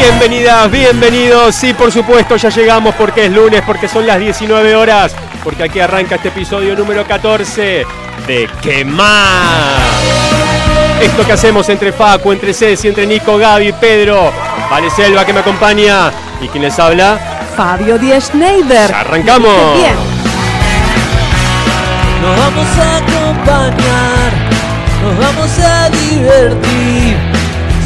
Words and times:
Bienvenidas, 0.00 0.70
bienvenidos. 0.70 1.56
Sí, 1.56 1.74
por 1.74 1.90
supuesto, 1.90 2.36
ya 2.36 2.50
llegamos 2.50 2.94
porque 2.94 3.26
es 3.26 3.32
lunes, 3.32 3.62
porque 3.66 3.88
son 3.88 4.06
las 4.06 4.20
19 4.20 4.76
horas, 4.76 5.12
porque 5.42 5.64
aquí 5.64 5.80
arranca 5.80 6.14
este 6.14 6.28
episodio 6.28 6.76
número 6.76 7.04
14 7.04 7.84
de 8.28 8.48
¿Qué 8.62 8.84
más? 8.84 9.82
Esto 11.02 11.26
que 11.26 11.32
hacemos 11.32 11.68
entre 11.68 11.90
Facu, 11.92 12.30
entre 12.30 12.54
Ceci, 12.54 12.86
entre 12.86 13.08
Nico, 13.08 13.36
Gaby, 13.38 13.72
Pedro, 13.72 14.30
Vale 14.70 14.88
Selva 14.90 15.26
que 15.26 15.32
me 15.32 15.40
acompaña 15.40 16.12
y 16.40 16.46
quien 16.46 16.62
les 16.62 16.78
habla, 16.78 17.18
Fabio 17.56 17.98
Díaz 17.98 18.26
Schneider. 18.28 18.92
arrancamos. 18.94 19.74
Bien. 19.78 19.96
Nos 22.22 22.38
vamos 22.38 22.66
a 22.78 22.96
acompañar, 22.98 24.32
nos 25.02 25.18
vamos 25.18 25.58
a 25.58 25.90
divertir. 25.90 27.07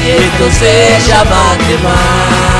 y 0.04 0.10
esto 0.10 0.52
se 0.52 1.00
llama 1.08 1.58
quemar. 1.68 2.52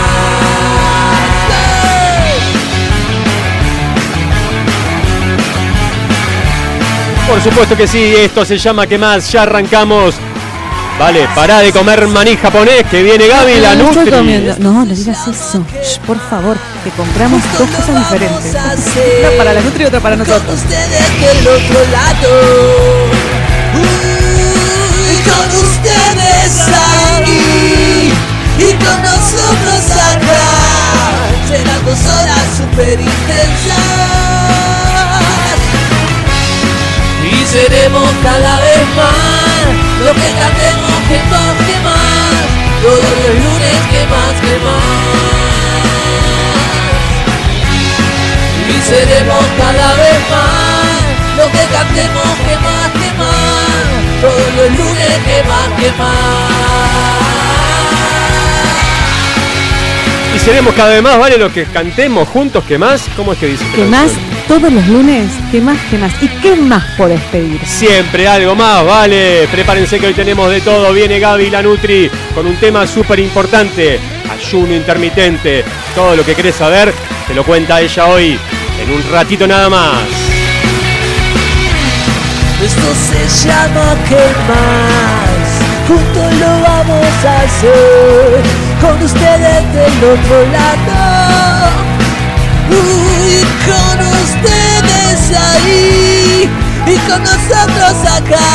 Por 7.28 7.42
supuesto 7.42 7.78
que 7.78 7.88
sí, 7.88 8.14
esto 8.18 8.44
se 8.46 8.58
llama 8.58 8.88
¿Qué 8.88 8.98
más? 8.98 9.32
Ya 9.32 9.44
arrancamos. 9.44 10.16
Vale, 11.00 11.28
pará 11.34 11.60
de 11.60 11.72
comer 11.72 12.08
maní 12.08 12.38
japonés, 12.38 12.84
que 12.90 13.02
viene 13.02 13.28
Gaby, 13.28 13.60
la 13.60 13.76
no, 13.76 13.92
Nutri. 13.92 14.12
comiendo. 14.12 14.56
No, 14.60 14.86
no 14.86 14.86
digas 14.86 15.28
eso. 15.28 15.66
Shh, 15.84 15.98
por 16.06 16.20
favor, 16.30 16.58
que 16.84 16.92
compramos 16.92 17.42
dos 17.58 17.70
cosas 17.70 17.98
diferentes. 17.98 18.54
Una 18.54 19.38
para 19.38 19.54
la 19.54 19.62
Nutri 19.62 19.84
y 19.84 19.88
otra 19.88 20.00
para 20.00 20.16
con 20.16 20.28
nosotros. 20.28 20.56
ustedes 20.60 21.20
del 21.22 21.48
otro 21.48 21.80
lado. 21.92 22.30
Uy, 23.82 25.18
con 25.26 25.48
ustedes 25.58 26.52
ahí 27.18 28.14
y 28.60 28.74
con 28.84 29.02
nosotros 29.02 29.84
acá. 30.14 30.44
Serán 31.50 31.84
dos 31.86 32.00
horas 32.14 32.46
super 32.58 33.00
intensas. 33.00 33.80
Y 37.24 37.46
seremos 37.46 38.10
cada 38.24 38.60
vez 38.60 38.86
más 38.96 39.91
lo 40.06 40.14
que 40.14 40.30
cantemos 40.42 40.96
que 41.10 41.20
más, 41.32 41.54
que 41.68 41.78
más. 41.86 42.46
Todos 42.82 43.14
los 43.24 43.36
lunes 43.44 43.80
que 43.92 44.02
más, 44.08 44.34
que 44.42 44.56
más 44.66 45.32
y 48.72 48.82
seremos 48.82 49.46
cada 49.58 49.94
vez 49.96 50.20
más 50.30 51.38
lo 51.38 51.52
que 51.52 51.66
cantemos 51.74 52.24
que 52.48 52.56
más, 52.58 52.92
que 52.92 53.12
más 53.18 54.22
todos 54.22 54.56
los 54.56 54.70
lunes 54.78 55.18
que 55.26 55.44
más, 55.44 55.68
que 55.80 55.92
más 55.98 56.62
Y 60.34 60.40
seremos 60.40 60.74
cada 60.76 60.92
vez 60.92 61.02
más, 61.04 61.20
¿vale? 61.20 61.38
Lo 61.38 61.52
que 61.52 61.66
cantemos 61.66 62.28
juntos, 62.30 62.64
¿qué 62.66 62.78
más? 62.78 63.04
¿Cómo 63.18 63.34
es 63.34 63.40
que 63.40 63.48
dice? 63.48 63.66
¿Qué 63.76 63.84
más? 63.84 64.12
Todos 64.52 64.74
los 64.74 64.86
lunes. 64.90 65.32
¿Qué 65.50 65.62
más? 65.62 65.78
¿Qué 65.90 65.98
más? 65.98 66.12
¿Y 66.22 66.28
qué 66.28 66.58
más 66.58 66.84
podés 66.98 67.22
pedir? 67.32 67.66
Siempre 67.66 68.28
algo 68.28 68.54
más, 68.54 68.86
¿vale? 68.86 69.48
Prepárense 69.50 69.98
que 69.98 70.08
hoy 70.08 70.14
tenemos 70.14 70.52
de 70.52 70.60
todo. 70.60 70.92
Viene 70.92 71.22
Gaby 71.22 71.50
la 71.50 71.62
Nutri 71.62 72.12
con 72.36 72.46
un 72.46 72.58
tema 72.58 72.86
súper 72.86 73.22
importante. 73.22 73.98
Ayuno 74.30 74.76
intermitente. 74.76 75.64
Todo 75.96 76.18
lo 76.18 76.26
que 76.26 76.36
querés 76.36 76.56
saber, 76.56 76.94
te 77.30 77.34
lo 77.34 77.46
cuenta 77.46 77.80
ella 77.80 78.08
hoy. 78.08 78.38
En 78.84 78.92
un 78.92 79.02
ratito 79.10 79.48
nada 79.48 79.70
más. 79.70 80.02
Esto 82.62 82.94
se 83.08 83.48
llama 83.48 83.96
que 84.10 84.16
más 84.50 85.88
Juntos 85.88 86.34
lo 86.40 86.62
vamos 86.62 87.26
a 87.26 87.42
hacer 87.42 88.42
Con 88.82 89.02
ustedes 89.02 89.74
del 89.74 90.04
otro 90.04 90.52
lado 90.52 91.72
Uy, 92.70 93.44
con 93.66 94.11
Y 96.88 96.98
con 97.08 97.24
nosotros 97.24 97.96
acá. 98.06 98.50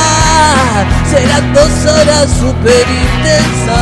Serán 1.08 1.54
dos 1.54 1.70
horas 1.86 2.28
super 2.38 2.86
intensas. 2.88 3.76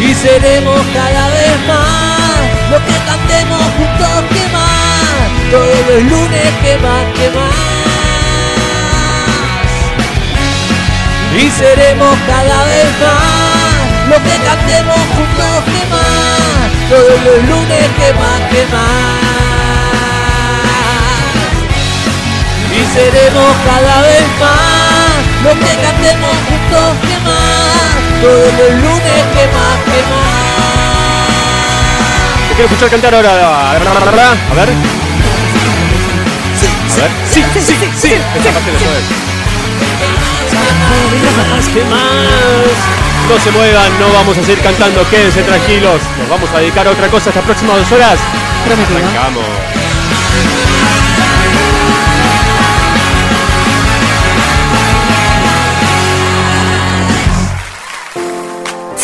Y 0.00 0.14
seremos 0.14 0.80
cada 0.94 1.28
vez 1.28 1.56
más 1.68 2.40
lo 2.70 2.78
que 2.84 2.96
cantemos 3.06 3.62
juntos 3.76 4.24
que 4.30 4.44
más 4.52 5.26
todos 5.50 5.80
los 5.88 6.02
lunes 6.10 6.48
que 6.62 6.76
más 6.78 7.04
que 7.16 7.30
más. 7.30 7.66
Y 11.36 11.50
seremos 11.50 12.16
cada 12.26 12.64
vez 12.64 12.88
más 13.02 13.56
lo 14.08 14.16
que 14.16 14.36
cantemos 14.44 15.00
juntos 15.14 15.64
que 15.66 15.82
más 15.90 16.36
todos 16.88 17.18
los 17.24 17.38
lunes 17.48 17.86
que 17.98 18.12
más 18.14 18.40
que 18.50 18.62
seremos 22.96 23.52
cada 23.68 24.00
vez 24.00 24.24
más 24.40 25.20
lo 25.44 25.52
que 25.60 25.72
cantemos 25.84 26.32
juntos 26.48 26.96
que 27.04 27.16
más 27.28 27.92
todos 28.22 28.50
los 28.56 28.72
lunes 28.80 29.20
que 29.36 29.44
más 29.52 29.76
que 29.84 30.00
más 30.08 30.56
Te 32.48 32.52
quiero 32.54 32.68
escuchar 32.72 32.88
cantar 32.88 33.14
ahora. 33.14 33.32
A 33.70 33.72
ver. 33.74 33.88
A 33.88 34.54
ver. 34.54 34.68
Sí, 37.30 37.44
sí, 37.52 37.60
sí, 37.60 37.74
sí. 38.00 38.12
Parte 38.32 38.48
la 38.48 38.60
sabes. 38.80 39.06
¿Qué 41.74 41.84
más? 41.84 42.78
No 43.28 43.36
se 43.42 43.50
muevan, 43.50 44.00
no 44.00 44.08
vamos 44.14 44.38
a 44.38 44.40
seguir 44.40 44.60
cantando, 44.62 45.06
quédense 45.10 45.42
tranquilos. 45.42 46.00
Nos 46.18 46.28
vamos 46.30 46.48
a 46.54 46.60
dedicar 46.60 46.86
a 46.86 46.90
otra 46.92 47.08
cosa 47.08 47.28
estas 47.28 47.44
próximas 47.44 47.76
dos 47.76 47.92
horas. 47.92 48.18
Prometido. 48.64 48.98
Arrancamos. 48.98 49.44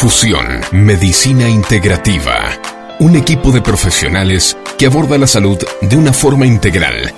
Fusión 0.02 0.60
Medicina 0.72 1.48
Integrativa. 1.48 2.58
Un 2.98 3.14
equipo 3.14 3.52
de 3.52 3.62
profesionales 3.62 4.56
que 4.76 4.86
aborda 4.86 5.16
la 5.16 5.28
salud 5.28 5.56
de 5.80 5.96
una 5.96 6.12
forma 6.12 6.44
integral. 6.44 7.14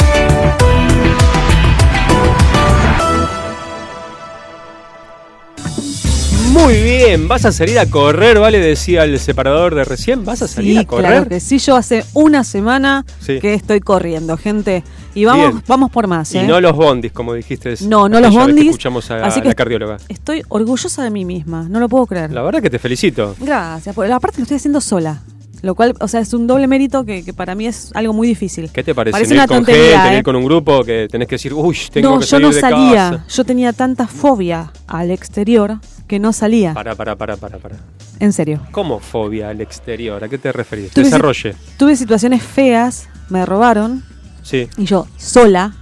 Muy 6.57 6.81
bien, 6.81 7.27
¿vas 7.27 7.45
a 7.45 7.51
salir 7.51 7.77
a 7.80 7.86
correr? 7.86 8.39
¿Vale? 8.39 8.59
Decía 8.59 9.04
el 9.04 9.19
separador 9.19 9.75
de 9.75 9.83
recién. 9.83 10.25
¿Vas 10.25 10.42
a 10.42 10.48
salir 10.48 10.74
Sí, 10.74 10.77
a 10.80 10.86
correr? 10.86 11.06
claro 11.12 11.30
que 11.30 11.39
sí. 11.39 11.59
Yo 11.59 11.75
hace 11.75 12.04
una 12.13 12.44
semana 12.44 13.06
Sí. 13.19 13.39
que 13.39 13.54
estoy 13.54 13.80
corriendo, 13.80 14.38
gente. 14.38 14.83
Y 15.13 15.25
vamos, 15.25 15.50
Bien. 15.51 15.63
vamos 15.68 15.92
por 15.92 16.07
más, 16.07 16.33
Y 16.33 16.39
¿eh? 16.39 16.44
no 16.44 16.59
los 16.59 16.74
bondis, 16.75 17.12
como 17.12 17.33
dijiste. 17.33 17.75
No, 17.81 18.09
no 18.09 18.19
los 18.19 18.31
que 18.31 18.38
bondis. 18.38 18.65
escuchamos 18.68 19.09
a 19.12 19.25
así 19.25 19.42
que 19.42 19.48
la 19.50 19.54
cardióloga. 19.56 19.98
Estoy 20.09 20.44
orgullosa 20.50 21.04
de 21.04 21.09
mí 21.09 21.25
misma, 21.25 21.68
no 21.69 21.80
lo 21.80 21.88
puedo 21.89 22.06
creer. 22.07 22.31
La 22.31 22.42
verdad 22.42 22.62
que 22.62 22.69
te 22.69 22.80
felicito. 22.80 23.36
Gracias. 23.39 23.94
Porque 23.95 24.12
aparte 24.12 24.38
lo 24.39 24.44
estoy 24.44 24.57
haciendo 24.57 24.81
sola. 24.81 25.21
Lo 25.63 25.74
cual, 25.74 25.95
o 26.00 26.07
sea, 26.07 26.19
es 26.19 26.33
un 26.33 26.45
doble 26.45 26.68
mérito 26.68 27.03
que, 27.03 27.24
que 27.25 27.33
para 27.33 27.56
mí 27.56 27.65
es 27.65 27.89
algo 27.95 28.13
muy 28.13 28.27
difícil. 28.27 28.69
¿Qué 28.71 28.83
te 28.83 28.94
parece? 28.94 29.13
Parece 29.13 29.33
¿No 29.33 29.39
una 29.42 29.48
con 29.48 29.57
tontería, 29.57 30.01
gente, 30.01 30.12
no 30.13 30.18
¿eh? 30.19 30.24
con 30.24 30.36
un 30.36 30.45
grupo 30.45 30.83
que 30.83 31.07
tenés 31.10 31.27
que 31.27 31.36
decir, 31.36 31.51
uy, 31.53 31.75
tengo 31.92 32.10
no, 32.12 32.19
que 32.19 32.25
yo 32.25 32.30
salir 32.30 32.48
no 32.48 32.53
de 32.53 32.62
salía. 32.62 33.10
casa"? 33.12 33.25
Yo 33.27 33.44
tenía 33.44 33.74
tanta 33.74 34.06
fobia 34.07 34.71
al 34.86 35.10
exterior 35.10 35.80
que 36.07 36.19
no 36.19 36.33
salía. 36.33 36.74
Para, 36.74 36.95
para, 36.95 37.15
para, 37.15 37.36
para, 37.38 37.57
para. 37.57 37.75
En 38.19 38.33
serio. 38.33 38.62
¿Cómo 38.71 39.00
fobia 39.00 39.50
al 39.50 39.62
exterior? 39.62 40.24
¿A 40.24 40.30
qué 40.30 40.38
te 40.38 40.51
referís? 40.51 40.92
Tuve 40.92 41.04
si- 41.06 41.12
Desarrolle. 41.12 41.56
Tuve 41.77 41.95
situaciones 41.95 42.42
feas, 42.44 43.07
me 43.30 43.45
robaron 43.45 44.04
Sí. 44.42 44.69
y 44.77 44.86
yo 44.86 45.06
sola 45.18 45.74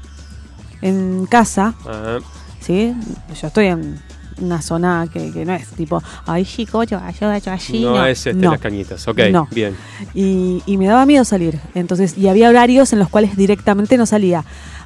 en 0.82 1.26
casa, 1.28 1.74
Ah, 1.88 2.18
¿sí? 2.60 2.94
Yo 3.42 3.48
estoy 3.48 3.68
en 3.68 4.00
una 4.42 4.62
zona 4.62 5.08
que, 5.12 5.32
que 5.32 5.46
no 5.46 5.54
es 5.54 5.68
tipo, 5.70 6.04
ay 6.26 6.44
chico, 6.46 6.84
yo, 6.84 7.00
yo, 7.22 7.38
yo 7.38 7.52
allí. 7.52 7.82
no, 7.82 8.06
es 8.06 8.26
este, 8.28 8.34
No. 8.34 8.52
las 8.52 8.60
cañitas. 8.60 9.08
Ok, 9.08 9.20
No. 9.32 9.48
bien. 9.52 9.76
Y, 10.14 10.62
y 10.66 10.78
me 10.78 10.88
daba 10.88 11.06
miedo 11.06 11.24
salir. 11.24 11.60
Entonces, 11.74 12.18
y 12.18 12.28
había 12.28 12.50
horarios 12.50 12.92
en 12.92 13.00
los 13.00 13.08
cuales 13.10 13.38
directamente 13.38 13.98
no 13.98 14.06
salía. 14.06 14.44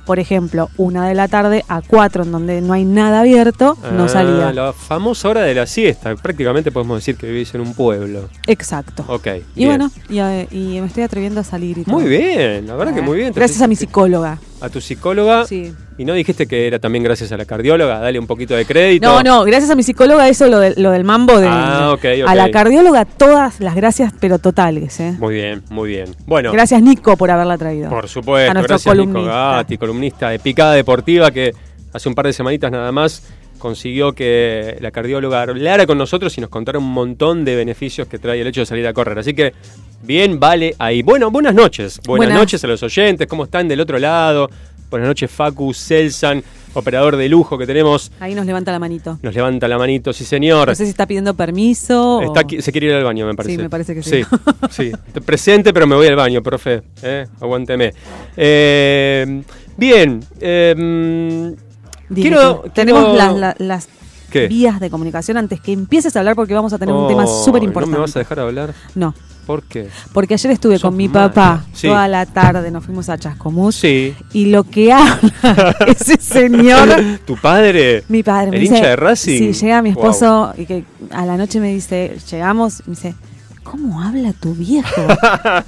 Por 0.09 0.17
ejemplo, 0.17 0.71
una 0.75 1.07
de 1.07 1.13
la 1.13 1.27
tarde 1.27 1.63
a 1.67 1.83
cuatro, 1.83 2.23
en 2.23 2.31
donde 2.31 2.61
no 2.61 2.73
hay 2.73 2.83
nada 2.83 3.19
abierto, 3.19 3.77
no 3.95 4.05
Ah, 4.05 4.09
salía. 4.09 4.51
La 4.51 4.73
famosa 4.73 5.29
hora 5.29 5.43
de 5.43 5.53
la 5.53 5.67
siesta. 5.67 6.15
Prácticamente 6.15 6.71
podemos 6.71 6.97
decir 6.97 7.15
que 7.15 7.27
vivís 7.27 7.53
en 7.53 7.61
un 7.61 7.75
pueblo. 7.75 8.27
Exacto. 8.47 9.05
Ok. 9.07 9.27
y 9.55 9.65
bien. 9.65 9.67
bueno, 9.69 9.91
y, 10.09 10.17
eh, 10.17 10.47
y 10.49 10.81
me 10.81 10.87
estoy 10.87 11.03
atreviendo 11.03 11.41
a 11.41 11.43
salir 11.43 11.77
y 11.77 11.83
Muy 11.85 12.05
bien, 12.05 12.65
la 12.65 12.73
verdad 12.73 12.95
que 12.95 13.03
muy 13.03 13.19
bien. 13.19 13.33
Gracias 13.35 13.61
a 13.61 13.67
mi 13.67 13.75
psicóloga. 13.75 14.39
A 14.61 14.69
tu 14.69 14.81
psicóloga. 14.81 15.45
Sí. 15.45 15.73
Y 15.97 16.05
no 16.05 16.13
dijiste 16.13 16.45
que 16.47 16.67
era 16.67 16.79
también 16.79 17.03
gracias 17.03 17.31
a 17.31 17.37
la 17.37 17.45
cardióloga. 17.45 17.99
Dale 17.99 18.19
un 18.19 18.27
poquito 18.27 18.55
de 18.55 18.65
crédito. 18.65 19.07
No, 19.07 19.23
no, 19.23 19.43
gracias 19.45 19.69
a 19.69 19.75
mi 19.75 19.83
psicóloga, 19.83 20.27
eso 20.27 20.47
lo, 20.47 20.59
del- 20.59 20.73
lo 20.77 20.91
del 20.91 21.03
mambo 21.05 21.39
de. 21.39 21.47
Ah, 21.49 21.91
ok, 21.93 22.05
ok. 22.23 22.27
A 22.29 22.35
la 22.35 22.51
cardióloga, 22.51 23.05
todas 23.05 23.59
las 23.61 23.75
gracias, 23.75 24.13
pero 24.19 24.37
totales, 24.39 24.99
¿eh? 24.99 25.15
Muy 25.19 25.33
bien, 25.35 25.63
muy 25.69 25.89
bien. 25.89 26.15
Bueno. 26.25 26.51
Gracias, 26.51 26.81
Nico, 26.81 27.15
por 27.17 27.31
haberla 27.31 27.57
traído. 27.57 27.89
Por 27.89 28.07
supuesto, 28.09 28.51
A 28.51 28.53
nuestro 28.53 28.75
gracias 28.75 28.95
Nico 28.97 29.11
columnista. 29.13 29.51
Gatti, 29.55 29.77
columnista 29.77 30.29
de 30.29 30.39
Picada 30.39 30.73
Deportiva, 30.73 31.31
que 31.31 31.53
hace 31.93 32.09
un 32.09 32.15
par 32.15 32.25
de 32.25 32.33
semanitas 32.33 32.71
nada 32.71 32.91
más 32.91 33.23
consiguió 33.59 34.13
que 34.13 34.77
la 34.81 34.89
cardióloga 34.91 35.43
hablara 35.43 35.85
con 35.85 35.97
nosotros 35.97 36.35
y 36.37 36.41
nos 36.41 36.49
contara 36.49 36.79
un 36.79 36.91
montón 36.91 37.45
de 37.45 37.55
beneficios 37.55 38.07
que 38.07 38.17
trae 38.17 38.41
el 38.41 38.47
hecho 38.47 38.61
de 38.61 38.65
salir 38.65 38.87
a 38.87 38.93
correr. 38.93 39.19
Así 39.19 39.33
que 39.35 39.53
bien, 40.01 40.39
vale 40.39 40.73
ahí. 40.79 41.03
Bueno, 41.03 41.29
buenas 41.29 41.53
noches. 41.53 41.99
Buenas, 42.05 42.27
Buenas. 42.29 42.39
noches 42.41 42.63
a 42.63 42.67
los 42.67 42.81
oyentes. 42.81 43.27
¿Cómo 43.27 43.43
están 43.43 43.67
del 43.67 43.79
otro 43.81 43.99
lado? 43.99 44.49
Buenas 44.89 45.07
noches, 45.07 45.29
Facu, 45.29 45.71
Celsan, 45.71 46.41
operador 46.73 47.15
de 47.15 47.29
lujo 47.29 47.59
que 47.59 47.67
tenemos. 47.67 48.11
Ahí 48.19 48.33
nos 48.33 48.47
levanta 48.47 48.71
la 48.71 48.79
manito. 48.79 49.19
Nos 49.21 49.35
levanta 49.35 49.67
la 49.67 49.77
manito, 49.77 50.11
sí 50.13 50.25
señor. 50.25 50.67
No 50.69 50.73
sé 50.73 50.85
si 50.85 50.89
está 50.89 51.05
pidiendo 51.05 51.35
permiso. 51.35 52.21
Está 52.23 52.41
o- 52.41 52.61
se 52.61 52.71
quiere 52.71 52.87
ir 52.87 52.93
al 52.93 53.03
baño, 53.03 53.27
me 53.27 53.35
parece. 53.35 53.57
me 53.59 53.69
parece 53.69 53.93
que 53.93 54.01
sí. 54.01 54.23
sí. 54.71 54.91
Sí, 54.91 54.91
presente, 55.23 55.73
pero 55.73 55.85
me 55.85 55.95
voy 55.95 56.07
al 56.07 56.15
baño, 56.15 56.41
profe. 56.41 56.81
¿eh? 57.03 57.27
Aguánteme. 57.39 57.93
Eh, 58.35 59.43
bien. 59.77 60.21
eh, 60.41 61.53
Quiero- 62.13 62.63
tenemos 62.73 63.03
quiero- 63.05 63.17
las, 63.17 63.33
la- 63.35 63.55
las 63.59 63.87
¿Qué? 64.31 64.47
vías 64.47 64.79
de 64.79 64.89
comunicación 64.89 65.37
antes 65.37 65.59
que 65.59 65.71
empieces 65.73 66.15
a 66.15 66.19
hablar 66.19 66.35
porque 66.35 66.53
vamos 66.53 66.71
a 66.73 66.77
tener 66.77 66.93
un 66.93 67.05
Oh, 67.05 67.07
tema 67.07 67.25
súper 67.25 67.63
importante. 67.63 67.91
¿No 67.93 67.97
me 67.97 68.01
vas 68.07 68.15
a 68.15 68.19
dejar 68.19 68.39
hablar? 68.39 68.73
No, 68.93 69.15
¿Por 69.47 69.63
qué? 69.63 69.87
porque 70.13 70.35
ayer 70.35 70.51
estuve 70.51 70.75
Sos 70.77 70.83
con 70.89 70.95
mi 70.97 71.09
papá 71.09 71.65
Sí. 71.73 71.87
toda 71.87 72.07
la 72.07 72.27
tarde, 72.27 72.69
nos 72.69 72.85
fuimos 72.85 73.09
a 73.09 73.17
Chascomús 73.17 73.73
Sí. 73.75 74.13
y 74.33 74.45
lo 74.45 74.63
que 74.65 74.93
habla 74.93 75.17
ese 75.87 76.17
señor, 76.17 76.89
¿Tu 77.25 77.35
padre? 77.37 78.03
mi 78.07 78.21
padre, 78.21 78.51
me 78.51 78.57
¿El 78.57 78.61
dice, 78.63 78.75
hincha 78.77 78.89
de 78.89 78.95
Racing? 78.95 79.37
Sí, 79.39 79.53
llega 79.65 79.81
mi 79.81 79.93
Wow. 79.93 80.03
esposo 80.03 80.53
y 80.57 80.65
que 80.67 80.83
a 81.11 81.25
la 81.25 81.35
noche 81.35 81.59
me 81.59 81.73
dice, 81.73 82.15
llegamos, 82.29 82.81
y 82.85 82.89
me 82.91 82.95
dice, 82.95 83.15
¿cómo 83.69 84.01
habla 84.01 84.33
tu 84.33 84.53
viejo? 84.53 85.01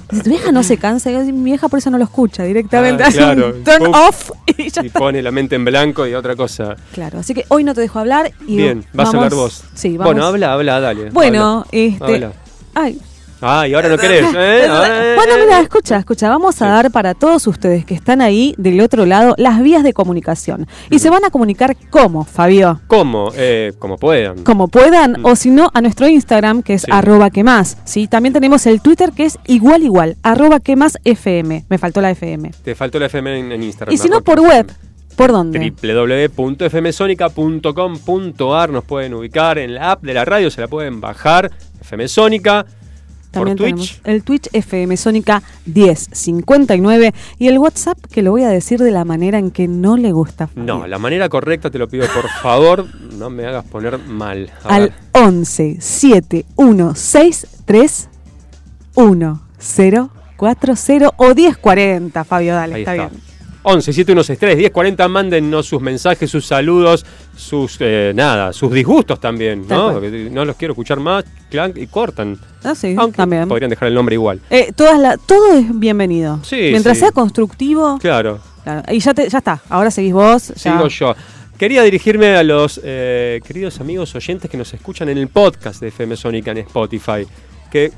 Tu 0.08 0.28
vieja 0.28 0.50
no 0.52 0.62
se 0.62 0.76
cansa, 0.78 1.10
mi 1.10 1.32
vieja 1.44 1.68
por 1.68 1.78
eso 1.78 1.90
no 1.90 1.98
lo 1.98 2.04
escucha 2.04 2.42
directamente, 2.44 3.02
Ah, 3.02 3.06
hace 3.08 3.18
claro. 3.18 3.54
un 3.56 3.64
turn 3.64 3.94
off 3.94 4.30
y 4.56 4.70
ya 4.70 4.82
Y 4.82 4.86
está. 4.86 4.98
pone 4.98 5.22
la 5.22 5.30
mente 5.30 5.54
en 5.56 5.64
blanco 5.64 6.06
y 6.06 6.14
otra 6.14 6.34
cosa. 6.36 6.76
Claro, 6.92 7.18
así 7.20 7.34
que 7.34 7.44
hoy 7.48 7.64
no 7.64 7.74
te 7.74 7.80
dejo 7.80 7.98
hablar 7.98 8.32
y 8.46 8.56
Bien, 8.56 8.78
vas 8.92 9.06
vamos- 9.08 9.14
a 9.14 9.16
hablar 9.18 9.34
vos. 9.34 9.64
Sí, 9.74 9.96
vamos. 9.96 10.12
Bueno, 10.14 10.26
habla, 10.26 10.52
habla, 10.52 10.80
dale. 10.80 11.10
Bueno, 11.10 11.50
habla. 11.60 11.66
este. 11.72 12.04
Habla. 12.04 12.32
Ay. 12.74 13.00
Ah, 13.44 13.66
y 13.66 13.74
ahora 13.74 13.88
no 13.88 13.98
querés, 13.98 14.24
¿eh? 14.36 14.68
Bueno, 15.16 15.34
mira, 15.40 15.58
escucha, 15.60 15.96
escucha, 15.98 16.28
vamos 16.28 16.62
a 16.62 16.68
dar 16.68 16.90
para 16.92 17.14
todos 17.14 17.44
ustedes 17.48 17.84
que 17.84 17.92
están 17.94 18.20
ahí 18.22 18.54
del 18.56 18.80
otro 18.80 19.04
lado 19.04 19.34
las 19.36 19.60
vías 19.62 19.82
de 19.82 19.92
comunicación. 19.92 20.68
Y 20.90 21.00
se 21.00 21.10
van 21.10 21.24
a 21.24 21.30
comunicar 21.30 21.76
cómo, 21.90 22.24
Fabio. 22.24 22.80
¿Cómo? 22.86 23.32
Eh, 23.36 23.72
como 23.80 23.98
puedan. 23.98 24.44
Como 24.44 24.68
puedan, 24.68 25.20
Mm. 25.20 25.24
o 25.26 25.34
si 25.36 25.50
no, 25.50 25.70
a 25.74 25.80
nuestro 25.80 26.06
Instagram, 26.08 26.62
que 26.62 26.74
es 26.74 26.82
Sí. 26.82 26.90
arroba 26.92 27.30
que 27.30 27.42
más. 27.42 27.78
¿sí? 27.84 28.06
También 28.06 28.32
tenemos 28.32 28.64
el 28.66 28.80
Twitter, 28.80 29.10
que 29.12 29.24
es 29.24 29.38
igual 29.46 29.82
igual, 29.82 30.16
arroba 30.22 30.60
que 30.60 30.76
más 30.76 30.96
FM. 31.04 31.64
Me 31.68 31.78
faltó 31.78 32.00
la 32.00 32.10
FM. 32.12 32.52
Te 32.62 32.74
faltó 32.76 33.00
la 33.00 33.06
FM 33.06 33.38
en, 33.40 33.50
en 33.52 33.62
Instagram. 33.64 33.92
Y 33.94 33.98
si 33.98 34.08
no, 34.08 34.22
por 34.22 34.40
web. 34.40 34.70
¿Por 35.16 35.30
dónde? 35.30 35.72
www.fmsonica.com.ar 35.82 38.70
nos 38.70 38.84
pueden 38.84 39.12
ubicar 39.14 39.58
en 39.58 39.74
la 39.74 39.90
app 39.92 40.02
de 40.02 40.14
la 40.14 40.24
radio, 40.24 40.50
se 40.50 40.60
la 40.60 40.68
pueden 40.68 41.00
bajar. 41.02 41.50
FM 41.80 42.08
Sónica. 42.08 42.64
También 43.32 43.56
por 43.56 43.64
tenemos 43.66 43.88
Twitch. 43.88 44.00
el 44.04 44.22
Twitch 44.22 44.48
FM 44.52 44.96
Sónica 44.96 45.42
1059 45.66 47.12
y 47.38 47.48
el 47.48 47.58
WhatsApp 47.58 47.98
que 48.10 48.22
lo 48.22 48.30
voy 48.30 48.42
a 48.44 48.48
decir 48.48 48.80
de 48.80 48.90
la 48.90 49.04
manera 49.04 49.38
en 49.38 49.50
que 49.50 49.68
no 49.68 49.96
le 49.96 50.12
gusta. 50.12 50.48
No, 50.54 50.86
la 50.86 50.98
manera 50.98 51.28
correcta 51.28 51.70
te 51.70 51.78
lo 51.78 51.88
pido 51.88 52.06
por 52.14 52.28
favor, 52.42 52.86
no 53.14 53.30
me 53.30 53.46
hagas 53.46 53.64
poner 53.64 53.98
mal. 53.98 54.50
A 54.64 54.74
al 54.76 54.82
ver. 54.82 54.92
11 55.24 55.78
7163 55.80 58.08
1040 58.96 61.12
o 61.16 61.34
1040, 61.34 62.24
Fabio, 62.24 62.54
dale, 62.54 62.74
Ahí 62.74 62.82
está, 62.82 62.94
está. 62.94 63.08
bien. 63.08 63.22
11 63.64 63.92
7163 63.92 64.56
1040 64.56 65.08
mándennos 65.08 65.66
sus 65.66 65.80
mensajes, 65.80 66.30
sus 66.30 66.44
saludos, 66.46 67.04
sus 67.36 67.76
eh, 67.80 68.12
nada, 68.14 68.52
sus 68.52 68.72
disgustos 68.72 69.20
también, 69.20 69.66
¿no? 69.68 70.00
no 70.00 70.44
los 70.44 70.56
quiero 70.56 70.72
escuchar 70.72 70.98
más, 71.00 71.24
clank, 71.50 71.76
y 71.78 71.86
cortan. 71.86 72.38
Ah, 72.64 72.74
sí, 72.74 72.94
Aunque 72.98 73.16
también. 73.18 73.48
podrían 73.48 73.70
dejar 73.70 73.88
el 73.88 73.94
nombre 73.94 74.14
igual. 74.14 74.40
Eh, 74.50 74.72
todas 74.74 74.98
la- 74.98 75.16
todo 75.16 75.52
es 75.54 75.66
bienvenido. 75.78 76.40
Sí, 76.42 76.56
Mientras 76.70 76.96
sí. 76.96 77.00
sea 77.02 77.12
constructivo. 77.12 77.98
Claro, 78.00 78.40
claro. 78.64 78.82
Y 78.92 78.98
ya, 78.98 79.14
te, 79.14 79.28
ya 79.28 79.38
está, 79.38 79.60
ahora 79.68 79.90
seguís 79.90 80.12
vos. 80.12 80.48
ya. 80.48 80.54
sigo 80.56 80.88
yo. 80.88 81.14
Quería 81.58 81.82
dirigirme 81.82 82.34
a 82.34 82.42
los 82.42 82.80
eh, 82.82 83.40
queridos 83.46 83.80
amigos 83.80 84.12
oyentes 84.16 84.50
que 84.50 84.56
nos 84.56 84.74
escuchan 84.74 85.08
en 85.08 85.18
el 85.18 85.28
podcast 85.28 85.80
de 85.80 85.88
FM 85.88 86.16
Sónica 86.16 86.50
en 86.50 86.58
Spotify, 86.58 87.24
que 87.70 87.92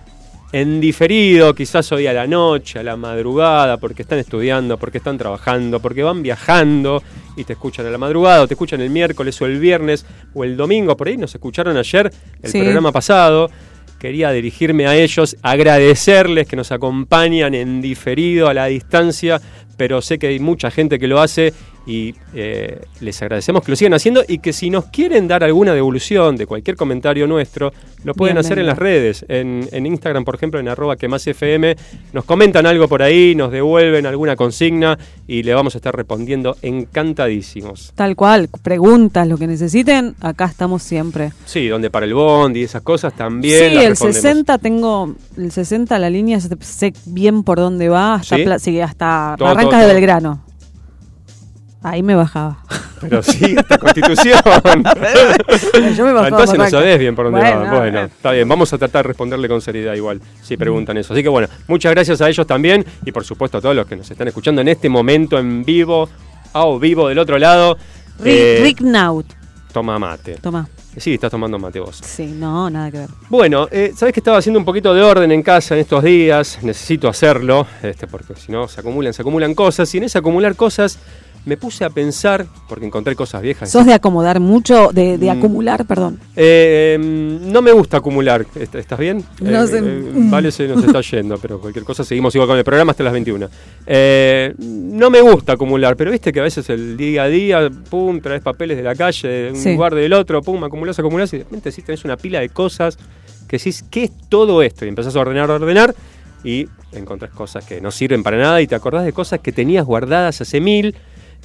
en 0.56 0.80
diferido, 0.80 1.52
quizás 1.52 1.90
hoy 1.90 2.06
a 2.06 2.12
la 2.12 2.28
noche, 2.28 2.78
a 2.78 2.84
la 2.84 2.96
madrugada, 2.96 3.76
porque 3.76 4.02
están 4.02 4.20
estudiando, 4.20 4.78
porque 4.78 4.98
están 4.98 5.18
trabajando, 5.18 5.80
porque 5.80 6.04
van 6.04 6.22
viajando 6.22 7.02
y 7.36 7.42
te 7.42 7.54
escuchan 7.54 7.86
a 7.86 7.90
la 7.90 7.98
madrugada, 7.98 8.42
o 8.42 8.46
te 8.46 8.54
escuchan 8.54 8.80
el 8.80 8.88
miércoles 8.88 9.42
o 9.42 9.46
el 9.46 9.58
viernes 9.58 10.06
o 10.32 10.44
el 10.44 10.56
domingo, 10.56 10.96
por 10.96 11.08
ahí 11.08 11.16
nos 11.16 11.34
escucharon 11.34 11.76
ayer 11.76 12.08
el 12.40 12.50
Sí. 12.52 12.60
programa 12.60 12.92
pasado. 12.92 13.50
Quería 13.98 14.30
dirigirme 14.30 14.86
a 14.86 14.94
ellos, 14.94 15.36
agradecerles 15.42 16.46
que 16.46 16.54
nos 16.54 16.70
acompañan 16.70 17.52
en 17.54 17.80
diferido 17.82 18.46
a 18.46 18.54
la 18.54 18.66
distancia, 18.66 19.40
pero 19.76 20.00
sé 20.02 20.18
que 20.18 20.28
hay 20.28 20.38
mucha 20.38 20.70
gente 20.70 20.98
que 20.98 21.06
lo 21.08 21.20
hace 21.20 21.52
y 21.86 22.14
eh, 22.32 22.80
les 23.00 23.20
agradecemos 23.20 23.62
que 23.62 23.70
lo 23.70 23.76
sigan 23.76 23.92
haciendo 23.92 24.22
y 24.26 24.38
que 24.38 24.54
si 24.54 24.70
nos 24.70 24.86
quieren 24.86 25.28
dar 25.28 25.44
alguna 25.44 25.74
devolución 25.74 26.34
de 26.36 26.46
cualquier 26.46 26.76
comentario 26.76 27.26
nuestro, 27.26 27.74
lo 28.04 28.14
pueden 28.14 28.38
hacer 28.38 28.58
en 28.58 28.66
las 28.66 28.78
redes, 28.78 29.24
en, 29.28 29.68
en 29.70 29.84
Instagram, 29.84 30.24
por 30.24 30.34
ejemplo, 30.34 30.58
en 30.58 30.68
arroba 30.68 30.96
que 30.96 31.08
más 31.08 31.26
FM, 31.26 31.76
nos 32.14 32.24
comentan 32.24 32.64
algo 32.64 32.88
por 32.88 33.02
ahí, 33.02 33.34
nos 33.34 33.52
devuelven 33.52 34.06
alguna 34.06 34.34
consigna 34.34 34.98
y 35.28 35.42
le 35.42 35.52
vamos 35.52 35.74
a 35.74 35.78
estar 35.78 35.94
respondiendo 35.94 36.56
encantadísimos. 37.08 37.92
Tal 37.94 38.16
cual, 38.16 38.48
preguntas, 38.62 39.28
lo 39.28 39.36
que 39.36 39.46
necesiten, 39.46 40.14
acá 40.20 40.46
estamos 40.46 40.82
siempre. 40.82 41.32
Sí, 41.44 41.68
donde 41.68 41.90
para 41.90 42.06
el 42.06 42.14
bond 42.14 42.56
y 42.56 42.62
esas 42.62 42.80
cosas 42.82 43.14
también. 43.14 43.58
sí, 43.72 43.76
el 43.76 43.88
respondemos. 43.90 44.22
60 44.22 44.58
tengo, 44.58 45.14
el 45.36 45.50
60 45.52 45.98
la 45.98 46.08
línea, 46.08 46.40
sé- 46.40 46.94
bien 47.04 47.42
por 47.44 47.58
dónde 47.58 47.88
va, 47.90 48.14
hasta, 48.14 48.58
¿Sí? 48.58 48.80
Hasta 48.80 49.36
Barrancas 49.66 49.88
de. 49.88 49.94
Belgrano. 49.94 50.44
Ahí 51.82 52.02
me 52.02 52.14
bajaba. 52.14 52.58
Pero 53.00 53.22
sí, 53.22 53.54
esta 53.58 53.76
constitución. 53.76 54.40
Yo 55.94 56.04
me 56.06 56.12
bajaba 56.12 56.28
Entonces 56.28 56.58
no 56.58 56.70
sabés 56.70 56.98
bien 56.98 57.14
por 57.14 57.26
dónde 57.26 57.40
Bueno, 57.40 57.60
va. 57.64 57.78
Bueno, 57.78 58.00
eh. 58.00 58.04
está 58.04 58.32
bien. 58.32 58.48
Vamos 58.48 58.72
a 58.72 58.78
tratar 58.78 59.02
de 59.04 59.08
responderle 59.08 59.48
con 59.48 59.60
seriedad 59.60 59.92
igual, 59.94 60.20
si 60.42 60.56
preguntan 60.56 60.96
eso. 60.96 61.12
Así 61.12 61.22
que 61.22 61.28
bueno, 61.28 61.46
muchas 61.68 61.92
gracias 61.92 62.22
a 62.22 62.28
ellos 62.30 62.46
también 62.46 62.84
y 63.04 63.12
por 63.12 63.24
supuesto 63.24 63.58
a 63.58 63.60
todos 63.60 63.76
los 63.76 63.86
que 63.86 63.96
nos 63.96 64.10
están 64.10 64.26
escuchando 64.28 64.62
en 64.62 64.68
este 64.68 64.88
momento 64.88 65.38
en 65.38 65.62
vivo, 65.62 66.08
a 66.54 66.64
o 66.64 66.78
vivo 66.78 67.08
del 67.08 67.18
otro 67.18 67.38
lado. 67.38 67.76
Rick, 68.20 68.26
Eh, 68.34 68.60
Rick 68.62 68.80
Naut, 68.80 69.26
Toma 69.72 69.98
mate. 69.98 70.36
toma. 70.36 70.66
Sí, 70.96 71.14
estás 71.14 71.30
tomando 71.30 71.58
mate 71.58 71.80
vos. 71.80 72.00
Sí, 72.02 72.26
no, 72.26 72.70
nada 72.70 72.90
que 72.90 72.98
ver. 72.98 73.08
Bueno, 73.28 73.68
eh, 73.70 73.92
sabes 73.96 74.14
que 74.14 74.20
estaba 74.20 74.38
haciendo 74.38 74.58
un 74.58 74.64
poquito 74.64 74.94
de 74.94 75.02
orden 75.02 75.32
en 75.32 75.42
casa 75.42 75.74
en 75.74 75.80
estos 75.80 76.02
días. 76.02 76.58
Necesito 76.62 77.08
hacerlo, 77.08 77.66
este, 77.82 78.06
porque 78.06 78.34
si 78.36 78.52
no 78.52 78.68
se 78.68 78.80
acumulan, 78.80 79.12
se 79.12 79.22
acumulan 79.22 79.54
cosas. 79.54 79.92
Y 79.94 79.98
en 79.98 80.04
ese 80.04 80.18
acumular 80.18 80.54
cosas 80.56 80.98
me 81.44 81.56
puse 81.56 81.84
a 81.84 81.90
pensar, 81.90 82.46
porque 82.68 82.86
encontré 82.86 83.14
cosas 83.14 83.42
viejas. 83.42 83.70
¿Sos 83.70 83.84
de 83.84 83.92
acomodar 83.92 84.40
mucho, 84.40 84.90
de, 84.92 85.18
de 85.18 85.26
Mm. 85.26 85.38
acumular, 85.38 85.84
perdón? 85.86 86.18
Eh, 86.36 86.96
no 86.98 87.60
me 87.60 87.70
gusta 87.72 87.98
acumular. 87.98 88.46
¿Est- 88.54 88.74
¿Estás 88.74 88.98
bien? 88.98 89.22
No 89.40 89.64
Eh, 89.64 89.66
sé. 89.66 89.78
eh, 89.78 90.02
vale, 90.14 90.50
se 90.50 90.66
nos 90.66 90.82
está 90.82 91.00
yendo, 91.02 91.36
pero 91.38 91.60
cualquier 91.60 91.84
cosa 91.84 92.02
seguimos 92.04 92.34
igual 92.34 92.48
con 92.48 92.56
el 92.58 92.64
programa 92.64 92.92
hasta 92.92 93.04
las 93.04 93.12
21. 93.12 93.48
Eh, 93.86 94.54
no 94.58 95.10
me 95.10 95.20
gusta 95.20 95.52
acumular, 95.52 95.96
pero 95.96 96.10
viste 96.10 96.32
que 96.32 96.40
a 96.40 96.44
veces 96.44 96.68
el 96.70 96.96
día 96.96 97.24
a 97.24 97.28
día, 97.28 97.70
pum, 97.90 98.20
traes 98.20 98.40
papeles 98.42 98.76
de 98.76 98.82
la 98.82 98.94
calle, 98.94 99.28
de 99.28 99.50
un 99.50 99.56
Sí. 99.56 99.74
lugar 99.74 99.94
del 99.94 100.12
otro, 100.14 100.40
pum, 100.42 100.64
acumulás, 100.64 100.98
acumulás 100.98 101.32
y 101.34 101.38
de 101.38 101.44
repente 101.44 101.70
sí 101.72 101.82
tenés 101.82 102.04
una 102.04 102.16
pila 102.16 102.40
de 102.40 102.48
cosas 102.48 102.96
que 103.48 103.58
decís, 103.58 103.84
¿qué 103.90 104.04
es 104.04 104.12
todo 104.30 104.62
esto? 104.62 104.86
Y 104.86 104.88
empezás 104.88 105.14
a 105.14 105.20
ordenar, 105.20 105.50
a 105.50 105.54
ordenar 105.56 105.94
y 106.42 106.66
encontrás 106.92 107.30
cosas 107.32 107.64
que 107.64 107.80
no 107.80 107.90
sirven 107.90 108.22
para 108.22 108.38
nada 108.38 108.60
y 108.62 108.66
te 108.66 108.74
acordás 108.74 109.04
de 109.04 109.12
cosas 109.12 109.40
que 109.40 109.52
tenías 109.52 109.84
guardadas 109.84 110.40
hace 110.40 110.60
mil, 110.60 110.94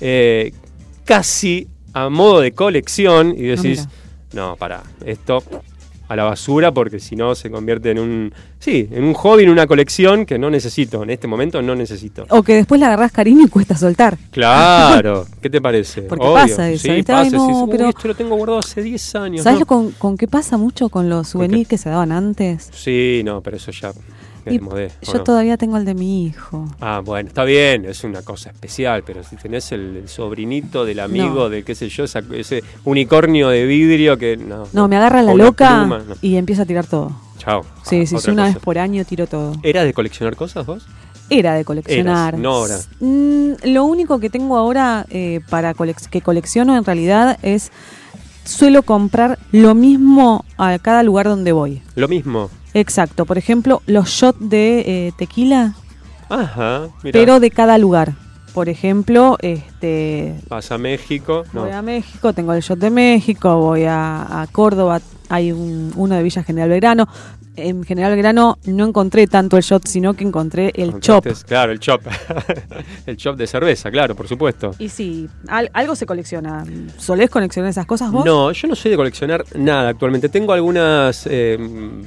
eh, 0.02 0.54
casi 1.06 1.68
a 1.94 2.10
modo 2.10 2.42
de 2.42 2.52
colección 2.52 3.34
y 3.36 3.44
decís, 3.44 3.88
no, 4.34 4.56
para, 4.56 4.84
esto 5.06 5.44
a 6.10 6.16
la 6.16 6.24
basura 6.24 6.72
porque 6.72 7.00
si 7.00 7.16
no 7.16 7.36
se 7.36 7.52
convierte 7.52 7.92
en 7.92 8.00
un, 8.00 8.34
sí, 8.58 8.90
en 8.92 9.04
un 9.04 9.14
hobby, 9.14 9.44
en 9.44 9.50
una 9.50 9.68
colección 9.68 10.26
que 10.26 10.40
no 10.40 10.50
necesito, 10.50 11.04
en 11.04 11.12
este 11.12 11.28
momento 11.28 11.62
no 11.62 11.76
necesito. 11.76 12.26
O 12.30 12.42
que 12.42 12.56
después 12.56 12.80
le 12.80 12.88
agarrás 12.88 13.12
cariño 13.12 13.46
y 13.46 13.48
cuesta 13.48 13.78
soltar. 13.78 14.18
Claro, 14.32 15.28
¿qué 15.42 15.52
te 15.52 15.62
parece? 15.62 16.02
Porque 16.02 16.26
pasa 16.26 16.70
eso, 16.70 16.88
pasa, 17.06 17.20
Ay, 17.20 17.30
no, 17.30 17.66
sí, 17.66 17.72
pero- 17.72 17.90
esto 17.90 18.08
lo 18.08 18.16
tengo 18.16 18.36
guardado 18.36 18.60
hace 18.60 18.82
10 18.82 19.16
años. 19.16 19.44
¿Sabes 19.44 19.60
¿no? 19.60 19.92
con 19.98 20.18
qué 20.18 20.28
pasa 20.28 20.58
mucho 20.58 20.90
con 20.90 21.10
los 21.10 21.28
souvenirs 21.28 21.70
que 21.70 21.78
se 21.78 21.90
daban 21.90 22.12
antes? 22.12 22.70
Sí, 22.74 23.22
no, 23.24 23.42
pero 23.42 23.58
eso 23.58 23.72
ya 23.72 23.94
es 24.50 24.56
Y 24.56 24.58
de 24.60 24.64
modé, 24.64 24.88
¿o 25.02 25.06
yo 25.12 25.18
no? 25.20 25.24
todavía 25.24 25.58
tengo 25.58 25.78
el 25.78 25.86
de 25.86 25.94
mi 25.94 26.26
hijo. 26.26 26.66
Ah, 26.82 27.02
bueno, 27.04 27.28
está 27.30 27.44
bien, 27.44 27.86
es 27.86 28.04
una 28.04 28.22
cosa 28.22 28.50
especial, 28.50 29.04
pero 29.06 29.24
si 29.24 29.36
tenés 29.36 29.72
el, 29.72 29.98
el 29.98 30.10
sobrinito 30.10 30.86
del 30.86 31.00
amigo, 31.00 31.36
No. 31.36 31.50
de 31.50 31.64
qué 31.64 31.76
sé 31.76 31.90
yo, 31.90 32.04
esa- 32.04 32.24
ese 32.34 32.64
unicornio 32.86 33.50
de 33.50 33.66
vidrio 33.66 34.18
que 34.18 34.38
no. 34.38 34.64
No, 34.74 34.88
me 34.88 34.98
agarra 34.98 35.22
la 35.22 35.34
loca 35.34 35.80
pluma, 35.80 36.04
y 36.22 36.36
empiezo 36.36 36.64
a 36.64 36.66
tirar 36.66 36.86
todo. 36.86 37.12
Chao. 37.38 37.64
Sí, 37.84 38.02
Ah, 38.02 38.06
sí, 38.06 38.18
sí, 38.20 38.32
una 38.32 38.44
cosa. 38.44 38.54
vez 38.56 38.64
por 38.64 38.78
año 38.78 39.06
tiro 39.06 39.26
todo. 39.28 39.54
¿Eras 39.64 39.86
de 39.86 39.94
coleccionar 39.94 40.36
cosas 40.36 40.66
vos? 40.66 40.86
Era 41.30 41.54
de 41.54 41.64
coleccionar. 41.64 42.34
Eras, 42.34 42.42
no 42.42 42.50
ahora. 42.54 42.78
Mm, 43.00 43.52
lo 43.66 43.86
único 43.86 44.20
que 44.20 44.30
tengo 44.30 44.58
ahora 44.58 45.06
eh, 45.10 45.42
para 45.50 45.74
colec- 45.76 46.10
que 46.10 46.22
colecciono 46.22 46.76
en 46.76 46.84
realidad 46.84 47.38
es 47.44 47.72
suelo 48.46 48.82
comprar 48.82 49.38
lo 49.52 49.76
mismo 49.76 50.44
a 50.58 50.78
cada 50.80 51.04
lugar 51.04 51.28
donde 51.28 51.52
voy. 51.52 51.82
Lo 51.96 52.08
mismo. 52.08 52.50
Exacto. 52.74 53.26
Por 53.26 53.38
ejemplo, 53.38 53.82
los 53.86 54.10
shots 54.10 54.38
de 54.50 54.80
eh, 55.08 55.12
tequila, 55.18 55.74
Ajá, 56.30 56.88
mira. 57.04 57.14
pero 57.20 57.40
de 57.40 57.52
cada 57.52 57.78
lugar. 57.78 58.14
Por 58.54 58.68
ejemplo, 58.68 59.38
este, 59.42 60.36
Vas 60.50 60.72
a 60.72 60.78
México. 60.78 61.44
No. 61.54 61.62
voy 61.62 61.72
a 61.72 61.82
México, 61.82 62.34
tengo 62.34 62.54
el 62.54 62.62
shot 62.62 62.80
de 62.80 62.90
México, 62.90 63.58
voy 63.58 63.84
a, 63.84 64.42
a 64.42 64.48
Córdoba, 64.48 65.02
hay 65.30 65.52
un- 65.52 65.94
uno 65.96 66.16
de 66.16 66.24
Villa 66.24 66.44
General 66.44 66.68
Belgrano. 66.70 67.08
En 67.68 67.84
General 67.84 68.12
Belgrano 68.12 68.58
no 68.66 68.86
encontré 68.86 69.28
tanto 69.28 69.58
el 69.58 69.64
shot, 69.64 69.88
sino 69.88 70.14
que 70.14 70.24
encontré 70.24 70.72
el 70.76 71.00
chop. 71.00 71.26
Claro, 71.48 71.72
el 71.72 71.80
chop. 71.80 72.02
el 73.06 73.18
chop 73.18 73.36
de 73.38 73.48
cerveza, 73.48 73.92
claro, 73.92 74.16
por 74.16 74.28
supuesto. 74.28 74.72
Y 74.80 74.90
sí, 74.90 75.28
al- 75.48 75.70
algo 75.74 75.96
se 75.96 76.06
colecciona. 76.06 76.64
¿Solés 76.98 77.30
coleccionar 77.30 77.70
esas 77.72 77.86
cosas 77.86 78.12
vos? 78.12 78.26
No, 78.26 78.52
yo 78.52 78.68
no 78.68 78.76
soy 78.76 78.92
de 78.92 78.98
coleccionar 78.98 79.44
nada 79.56 79.90
actualmente. 79.90 80.30
Tengo 80.30 80.54
algunas 80.54 81.28
eh, 81.30 81.58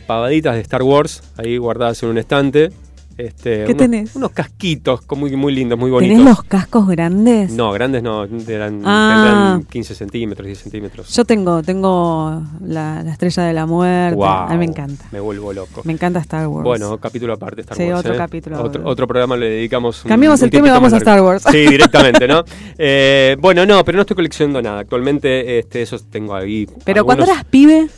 pavaditas 0.06 0.54
de 0.54 0.61
Star 0.61 0.82
Wars 0.82 1.23
ahí 1.37 1.56
guardadas 1.56 2.02
en 2.02 2.09
un 2.11 2.18
estante. 2.18 2.71
Este, 3.19 3.59
¿Qué 3.59 3.64
unos, 3.66 3.76
tenés? 3.76 4.16
Unos 4.16 4.31
casquitos 4.31 5.00
muy, 5.16 5.37
muy 5.37 5.52
lindos, 5.54 5.78
muy 5.78 5.90
bonitos. 5.90 6.16
¿Tenés 6.19 6.28
los 6.37 6.42
cascos 6.45 6.87
grandes? 6.88 7.52
No, 7.52 7.71
grandes 7.73 8.02
no, 8.02 8.25
eran, 8.25 8.83
Ah. 8.85 9.12
tendrán 9.59 9.62
15 9.64 9.95
centímetros, 9.95 10.47
10 10.47 10.59
centímetros. 10.59 11.14
Yo 11.14 11.25
tengo, 11.25 11.62
tengo 11.62 12.42
la, 12.64 13.02
la 13.02 13.12
estrella 13.12 13.42
de 13.45 13.52
la 13.52 13.66
muerte. 13.66 14.19
A 14.25 14.49
mí 14.52 14.59
me 14.59 14.64
encanta. 14.64 15.04
Me 15.12 15.21
vuelvo 15.21 15.52
loco. 15.52 15.83
Me 15.85 15.92
encanta 15.92 16.21
Star 16.21 16.47
Wars. 16.47 16.64
Bueno, 16.64 16.99
capítulo 16.99 17.35
aparte 17.35 17.61
Star 17.62 17.76
Sí, 17.76 17.85
Wars. 17.85 18.00
otro 18.00 18.14
¿eh? 18.14 18.16
capítulo. 18.16 18.62
Otro, 18.62 18.83
otro 18.87 19.07
programa 19.07 19.37
le 19.37 19.49
dedicamos. 19.49 20.04
un- 20.04 20.12
un 20.12 20.23
el 20.42 20.50
tema 20.50 20.69
y 20.69 20.71
vamos 20.71 20.92
a. 20.92 20.97
Star 20.99 21.21
Wars. 21.23 21.42
Sí, 21.50 21.66
directamente, 21.66 22.26
¿no? 22.28 22.42
Eh, 22.78 23.37
bueno, 23.40 23.64
no, 23.66 23.85
pero 23.85 23.97
no 23.97 24.02
estoy 24.02 24.16
coleccionando 24.16 24.61
nada. 24.62 24.81
Actualmente, 24.81 25.59
este, 25.59 25.83
esos 25.83 26.04
tengo 26.11 26.35
ahí. 26.35 26.66
Pero 26.85 27.04
cuando 27.04 27.25
algunos- 27.25 27.40
eras 27.40 27.50
pibe, 27.50 27.88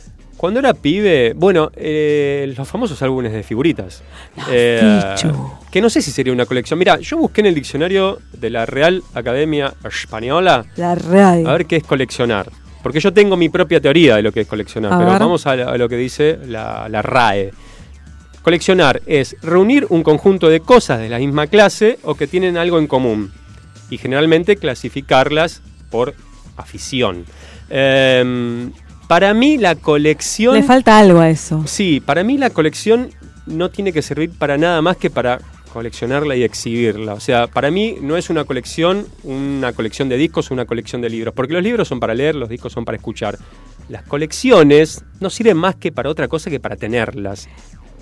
Cuando 0.45 0.59
era 0.59 0.75
pibe, 0.75 1.33
bueno, 1.35 1.71
eh, 1.75 2.53
los 2.55 2.67
famosos 2.67 3.01
álbumes 3.01 3.33
de 3.33 3.41
figuritas. 3.41 4.03
Eh, 4.51 5.15
que 5.71 5.81
no 5.81 5.89
sé 5.89 6.03
si 6.03 6.11
sería 6.11 6.31
una 6.31 6.45
colección. 6.45 6.77
Mira, 6.77 6.99
yo 6.99 7.17
busqué 7.17 7.41
en 7.41 7.47
el 7.47 7.55
diccionario 7.55 8.19
de 8.31 8.51
la 8.51 8.67
Real 8.67 9.01
Academia 9.15 9.73
Española 9.83 10.63
la 10.75 10.93
radio. 10.93 11.49
a 11.49 11.53
ver 11.53 11.65
qué 11.65 11.77
es 11.77 11.83
coleccionar. 11.83 12.51
Porque 12.83 12.99
yo 12.99 13.11
tengo 13.11 13.35
mi 13.35 13.49
propia 13.49 13.81
teoría 13.81 14.17
de 14.17 14.21
lo 14.21 14.31
que 14.31 14.41
es 14.41 14.47
coleccionar, 14.47 14.93
A 14.93 14.99
pero 14.99 15.09
ver. 15.09 15.19
vamos 15.19 15.47
a, 15.47 15.55
lo 15.55 15.89
que 15.89 15.97
dice 15.97 16.37
la, 16.45 16.87
la 16.89 17.01
RAE. 17.01 17.51
Coleccionar 18.43 19.01
es 19.07 19.37
reunir 19.41 19.87
un 19.89 20.03
conjunto 20.03 20.47
de 20.47 20.59
cosas 20.59 20.99
de 20.99 21.09
la 21.09 21.17
misma 21.17 21.47
clase 21.47 21.97
o 22.03 22.13
que 22.13 22.27
tienen 22.27 22.55
algo 22.55 22.77
en 22.77 22.85
común. 22.85 23.31
Y 23.89 23.97
generalmente 23.97 24.57
clasificarlas 24.57 25.63
por 25.89 26.13
afición. 26.55 27.25
Em, 27.67 28.71
para 29.07 29.33
mí 29.33 29.57
la 29.57 29.75
colección... 29.75 30.55
Le 30.55 30.63
falta 30.63 30.97
algo 30.99 31.19
a 31.19 31.29
eso. 31.29 31.63
Sí, 31.67 31.99
para 31.99 32.23
mí 32.23 32.37
la 32.37 32.49
colección 32.49 33.09
no 33.45 33.69
tiene 33.69 33.93
que 33.93 34.01
servir 34.01 34.31
para 34.31 34.57
nada 34.57 34.81
más 34.81 34.97
que 34.97 35.09
para 35.09 35.39
coleccionarla 35.71 36.35
y 36.35 36.43
exhibirla. 36.43 37.13
O 37.13 37.19
sea, 37.19 37.47
para 37.47 37.69
mí 37.69 37.97
no 38.01 38.15
es 38.17 38.29
una 38.29 38.45
colección, 38.45 39.05
una 39.23 39.73
colección 39.73 40.07
de 40.09 40.17
discos 40.17 40.49
o 40.49 40.53
una 40.53 40.65
colección 40.65 41.01
de 41.01 41.09
libros, 41.09 41.33
porque 41.33 41.53
los 41.53 41.61
libros 41.63 41.87
son 41.87 41.99
para 41.99 42.13
leer, 42.13 42.35
los 42.35 42.47
discos 42.49 42.71
son 42.71 42.85
para 42.85 42.95
escuchar. 42.95 43.37
Las 43.89 44.03
colecciones 44.03 45.03
no 45.19 45.29
sirven 45.29 45.57
más 45.57 45.75
que 45.75 45.91
para 45.91 46.09
otra 46.09 46.27
cosa 46.27 46.49
que 46.49 46.59
para 46.59 46.75
tenerlas. 46.77 47.47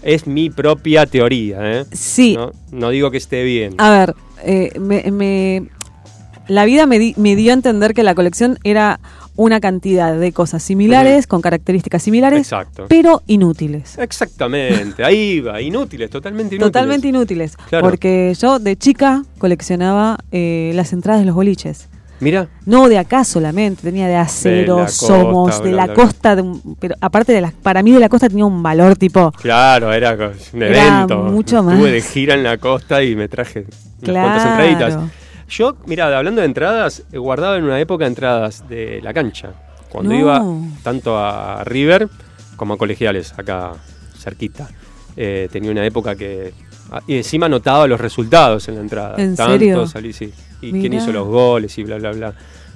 Es 0.03 0.27
mi 0.27 0.49
propia 0.49 1.05
teoría, 1.05 1.79
¿eh? 1.79 1.85
Sí, 1.91 2.35
No, 2.35 2.51
No 2.71 2.89
digo 2.89 3.09
que 3.09 3.17
esté 3.17 3.43
bien. 3.43 3.73
a 3.79 3.89
ver, 3.89 4.15
eh, 4.43 4.71
me, 4.79 5.09
me- 5.11 5.63
la 6.47 6.65
vida 6.65 6.85
me, 6.85 6.99
di- 6.99 7.13
me 7.17 7.35
dio 7.35 7.51
a 7.51 7.53
entender 7.55 7.93
que 7.93 8.03
la 8.03 8.13
colección 8.15 8.59
era 8.63 8.99
una 9.35 9.59
cantidad 9.59 10.15
de 10.17 10.31
cosas 10.31 10.61
similares, 10.63 11.25
con 11.27 11.41
características 11.41 12.03
similares, 12.03 12.39
Exacto. 12.41 12.85
pero 12.87 13.21
inútiles. 13.27 13.97
Exactamente, 13.97 15.03
ahí 15.03 15.39
va, 15.39 15.61
inútiles, 15.61 16.09
totalmente 16.09 16.55
inútiles. 16.55 16.71
Totalmente 16.71 17.07
inútiles. 17.07 17.57
Claro. 17.69 17.85
Porque 17.87 18.33
yo 18.39 18.59
de 18.59 18.75
chica 18.77 19.23
coleccionaba 19.37 20.17
eh, 20.31 20.71
las 20.75 20.93
entradas 20.93 21.21
de 21.21 21.25
los 21.25 21.35
boliches. 21.35 21.89
Mira, 22.19 22.47
No 22.65 22.87
de 22.87 22.97
acá 22.99 23.25
solamente, 23.25 23.81
tenía 23.81 24.07
de 24.07 24.15
acero, 24.15 24.75
De 24.75 24.81
la 24.83 24.85
costa, 24.87 25.07
somos, 25.07 25.63
de 25.63 25.69
bla, 25.71 25.77
la 25.77 25.85
bla, 25.87 25.93
costa, 25.95 26.35
de 26.37 26.41
un- 26.43 26.75
pero 26.79 26.95
aparte 27.01 27.33
de 27.33 27.41
la, 27.41 27.51
para 27.63 27.83
mí 27.83 27.91
de 27.91 27.99
la 27.99 28.07
costa 28.07 28.29
tenía 28.29 28.45
un 28.45 28.63
valor 28.63 28.95
tipo, 28.95 29.31
Claro, 29.41 29.91
era 29.91 30.13
un 30.53 30.61
Era 30.63 30.95
evento. 30.99 31.17
mucho 31.23 31.57
Estuve 31.57 31.75
más. 31.75 31.91
de 31.91 32.01
gira 32.01 32.35
en 32.35 32.43
la 32.43 32.57
costa 32.59 33.03
y 33.03 33.15
me 33.15 33.27
traje 33.27 33.65
unas 34.03 34.23
cuantas 34.23 34.45
entraditas. 34.45 34.97
Yo, 35.55 35.75
mira, 35.85 36.17
hablando 36.17 36.41
de 36.41 36.47
entradas, 36.47 37.03
guardaba 37.11 37.57
en 37.57 37.63
una 37.65 37.79
época 37.79 38.07
entradas 38.07 38.67
de 38.67 39.01
la 39.03 39.13
cancha. 39.13 39.51
Cuando 39.89 40.11
No. 40.13 40.19
iba 40.19 40.43
tanto 40.81 41.17
a 41.17 41.63
River 41.63 42.09
como 42.55 42.73
a 42.73 42.77
colegiales, 42.77 43.33
acá 43.37 43.73
cerquita. 44.17 44.67
Eh, 45.15 45.47
tenía 45.51 45.69
una 45.69 45.85
época 45.85 46.15
que. 46.15 46.53
ah, 46.91 47.01
Y 47.05 47.17
encima 47.17 47.45
anotaba 47.45 47.85
los 47.87 48.01
resultados 48.01 48.67
en 48.67 48.75
la 48.75 48.81
entrada. 48.81 49.15
¿En 49.21 49.35
Tanto 49.35 49.51
serio? 49.53 49.87
salí, 49.87 50.11
sí. 50.13 50.33
Y 50.61 50.71
quién 50.71 50.93
hizo 50.93 51.11
los 51.11 51.27
goles 51.27 51.77
y 51.77 51.83
bla, 51.83 51.97
bla, 51.97 52.11
bla. 52.11 52.33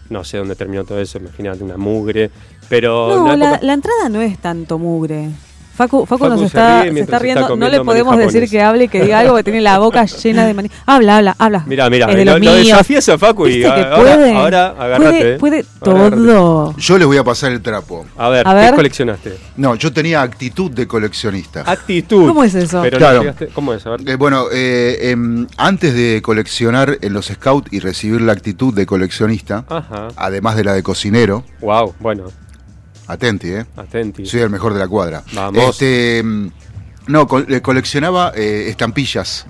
No 0.09 0.23
sé 0.23 0.37
dónde 0.37 0.55
terminó 0.55 0.83
todo 0.85 0.99
eso, 1.01 1.17
imagínate, 1.17 1.63
una 1.63 1.77
mugre. 1.77 2.29
Pero 2.69 3.07
No, 3.15 3.23
una 3.23 3.35
la, 3.37 3.45
época- 3.53 3.65
la 3.65 3.73
entrada 3.73 4.09
no 4.09 4.21
es 4.21 4.37
tanto 4.37 4.77
mugre. 4.77 5.29
Facu, 5.77 6.05
Facu, 6.05 6.17
Facu 6.17 6.29
nos 6.31 6.39
se 6.39 6.45
está, 6.47 6.81
se 6.81 6.87
está 6.89 6.99
está 7.01 7.19
riendo. 7.19 7.55
No 7.55 7.69
le 7.69 7.81
podemos 7.83 8.17
decir 8.17 8.49
que 8.49 8.61
hable 8.61 8.85
y 8.85 8.87
que 8.87 9.01
diga 9.03 9.19
algo 9.19 9.35
que 9.35 9.43
tiene 9.43 9.61
la 9.61 9.77
boca 9.77 10.05
llena 10.23 10.45
de 10.47 10.53
maní. 10.55 10.71
Habla, 10.85 11.17
habla, 11.17 11.35
habla. 11.37 11.63
Mira, 11.67 11.87
mira, 11.89 12.07
de 12.07 12.25
lo, 12.25 12.39
lo 12.39 12.53
desafías 12.53 13.07
a 13.09 13.17
Facu 13.17 13.47
y 13.47 13.57
¿Viste 13.59 13.63
que 13.73 13.81
ahora, 13.81 13.95
puede? 14.15 14.33
ahora 14.33 14.67
agárrate. 14.69 15.03
Puede, 15.11 15.33
eh. 15.33 15.37
puede 15.37 15.65
Ahora 15.81 15.99
agárrate. 16.07 16.25
todo. 16.25 16.75
Yo 16.77 16.97
les 16.97 17.07
voy 17.07 17.17
a 17.17 17.23
pasar 17.23 17.51
el 17.51 17.61
trapo. 17.61 18.05
A 18.17 18.29
ver, 18.29 18.47
A 18.47 18.69
¿qué 18.71 18.75
coleccionaste? 18.75 19.37
No, 19.57 19.75
yo 19.75 19.93
tenía 19.93 20.21
actitud 20.23 20.71
de 20.71 20.87
coleccionista. 20.87 21.63
Actitud. 21.65 22.27
¿Cómo 22.27 22.43
es 22.43 22.55
eso? 22.55 22.81
Pero 22.81 22.97
Claro. 22.97 23.17
no 23.17 23.23
llegaste- 23.23 23.49
¿Cómo 23.53 23.73
es? 23.73 23.85
A 23.85 23.91
ver. 23.91 24.09
Eh, 24.09 24.15
bueno, 24.15 24.45
eh, 24.51 25.11
em, 25.11 25.45
antes 25.57 25.93
de 25.93 26.21
coleccionar 26.23 26.97
en 27.01 27.13
los 27.13 27.27
scouts 27.27 27.71
y 27.71 27.79
recibir 27.79 28.21
la 28.21 28.33
actitud 28.33 28.73
de 28.73 28.85
coleccionista, 28.85 29.63
Ajá. 29.69 30.07
además 30.15 30.55
de 30.55 30.63
la 30.63 30.73
de 30.73 30.81
cocinero, 30.81 31.43
Wow, 31.61 31.93
bueno, 31.99 32.23
atenti, 33.07 33.49
¿eh? 33.49 33.65
atenti. 33.75 34.25
Soy 34.25 34.41
el 34.41 34.49
mejor 34.49 34.73
de 34.73 34.79
la 34.79 34.87
cuadra. 34.87 35.23
Vamos. 35.33 35.69
Este, 35.69 36.19
em, 36.19 36.49
no, 37.07 37.27
eh, 37.47 37.61
coleccionaba 37.61 38.33
eh, 38.35 38.65
estampillas 38.69 39.45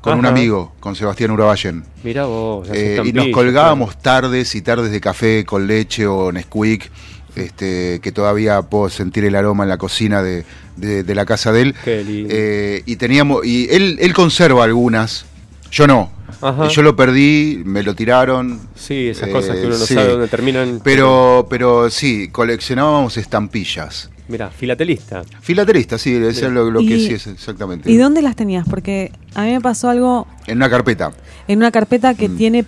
con 0.00 0.18
un 0.18 0.26
amigo, 0.26 0.72
con 0.80 0.96
Sebastián 0.96 1.30
Uraballen. 1.30 1.84
Mira 2.02 2.24
vos. 2.24 2.68
Eh, 2.72 3.00
y 3.04 3.12
nos 3.12 3.28
colgábamos 3.28 4.00
tardes 4.02 4.54
y 4.54 4.62
tardes 4.62 4.90
de 4.90 5.00
café 5.00 5.44
con 5.44 5.66
leche 5.66 6.06
o 6.06 6.32
Nesquik 6.32 6.90
este, 7.36 8.00
que 8.02 8.12
todavía 8.12 8.60
puedo 8.62 8.90
sentir 8.90 9.24
el 9.24 9.34
aroma 9.36 9.62
en 9.64 9.68
la 9.70 9.78
cocina 9.78 10.22
de, 10.22 10.44
de- 10.76 11.02
de 11.04 11.14
la 11.14 11.24
casa 11.24 11.52
de 11.52 11.62
él. 11.62 11.74
Qué 11.84 12.02
lindo. 12.04 12.28
Eh, 12.32 12.82
y 12.84 12.96
teníamos, 12.96 13.44
y 13.46 13.68
él, 13.70 13.96
él 14.00 14.12
conserva 14.12 14.64
algunas, 14.64 15.24
yo 15.72 15.86
no. 15.88 16.10
Ajá. 16.40 16.68
Yo 16.68 16.82
lo 16.82 16.94
perdí, 16.96 17.62
me 17.64 17.82
lo 17.82 17.94
tiraron. 17.94 18.60
Sí, 18.74 19.08
esas 19.08 19.28
Eh, 19.28 19.32
cosas 19.32 19.56
que 19.56 19.66
uno 19.66 19.78
no 19.78 19.84
sí. 19.84 19.94
sabe 19.94 20.08
dónde 20.08 20.28
terminan. 20.28 20.80
Pero, 20.84 21.46
pero 21.50 21.88
sí, 21.90 22.28
coleccionábamos 22.30 23.16
estampillas. 23.16 24.10
Mira, 24.28 24.50
filatelista. 24.50 25.22
Filatelista, 25.40 25.98
sí, 25.98 26.14
eso 26.14 26.46
es 26.46 26.52
lo, 26.52 26.70
lo 26.70 26.80
que 26.80 26.96
sí 26.98 27.14
es 27.14 27.26
exactamente. 27.26 27.90
¿Y 27.90 27.96
dónde 27.96 28.22
las 28.22 28.34
tenías? 28.36 28.66
Porque 28.68 29.12
a 29.34 29.42
mí 29.44 29.52
me 29.52 29.60
pasó 29.60 29.90
algo 29.90 30.26
En 30.46 30.56
una 30.58 30.70
carpeta. 30.70 31.12
en 31.48 31.58
una 31.58 31.70
carpeta 31.70 32.14
que 32.14 32.28
Mm. 32.28 32.36
tiene 32.36 32.64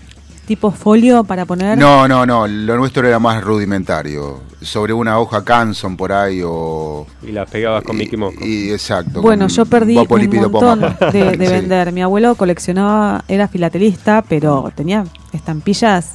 tipo 0.47 0.71
folio 0.71 1.25
para 1.25 1.45
poner. 1.47 1.77
No, 1.79 2.07
no, 2.09 2.25
no, 2.27 2.47
lo 2.47 2.77
nuestro 2.77 3.07
era 3.07 3.19
más 3.19 3.43
rudimentario. 3.43 4.41
Sobre 4.61 4.93
una 4.93 5.19
hoja 5.19 5.45
Canson 5.45 5.97
por 5.97 6.13
ahí 6.13 6.41
o... 6.45 7.07
Y 7.23 7.33
las 7.33 7.51
pegabas 7.51 7.83
con 7.85 7.97
Mickey 7.97 8.19
Mouse. 8.19 8.35
Y, 8.41 8.69
y 8.69 8.73
exacto. 8.73 9.21
Bueno, 9.23 9.49
yo 9.49 9.67
perdí 9.67 9.97
un 9.97 10.07
montón 10.51 10.81
de, 10.81 11.37
de 11.37 11.47
Sí. 11.47 11.53
vender. 11.53 11.93
Mi 11.93 12.03
abuelo 12.03 12.35
coleccionaba, 12.35 13.25
era 13.29 13.49
filatelista, 13.49 14.23
pero 14.29 14.73
tenía 14.75 15.05
estampillas 15.33 16.13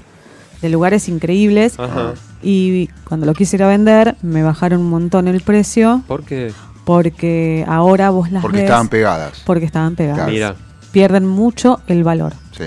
de 0.62 0.70
lugares 0.70 1.08
increíbles. 1.10 1.80
Ajá. 1.80 2.14
Y 2.42 2.88
cuando 3.08 3.26
lo 3.26 3.34
quise 3.34 3.58
ir 3.58 3.64
a 3.64 3.68
vender, 3.68 4.16
me 4.22 4.42
bajaron 4.44 4.80
un 4.82 4.90
montón 4.90 5.28
el 5.28 5.42
precio 5.42 6.02
¿Por 6.08 6.24
qué? 6.24 6.52
porque 6.86 7.64
ahora 7.68 8.10
vos 8.10 8.32
las 8.32 8.42
Porque 8.42 8.58
ves 8.58 8.64
estaban 8.66 8.88
pegadas. 8.88 9.42
porque 9.46 9.66
estaban 9.66 9.96
pegadas. 9.96 10.28
Mira. 10.28 10.56
Pierden 10.92 11.28
mucho 11.28 11.82
el 11.88 12.04
valor. 12.04 12.34
Sí. 12.58 12.64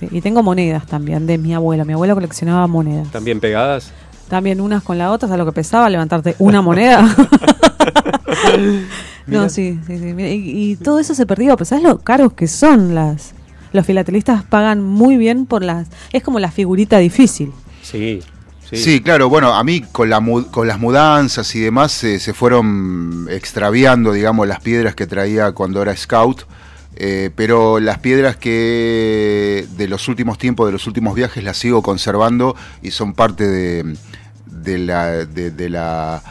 Sí, 0.00 0.08
Y 0.10 0.20
tengo 0.22 0.42
monedas 0.42 0.86
también 0.86 1.26
de 1.26 1.38
mi 1.38 1.54
abuelo. 1.54 1.84
Mi 1.84 1.92
abuelo 1.92 2.14
coleccionaba 2.14 2.66
monedas. 2.66 3.10
¿También 3.12 3.38
pegadas? 3.38 3.92
También 4.28 4.60
unas 4.60 4.82
con 4.82 4.96
la 4.98 5.10
otra, 5.12 5.28
¿sabes 5.28 5.38
lo 5.38 5.46
que 5.46 5.52
pesaba? 5.52 5.88
Levantarte 5.90 6.34
una 6.38 6.62
moneda. 6.62 7.06
no, 9.26 9.48
sí, 9.48 9.78
sí, 9.86 9.98
sí. 9.98 10.04
mira, 10.14 10.28
Y, 10.28 10.72
y 10.72 10.76
todo 10.76 10.98
eso 10.98 11.14
se 11.14 11.26
perdió, 11.26 11.56
pero 11.56 11.64
¿sabes 11.66 11.84
lo 11.84 11.98
caros 11.98 12.32
que 12.32 12.46
son 12.48 12.94
las? 12.94 13.34
Los 13.72 13.86
filatelistas 13.86 14.42
pagan 14.42 14.82
muy 14.82 15.16
bien 15.16 15.46
por 15.46 15.62
las... 15.62 15.88
Es 16.12 16.22
como 16.24 16.40
la 16.40 16.50
figurita 16.50 16.98
difícil. 16.98 17.52
Sí. 17.82 18.20
Sí. 18.68 18.76
Sí, 18.76 19.00
claro, 19.00 19.28
bueno, 19.28 19.52
a 19.52 19.64
mí 19.64 19.80
con, 19.80 20.08
la 20.10 20.20
mu- 20.20 20.46
con 20.46 20.68
las 20.68 20.78
mudanzas 20.78 21.52
y 21.56 21.60
demás 21.60 22.02
eh, 22.04 22.20
se 22.20 22.32
fueron 22.32 23.26
extraviando, 23.28 24.12
digamos, 24.12 24.46
las 24.46 24.60
piedras 24.60 24.94
que 24.94 25.08
traía 25.08 25.50
cuando 25.52 25.82
era 25.82 25.96
scout, 25.96 26.42
eh, 26.96 27.30
pero 27.34 27.80
las 27.80 27.98
piedras 27.98 28.36
que 28.36 29.66
de 29.76 29.88
los 29.88 30.08
últimos 30.08 30.38
tiempos, 30.38 30.66
de 30.66 30.72
los 30.72 30.86
últimos 30.86 31.14
viajes, 31.14 31.42
las 31.44 31.56
sigo 31.56 31.82
conservando 31.82 32.56
y 32.82 32.90
son 32.90 33.14
parte 33.14 33.46
de, 33.46 33.96
de 34.46 34.78
la, 34.78 35.24
de, 35.24 35.50
de 35.50 35.68
la, 35.70 36.22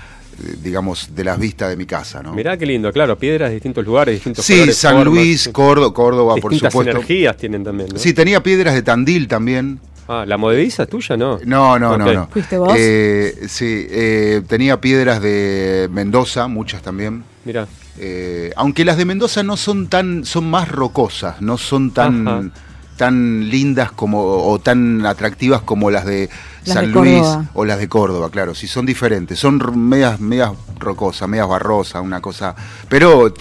digamos, 0.61 1.15
de 1.15 1.23
las 1.23 1.39
vistas 1.39 1.69
de 1.69 1.75
mi 1.77 1.85
casa, 1.85 2.21
¿no? 2.21 2.33
Mirá 2.33 2.55
qué 2.57 2.65
lindo, 2.65 2.91
claro, 2.91 3.17
piedras 3.17 3.49
de 3.49 3.55
distintos 3.55 3.85
lugares, 3.85 4.15
distintos 4.15 4.45
Sí, 4.45 4.53
colores, 4.53 4.77
San 4.77 4.95
formas, 4.95 5.13
Luis. 5.13 5.49
Córdoba, 5.51 5.93
Córdoba 5.93 6.35
por 6.37 6.51
Distintas 6.51 6.71
supuesto. 6.73 6.91
energías 6.91 7.37
tienen 7.37 7.63
también, 7.63 7.89
¿no? 7.91 7.97
Sí, 7.99 8.13
tenía 8.13 8.41
piedras 8.43 8.73
de 8.75 8.81
Tandil 8.81 9.27
también. 9.27 9.79
Ah, 10.11 10.25
¿la 10.27 10.37
movediza 10.37 10.83
es 10.83 10.89
tuya, 10.89 11.15
no? 11.17 11.39
No, 11.45 11.77
no, 11.77 11.95
no, 11.97 12.05
Ok. 12.05 12.13
no. 12.13 12.27
¿Fuiste 12.31 12.57
vos? 12.57 12.73
Eh, 12.75 13.35
sí, 13.47 13.85
eh, 13.91 14.41
tenía 14.47 14.81
piedras 14.81 15.21
de 15.21 15.87
Mendoza, 15.91 16.47
muchas 16.47 16.81
también. 16.81 17.23
Mira, 17.45 17.67
Eh, 17.99 18.51
aunque 18.55 18.85
las 18.85 18.97
de 18.97 19.05
Mendoza 19.05 19.43
no 19.43 19.57
son 19.57 19.87
tan, 19.87 20.23
son 20.25 20.49
más 20.49 20.69
rocosas, 20.69 21.41
no 21.41 21.57
son 21.57 21.91
Ajá. 21.93 21.93
tan, 22.13 22.51
tan 22.95 23.49
lindas 23.49 23.91
como 23.91 24.21
o 24.23 24.59
tan 24.59 25.05
atractivas 25.05 25.61
como 25.61 25.91
las 25.91 26.05
de 26.05 26.29
Las 26.65 26.75
San 26.75 26.85
de 26.87 26.91
Luis 26.91 27.19
Córdoba. 27.21 27.45
o 27.53 27.65
las 27.65 27.79
de 27.79 27.87
Córdoba, 27.89 28.29
claro, 28.29 28.55
sí 28.55 28.67
son 28.67 28.85
diferentes, 28.85 29.37
son 29.39 29.59
medias, 29.89 30.19
medias 30.19 30.51
rocosas, 30.79 31.27
medias 31.27 31.47
barrosas, 31.47 32.01
una 32.01 32.21
cosa, 32.21 32.55
pero 32.87 33.33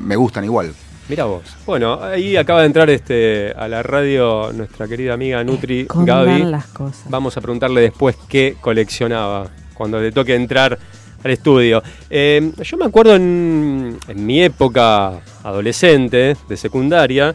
me 0.00 0.16
gustan 0.16 0.44
igual. 0.44 0.72
mira 1.08 1.24
vos. 1.24 1.42
Bueno, 1.66 2.02
ahí 2.02 2.36
acaba 2.36 2.60
de 2.60 2.66
entrar 2.66 2.88
este 2.90 3.52
a 3.56 3.68
la 3.68 3.82
radio 3.82 4.52
nuestra 4.52 4.86
querida 4.88 5.14
amiga 5.14 5.42
Nutri 5.44 5.82
Escondan 5.82 6.26
Gaby. 6.26 6.42
las 6.44 6.66
cosas. 6.66 7.04
Vamos 7.08 7.36
a 7.36 7.40
preguntarle 7.40 7.80
después 7.80 8.16
qué 8.28 8.56
coleccionaba 8.60 9.48
cuando 9.74 10.00
le 10.00 10.10
toque 10.12 10.34
entrar 10.34 10.78
al 11.22 11.30
estudio. 11.30 11.82
Eh, 12.10 12.52
yo 12.62 12.76
me 12.76 12.84
acuerdo 12.84 13.16
en, 13.16 13.98
en 14.08 14.26
mi 14.26 14.42
época 14.42 15.20
adolescente, 15.42 16.36
de 16.48 16.56
secundaria, 16.56 17.34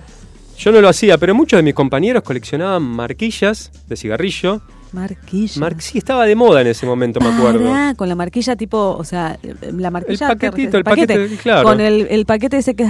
yo 0.57 0.71
no 0.71 0.81
lo 0.81 0.89
hacía, 0.89 1.17
pero 1.19 1.35
muchos 1.35 1.57
de 1.57 1.63
mis 1.63 1.75
compañeros 1.75 2.23
coleccionaban 2.23 2.81
marquillas 2.81 3.71
de 3.87 3.95
cigarrillo. 3.95 4.61
Marquilla. 4.93 5.59
Mar- 5.59 5.75
sí, 5.79 5.97
estaba 5.97 6.25
de 6.25 6.35
moda 6.35 6.61
en 6.61 6.67
ese 6.67 6.85
momento, 6.85 7.19
me 7.19 7.29
acuerdo. 7.29 7.69
Con 7.95 8.07
la 8.09 8.15
marquilla 8.15 8.55
tipo, 8.55 8.95
o 8.97 9.03
sea, 9.03 9.37
la 9.61 9.91
marquilla... 9.91 10.29
El 10.31 10.37
que- 10.37 10.49
paquetito, 10.51 10.77
el 10.77 10.83
paquete, 10.83 11.27
claro. 11.41 11.63
Con 11.67 11.81
el, 11.81 12.07
el 12.09 12.25
paquete 12.25 12.57
ese 12.57 12.75
que 12.75 12.83
es 12.83 12.89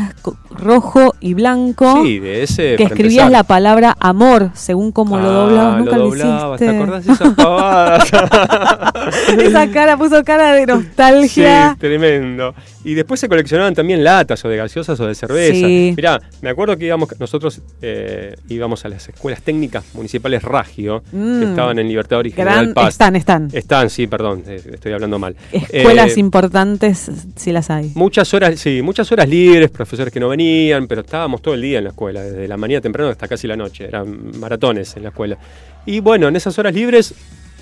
rojo 0.51 1.15
y 1.19 1.33
blanco. 1.33 2.03
Sí, 2.03 2.19
de 2.19 2.43
ese. 2.43 2.75
que 2.75 2.83
escribías 2.83 3.25
empezar. 3.25 3.31
la 3.31 3.43
palabra 3.43 3.95
amor 3.99 4.51
según 4.53 4.91
como 4.91 5.17
lo 5.17 5.27
Ah, 5.29 5.33
doblabas. 5.33 5.77
Nunca 5.79 5.97
lo, 5.97 6.03
doblabas, 6.05 6.61
hiciste. 6.61 6.71
¿Te 6.71 6.77
acordás 6.77 7.05
de 7.05 7.13
esas 7.13 7.33
pavadas? 7.33 8.11
Esa 9.39 9.67
cara 9.71 9.97
puso 9.97 10.23
cara 10.23 10.53
de 10.53 10.65
nostalgia. 10.65 11.71
Sí, 11.73 11.79
tremendo. 11.79 12.53
Y 12.87 12.93
después 12.93 13.19
se 13.19 13.27
coleccionaban 13.27 13.75
también 13.75 14.01
latas 14.03 14.43
o 14.45 14.49
de 14.49 14.55
gaseosas 14.55 14.97
o 15.01 15.05
de 15.07 15.13
cerveza. 15.13 15.53
Sí. 15.67 15.93
Mirá, 15.95 16.21
me 16.41 16.49
acuerdo 16.49 16.77
que 16.77 16.85
íbamos, 16.85 17.09
nosotros 17.19 17.61
eh, 17.81 18.35
íbamos 18.47 18.85
a 18.85 18.89
las 18.89 19.09
escuelas 19.09 19.41
técnicas 19.41 19.83
municipales 19.93 20.41
Ragio, 20.41 21.03
Mm. 21.11 21.39
que 21.39 21.45
estaban 21.49 21.79
en 21.79 21.87
Libertador 21.89 22.25
y 22.27 22.29
Gran- 22.31 22.47
General 22.53 22.73
Paz. 22.73 22.89
están, 22.93 23.15
están. 23.17 23.49
Están, 23.51 23.89
sí, 23.89 24.07
perdón, 24.07 24.43
eh, 24.47 24.61
estoy 24.73 24.93
hablando 24.93 25.19
mal. 25.19 25.35
Escuelas 25.51 26.15
Eh, 26.15 26.19
importantes, 26.21 27.11
si 27.35 27.51
las 27.51 27.69
hay. 27.69 27.91
Muchas 27.95 28.33
horas, 28.33 28.57
sí, 28.59 28.81
muchas 28.81 29.11
horas 29.11 29.27
libres, 29.27 29.69
profesores 29.69 30.13
que 30.13 30.19
no 30.21 30.29
venían, 30.29 30.87
pero 30.87 31.01
estábamos 31.01 31.41
todo 31.41 31.55
el 31.55 31.61
día 31.61 31.79
en 31.79 31.83
la 31.83 31.89
escuela, 31.89 32.21
desde 32.21 32.47
la 32.47 32.55
mañana 32.55 32.79
temprano 32.79 33.09
hasta 33.11 33.27
casi 33.27 33.47
la 33.47 33.57
noche, 33.57 33.83
eran 33.85 34.37
maratones 34.39 34.95
en 34.95 35.03
la 35.03 35.09
escuela. 35.09 35.37
Y 35.85 35.99
bueno, 35.99 36.29
en 36.29 36.35
esas 36.37 36.57
horas 36.57 36.73
libres 36.73 37.13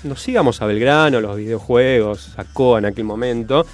nos 0.04 0.28
íbamos 0.28 0.62
a 0.62 0.66
Belgrano, 0.66 1.20
los 1.20 1.36
videojuegos, 1.36 2.32
a 2.36 2.44
Coa 2.44 2.78
en 2.78 2.84
aquel 2.86 3.02
momento. 3.04 3.66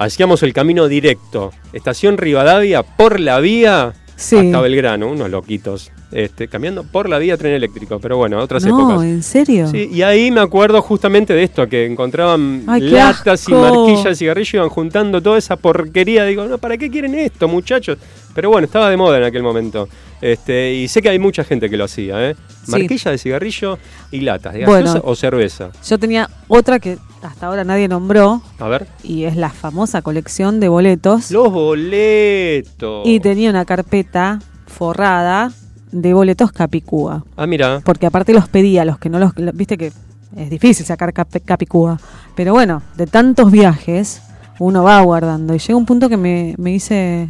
Hacíamos 0.00 0.42
el 0.42 0.54
camino 0.54 0.88
directo, 0.88 1.52
estación 1.74 2.16
Rivadavia, 2.16 2.82
por 2.82 3.20
la 3.20 3.38
vía 3.38 3.92
Sí. 4.16 4.34
hasta 4.36 4.58
Belgrano, 4.62 5.08
unos 5.08 5.28
loquitos, 5.30 5.90
este, 6.10 6.48
caminando 6.48 6.84
por 6.84 7.06
la 7.06 7.18
vía 7.18 7.36
tren 7.36 7.52
eléctrico, 7.52 7.98
pero 8.00 8.16
bueno, 8.16 8.38
otras 8.38 8.64
no, 8.64 8.78
épocas. 8.78 9.02
¿en 9.04 9.22
serio? 9.22 9.66
Sí, 9.70 9.90
y 9.92 10.00
ahí 10.00 10.30
me 10.30 10.40
acuerdo 10.40 10.80
justamente 10.80 11.34
de 11.34 11.42
esto, 11.42 11.68
que 11.68 11.84
encontraban 11.84 12.64
Ay, 12.66 12.80
latas 12.80 13.46
y 13.46 13.52
marquillas 13.52 14.04
de 14.04 14.14
cigarrillo, 14.16 14.58
iban 14.60 14.70
juntando 14.70 15.20
toda 15.20 15.36
esa 15.36 15.56
porquería. 15.56 16.24
Digo, 16.24 16.46
no, 16.46 16.56
¿para 16.56 16.78
qué 16.78 16.90
quieren 16.90 17.14
esto, 17.14 17.46
muchachos? 17.46 17.98
Pero 18.34 18.48
bueno, 18.48 18.64
estaba 18.64 18.88
de 18.88 18.96
moda 18.96 19.18
en 19.18 19.24
aquel 19.24 19.42
momento. 19.42 19.86
Este, 20.22 20.72
y 20.72 20.88
sé 20.88 21.02
que 21.02 21.10
hay 21.10 21.18
mucha 21.18 21.44
gente 21.44 21.68
que 21.68 21.76
lo 21.76 21.84
hacía, 21.84 22.30
¿eh? 22.30 22.36
Sí. 22.64 22.70
Marquilla 22.70 23.10
de 23.10 23.18
cigarrillo 23.18 23.78
y 24.10 24.20
latas, 24.20 24.54
de 24.54 24.64
Bueno. 24.64 24.86
gaseosa 24.86 25.06
o 25.06 25.14
cerveza. 25.14 25.70
Yo 25.86 25.98
tenía 25.98 26.28
otra 26.48 26.78
que 26.78 26.96
hasta 27.22 27.46
ahora 27.46 27.64
nadie 27.64 27.88
nombró 27.88 28.42
A 28.58 28.68
ver. 28.68 28.86
y 29.02 29.24
es 29.24 29.36
la 29.36 29.50
famosa 29.50 30.02
colección 30.02 30.60
de 30.60 30.68
boletos. 30.68 31.30
Los 31.30 31.52
boletos. 31.52 33.06
Y 33.06 33.20
tenía 33.20 33.50
una 33.50 33.64
carpeta 33.64 34.38
forrada 34.66 35.52
de 35.92 36.14
boletos 36.14 36.52
Capicúa. 36.52 37.24
Ah, 37.36 37.46
mira. 37.46 37.80
Porque 37.84 38.06
aparte 38.06 38.32
los 38.32 38.48
pedía, 38.48 38.84
los 38.84 38.98
que 38.98 39.08
no 39.10 39.18
los... 39.18 39.32
lo- 39.36 39.52
Viste 39.52 39.76
que 39.76 39.92
es 40.36 40.50
difícil 40.50 40.86
sacar 40.86 41.12
Cap- 41.12 41.28
Capicúa. 41.44 41.98
Pero 42.36 42.52
bueno, 42.52 42.82
de 42.96 43.06
tantos 43.06 43.50
viajes, 43.50 44.22
uno 44.58 44.82
va 44.84 45.00
guardando. 45.00 45.54
Y 45.54 45.58
llega 45.58 45.76
un 45.76 45.86
punto 45.86 46.08
que 46.08 46.16
me, 46.16 46.54
me 46.58 46.72
hice... 46.72 47.28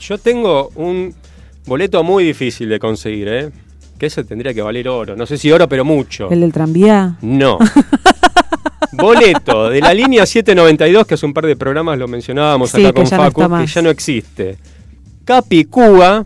Yo 0.00 0.16
tengo 0.18 0.70
un 0.76 1.14
boleto 1.66 2.02
muy 2.02 2.24
difícil 2.24 2.68
de 2.70 2.78
conseguir, 2.78 3.28
¿eh? 3.28 3.50
Que 3.98 4.06
ese 4.06 4.24
tendría 4.24 4.54
que 4.54 4.62
valer 4.62 4.88
oro. 4.88 5.16
No 5.16 5.26
sé 5.26 5.36
si 5.36 5.50
oro, 5.52 5.68
pero 5.68 5.84
mucho. 5.84 6.30
El 6.30 6.40
del 6.40 6.52
tranvía. 6.52 7.16
No. 7.20 7.58
Boleto 8.92 9.68
de 9.70 9.80
la 9.80 9.92
línea 9.94 10.24
792, 10.26 11.06
que 11.06 11.14
hace 11.14 11.26
un 11.26 11.34
par 11.34 11.46
de 11.46 11.56
programas 11.56 11.98
lo 11.98 12.08
mencionábamos 12.08 12.70
Sí, 12.70 12.84
acá 12.84 12.92
con 12.94 13.04
no 13.04 13.10
Facu, 13.10 13.42
está 13.42 13.58
que 13.60 13.66
ya 13.66 13.82
no 13.82 13.90
existe. 13.90 14.56
Capicúa 15.24 16.24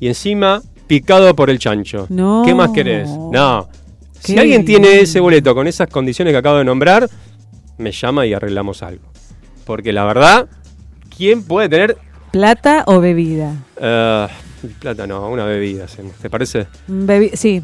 y 0.00 0.06
encima 0.08 0.60
picado 0.86 1.34
por 1.34 1.50
el 1.50 1.58
chancho. 1.58 2.06
No. 2.10 2.42
¿Qué 2.44 2.54
más 2.54 2.70
querés? 2.70 3.08
No. 3.08 3.68
Si 4.20 4.38
alguien 4.38 4.64
tiene 4.64 5.00
ese 5.00 5.20
boleto 5.20 5.54
con 5.54 5.66
esas 5.66 5.88
condiciones 5.88 6.32
que 6.32 6.38
acabo 6.38 6.58
de 6.58 6.64
nombrar, 6.64 7.08
me 7.78 7.92
llama 7.92 8.26
y 8.26 8.34
arreglamos 8.34 8.82
algo. 8.82 9.04
Porque 9.64 9.92
la 9.92 10.04
verdad, 10.04 10.46
¿quién 11.16 11.42
puede 11.42 11.68
tener 11.68 11.96
¿Plata 12.32 12.84
o 12.86 13.00
bebida? 13.00 13.54
eh, 13.80 14.26
plata? 14.80 15.06
No, 15.06 15.28
una 15.30 15.44
bebida, 15.44 15.86
¿te 16.20 16.28
parece? 16.28 16.66
Bebi- 16.88 17.34
sí, 17.34 17.62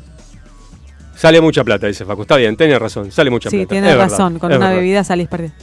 Sale 1.17 1.41
mucha 1.41 1.65
plata, 1.65 1.87
dice 1.87 2.05
Facu. 2.05 2.23
Está 2.23 2.37
bien, 2.37 2.57
tenés 2.57 2.79
razón, 2.79 3.11
sale 3.13 3.31
mucha 3.31 3.51
sí, 3.51 3.57
plata. 3.59 3.71
tienes 3.71 3.91
Es 3.91 3.97
verdad, 3.97 4.11
razón. 4.11 4.39
Con 4.39 4.53
una 4.53 4.59
verdad. 4.59 4.75
bebida 4.77 5.05
salís 5.05 5.29
perdiendo. 5.29 5.57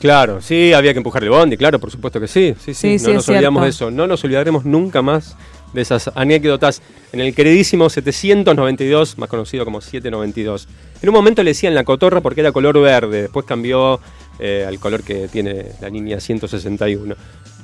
Claro, 0.00 0.40
sí, 0.40 0.72
había 0.72 0.92
que 0.92 0.98
empujar 0.98 1.24
el 1.24 1.30
bondi, 1.30 1.56
claro, 1.56 1.80
por 1.80 1.90
supuesto 1.90 2.20
que 2.20 2.28
sí. 2.28 2.54
Sí, 2.64 2.72
sí, 2.72 2.98
Sí, 2.98 3.04
no 3.04 3.08
sí, 3.10 3.12
nos 3.14 3.28
olvidamos 3.28 3.62
de 3.64 3.68
eso. 3.70 3.90
No 3.90 4.06
nos 4.06 4.22
olvidaremos 4.22 4.64
nunca 4.64 5.02
más 5.02 5.36
de 5.72 5.82
esas 5.82 6.10
anécdotas 6.14 6.82
en 7.12 7.20
el 7.20 7.34
queridísimo 7.34 7.90
792, 7.90 9.18
más 9.18 9.28
conocido 9.28 9.64
como 9.64 9.80
792. 9.80 10.68
En 11.02 11.08
un 11.08 11.14
momento 11.14 11.42
le 11.42 11.50
decían 11.50 11.74
la 11.74 11.82
cotorra 11.84 12.20
porque 12.20 12.40
era 12.42 12.52
color 12.52 12.80
verde, 12.80 13.22
después 13.22 13.44
cambió 13.44 14.00
eh, 14.38 14.64
al 14.66 14.78
color 14.78 15.02
que 15.02 15.26
tiene 15.28 15.66
la 15.80 15.88
línea 15.88 16.20
161. 16.20 17.16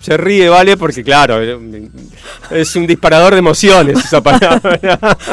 Se 0.04 0.18
ríe, 0.18 0.50
¿vale? 0.50 0.76
Porque 0.76 1.02
claro, 1.02 1.42
eh, 1.42 1.88
es 2.50 2.76
un 2.76 2.86
disparador 2.86 3.32
de 3.32 3.38
emociones 3.38 4.04
esa 4.04 4.22
palabra. 4.22 4.78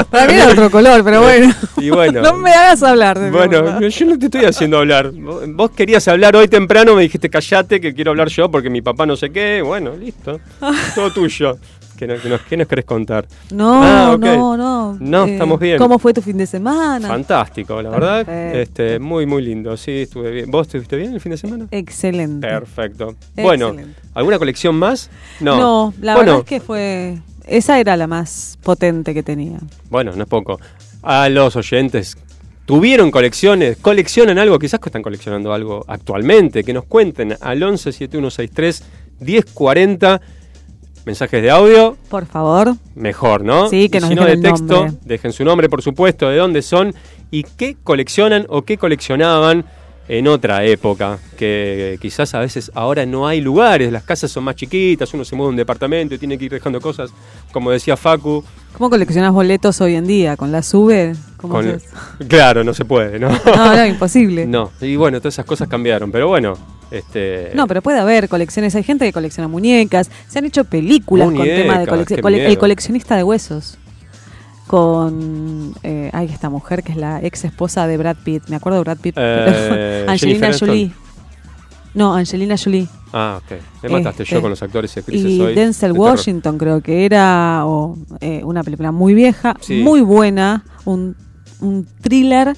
Para 0.09 0.27
mí 0.27 0.33
era 0.33 0.47
otro 0.47 0.71
color, 0.71 1.03
pero 1.03 1.21
bueno. 1.23 1.53
Y 1.75 1.89
bueno. 1.89 2.21
No 2.21 2.37
me 2.37 2.51
hagas 2.51 2.81
hablar 2.81 3.19
de 3.19 3.31
Bueno, 3.31 3.81
yo 3.81 4.05
no 4.05 4.17
te 4.17 4.27
estoy 4.27 4.45
haciendo 4.45 4.77
hablar. 4.77 5.11
Vos 5.11 5.71
querías 5.71 6.07
hablar 6.07 6.37
hoy 6.37 6.47
temprano, 6.47 6.95
me 6.95 7.01
dijiste 7.01 7.29
callate, 7.29 7.81
que 7.81 7.93
quiero 7.93 8.11
hablar 8.11 8.29
yo 8.29 8.49
porque 8.49 8.69
mi 8.69 8.81
papá 8.81 9.05
no 9.05 9.17
sé 9.17 9.29
qué. 9.29 9.61
Bueno, 9.61 9.93
listo. 9.93 10.39
Todo 10.95 11.11
tuyo. 11.11 11.57
¿Qué 12.01 12.07
nos, 12.07 12.41
qué 12.49 12.57
nos- 12.57 12.67
querés 12.67 12.85
contar? 12.85 13.27
No, 13.51 13.79
Ah, 13.83 14.17
no, 14.19 14.57
no. 14.57 14.97
No, 14.99 15.25
estamos 15.25 15.59
bien. 15.59 15.77
¿Cómo 15.77 15.99
fue 15.99 16.15
tu 16.15 16.21
fin 16.23 16.35
de 16.35 16.47
semana? 16.47 17.07
Fantástico, 17.07 17.79
la 17.79 17.91
verdad. 17.91 18.25
Perfecto. 18.25 18.57
Este, 18.59 18.99
muy, 18.99 19.27
muy 19.27 19.43
lindo. 19.43 19.77
Sí, 19.77 19.91
estuve 20.01 20.31
bien. 20.31 20.49
¿Vos 20.49 20.65
estuviste 20.65 20.95
bien 20.95 21.13
el 21.13 21.21
fin 21.21 21.29
de 21.33 21.37
semana? 21.37 21.67
Excelente. 21.69 22.47
Perfecto. 22.47 23.15
Bueno. 23.35 23.75
¿alguna 24.15 24.39
colección 24.39 24.73
más? 24.77 25.11
No. 25.39 25.57
No, 25.59 25.93
la 26.01 26.15
Bueno, 26.15 26.31
verdad 26.37 26.39
es 26.39 26.49
que 26.49 26.59
fue. 26.59 27.19
Esa 27.45 27.79
era 27.79 27.95
la 27.95 28.07
más 28.07 28.57
potente 28.63 29.13
que 29.13 29.21
tenía. 29.21 29.59
Bueno, 29.91 30.13
no 30.15 30.23
es 30.23 30.29
poco. 30.29 30.59
A 31.03 31.29
los 31.29 31.55
oyentes, 31.55 32.17
¿tuvieron 32.65 33.11
colecciones? 33.11 33.77
¿Coleccionan 33.77 34.39
algo? 34.39 34.57
Quizás 34.57 34.79
que 34.79 34.89
están 34.89 35.03
coleccionando 35.03 35.53
algo 35.53 35.85
actualmente. 35.87 36.63
Que 36.63 36.73
nos 36.73 36.85
cuenten 36.85 37.37
al 37.41 37.61
11 37.61 37.91
7163 37.91 38.83
1040. 39.19 40.19
Mensajes 41.05 41.41
de 41.41 41.49
audio, 41.49 41.97
Por 42.09 42.25
favor. 42.27 42.75
mejor, 42.95 43.43
¿no? 43.43 43.67
Sí, 43.69 43.89
que 43.89 43.97
Y 43.97 44.01
nos 44.01 44.09
si 44.09 44.15
no 44.15 44.25
de 44.25 44.37
texto, 44.37 44.73
nombre. 44.85 44.93
dejen 45.03 45.33
su 45.33 45.43
nombre, 45.43 45.67
por 45.67 45.81
supuesto, 45.81 46.29
de 46.29 46.37
dónde 46.37 46.61
son 46.61 46.93
y 47.31 47.43
qué 47.43 47.75
coleccionan 47.83 48.45
o 48.49 48.61
qué 48.61 48.77
coleccionaban 48.77 49.65
en 50.07 50.27
otra 50.27 50.63
época. 50.65 51.17
Que 51.37 51.97
quizás 52.01 52.35
a 52.35 52.39
veces 52.39 52.71
ahora 52.75 53.05
no 53.07 53.27
hay 53.27 53.41
lugares, 53.41 53.91
las 53.91 54.03
casas 54.03 54.29
son 54.29 54.43
más 54.43 54.55
chiquitas, 54.55 55.11
uno 55.15 55.25
se 55.25 55.35
mueve 55.35 55.47
a 55.47 55.51
un 55.51 55.55
departamento 55.55 56.13
y 56.13 56.17
tiene 56.19 56.37
que 56.37 56.45
ir 56.45 56.51
dejando 56.51 56.79
cosas, 56.79 57.09
como 57.51 57.71
decía 57.71 57.97
Facu. 57.97 58.43
¿Cómo 58.77 58.89
coleccionas 58.91 59.33
boletos 59.33 59.81
hoy 59.81 59.95
en 59.95 60.05
día? 60.05 60.37
¿Con 60.37 60.51
la 60.51 60.61
sube? 60.61 61.13
¿Cómo 61.37 61.55
con-? 61.55 61.81
Claro, 62.27 62.63
no 62.63 62.73
se 62.75 62.85
puede, 62.85 63.17
¿no? 63.19 63.29
No, 63.45 63.75
no, 63.75 63.85
imposible. 63.87 64.45
No, 64.47 64.69
y 64.81 64.95
bueno, 64.97 65.19
todas 65.19 65.33
esas 65.33 65.45
cosas 65.45 65.67
cambiaron, 65.67 66.11
pero 66.11 66.27
bueno, 66.27 66.53
este... 66.91 67.51
No, 67.55 67.67
pero 67.67 67.81
puede 67.81 67.99
haber 67.99 68.29
colecciones. 68.29 68.75
Hay 68.75 68.83
gente 68.83 69.05
que 69.05 69.13
colecciona 69.13 69.47
muñecas. 69.47 70.09
Se 70.27 70.39
han 70.39 70.45
hecho 70.45 70.65
películas 70.65 71.25
con 71.27 71.35
Muñecas, 71.35 71.61
tema 71.61 71.79
de 71.79 71.85
qué 72.05 72.21
colección. 72.21 72.51
el 72.51 72.57
coleccionista 72.57 73.15
de 73.15 73.23
huesos. 73.23 73.77
Con. 74.67 75.73
Eh, 75.83 76.09
ay, 76.13 76.27
esta 76.31 76.49
mujer 76.49 76.81
que 76.83 76.93
es 76.93 76.97
la 76.97 77.21
ex 77.21 77.43
esposa 77.43 77.87
de 77.87 77.97
Brad 77.97 78.15
Pitt. 78.23 78.43
Me 78.47 78.55
acuerdo 78.55 78.77
de 78.77 78.83
Brad 78.83 78.97
Pitt. 78.99 79.15
Eh, 79.17 80.05
Angelina. 80.09 80.51
Jolie. 80.57 80.91
No, 81.93 82.13
Angelina 82.15 82.55
Jolie. 82.57 82.87
Ah, 83.11 83.41
ok. 83.43 83.59
Me 83.83 83.89
mataste 83.89 84.23
Este, 84.23 84.35
yo 84.35 84.41
con 84.41 84.49
los 84.51 84.63
actores 84.63 84.95
y 84.95 84.99
actrices 84.99 85.29
Y 85.29 85.41
hoy. 85.41 85.55
Denzel 85.55 85.91
de 85.91 85.99
terror. 85.99 86.11
Washington 86.15 86.57
creo 86.57 86.81
que 86.81 87.05
era 87.05 87.63
o, 87.65 87.97
eh, 88.21 88.41
una 88.45 88.63
película 88.63 88.93
muy 88.93 89.13
vieja, 89.13 89.57
Sí. 89.59 89.81
muy 89.83 89.99
buena, 89.99 90.63
un, 90.85 91.17
un 91.59 91.85
thriller, 92.01 92.55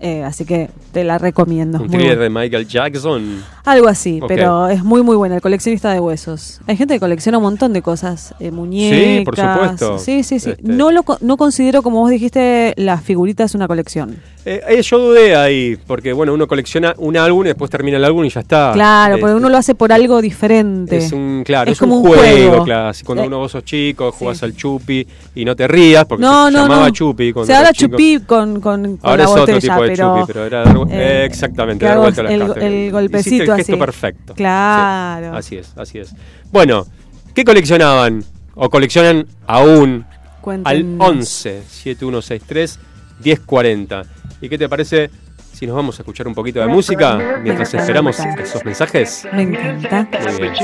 eh, 0.00 0.22
así 0.22 0.44
que 0.44 0.70
te 0.92 1.04
la 1.04 1.18
recomiendo. 1.18 1.80
Un 1.80 1.88
thriller 1.88 2.18
de 2.18 2.30
Michael 2.30 2.66
Jackson. 2.68 3.42
Algo 3.64 3.88
así, 3.88 4.20
pero 4.28 4.68
es 4.68 4.82
muy 4.84 5.02
muy 5.02 5.16
buena, 5.16 5.34
el 5.36 5.40
coleccionista 5.40 5.92
de 5.92 6.00
huesos. 6.00 6.60
Hay 6.66 6.76
gente 6.76 6.94
que 6.94 7.00
colecciona 7.00 7.38
un 7.38 7.44
montón 7.44 7.72
de 7.72 7.82
cosas, 7.82 8.34
eh, 8.40 8.50
muñecas. 8.50 8.98
Sí, 9.18 9.24
por 9.24 9.36
supuesto. 9.36 9.98
Sí, 9.98 10.22
sí, 10.22 10.38
sí. 10.40 10.50
Este- 10.50 10.62
No, 10.62 10.90
lo, 10.92 11.04
no 11.20 11.36
considero, 11.36 11.82
como 11.82 12.00
vos 12.00 12.10
dijiste, 12.10 12.74
las 12.76 13.02
figuritas 13.02 13.54
una 13.54 13.66
colección. 13.68 14.16
Eh, 14.50 14.62
eh, 14.78 14.82
yo 14.82 14.98
dudé 14.98 15.36
ahí, 15.36 15.76
porque 15.86 16.12
bueno, 16.14 16.32
uno 16.32 16.46
colecciona 16.46 16.94
un 16.96 17.18
álbum 17.18 17.44
y 17.44 17.48
después 17.48 17.70
termina 17.70 17.98
el 17.98 18.04
álbum 18.04 18.24
y 18.24 18.30
ya 18.30 18.40
está. 18.40 18.70
claro, 18.72 19.16
Eh, 19.16 19.18
porque 19.18 19.34
uno 19.34 19.50
lo 19.50 19.58
hace 19.58 19.74
por 19.74 19.92
algo 19.92 20.22
diferente. 20.22 20.96
Es 20.96 21.12
un, 21.12 21.42
claro, 21.44 21.70
Es 21.70 21.74
es, 21.74 21.80
como 21.80 21.96
un 22.00 22.06
un 22.06 22.14
juego, 22.16 22.48
juego. 22.48 22.64
claro. 22.64 22.96
Cuando 23.04 23.24
Eh, 23.24 23.26
uno 23.26 23.38
vos 23.40 23.52
sos 23.52 23.64
chico, 23.64 24.10
jugás 24.10 24.38
sí. 24.38 24.44
al 24.46 24.56
chupi 24.56 25.06
y 25.34 25.44
no 25.44 25.54
te 25.54 25.68
rías 25.68 26.06
porque 26.06 26.22
no, 26.22 26.46
se 26.46 26.52
no, 26.52 26.62
llamaba 26.62 26.86
no. 26.86 26.90
chupi. 26.94 27.32
Cuando 27.32 27.46
Se 27.46 27.52
habla 27.54 27.68
eras 27.68 27.76
chico. 27.78 27.90
chupí 27.90 28.20
con, 28.26 28.60
con, 28.60 28.96
con 28.96 29.10
Ahora 29.10 29.24
la 29.24 29.30
es 29.30 29.36
otro 29.36 29.58
tipo 29.58 29.82
de 29.82 29.88
pero, 29.90 30.14
chupi, 30.20 30.26
pero 30.32 30.46
era 30.46 30.64
dar- 30.64 30.76
eh, 30.92 31.24
exactamente, 31.26 31.84
dar 31.84 31.98
vuelta 31.98 32.20
a 32.22 32.24
las 32.24 32.32
el, 32.32 32.40
el 32.42 32.48
Hiciste 32.72 32.90
golpecito 32.90 33.42
el 33.52 33.56
gesto 33.58 33.72
así. 33.74 33.76
perfecto. 33.80 34.34
Claro. 34.34 35.30
Sí, 35.32 35.36
así 35.38 35.56
es, 35.58 35.72
así 35.76 35.98
es. 35.98 36.14
Bueno, 36.50 36.86
¿qué 37.34 37.44
coleccionaban? 37.44 38.24
¿O 38.54 38.70
coleccionan 38.70 39.26
aún? 39.46 40.06
Al 40.08 40.40
Cuéntenos. 40.40 41.08
11 41.10 41.62
7163 41.68 42.78
1040. 43.22 44.02
¿Y 44.40 44.48
qué 44.48 44.58
te 44.58 44.68
parece 44.68 45.10
si 45.52 45.66
nos 45.66 45.74
vamos 45.74 45.98
a 45.98 46.02
escuchar 46.02 46.28
un 46.28 46.34
poquito 46.34 46.60
de 46.60 46.66
música 46.66 47.38
mientras 47.42 47.74
esperamos 47.74 48.18
esos 48.20 48.64
mensajes? 48.64 49.26
Me 49.32 49.42
encanta. 49.42 50.18
Muy 50.20 50.38
bien. 50.38 50.54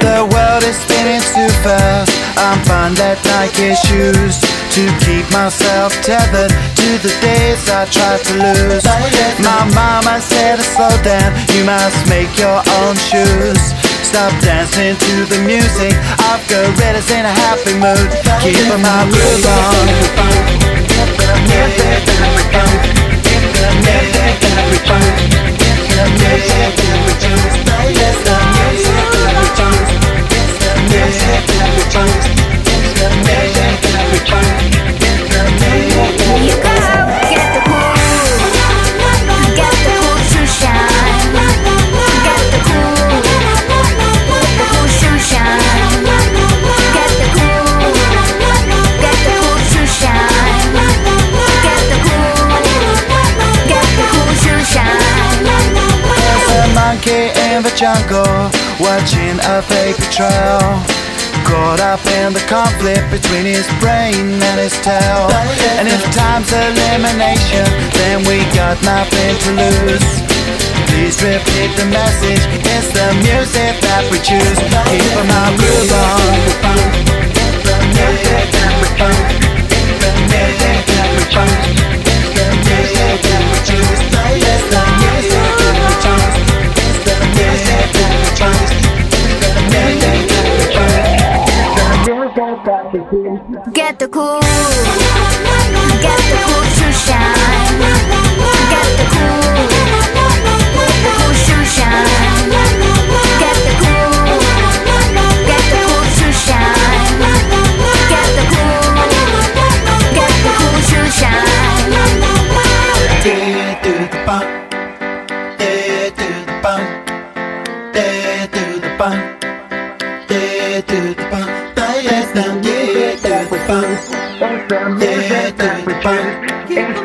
The 0.00 0.24
world 0.32 0.64
is 0.64 0.76
spinning 0.76 1.20
too 1.20 1.48
fast. 1.62 2.10
I'm 2.38 2.58
fine 2.64 2.94
that 2.94 3.18
Nike 3.24 3.74
shoes 3.86 4.47
to 4.78 4.86
keep 5.02 5.26
myself 5.32 5.90
tethered 6.06 6.54
to 6.78 6.88
the 7.02 7.10
days 7.18 7.58
I 7.68 7.82
tried 7.90 8.22
to 8.30 8.34
lose. 8.38 8.84
My 9.42 9.66
mama 9.74 10.20
said 10.22 10.62
slow 10.62 10.94
down. 11.02 11.34
You 11.50 11.64
must 11.64 11.98
make 12.06 12.30
your 12.38 12.62
own 12.78 12.94
shoes. 12.94 13.58
Stop 14.06 14.30
dancing 14.38 14.94
to 14.94 15.14
the 15.26 15.42
music. 15.42 15.94
I've 16.30 16.46
got 16.46 16.62
gorillas 16.78 17.10
in 17.10 17.26
a 17.26 17.34
happy 17.42 17.74
mood. 17.74 18.06
Keep 18.38 18.70
my 18.78 19.02
groove 19.10 19.46
on. 19.50 19.86
The 21.26 21.34
music 21.50 22.08
monkey 56.98 57.28
in 57.50 57.62
the 57.62 57.72
jungle 57.76 58.50
watching 58.80 59.38
a 59.44 59.62
paper 59.68 60.08
trail. 60.10 60.98
Caught 61.48 61.80
up 61.80 62.04
in 62.20 62.36
the 62.36 62.44
conflict 62.44 63.08
between 63.08 63.48
his 63.48 63.64
brain 63.80 64.36
and 64.36 64.56
his 64.60 64.76
tail. 64.84 65.32
And 65.80 65.88
if 65.88 66.04
time's 66.12 66.52
elimination, 66.52 67.64
then 67.96 68.20
we 68.28 68.44
got 68.52 68.76
nothing 68.84 69.32
to 69.32 69.50
lose. 69.56 70.08
Please 70.92 71.16
repeat 71.24 71.72
the 71.80 71.88
message. 71.88 72.44
It's 72.68 72.92
the 72.92 73.08
music 73.24 73.80
that 73.80 74.04
we 74.12 74.20
choose. 74.20 74.58
Keep 74.92 75.08
our 75.24 75.50
groove 75.56 75.88
on. 75.88 76.36
It's 77.32 77.64
the 77.64 77.76
music 77.96 78.44
that 78.52 78.72
we 78.84 78.88
choose. 79.00 79.40
It's 79.72 79.96
the 80.04 80.12
music 80.28 80.78
that 80.84 81.08
we 81.16 81.24
choose. 81.32 81.64
It's 82.12 82.28
the 82.36 82.46
music 82.68 83.24
that 83.24 83.42
we 83.48 83.58
choose. 83.64 84.00
It's 84.36 84.68
the 84.68 84.84
music 85.00 85.17
Get 92.88 93.00
the 93.00 93.04
cool, 93.04 93.36
get 93.74 93.98
the 93.98 94.08
cool 94.08 94.40
to 96.78 96.90
shine, 96.90 97.78
get 98.70 98.88
the 98.96 99.04
cool, 99.12 99.52
the 100.72 100.86
cool 101.04 101.32
to 101.34 101.56
shine, 101.66 102.37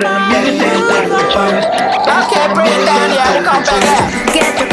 down, 0.03 0.31
yeah, 3.13 3.43
come 3.43 3.63
back. 3.63 4.33
Get 4.33 4.59
the 4.59 4.72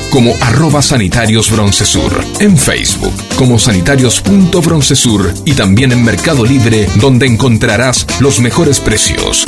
como 0.11 0.35
arroba 0.41 0.81
sanitarios 0.81 1.49
broncesur, 1.49 2.23
en 2.39 2.57
Facebook 2.57 3.13
como 3.37 3.57
sanitarios.broncesur 3.57 5.33
y 5.45 5.53
también 5.53 5.93
en 5.93 6.03
Mercado 6.03 6.45
Libre 6.45 6.87
donde 6.97 7.25
encontrarás 7.25 8.05
los 8.19 8.39
mejores 8.39 8.79
precios. 8.79 9.45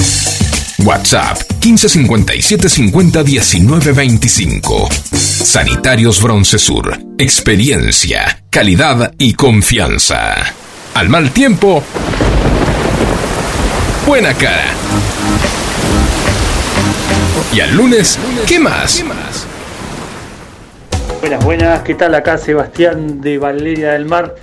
WhatsApp 0.79 1.37
1557 1.63 2.69
50 2.69 3.23
19 3.23 3.91
25. 3.91 4.89
Sanitarios 5.11 6.21
Broncesur. 6.21 6.97
Experiencia, 7.17 8.43
calidad 8.49 9.13
y 9.17 9.33
confianza. 9.33 10.33
Al 10.93 11.09
mal 11.09 11.31
tiempo, 11.31 11.83
buena 14.07 14.33
cara. 14.33 14.73
Y 17.53 17.59
al 17.59 17.75
lunes, 17.75 18.17
¿qué 18.47 18.59
más? 18.59 19.03
Buenas, 21.23 21.45
buenas, 21.45 21.81
¿qué 21.83 21.95
tal? 21.95 22.13
Acá 22.15 22.37
Sebastián 22.37 23.21
de 23.21 23.37
Valeria 23.37 23.93
del 23.93 24.03
Mar. 24.05 24.35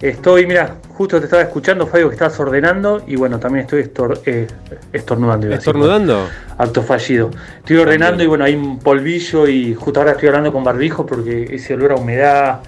Estoy, 0.00 0.46
mira, 0.46 0.76
justo 0.88 1.18
te 1.18 1.26
estaba 1.26 1.42
escuchando, 1.42 1.86
Fabio, 1.86 2.08
que 2.08 2.14
estás 2.14 2.40
ordenando 2.40 3.02
y 3.06 3.16
bueno, 3.16 3.38
también 3.38 3.66
estoy 3.66 3.82
estor- 3.82 4.18
eh, 4.24 4.46
estornudando. 4.94 5.46
iba. 5.46 5.56
¿Estornudando? 5.56 6.26
Acto 6.56 6.82
fallido. 6.82 7.30
Estoy 7.58 7.76
ordenando 7.76 8.24
y 8.24 8.26
bueno, 8.26 8.44
hay 8.44 8.54
un 8.54 8.78
polvillo 8.78 9.46
y 9.46 9.74
justo 9.74 10.00
ahora 10.00 10.12
estoy 10.12 10.28
hablando 10.28 10.50
con 10.54 10.64
barbijo 10.64 11.04
porque 11.04 11.54
ese 11.54 11.74
olor 11.74 11.92
a 11.92 11.96
humedad, 11.96 12.60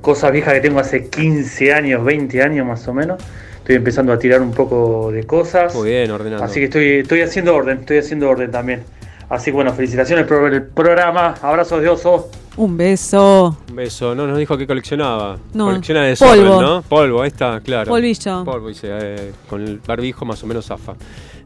cosas 0.00 0.32
viejas 0.32 0.54
que 0.54 0.60
tengo 0.60 0.80
hace 0.80 1.06
15 1.08 1.72
años, 1.72 2.04
20 2.04 2.42
años 2.42 2.66
más 2.66 2.88
o 2.88 2.92
menos. 2.92 3.22
Estoy 3.58 3.76
empezando 3.76 4.12
a 4.12 4.18
tirar 4.18 4.40
un 4.40 4.50
poco 4.50 5.12
de 5.12 5.22
cosas. 5.22 5.72
Muy 5.76 5.90
bien, 5.90 6.10
ordenando. 6.10 6.42
Así 6.44 6.58
que 6.58 6.64
estoy, 6.64 6.88
estoy 6.98 7.20
haciendo 7.22 7.54
orden, 7.54 7.78
estoy 7.78 7.98
haciendo 7.98 8.28
orden 8.28 8.50
también. 8.50 8.82
Así 9.28 9.46
que 9.50 9.54
bueno, 9.56 9.72
felicitaciones 9.72 10.26
por 10.26 10.52
el 10.52 10.62
programa. 10.62 11.34
Abrazos 11.42 11.82
de 11.82 11.88
oso. 11.88 12.30
Un 12.56 12.76
beso. 12.76 13.56
Un 13.68 13.76
beso. 13.76 14.14
No 14.14 14.26
nos 14.26 14.38
dijo 14.38 14.56
que 14.56 14.66
coleccionaba. 14.66 15.36
No, 15.52 15.66
Colecciona 15.66 16.02
de 16.04 16.16
polvo. 16.16 16.62
¿no? 16.62 16.82
Polvo, 16.82 17.22
ahí 17.22 17.28
está, 17.28 17.60
claro. 17.60 17.90
Polvillo. 17.90 18.44
Polvo, 18.44 18.68
dice, 18.68 18.88
eh, 18.90 19.32
con 19.48 19.62
el 19.62 19.78
barbijo 19.86 20.24
más 20.24 20.42
o 20.42 20.46
menos 20.46 20.64
zafa. 20.66 20.94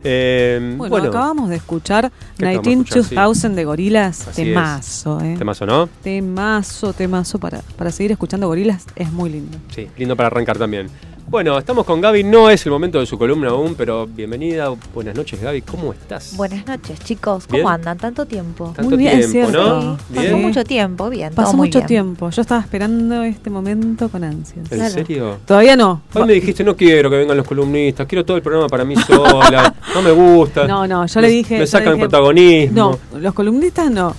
Eh, 0.03 0.75
Bueno, 0.79 0.97
acabamos 0.97 1.51
de 1.51 1.57
escuchar 1.57 2.11
¿Qué 2.39 2.47
acabamos 2.47 2.65
19 2.65 2.85
de 2.95 3.01
escuchar? 3.01 3.25
2000 3.27 3.57
de 3.57 3.65
Gorilas. 3.65 4.29
Así 4.29 4.43
es. 4.43 4.49
Temazo, 4.49 5.21
eh. 5.21 5.35
Temazo, 5.37 5.67
¿no? 5.67 5.89
Temazo, 6.03 6.93
temazo 6.93 7.39
para, 7.39 7.61
para 7.77 7.91
seguir 7.91 8.13
escuchando 8.13 8.47
Gorilas. 8.47 8.87
Es 8.95 9.11
muy 9.11 9.31
lindo. 9.31 9.59
Sí, 9.75 9.89
lindo 9.97 10.17
para 10.17 10.29
arrancar 10.29 10.59
también. 10.59 10.89
Bueno, 11.31 11.57
estamos 11.57 11.87
con 11.87 12.01
Gaby, 12.01 12.25
no 12.25 12.51
es 12.51 12.67
el 12.67 12.73
momento 12.73 12.99
de 12.99 13.07
su 13.07 13.17
columna 13.17 13.51
aún, 13.51 13.77
pero 13.77 14.05
bienvenida. 14.05 14.69
Buenas 14.93 15.15
noches, 15.15 15.41
Gaby, 15.41 15.63
¿cómo 15.63 15.93
estás? 15.93 16.37
Buenas 16.37 16.67
noches, 16.67 16.99
chicos. 17.05 17.47
¿Cómo 17.47 17.59
Bien. 17.63 17.69
andan? 17.69 17.99
Tanto 17.99 18.27
tiempo. 18.27 18.73
Tanto 18.75 18.91
Muy 18.91 18.99
bien, 18.99 19.19
tiempo, 19.19 19.31
cierto. 19.33 19.81
¿no? 19.81 19.97
Sí, 19.97 20.03
Pasó 20.17 20.21
Bien. 20.23 20.43
mucho 20.43 20.65
tiempo, 20.65 21.09
bien. 21.09 21.33
Pasó 21.33 21.51
todo 21.53 21.57
muy 21.59 21.69
mucho 21.69 21.79
bien. 21.79 21.87
tiempo. 21.87 22.31
Yo 22.31 22.43
estaba 22.43 22.61
esperando 22.61 23.23
este 23.23 23.49
momento 23.49 24.09
con 24.09 24.25
ansias. 24.25 24.73
¿En 24.73 24.79
Claro. 24.79 24.91
serio? 24.93 25.37
Todavía 25.47 25.77
no. 25.77 26.03
Hoy 26.15 26.25
me 26.25 26.33
dijiste, 26.33 26.65
no 26.65 26.75
quiero 26.77 27.09
que 27.09 27.19
vengan 27.19 27.37
los 27.37 27.47
columnistas, 27.47 28.09
quiero 28.09 28.25
todo 28.25 28.37
el 28.37 28.43
programa 28.43 28.67
para 28.69 28.85
mí 28.85 28.97
sola, 28.97 29.73
no 29.95 30.03
me 30.03 30.11
gusta. 30.11 30.67
No, 30.67 30.85
no, 30.89 31.07
yo 31.07 31.21
Me- 31.21 31.27
le 31.29 31.33
dije. 31.33 31.59
Me 31.61 31.67
sacan 31.69 31.91
el 31.91 31.95
dije, 31.95 32.09
protagonismo. 32.09 32.99
No, 33.13 33.21
los 33.21 33.35
columnistas 33.35 33.89
no. 33.89 34.17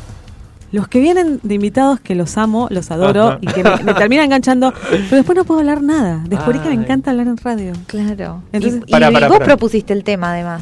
Los 0.71 0.87
que 0.87 0.99
vienen 1.01 1.39
de 1.43 1.55
invitados 1.55 1.99
que 1.99 2.15
los 2.15 2.37
amo, 2.37 2.67
los 2.69 2.91
adoro 2.91 3.27
Ajá. 3.29 3.37
y 3.41 3.47
que 3.47 3.63
me, 3.63 3.75
me 3.83 3.93
terminan 3.93 4.25
enganchando, 4.25 4.73
pero 4.89 5.17
después 5.17 5.35
no 5.35 5.43
puedo 5.43 5.59
hablar 5.59 5.81
nada. 5.81 6.23
Descubrí 6.27 6.59
que 6.59 6.69
me 6.69 6.75
encanta 6.75 7.11
hablar 7.11 7.27
en 7.27 7.37
radio. 7.37 7.73
Claro. 7.87 8.41
Entonces- 8.53 8.81
y 8.87 9.27
vos 9.27 9.39
propusiste 9.39 9.91
el 9.93 10.03
tema, 10.03 10.31
además. 10.31 10.61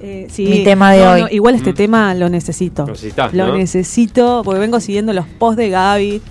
Eh, 0.00 0.26
sí, 0.30 0.46
Mi 0.46 0.64
tema 0.64 0.92
de 0.92 1.04
no, 1.04 1.10
hoy. 1.12 1.20
no, 1.22 1.28
igual 1.30 1.54
este 1.54 1.72
Mm. 1.72 1.76
tema 1.76 2.14
lo 2.14 2.28
necesito. 2.28 2.82
Lo 2.86 2.92
necesitas, 2.92 3.32
Lo 3.34 3.46
¿no? 3.48 3.56
necesito 3.56 4.42
porque 4.44 4.58
vengo 4.60 4.80
siguiendo 4.80 5.12
los 5.12 5.26
posts 5.26 5.56
de 5.58 5.70
Gaby, 5.70 6.22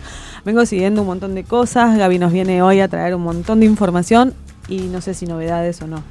vengo 0.45 0.65
siguiendo 0.65 1.01
un 1.01 1.07
montón 1.07 1.35
de 1.35 1.43
cosas. 1.45 1.97
Gaby 1.97 2.19
nos 2.19 2.33
viene 2.33 2.61
hoy 2.61 2.81
a 2.81 2.87
traer 2.89 3.15
un 3.15 3.21
montón 3.23 3.59
de 3.61 3.65
información 3.67 4.33
y 4.67 4.81
no 4.83 4.99
sé 5.01 5.13
si 5.13 5.25
novedades 5.25 5.81
o 5.81 5.87
no. 5.87 6.03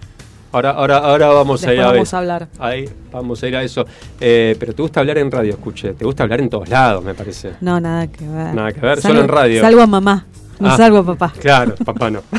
Ahora, 0.53 0.71
ahora, 0.71 0.99
ahora 0.99 1.29
vamos 1.29 1.65
a 1.65 1.73
ir 1.73 1.81
a 1.81 1.87
vamos 1.93 2.13
a 2.13 2.19
hablar. 2.19 2.49
Ahí, 2.59 2.89
vamos 3.13 3.41
a 3.43 3.47
ir 3.49 3.57
a 3.57 3.63
eso. 3.63 3.85
Eh, 4.21 4.57
pero 4.59 4.75
te 4.75 4.83
gusta 4.83 5.01
hablar 5.01 5.19
en 5.19 5.31
radio, 5.31 5.53
escuche. 5.53 5.93
Te 5.93 6.05
gusta 6.05 6.25
hablar 6.25 6.41
en 6.41 6.51
todos 6.51 6.69
lados, 6.69 7.05
me 7.05 7.15
parece. 7.15 7.53
No, 7.61 7.79
nada 7.81 8.07
que 8.09 8.27
ver. 8.27 8.55
Nada 8.55 8.73
que 8.73 8.81
ver, 8.81 9.01
solo 9.01 9.21
en 9.21 9.29
radio. 9.29 9.61
Salvo 9.61 9.83
a 9.83 9.87
mamá, 9.87 10.27
no 10.59 10.69
Ah. 10.71 10.77
salvo 10.77 10.99
a 10.99 11.07
papá. 11.07 11.33
Claro, 11.41 11.75
papá 11.85 12.11
no. 12.11 12.23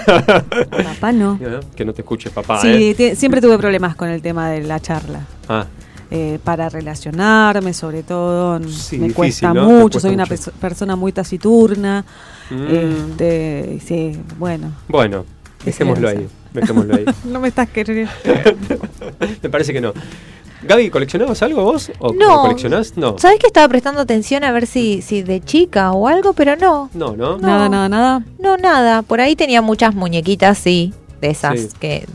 Papá 0.83 1.11
no. 1.13 1.39
que 1.75 1.85
no 1.85 1.93
te 1.93 2.01
escuche 2.01 2.29
papá, 2.31 2.59
Sí, 2.61 2.95
¿eh? 2.97 3.15
siempre 3.15 3.39
tuve 3.41 3.57
problemas 3.57 3.95
con 3.95 4.09
el 4.09 4.21
tema 4.21 4.49
de 4.49 4.61
la 4.63 4.79
charla. 4.79 5.21
Ah, 5.47 5.65
Eh, 6.13 6.39
para 6.43 6.67
relacionarme, 6.67 7.71
sobre 7.73 8.03
todo, 8.03 8.59
Sí, 8.67 8.97
me 8.97 9.07
difícil, 9.07 9.13
cuesta 9.13 9.53
mucho, 9.53 9.81
cuesta 9.83 9.99
soy 10.01 10.13
una 10.15 10.25
mucho. 10.25 10.51
persona 10.59 10.95
muy 10.97 11.13
taciturna. 11.13 12.03
mm. 12.49 12.65
Este, 12.69 13.79
sí, 13.85 14.19
bueno. 14.37 14.73
Bueno, 14.89 15.23
dejémoslo 15.65 16.09
ahí. 16.09 16.27
Dejémoslo 16.53 16.95
ahí. 16.95 17.05
No 17.25 17.39
me 17.39 17.47
estás 17.47 17.69
queriendo. 17.69 18.11
me 19.43 19.49
parece 19.49 19.73
que 19.73 19.81
no. 19.81 19.93
Gaby, 20.63 20.91
¿coleccionabas 20.91 21.41
algo 21.41 21.63
vos? 21.63 21.91
¿O 21.99 22.13
No. 22.13 22.41
coleccionás? 22.43 22.95
No. 22.95 23.17
¿Sabés 23.17 23.39
que 23.39 23.47
estaba 23.47 23.67
prestando 23.67 23.99
atención 24.01 24.43
a 24.43 24.51
ver 24.51 24.67
si, 24.67 25.01
si 25.01 25.23
de 25.23 25.41
chica 25.41 25.91
o 25.91 26.07
algo? 26.07 26.33
Pero 26.33 26.55
no. 26.55 26.89
No, 26.93 27.15
¿no? 27.15 27.37
No. 27.37 27.47
Nada, 27.47 27.67
nada, 27.69 27.89
nada. 27.89 28.25
No, 28.37 28.57
nada. 28.57 29.01
Por 29.01 29.21
ahí 29.21 29.35
tenía 29.35 29.61
muchas 29.63 29.95
muñequitas, 29.95 30.57
sí. 30.59 30.93
De 31.19 31.31
esas 31.31 31.59
Sí. 31.59 31.69
que. 31.79 32.05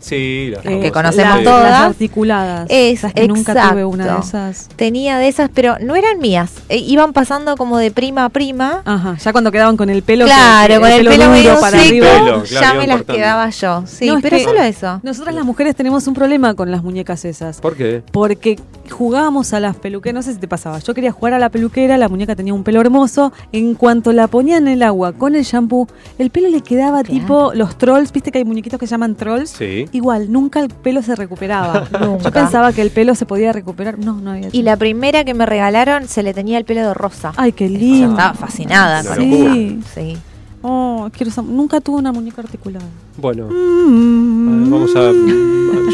Sí, 0.00 0.50
las 0.52 0.62
Que 0.62 0.90
conocemos 0.90 1.42
todas. 1.44 1.70
Las 1.70 1.80
articuladas. 1.82 2.66
Es, 2.70 3.00
¿Sabes 3.00 3.14
que 3.14 3.28
nunca 3.28 3.70
tuve 3.70 3.84
una 3.84 4.14
de 4.14 4.20
esas. 4.20 4.68
Tenía 4.76 5.18
de 5.18 5.28
esas, 5.28 5.50
pero 5.52 5.76
no 5.80 5.94
eran 5.94 6.18
mías. 6.18 6.52
Eh, 6.68 6.78
iban 6.78 7.12
pasando 7.12 7.56
como 7.56 7.78
de 7.78 7.90
prima 7.90 8.24
a 8.24 8.28
prima. 8.30 8.82
Ajá, 8.84 9.16
ya 9.16 9.32
cuando 9.32 9.52
quedaban 9.52 9.76
con 9.76 9.90
el 9.90 10.02
pelo. 10.02 10.24
claro, 10.24 10.74
que- 10.74 10.80
con 10.80 10.90
el 10.90 11.06
pelo 11.06 11.28
medio 11.30 11.60
para 11.60 11.78
seco, 11.78 11.84
arriba. 11.88 12.06
Pelo, 12.08 12.24
claro, 12.24 12.44
ya 12.44 12.74
me 12.74 12.86
las 12.86 12.96
cortando. 12.98 13.18
quedaba 13.18 13.50
yo. 13.50 13.84
Sí, 13.86 14.06
No, 14.06 14.16
es 14.16 14.22
pero 14.22 14.36
que- 14.38 14.44
solo 14.44 14.62
eso. 14.62 15.00
Nosotras 15.02 15.34
las 15.34 15.44
mujeres 15.44 15.76
tenemos 15.76 16.06
un 16.06 16.14
problema 16.14 16.54
con 16.54 16.70
las 16.70 16.82
muñecas 16.82 17.24
esas. 17.24 17.60
¿Por 17.60 17.76
qué? 17.76 18.02
Porque 18.12 18.58
jugábamos 18.90 19.52
a 19.52 19.60
las 19.60 19.76
peluqueras, 19.76 20.14
no 20.14 20.22
sé 20.22 20.32
si 20.34 20.40
te 20.40 20.48
pasaba, 20.48 20.78
yo 20.80 20.94
quería 20.94 21.12
jugar 21.12 21.34
a 21.34 21.38
la 21.38 21.48
peluquera, 21.48 21.96
la 21.96 22.08
muñeca 22.08 22.34
tenía 22.34 22.52
un 22.54 22.64
pelo 22.64 22.80
hermoso, 22.80 23.32
en 23.52 23.74
cuanto 23.74 24.12
la 24.12 24.26
ponía 24.26 24.56
en 24.56 24.66
el 24.66 24.82
agua 24.82 25.12
con 25.12 25.34
el 25.36 25.44
shampoo, 25.44 25.86
el 26.18 26.30
pelo 26.30 26.48
le 26.48 26.60
quedaba 26.62 27.02
Claro. 27.02 27.20
tipo 27.20 27.52
los 27.54 27.78
trolls, 27.78 28.12
viste 28.12 28.32
que 28.32 28.38
hay 28.38 28.44
muñequitos 28.44 28.80
que 28.80 28.86
se 28.86 28.90
llaman 28.92 29.14
trolls. 29.14 29.50
Sí. 29.50 29.88
Igual, 29.92 30.30
nunca 30.30 30.60
el 30.60 30.68
pelo 30.68 31.02
se 31.02 31.16
recuperaba. 31.16 31.88
Nunca. 32.00 32.24
Yo 32.24 32.32
pensaba 32.32 32.72
que 32.72 32.82
el 32.82 32.90
pelo 32.90 33.14
se 33.14 33.26
podía 33.26 33.52
recuperar. 33.52 33.98
No, 33.98 34.14
no 34.20 34.30
había. 34.32 34.48
Y 34.52 34.62
la 34.62 34.76
primera 34.76 35.24
que 35.24 35.34
me 35.34 35.46
regalaron 35.46 36.06
se 36.08 36.22
le 36.22 36.32
tenía 36.34 36.58
el 36.58 36.64
pelo 36.64 36.82
de 36.82 36.94
rosa. 36.94 37.32
Ay, 37.36 37.52
qué 37.52 37.70
Yo 37.70 37.78
lindo. 37.78 38.10
estaba 38.10 38.34
fascinada 38.34 39.02
con 39.04 39.20
esa. 39.20 39.90
Sí. 39.94 40.16
Oh, 40.62 41.08
quiero 41.16 41.32
nunca 41.42 41.80
tuve 41.80 41.96
una 41.98 42.12
muñeca 42.12 42.42
articulada. 42.42 42.84
Bueno, 43.16 43.48
Mm. 43.50 44.70
vamos 44.70 44.94
a. 44.94 45.10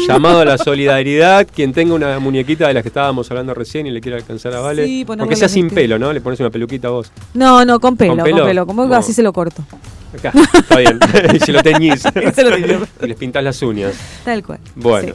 Llamado 0.07 0.41
a 0.41 0.45
la 0.45 0.57
solidaridad. 0.57 1.47
Quien 1.53 1.71
tenga 1.73 1.93
una 1.95 2.19
muñequita 2.19 2.67
de 2.67 2.73
las 2.73 2.83
que 2.83 2.89
estábamos 2.89 3.29
hablando 3.31 3.53
recién 3.53 3.87
y 3.87 3.91
le 3.91 4.01
quiera 4.01 4.17
alcanzar 4.17 4.53
a 4.53 4.59
Vale. 4.59 4.85
Sí, 4.85 5.05
aunque 5.07 5.35
sea 5.35 5.47
sin 5.49 5.69
pelo, 5.69 5.97
¿no? 5.97 6.11
Le 6.13 6.21
pones 6.21 6.39
una 6.39 6.49
peluquita 6.49 6.89
a 6.89 6.91
vos. 6.91 7.11
No, 7.33 7.63
no, 7.65 7.79
con 7.79 7.95
pelo, 7.95 8.11
¿Con 8.11 8.19
con 8.19 8.25
pelo? 8.31 8.45
pelo. 8.45 8.67
Como 8.67 8.85
No. 8.85 8.95
así 8.95 9.13
se 9.13 9.23
lo 9.23 9.31
corto. 9.33 9.63
Acá, 10.13 10.31
está 10.53 10.77
bien. 10.77 10.99
y 11.33 11.39
se 11.39 11.51
lo 11.51 11.61
teñís. 11.63 12.03
Y 12.15 12.31
se 12.33 12.43
lo 12.43 12.51
teñís. 12.51 12.77
y 13.03 13.07
les 13.07 13.17
pintás 13.17 13.43
las 13.43 13.61
uñas. 13.61 13.93
Tal 14.23 14.43
cual. 14.43 14.59
Bueno. 14.75 15.13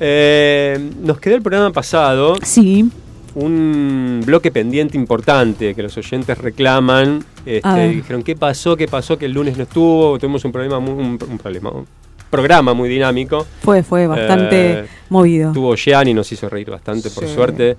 Eh, 0.00 0.90
nos 1.02 1.18
quedó 1.20 1.36
el 1.36 1.42
programa 1.42 1.70
pasado. 1.72 2.36
Sí. 2.42 2.90
Un 3.34 4.22
bloque 4.26 4.50
pendiente 4.50 4.96
importante 4.96 5.74
que 5.74 5.82
los 5.82 5.96
oyentes 5.96 6.36
reclaman. 6.38 7.24
Este, 7.46 7.88
dijeron, 7.88 8.22
¿qué 8.22 8.36
pasó? 8.36 8.76
¿Qué 8.76 8.88
pasó? 8.88 9.16
Que 9.18 9.26
el 9.26 9.32
lunes 9.32 9.56
no 9.56 9.62
estuvo. 9.62 10.18
Tuvimos 10.18 10.44
un 10.44 10.52
problema, 10.52 10.80
muy- 10.80 10.92
un, 11.02 11.18
un 11.30 11.38
problema, 11.38 11.70
un 11.70 11.86
programa 12.30 12.74
muy 12.74 12.88
dinámico. 12.88 13.46
Fue, 13.62 13.82
fue 13.82 14.06
bastante 14.06 14.80
Eh, 14.80 14.84
movido. 15.08 15.52
Tuvo 15.52 15.74
Gianni, 15.76 16.12
nos 16.14 16.30
hizo 16.32 16.48
reír 16.48 16.70
bastante, 16.70 17.08
por 17.10 17.26
suerte. 17.28 17.76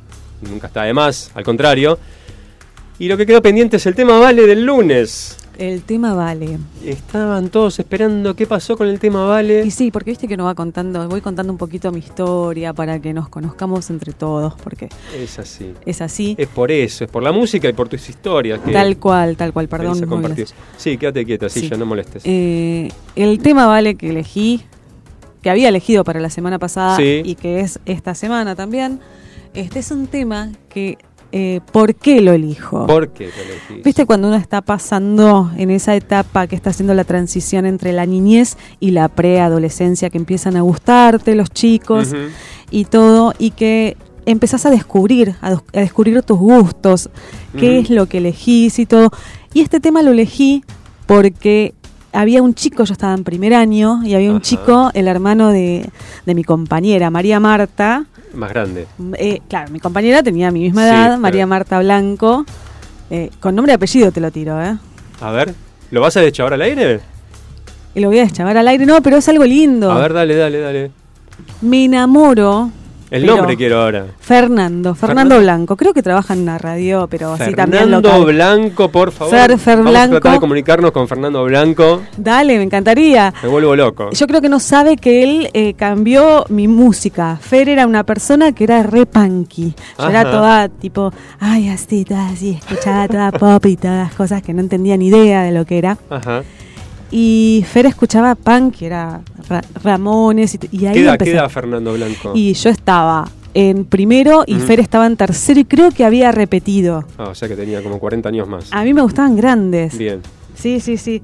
Nunca 0.50 0.68
está 0.68 0.84
de 0.84 0.94
más, 0.94 1.32
al 1.36 1.44
contrario. 1.44 2.00
Y 3.00 3.08
lo 3.08 3.18
que 3.18 3.26
quedó 3.26 3.42
pendiente 3.42 3.78
es 3.78 3.86
el 3.86 3.96
tema 3.96 4.20
Vale 4.20 4.48
del 4.48 4.66
lunes. 4.66 5.38
El 5.58 5.84
tema 5.84 6.14
vale. 6.16 6.58
Estaban 6.84 7.50
todos 7.50 7.78
esperando 7.80 8.36
qué 8.36 8.48
pasó 8.48 8.76
con 8.76 8.88
el 8.88 9.00
tema 9.00 9.26
Vale. 9.28 9.64
Y 9.66 9.72
sí, 9.72 9.92
porque 9.92 10.10
viste 10.12 10.28
que 10.28 10.36
nos 10.36 10.48
va 10.48 10.56
contando, 10.56 11.08
voy 11.08 11.22
contando 11.22 11.52
un 11.54 11.58
poquito 11.60 11.92
mi 11.92 12.00
historia 12.00 12.74
para 12.74 13.00
que 13.00 13.14
nos 13.14 13.30
conozcamos 13.30 13.90
entre 13.92 14.14
todos, 14.14 14.56
porque 14.64 14.90
Es 15.16 15.38
así. 15.38 15.74
es 15.86 16.02
así. 16.02 16.36
Es 16.40 16.48
por 16.48 16.72
eso, 16.72 17.04
es 17.06 17.12
por 17.12 17.22
la 17.22 17.32
música 17.32 17.70
y 17.70 17.74
por 17.74 17.88
tus 17.88 18.10
historias. 18.10 18.60
Que 18.62 18.72
Tal 18.72 18.98
cual, 18.98 19.38
tal 19.38 19.54
cual, 19.54 19.68
perdón. 19.68 20.08
Mobilas. 20.10 20.54
Sí, 20.78 20.98
quédate 20.98 21.24
quieta, 21.26 21.48
sí, 21.50 21.60
Sí. 21.62 21.70
ya 21.70 21.78
no 21.78 21.86
molestes. 21.86 22.24
Eh, 22.26 22.90
el 23.16 23.40
tema 23.40 23.68
vale 23.68 23.96
que 23.96 24.10
elegí, 24.10 24.64
que 25.44 25.50
había 25.52 25.70
elegido 25.70 26.04
para 26.04 26.20
la 26.20 26.30
semana 26.32 26.58
pasada 26.58 26.98
Sí. 26.98 27.22
y 27.24 27.36
que 27.36 27.60
es 27.60 27.80
esta 27.86 28.16
semana 28.16 28.56
también, 28.56 29.00
este 29.54 29.80
es 29.80 29.92
un 29.92 30.08
tema 30.08 30.52
que, 30.70 30.98
eh, 31.36 31.62
¿por 31.72 31.96
qué 31.96 32.22
lo 32.22 32.32
elijo? 32.32 32.86
¿Por 32.86 33.10
qué 33.10 33.24
elegís? 33.24 33.84
¿Viste 33.84 34.06
cuando 34.06 34.28
uno 34.28 34.38
está 34.38 34.62
pasando 34.62 35.52
en 35.58 35.72
esa 35.72 35.96
etapa 35.96 36.46
que 36.46 36.56
está 36.56 36.70
haciendo 36.70 36.94
la 36.94 37.06
transición 37.06 37.66
entre 37.66 37.92
la 37.92 38.06
niñez 38.06 38.56
y 38.80 38.92
la 38.92 39.08
preadolescencia, 39.08 40.12
que 40.12 40.20
empiezan 40.20 40.56
a 40.58 40.62
gustarte 40.62 41.34
los 41.34 41.50
chicos 41.50 42.14
y 42.70 42.86
todo, 42.86 43.34
y 43.40 43.50
que 43.50 43.98
empezás 44.28 44.68
a 44.68 44.70
descubrir, 44.70 45.36
a, 45.42 45.54
a 45.54 45.80
descubrir 45.80 46.22
tus 46.22 46.38
gustos, 46.38 47.10
qué 47.58 47.80
es 47.80 47.90
lo 47.90 48.06
que 48.06 48.20
elegís 48.20 48.78
y 48.78 48.86
todo. 48.86 49.10
Y 49.56 49.62
este 49.62 49.80
tema 49.80 50.04
lo 50.04 50.12
elegí 50.12 50.64
porque 51.08 51.74
había 52.12 52.44
un 52.44 52.54
chico, 52.54 52.84
yo 52.84 52.94
estaba 52.94 53.16
en 53.16 53.24
primer 53.24 53.56
año, 53.56 54.02
y 54.06 54.14
había 54.14 54.32
un 54.32 54.42
chico, 54.42 54.92
el 54.94 55.08
hermano 55.08 55.50
de, 55.50 55.90
de 56.28 56.36
mi 56.36 56.44
compañera, 56.44 57.10
María 57.10 57.40
Marta. 57.40 58.06
Más 58.34 58.50
grande. 58.50 58.88
Eh, 59.18 59.42
claro, 59.48 59.72
mi 59.72 59.80
compañera 59.80 60.24
tenía 60.24 60.52
mi 60.52 60.62
misma 60.62 60.88
edad. 60.88 61.18
María 61.18 61.46
Marta 61.46 61.80
Blanco. 61.80 62.46
Eh, 63.10 63.30
con 63.40 63.56
nombre 63.56 63.74
y 63.74 63.76
apellido 63.76 64.12
te 64.12 64.20
lo 64.20 64.32
tiro, 64.32 64.62
¿eh? 64.62 64.78
A 65.22 65.32
ver, 65.32 65.54
¿lo 65.92 66.02
vas 66.02 66.18
a 66.18 66.22
deschavar 66.22 66.54
al 66.54 66.62
aire? 66.62 67.00
Y 67.94 68.00
lo 68.00 68.08
voy 68.08 68.20
a 68.20 68.24
deschavar 68.24 68.58
al 68.58 68.68
aire, 68.68 68.86
no, 68.86 69.02
pero 69.02 69.18
es 69.18 69.30
algo 69.30 69.46
lindo. 69.46 69.92
A 69.92 70.00
ver, 70.00 70.14
dale, 70.14 70.36
dale, 70.36 70.60
dale. 70.60 70.92
Me 71.62 71.86
enamoro. 71.86 72.72
El 73.14 73.26
nombre 73.28 73.56
quiero 73.56 73.80
ahora. 73.82 74.08
Fernando, 74.20 74.96
Fernando 74.96 74.96
Fernando. 74.96 75.40
Blanco. 75.40 75.76
Creo 75.78 75.94
que 75.94 76.02
trabaja 76.02 76.34
en 76.34 76.42
una 76.42 76.58
radio, 76.58 77.08
pero 77.10 77.34
así 77.34 77.54
también 77.54 77.84
Fernando. 77.84 78.26
Blanco, 78.26 78.90
por 78.90 79.12
favor. 79.12 79.34
Fer- 79.36 79.58
Fer 79.58 79.78
Vamos 79.78 79.92
a 79.92 79.94
tratar 79.94 80.10
Blanco. 80.10 80.30
de 80.32 80.40
comunicarnos 80.40 80.92
con 80.92 81.08
Fernando 81.08 81.44
Blanco. 81.46 82.02
Dale, 82.18 82.58
me 82.58 82.64
encantaría. 82.64 83.34
Me 83.44 83.50
vuelvo 83.50 83.76
loco. 83.76 84.10
Yo 84.12 84.26
creo 84.28 84.42
que 84.42 84.50
no 84.50 84.60
sabe 84.60 84.98
que 84.98 85.24
él 85.24 85.50
eh, 85.54 85.74
cambió 85.76 86.46
mi 86.50 86.68
música. 86.68 87.38
Fer 87.40 87.70
era 87.70 87.86
una 87.86 88.04
persona 88.04 88.52
que 88.52 88.64
era 88.64 88.82
re 88.84 89.06
punky. 89.06 89.76
Yo 90.00 90.10
era 90.10 90.24
toda 90.30 90.68
tipo, 90.70 91.12
ay, 91.40 91.70
así, 91.70 92.06
toda 92.06 92.30
así, 92.30 92.58
escuchaba 92.60 93.08
toda 93.08 93.32
pop 93.32 93.64
y 93.68 93.78
todas 93.78 94.12
cosas 94.16 94.42
que 94.42 94.54
no 94.54 94.62
entendía 94.62 94.98
ni 94.98 95.08
idea 95.10 95.44
de 95.44 95.52
lo 95.52 95.66
que 95.66 95.78
era. 95.78 95.98
Ajá. 96.10 96.42
Y 97.16 97.64
Fer 97.72 97.86
escuchaba 97.86 98.34
punk, 98.34 98.76
que 98.78 98.88
era 98.88 99.22
Ra- 99.48 99.64
Ramones, 99.84 100.56
y, 100.56 100.60
y 100.78 100.86
ahí 100.88 100.94
¿Qué 100.96 101.02
edad 101.04 101.18
queda 101.20 101.48
Fernando 101.48 101.94
Blanco? 101.94 102.32
Y 102.34 102.54
yo 102.54 102.72
estaba 102.72 103.30
en 103.54 103.86
primero 103.86 104.44
y 104.48 104.56
Ujú. 104.56 104.64
Fer 104.66 104.80
estaba 104.80 105.06
en 105.06 105.16
tercero 105.16 105.60
y 105.60 105.66
creo 105.66 105.92
que 105.92 106.04
había 106.06 106.32
repetido. 106.32 107.06
Ah, 107.20 107.26
o 107.30 107.36
sea 107.36 107.48
que 107.48 107.56
tenía 107.56 107.84
como 107.84 108.00
40 108.00 108.30
años 108.30 108.48
más. 108.48 108.66
A 108.72 108.84
mí 108.84 108.96
me 108.96 109.02
gustaban 109.04 109.36
grandes. 109.36 109.96
Bien. 109.96 110.22
Sí, 110.56 110.80
sí, 110.80 110.98
sí. 110.98 111.22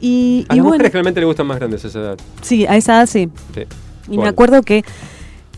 Y, 0.00 0.46
A 0.48 0.54
y 0.54 0.56
las 0.58 0.64
bueno, 0.64 0.64
mujeres 0.74 0.92
realmente 0.92 1.18
le 1.20 1.26
gustan 1.26 1.46
más 1.48 1.58
grandes 1.58 1.84
a 1.84 1.88
esa 1.88 1.98
edad. 1.98 2.18
sí, 2.40 2.64
a 2.66 2.76
esa 2.76 2.98
edad 2.98 3.06
sí. 3.06 3.28
Sí. 3.52 3.62
Y 4.10 4.18
me 4.18 4.28
acuerdo 4.28 4.62
que, 4.62 4.84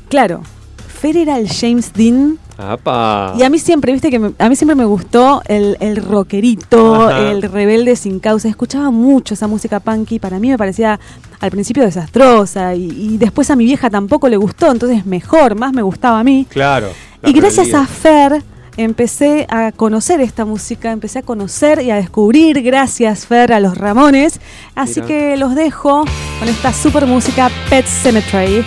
claro, 0.09 0.41
Fer 0.89 1.17
era 1.19 1.39
el 1.39 1.49
James 1.49 1.93
Dean. 1.93 2.39
¡Apa! 2.57 3.35
Y 3.37 3.43
a 3.43 3.51
mí 3.51 3.59
siempre, 3.59 3.93
viste 3.93 4.11
que 4.11 4.19
me- 4.19 4.33
a 4.39 4.49
mí 4.49 4.55
siempre 4.57 4.77
me 4.77 4.85
gustó 4.85 5.43
el, 5.47 5.77
el 5.81 5.97
rockerito, 5.97 7.07
Ajá. 7.09 7.31
el 7.31 7.43
rebelde 7.43 7.97
sin 7.97 8.21
causa. 8.21 8.49
Escuchaba 8.49 8.91
mucho 8.91 9.35
esa 9.35 9.47
música 9.49 9.81
punky. 9.81 10.19
Para 10.21 10.39
mí 10.39 10.49
me 10.51 10.57
parecía 10.59 11.01
al 11.41 11.51
principio 11.51 11.83
desastrosa. 11.83 12.75
Y, 12.75 12.85
y 13.15 13.19
después 13.19 13.51
a 13.51 13.57
mi 13.57 13.65
vieja 13.65 13.91
tampoco 13.91 14.29
le 14.29 14.37
gustó. 14.37 14.71
Entonces 14.71 15.05
mejor, 15.05 15.57
más 15.57 15.73
me 15.73 15.83
gustaba 15.83 16.21
a 16.21 16.25
mí. 16.25 16.47
Claro. 16.49 16.89
la 17.23 17.29
Y 17.31 17.33
gracias 17.33 17.75
a 17.75 17.87
Fer 17.87 18.43
empecé 18.77 19.47
a 19.51 19.71
conocer 19.73 20.21
esta 20.21 20.45
música, 20.45 20.91
empecé 20.93 21.21
a 21.21 21.23
conocer 21.23 21.81
y 21.83 21.91
a 21.93 21.97
descubrir, 21.97 22.61
gracias 22.63 23.25
Fer, 23.27 23.53
a 23.53 23.61
los 23.61 23.79
Ramones. 23.79 24.41
Así 24.75 25.01
Mira. 25.01 25.07
que 25.07 25.37
los 25.37 25.55
dejo 25.55 26.05
con 26.41 26.49
esta 26.49 26.73
super 26.73 27.07
música 27.07 27.51
Pet 27.71 27.87
Cemetery 27.87 28.65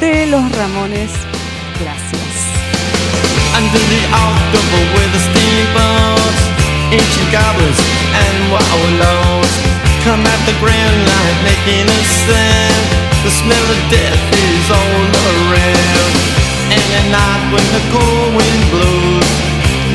de 0.00 0.26
los 0.26 0.40
Ramones. 0.56 1.10
Gracias. 1.80 2.29
Under 3.56 3.82
the 3.82 4.02
October 4.14 4.80
with 4.94 5.10
the 5.10 5.22
steamboats 5.26 6.42
Ancient 6.94 7.28
goblins 7.34 7.80
and 8.14 8.36
wallows 8.46 9.52
Come 10.06 10.22
at 10.22 10.40
the 10.46 10.54
grand 10.62 10.98
light 11.02 11.38
making 11.42 11.86
a 11.90 12.00
sound 12.26 12.86
The 13.26 13.32
smell 13.34 13.66
of 13.74 13.80
death 13.90 14.22
is 14.38 14.66
all 14.70 15.02
around. 15.34 16.14
And 16.70 16.86
at 16.94 17.06
night 17.10 17.42
when 17.50 17.66
the 17.74 17.82
cold 17.90 18.30
wind 18.38 18.62
blows 18.70 19.30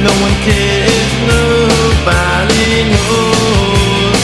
No 0.04 0.12
one 0.20 0.36
cares, 0.44 1.12
nobody 1.24 2.92
knows. 2.92 4.20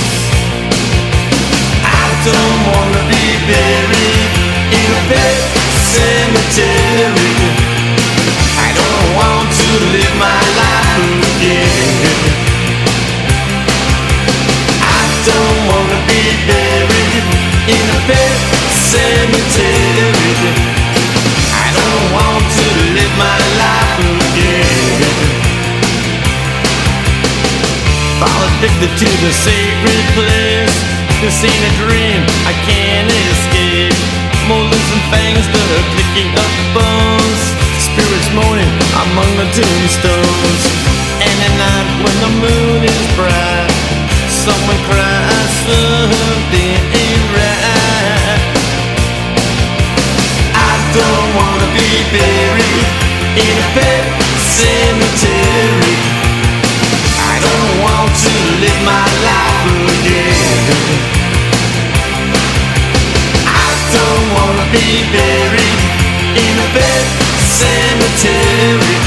I 1.88 2.04
don't 2.28 2.60
wanna 2.68 3.04
be 3.08 3.26
buried 3.48 4.32
in 4.76 4.90
a 4.92 5.02
pet 5.08 5.40
cemetery 5.96 7.61
addicted 28.62 28.94
to 28.94 29.10
the 29.26 29.34
sacred 29.34 30.06
place. 30.14 30.76
This 31.18 31.34
ain't 31.42 31.66
a 31.66 31.74
dream, 31.82 32.22
I 32.46 32.54
can't 32.62 33.10
escape. 33.10 33.98
Molars 34.46 34.90
and 34.94 35.04
fangs 35.10 35.46
that 35.50 35.68
are 35.74 35.88
picking 35.98 36.30
up 36.38 36.54
bones. 36.78 37.42
Spirits 37.82 38.30
moaning 38.38 38.74
among 39.02 39.30
the 39.42 39.48
tombstones. 39.58 40.64
And 41.26 41.38
at 41.42 41.54
night 41.58 41.90
when 42.06 42.18
the 42.22 42.32
moon 42.38 42.80
is 42.86 43.06
bright, 43.18 43.74
someone 44.30 44.82
cries 44.86 45.52
something 45.66 47.01
don't 50.94 51.36
wanna 51.36 51.68
be 51.72 52.04
buried 52.12 52.88
in 53.40 53.56
a 53.64 53.68
pet 53.76 54.04
cemetery. 54.60 55.96
I 57.32 57.36
don't 57.48 57.76
want 57.80 58.12
to 58.12 58.34
live 58.60 58.82
my 58.84 59.08
life 59.24 59.72
again. 59.96 60.68
I 63.48 63.70
don't 63.96 64.28
wanna 64.36 64.68
be 64.76 65.08
buried 65.16 65.80
in 66.36 66.54
a 66.60 66.70
pet 66.76 67.06
cemetery. 67.40 68.98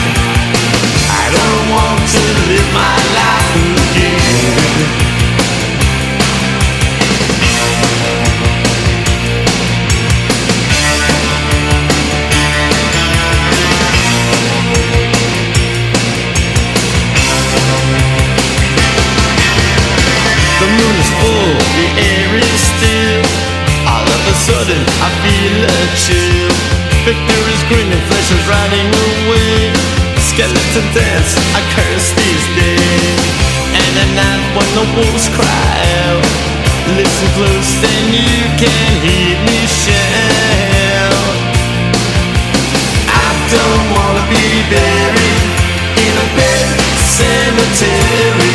I 1.21 1.25
don't 1.37 1.65
want 1.69 2.01
to 2.15 2.23
live 2.49 2.71
my 2.73 2.97
life 3.21 3.61
again. 3.93 5.14
I 24.65 25.11
feel 25.21 25.61
a 25.61 25.81
chill. 25.93 26.49
Victory's 27.05 27.65
green 27.69 27.85
and 27.93 28.01
flesh 28.09 28.33
is 28.33 28.45
riding 28.49 28.89
away. 28.89 29.69
Skeleton 30.17 30.89
dance, 30.97 31.37
I 31.53 31.61
curse 31.77 32.09
these 32.17 32.47
days. 32.57 33.21
And 33.77 33.93
at 34.01 34.11
night 34.17 34.45
when 34.57 34.69
the 34.73 34.87
wolves 34.97 35.29
cry 35.37 35.77
out, 36.09 36.25
listen 36.97 37.29
close, 37.37 37.71
then 37.85 38.05
you 38.17 38.41
can 38.57 38.91
hear 39.05 39.37
me 39.45 39.59
shout. 39.69 41.37
I 43.13 43.29
don't 43.53 43.85
wanna 43.93 44.25
be 44.33 44.65
buried 44.73 45.45
in 46.09 46.15
a 46.17 46.27
pet 46.41 46.67
cemetery. 47.05 48.54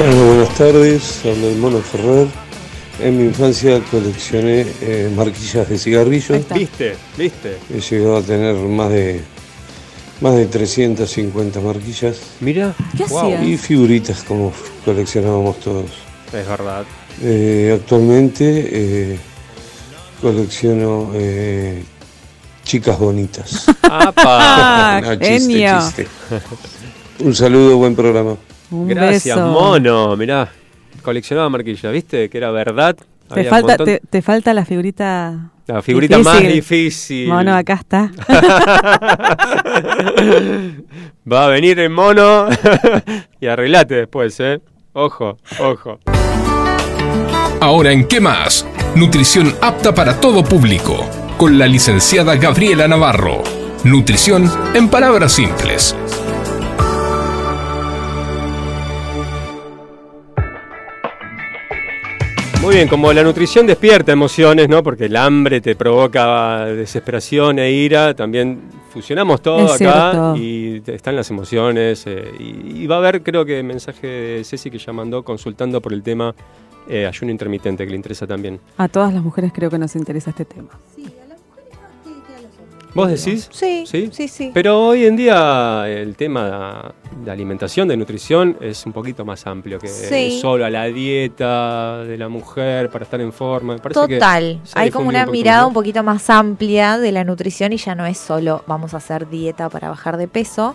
Bueno, 0.00 0.24
buenas 0.24 0.54
tardes, 0.54 1.20
habla 1.26 1.46
el 1.48 1.56
Mono 1.56 1.78
Ferrer. 1.80 2.26
En 3.00 3.18
mi 3.18 3.24
infancia 3.24 3.82
coleccioné 3.90 4.64
eh, 4.80 5.12
marquillas 5.14 5.68
de 5.68 5.76
cigarrillos. 5.76 6.42
¿Viste? 6.54 6.96
¿Viste? 7.18 7.58
He 7.68 7.80
llegado 7.80 8.16
a 8.16 8.22
tener 8.22 8.54
más 8.54 8.88
de 8.88 9.20
más 10.22 10.36
de 10.36 10.46
350 10.46 11.60
marquillas. 11.60 12.18
Mira. 12.40 12.74
¿Qué 12.96 13.04
hacías? 13.04 13.42
Y 13.44 13.58
figuritas 13.58 14.22
como 14.22 14.54
coleccionábamos 14.86 15.60
todos. 15.60 15.90
Es 16.32 16.48
verdad. 16.48 16.86
Eh, 17.22 17.78
actualmente 17.78 18.68
eh, 18.72 19.18
colecciono 20.22 21.10
eh, 21.12 21.84
chicas 22.64 22.98
bonitas. 22.98 23.66
¡Apa! 23.82 25.02
No, 25.04 25.14
chiste, 25.16 25.78
chiste. 25.78 26.08
Un 27.18 27.34
saludo, 27.34 27.76
buen 27.76 27.94
programa. 27.94 28.38
Un 28.70 28.88
Gracias, 28.88 29.36
beso. 29.36 29.48
mono. 29.48 30.16
Mirá, 30.16 30.48
coleccionaba 31.02 31.48
marquillas, 31.48 31.92
¿viste? 31.92 32.28
Que 32.28 32.38
era 32.38 32.50
verdad. 32.50 32.96
Te 33.28 33.40
Había 33.40 33.50
falta, 33.50 33.76
te 34.08 34.22
falta 34.22 34.54
la 34.54 34.64
figurita. 34.64 35.50
La 35.66 35.82
figurita 35.82 36.18
más 36.18 36.40
difícil. 36.42 37.28
Mono, 37.28 37.54
acá 37.54 37.74
está. 37.74 38.10
Va 41.30 41.44
a 41.44 41.48
venir 41.48 41.78
el 41.78 41.90
mono 41.90 42.48
y 43.40 43.46
arreglate 43.46 43.94
después, 43.94 44.38
¿eh? 44.40 44.60
Ojo, 44.94 45.36
ojo. 45.60 46.00
Ahora 47.60 47.92
en 47.92 48.08
¿Qué 48.08 48.20
más? 48.20 48.66
Nutrición 48.96 49.54
apta 49.60 49.94
para 49.94 50.18
todo 50.20 50.42
público, 50.42 51.06
con 51.36 51.56
la 51.58 51.68
licenciada 51.68 52.34
Gabriela 52.34 52.88
Navarro. 52.88 53.42
Nutrición 53.84 54.50
en 54.74 54.88
palabras 54.88 55.32
simples. 55.32 55.94
Muy 62.70 62.76
bien, 62.76 62.88
como 62.88 63.12
la 63.12 63.24
nutrición 63.24 63.66
despierta 63.66 64.12
emociones, 64.12 64.68
¿no? 64.68 64.80
Porque 64.84 65.06
el 65.06 65.16
hambre 65.16 65.60
te 65.60 65.74
provoca 65.74 66.66
desesperación 66.66 67.58
e 67.58 67.72
ira, 67.72 68.14
también 68.14 68.60
fusionamos 68.92 69.42
todo 69.42 69.74
Es 69.74 69.82
acá 69.82 70.12
cierto. 70.12 70.36
y 70.36 70.80
están 70.86 71.16
las 71.16 71.28
emociones. 71.30 72.06
eh, 72.06 72.30
y, 72.38 72.82
y 72.82 72.86
va 72.86 72.94
a 72.94 72.98
haber, 72.98 73.24
creo 73.24 73.44
que, 73.44 73.60
mensaje 73.64 74.06
de 74.06 74.44
Ceci 74.44 74.70
que 74.70 74.78
ya 74.78 74.92
mandó 74.92 75.24
consultando 75.24 75.80
por 75.80 75.92
el 75.92 76.04
tema 76.04 76.32
eh, 76.88 77.08
ayuno 77.08 77.32
intermitente, 77.32 77.84
que 77.84 77.90
le 77.90 77.96
interesa 77.96 78.24
también. 78.28 78.60
A 78.76 78.86
todas 78.86 79.12
las 79.12 79.24
mujeres 79.24 79.50
creo 79.52 79.68
que 79.68 79.78
nos 79.78 79.96
interesa 79.96 80.30
este 80.30 80.44
tema. 80.44 80.68
¿Vos 82.94 83.08
decís? 83.08 83.48
Sí, 83.52 83.84
¿Sí? 83.86 84.10
sí, 84.12 84.26
sí. 84.28 84.50
Pero 84.52 84.80
hoy 84.88 85.04
en 85.06 85.16
día 85.16 85.84
el 85.88 86.16
tema 86.16 86.92
de 87.24 87.30
alimentación, 87.30 87.86
de 87.88 87.96
nutrición, 87.96 88.56
es 88.60 88.84
un 88.86 88.92
poquito 88.92 89.24
más 89.24 89.46
amplio 89.46 89.78
que 89.78 89.88
Sí. 89.88 90.38
solo 90.40 90.64
a 90.64 90.70
la 90.70 90.84
dieta 90.86 91.98
de 92.04 92.18
la 92.18 92.28
mujer 92.28 92.90
para 92.90 93.04
estar 93.04 93.20
en 93.20 93.32
forma. 93.32 93.74
Me 93.74 93.78
parece 93.80 94.00
que 94.08 94.14
Total. 94.14 94.60
Hay 94.74 94.90
como 94.90 95.08
una 95.08 95.24
un 95.24 95.30
mirada 95.32 95.58
más. 95.60 95.68
un 95.68 95.74
poquito 95.74 96.02
más 96.02 96.28
amplia 96.30 96.98
de 96.98 97.12
la 97.12 97.24
nutrición 97.24 97.72
y 97.72 97.76
ya 97.76 97.94
no 97.94 98.06
es 98.06 98.18
solo 98.18 98.64
vamos 98.66 98.94
a 98.94 98.96
hacer 98.98 99.28
dieta 99.28 99.68
para 99.68 99.88
bajar 99.88 100.16
de 100.16 100.28
peso. 100.28 100.74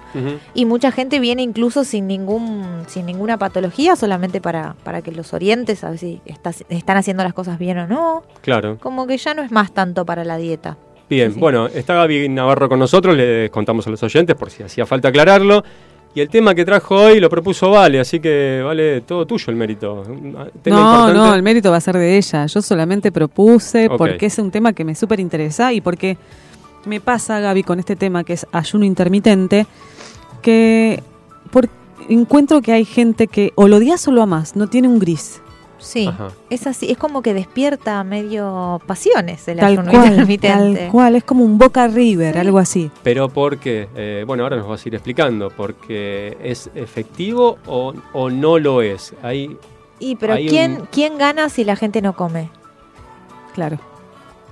Y 0.53 0.65
mucha 0.65 0.91
gente 0.91 1.19
viene 1.19 1.41
incluso 1.41 1.83
sin 1.83 2.07
ningún 2.07 2.83
sin 2.87 3.05
ninguna 3.05 3.37
patología, 3.37 3.95
solamente 3.95 4.39
para, 4.41 4.75
para 4.83 5.01
que 5.01 5.11
los 5.11 5.33
orientes, 5.33 5.83
a 5.83 5.89
ver 5.89 5.99
si 5.99 6.21
estás- 6.25 6.63
están 6.69 6.97
haciendo 6.97 7.23
las 7.23 7.33
cosas 7.33 7.57
bien 7.59 7.77
o 7.79 7.87
no. 7.87 8.23
Claro. 8.41 8.77
Como 8.79 9.05
que 9.07 9.17
ya 9.17 9.33
no 9.33 9.41
es 9.41 9.51
más 9.51 9.73
tanto 9.73 10.05
para 10.05 10.23
la 10.23 10.37
dieta. 10.37 10.77
Bien, 11.09 11.29
Sí, 11.29 11.33
sí. 11.35 11.39
bueno, 11.39 11.67
está 11.67 11.93
Gaby 11.95 12.29
Navarro 12.29 12.67
con 12.67 12.79
nosotros, 12.79 13.15
le 13.15 13.49
contamos 13.49 13.85
a 13.87 13.91
los 13.91 14.01
oyentes 14.01 14.35
por 14.35 14.49
si 14.49 14.63
hacía 14.63 14.85
falta 14.85 15.09
aclararlo. 15.09 15.63
Y 16.15 16.21
el 16.21 16.29
tema 16.29 16.55
que 16.55 16.63
trajo 16.63 16.95
hoy 16.95 17.19
lo 17.19 17.29
propuso 17.29 17.69
Vale, 17.69 17.99
así 17.99 18.21
que 18.21 18.61
vale 18.63 19.01
todo 19.01 19.25
tuyo 19.25 19.47
el 19.49 19.57
mérito. 19.57 20.01
Tema 20.63 20.77
no, 20.77 20.81
importante. 20.81 21.13
no, 21.13 21.35
el 21.35 21.43
mérito 21.43 21.71
va 21.71 21.77
a 21.77 21.81
ser 21.81 21.97
de 21.97 22.17
ella. 22.17 22.45
Yo 22.45 22.61
solamente 22.61 23.11
propuse 23.11 23.89
porque 23.89 24.27
es 24.27 24.39
un 24.39 24.49
tema 24.49 24.71
que 24.71 24.85
me 24.85 24.95
súper 24.95 25.19
interesa 25.19 25.73
y 25.73 25.81
porque 25.81 26.17
me 26.85 27.01
pasa, 27.01 27.41
Gaby, 27.41 27.63
con 27.63 27.79
este 27.79 27.97
tema 27.97 28.23
que 28.23 28.31
es 28.31 28.47
ayuno 28.53 28.85
intermitente, 28.85 29.67
que 30.41 31.03
por, 31.51 31.67
encuentro 32.07 32.61
que 32.61 32.71
hay 32.71 32.85
gente 32.85 33.27
que 33.27 33.51
o 33.55 33.67
lo 33.67 33.75
odias 33.75 34.07
o 34.07 34.11
lo 34.11 34.21
amas, 34.21 34.55
no 34.55 34.67
tiene 34.67 34.87
un 34.87 34.99
gris. 34.99 35.41
Sí, 35.85 36.07
Ajá. 36.07 36.29
es 36.49 36.65
así, 36.65 36.89
es 36.91 36.97
como 36.97 37.21
que 37.21 37.33
despierta 37.35 38.03
medio 38.03 38.81
pasiones 38.87 39.47
el 39.47 39.59
Tal 39.59 39.73
ayuno 39.73 39.91
cual, 39.91 40.07
intermitente. 40.09 40.79
tal 40.81 40.91
cual, 40.91 41.15
es 41.15 41.23
como 41.23 41.45
un 41.45 41.57
Boca 41.59 41.87
River, 41.87 42.33
Sí. 42.33 42.39
algo 42.39 42.57
así. 42.57 42.91
Pero 43.03 43.29
porque, 43.29 43.87
eh, 43.95 44.23
bueno, 44.25 44.43
ahora 44.43 44.57
nos 44.57 44.67
vas 44.67 44.83
a 44.83 44.89
ir 44.89 44.95
explicando, 44.95 45.51
porque 45.51 46.37
es 46.41 46.69
efectivo 46.73 47.59
o, 47.67 47.93
o 48.13 48.29
no 48.31 48.57
lo 48.57 48.81
es. 48.81 49.13
Hay, 49.21 49.57
Y 49.99 50.15
pero 50.15 50.33
Hay 50.33 50.47
¿quién, 50.47 50.81
un- 50.81 50.87
¿quién 50.91 51.17
gana 51.19 51.49
si 51.49 51.63
la 51.63 51.75
gente 51.75 52.01
no 52.01 52.15
come? 52.15 52.49
Claro. 53.53 53.77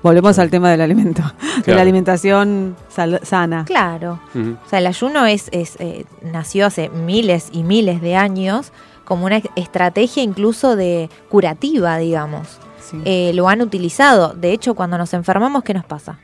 Volvemos 0.04 0.38
al 0.38 0.50
tema 0.50 0.70
del 0.70 0.82
alimento, 0.82 1.24
de 1.66 1.74
la 1.74 1.82
alimentación 1.82 2.76
sal- 2.90 3.22
sana. 3.24 3.64
Claro. 3.66 4.20
O 4.36 4.70
sea, 4.70 4.80
el 4.80 4.88
ayuno 4.88 5.26
es, 5.26 5.48
es 5.52 5.78
eh, 5.80 6.06
nació 6.22 6.66
hace 6.66 6.90
miles 6.90 7.50
y 7.54 7.64
miles 7.64 8.02
de 8.02 8.16
años 8.18 8.72
como 9.06 9.26
una 9.26 9.42
estrategia 9.56 10.24
incluso 10.24 10.76
de 10.76 11.10
curativa, 11.30 11.98
digamos. 11.98 12.60
Sí. 12.82 13.02
Eh, 13.06 13.32
lo 13.34 13.48
han 13.50 13.62
utilizado. 13.62 14.34
De 14.34 14.52
hecho, 14.52 14.76
cuando 14.76 14.98
nos 14.98 15.14
enfermamos, 15.14 15.64
¿qué 15.64 15.74
nos 15.74 15.86
pasa? 15.86 16.20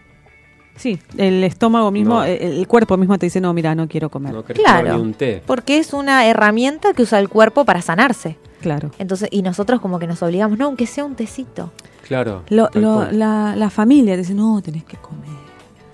Sí, 0.75 0.97
el 1.17 1.43
estómago 1.43 1.91
mismo, 1.91 2.15
No. 2.15 2.23
el, 2.23 2.65
cuerpo 2.67 2.95
mismo 2.95 3.17
te 3.17 3.25
dice, 3.25 3.41
no, 3.41 3.53
mira, 3.53 3.75
no 3.75 3.87
quiero 3.89 4.09
comer. 4.09 4.33
no 4.33 4.43
Claro. 4.43 5.01
un 5.01 5.13
té. 5.13 5.43
Porque 5.45 5.77
es 5.77 5.91
una 5.93 6.25
herramienta 6.25 6.93
que 6.93 7.01
usa 7.03 7.19
el 7.19 7.27
cuerpo 7.27 7.65
para 7.65 7.81
sanarse. 7.81 8.37
Claro. 8.61 8.91
Entonces, 8.97 9.27
y 9.31 9.41
nosotros 9.41 9.81
como 9.81 9.99
que 9.99 10.07
nos 10.07 10.21
obligamos, 10.23 10.57
no, 10.57 10.65
aunque 10.65 10.85
sea 10.87 11.03
un 11.03 11.15
tecito. 11.15 11.71
Claro. 12.07 12.43
Lo- 12.49 12.69
lo- 12.73 13.11
la, 13.11 13.55
la 13.57 13.69
familia 13.69 14.13
te 14.13 14.19
dice, 14.21 14.33
no, 14.33 14.61
tenés 14.61 14.83
que 14.85 14.95
comer, 14.97 15.29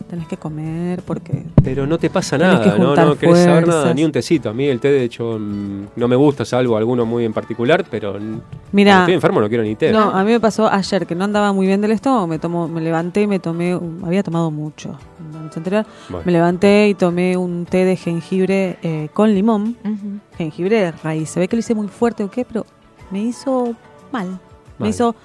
tenés 0.09 0.27
que 0.27 0.37
comer 0.37 1.01
porque... 1.03 1.43
Pero 1.63 1.85
no 1.87 1.97
te 1.97 2.09
pasa 2.09 2.37
nada, 2.37 2.77
no, 2.77 2.95
no 2.95 3.17
querés 3.17 3.39
saber 3.43 3.67
nada, 3.67 3.79
fuerzas. 3.81 3.95
ni 3.95 4.03
un 4.03 4.11
tecito. 4.11 4.49
A 4.49 4.53
mí 4.53 4.65
el 4.67 4.79
té, 4.79 4.89
de 4.89 5.03
hecho, 5.03 5.37
mm, 5.39 5.85
no 5.95 6.07
me 6.07 6.15
gusta, 6.15 6.45
salvo 6.45 6.77
alguno 6.77 7.05
muy 7.05 7.25
en 7.25 7.33
particular, 7.33 7.85
pero 7.89 8.17
Mira, 8.71 8.99
estoy 8.99 9.13
enfermo 9.15 9.41
no 9.41 9.49
quiero 9.49 9.63
ni 9.63 9.75
té. 9.75 9.91
no, 9.91 10.11
a 10.11 10.23
mí 10.23 10.31
me 10.31 10.39
pasó 10.39 10.71
ayer 10.71 11.05
que 11.07 11.15
no 11.15 11.23
andaba 11.23 11.51
muy 11.53 11.65
bien 11.67 11.81
del 11.81 11.91
estómago, 11.91 12.27
me, 12.27 12.39
tomó, 12.39 12.67
me 12.67 12.81
levanté 12.81 13.21
y 13.23 13.27
me 13.27 13.39
tomé, 13.39 13.79
había 14.03 14.21
tomado 14.23 14.51
mucho 14.51 14.97
la 15.33 15.41
noche 15.41 15.59
anterior, 15.59 15.85
Bueno. 16.09 16.23
me 16.25 16.31
levanté 16.31 16.87
y 16.89 16.93
tomé 16.93 17.35
un 17.37 17.65
té 17.65 17.83
de 17.85 17.95
jengibre 17.95 18.77
eh, 18.83 19.09
con 19.13 19.33
limón, 19.33 19.75
Ujú. 19.83 20.19
jengibre 20.37 20.79
de 20.81 20.91
raíz, 20.91 21.29
se 21.29 21.39
ve 21.39 21.47
que 21.47 21.55
lo 21.55 21.61
hice 21.61 21.73
muy 21.75 21.87
fuerte 21.87 22.23
o 22.23 22.29
qué, 22.29 22.45
pero 22.45 22.65
me 23.11 23.21
hizo 23.23 23.73
mal, 24.11 24.27
Mal. 24.29 24.39
me 24.79 24.89
hizo 24.89 25.15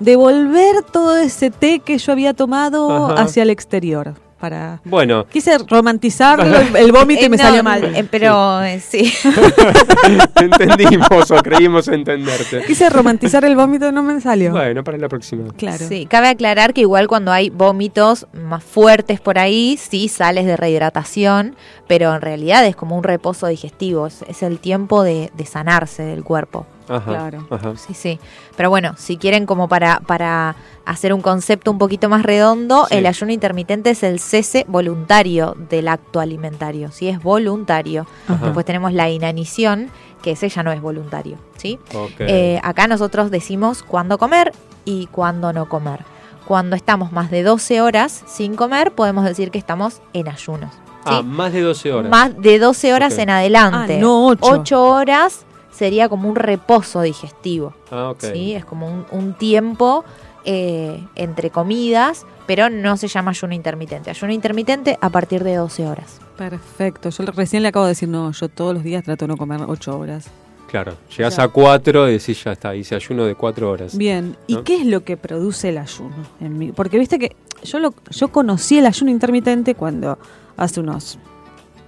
devolver 0.00 0.82
todo 0.82 1.16
ese 1.16 1.50
té 1.50 1.80
que 1.80 1.98
yo 1.98 2.12
había 2.12 2.34
tomado 2.34 3.06
Ajá. 3.12 3.22
hacia 3.22 3.42
el 3.42 3.50
exterior. 3.50 4.14
Para... 4.38 4.82
Bueno, 4.84 5.24
Quise 5.26 5.56
romantizar 5.66 6.38
el, 6.40 6.76
el 6.76 6.92
vómito 6.92 7.22
y 7.22 7.24
Eh, 7.24 7.28
me 7.30 7.38
no, 7.38 7.42
salió 7.42 7.62
mal. 7.62 7.82
eh, 7.96 8.06
pero 8.10 8.62
eh, 8.62 8.80
sí. 8.80 9.10
entendimos 10.40 11.30
o 11.30 11.36
creímos 11.42 11.88
entenderte. 11.88 12.62
Quise 12.66 12.90
romantizar 12.90 13.44
el 13.44 13.56
vómito 13.56 13.88
y 13.88 13.92
no 13.92 14.02
me 14.02 14.20
salió. 14.20 14.52
Bueno, 14.52 14.84
para 14.84 14.98
la 14.98 15.08
próxima. 15.08 15.44
Claro. 15.56 15.86
Sí, 15.88 16.06
cabe 16.06 16.28
aclarar 16.28 16.74
que 16.74 16.82
igual 16.82 17.08
cuando 17.08 17.32
hay 17.32 17.50
vómitos 17.50 18.26
más 18.34 18.62
fuertes 18.62 19.20
por 19.20 19.38
ahí, 19.38 19.78
sí 19.78 20.08
sales 20.08 20.46
de 20.46 20.56
rehidratación, 20.56 21.56
pero 21.86 22.14
en 22.14 22.20
realidad 22.20 22.64
es 22.66 22.76
como 22.76 22.96
un 22.96 23.04
reposo 23.04 23.46
digestivo, 23.46 24.06
es, 24.06 24.22
es 24.28 24.42
el 24.42 24.58
tiempo 24.58 25.02
de, 25.02 25.30
de 25.36 25.46
sanarse 25.46 26.02
del 26.02 26.24
cuerpo. 26.24 26.66
Ajá, 26.88 27.04
Claro. 27.10 27.46
ajá. 27.50 27.76
Sí, 27.76 27.94
sí. 27.94 28.20
Pero 28.56 28.70
bueno, 28.70 28.94
si 28.96 29.16
quieren 29.16 29.46
como 29.46 29.68
para, 29.68 30.00
para 30.00 30.56
hacer 30.84 31.12
un 31.12 31.20
concepto 31.20 31.70
un 31.70 31.78
poquito 31.78 32.08
más 32.08 32.22
redondo, 32.22 32.86
Sí. 32.88 32.96
el 32.96 33.06
ayuno 33.06 33.32
intermitente 33.32 33.90
es 33.90 34.02
el 34.02 34.20
cese 34.20 34.64
voluntario 34.68 35.56
del 35.68 35.88
acto 35.88 36.20
alimentario, 36.20 36.90
¿sí? 36.92 37.08
Es 37.08 37.22
voluntario. 37.22 38.06
Ajá. 38.28 38.44
Después 38.44 38.64
tenemos 38.64 38.92
la 38.92 39.08
inanición, 39.10 39.90
que 40.22 40.32
ese 40.32 40.48
ya 40.48 40.62
no 40.62 40.72
es 40.72 40.80
voluntario, 40.80 41.38
¿sí? 41.56 41.78
Eh, 42.20 42.60
acá 42.62 42.86
nosotros 42.88 43.30
decimos 43.30 43.82
cuándo 43.82 44.18
comer 44.18 44.52
y 44.84 45.06
cuándo 45.08 45.52
no 45.52 45.68
comer. 45.68 46.04
Cuando 46.46 46.76
estamos 46.76 47.10
más 47.12 47.30
de 47.30 47.42
12 47.42 47.80
horas 47.80 48.22
sin 48.26 48.54
comer, 48.54 48.92
podemos 48.92 49.24
decir 49.24 49.50
que 49.50 49.58
estamos 49.58 50.00
en 50.12 50.28
ayunos. 50.28 50.72
¿sí? 50.72 51.12
ah, 51.12 51.22
más 51.22 51.52
de 51.52 51.60
12 51.60 51.92
horas. 51.92 52.10
Más 52.10 52.36
de 52.40 52.58
12 52.58 52.92
horas 52.94 53.16
en 53.18 53.30
adelante. 53.30 53.96
Ah, 53.96 54.00
no 54.00 54.26
ocho. 54.26 54.46
8 54.60 54.82
horas 54.84 55.44
sería 55.76 56.08
como 56.08 56.28
un 56.28 56.36
reposo 56.36 57.02
digestivo. 57.02 57.74
Ah, 57.90 58.10
ok. 58.10 58.24
¿sí? 58.32 58.54
Es 58.54 58.64
como 58.64 58.86
un, 58.86 59.06
un 59.10 59.34
tiempo 59.34 60.04
eh, 60.44 61.04
entre 61.16 61.50
comidas, 61.50 62.24
pero 62.46 62.70
no 62.70 62.96
se 62.96 63.08
llama 63.08 63.32
ayuno 63.32 63.54
intermitente. 63.54 64.10
Ayuno 64.10 64.32
intermitente 64.32 64.96
a 65.00 65.10
partir 65.10 65.44
de 65.44 65.56
12 65.56 65.86
horas. 65.86 66.20
Perfecto. 66.36 67.10
Yo 67.10 67.24
recién 67.26 67.62
le 67.62 67.68
acabo 67.68 67.84
de 67.84 67.90
decir, 67.90 68.08
no, 68.08 68.30
yo 68.32 68.48
todos 68.48 68.74
los 68.74 68.84
días 68.84 69.04
trato 69.04 69.24
de 69.24 69.28
no 69.28 69.36
comer 69.36 69.60
ocho 69.66 69.98
horas. 69.98 70.28
Claro. 70.70 70.94
Llegas 71.16 71.38
a 71.38 71.48
4 71.48 72.08
y 72.08 72.12
decís, 72.12 72.42
ya 72.42 72.52
está, 72.52 72.74
hice 72.74 72.94
ayuno 72.94 73.24
de 73.24 73.34
4 73.34 73.70
horas. 73.70 73.96
Bien, 73.96 74.36
¿y 74.46 74.54
¿No? 74.54 74.64
qué 74.64 74.76
es 74.76 74.86
lo 74.86 75.04
que 75.04 75.16
produce 75.16 75.68
el 75.68 75.78
ayuno? 75.78 76.14
en 76.40 76.58
mí? 76.58 76.72
Porque 76.72 76.98
viste 76.98 77.18
que 77.18 77.36
yo 77.62 77.78
lo, 77.78 77.94
yo 78.10 78.28
conocí 78.28 78.78
el 78.78 78.86
ayuno 78.86 79.10
intermitente 79.10 79.74
cuando 79.74 80.18
hace 80.56 80.80
unos 80.80 81.18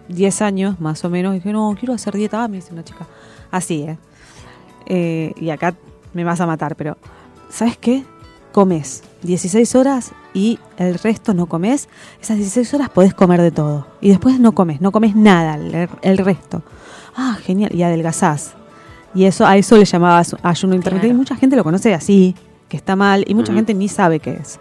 10 0.08 0.42
años 0.42 0.80
más 0.80 1.04
o 1.04 1.10
menos 1.10 1.34
dije, 1.34 1.52
no, 1.52 1.76
quiero 1.78 1.94
hacer 1.94 2.14
dieta. 2.14 2.44
Ah, 2.44 2.48
me 2.48 2.56
dice 2.56 2.72
una 2.72 2.84
chica. 2.84 3.06
Así, 3.50 3.82
¿eh? 3.82 3.98
Eh, 4.86 5.32
y 5.40 5.50
acá 5.50 5.74
me 6.14 6.24
vas 6.24 6.40
a 6.40 6.46
matar, 6.46 6.76
pero 6.76 6.96
¿sabes 7.50 7.76
qué? 7.76 8.04
Comes 8.52 9.02
16 9.22 9.74
horas 9.74 10.12
y 10.34 10.58
el 10.78 10.98
resto 10.98 11.34
no 11.34 11.46
comes. 11.46 11.88
Esas 12.20 12.38
16 12.38 12.72
horas 12.74 12.88
podés 12.88 13.14
comer 13.14 13.40
de 13.42 13.50
todo. 13.50 13.86
Y 14.00 14.08
después 14.08 14.40
no 14.40 14.52
comes, 14.52 14.80
no 14.80 14.90
comes 14.92 15.14
nada, 15.14 15.54
el, 15.56 15.88
el 16.02 16.18
resto. 16.18 16.62
Ah, 17.16 17.36
genial. 17.42 17.74
Y 17.74 17.82
adelgazás. 17.82 18.52
Y 19.14 19.24
eso 19.24 19.46
a 19.46 19.56
eso 19.56 19.76
le 19.76 19.84
llamaba 19.84 20.22
su- 20.24 20.36
ayuno 20.42 20.74
intermitente. 20.74 21.08
Claro. 21.08 21.14
Y 21.16 21.18
mucha 21.18 21.36
gente 21.36 21.56
lo 21.56 21.64
conoce 21.64 21.94
así, 21.94 22.34
que 22.68 22.76
está 22.76 22.96
mal, 22.96 23.24
y 23.26 23.34
mucha 23.34 23.52
gente 23.52 23.74
ni 23.74 23.88
sabe 23.88 24.20
qué 24.20 24.34
es. 24.40 24.58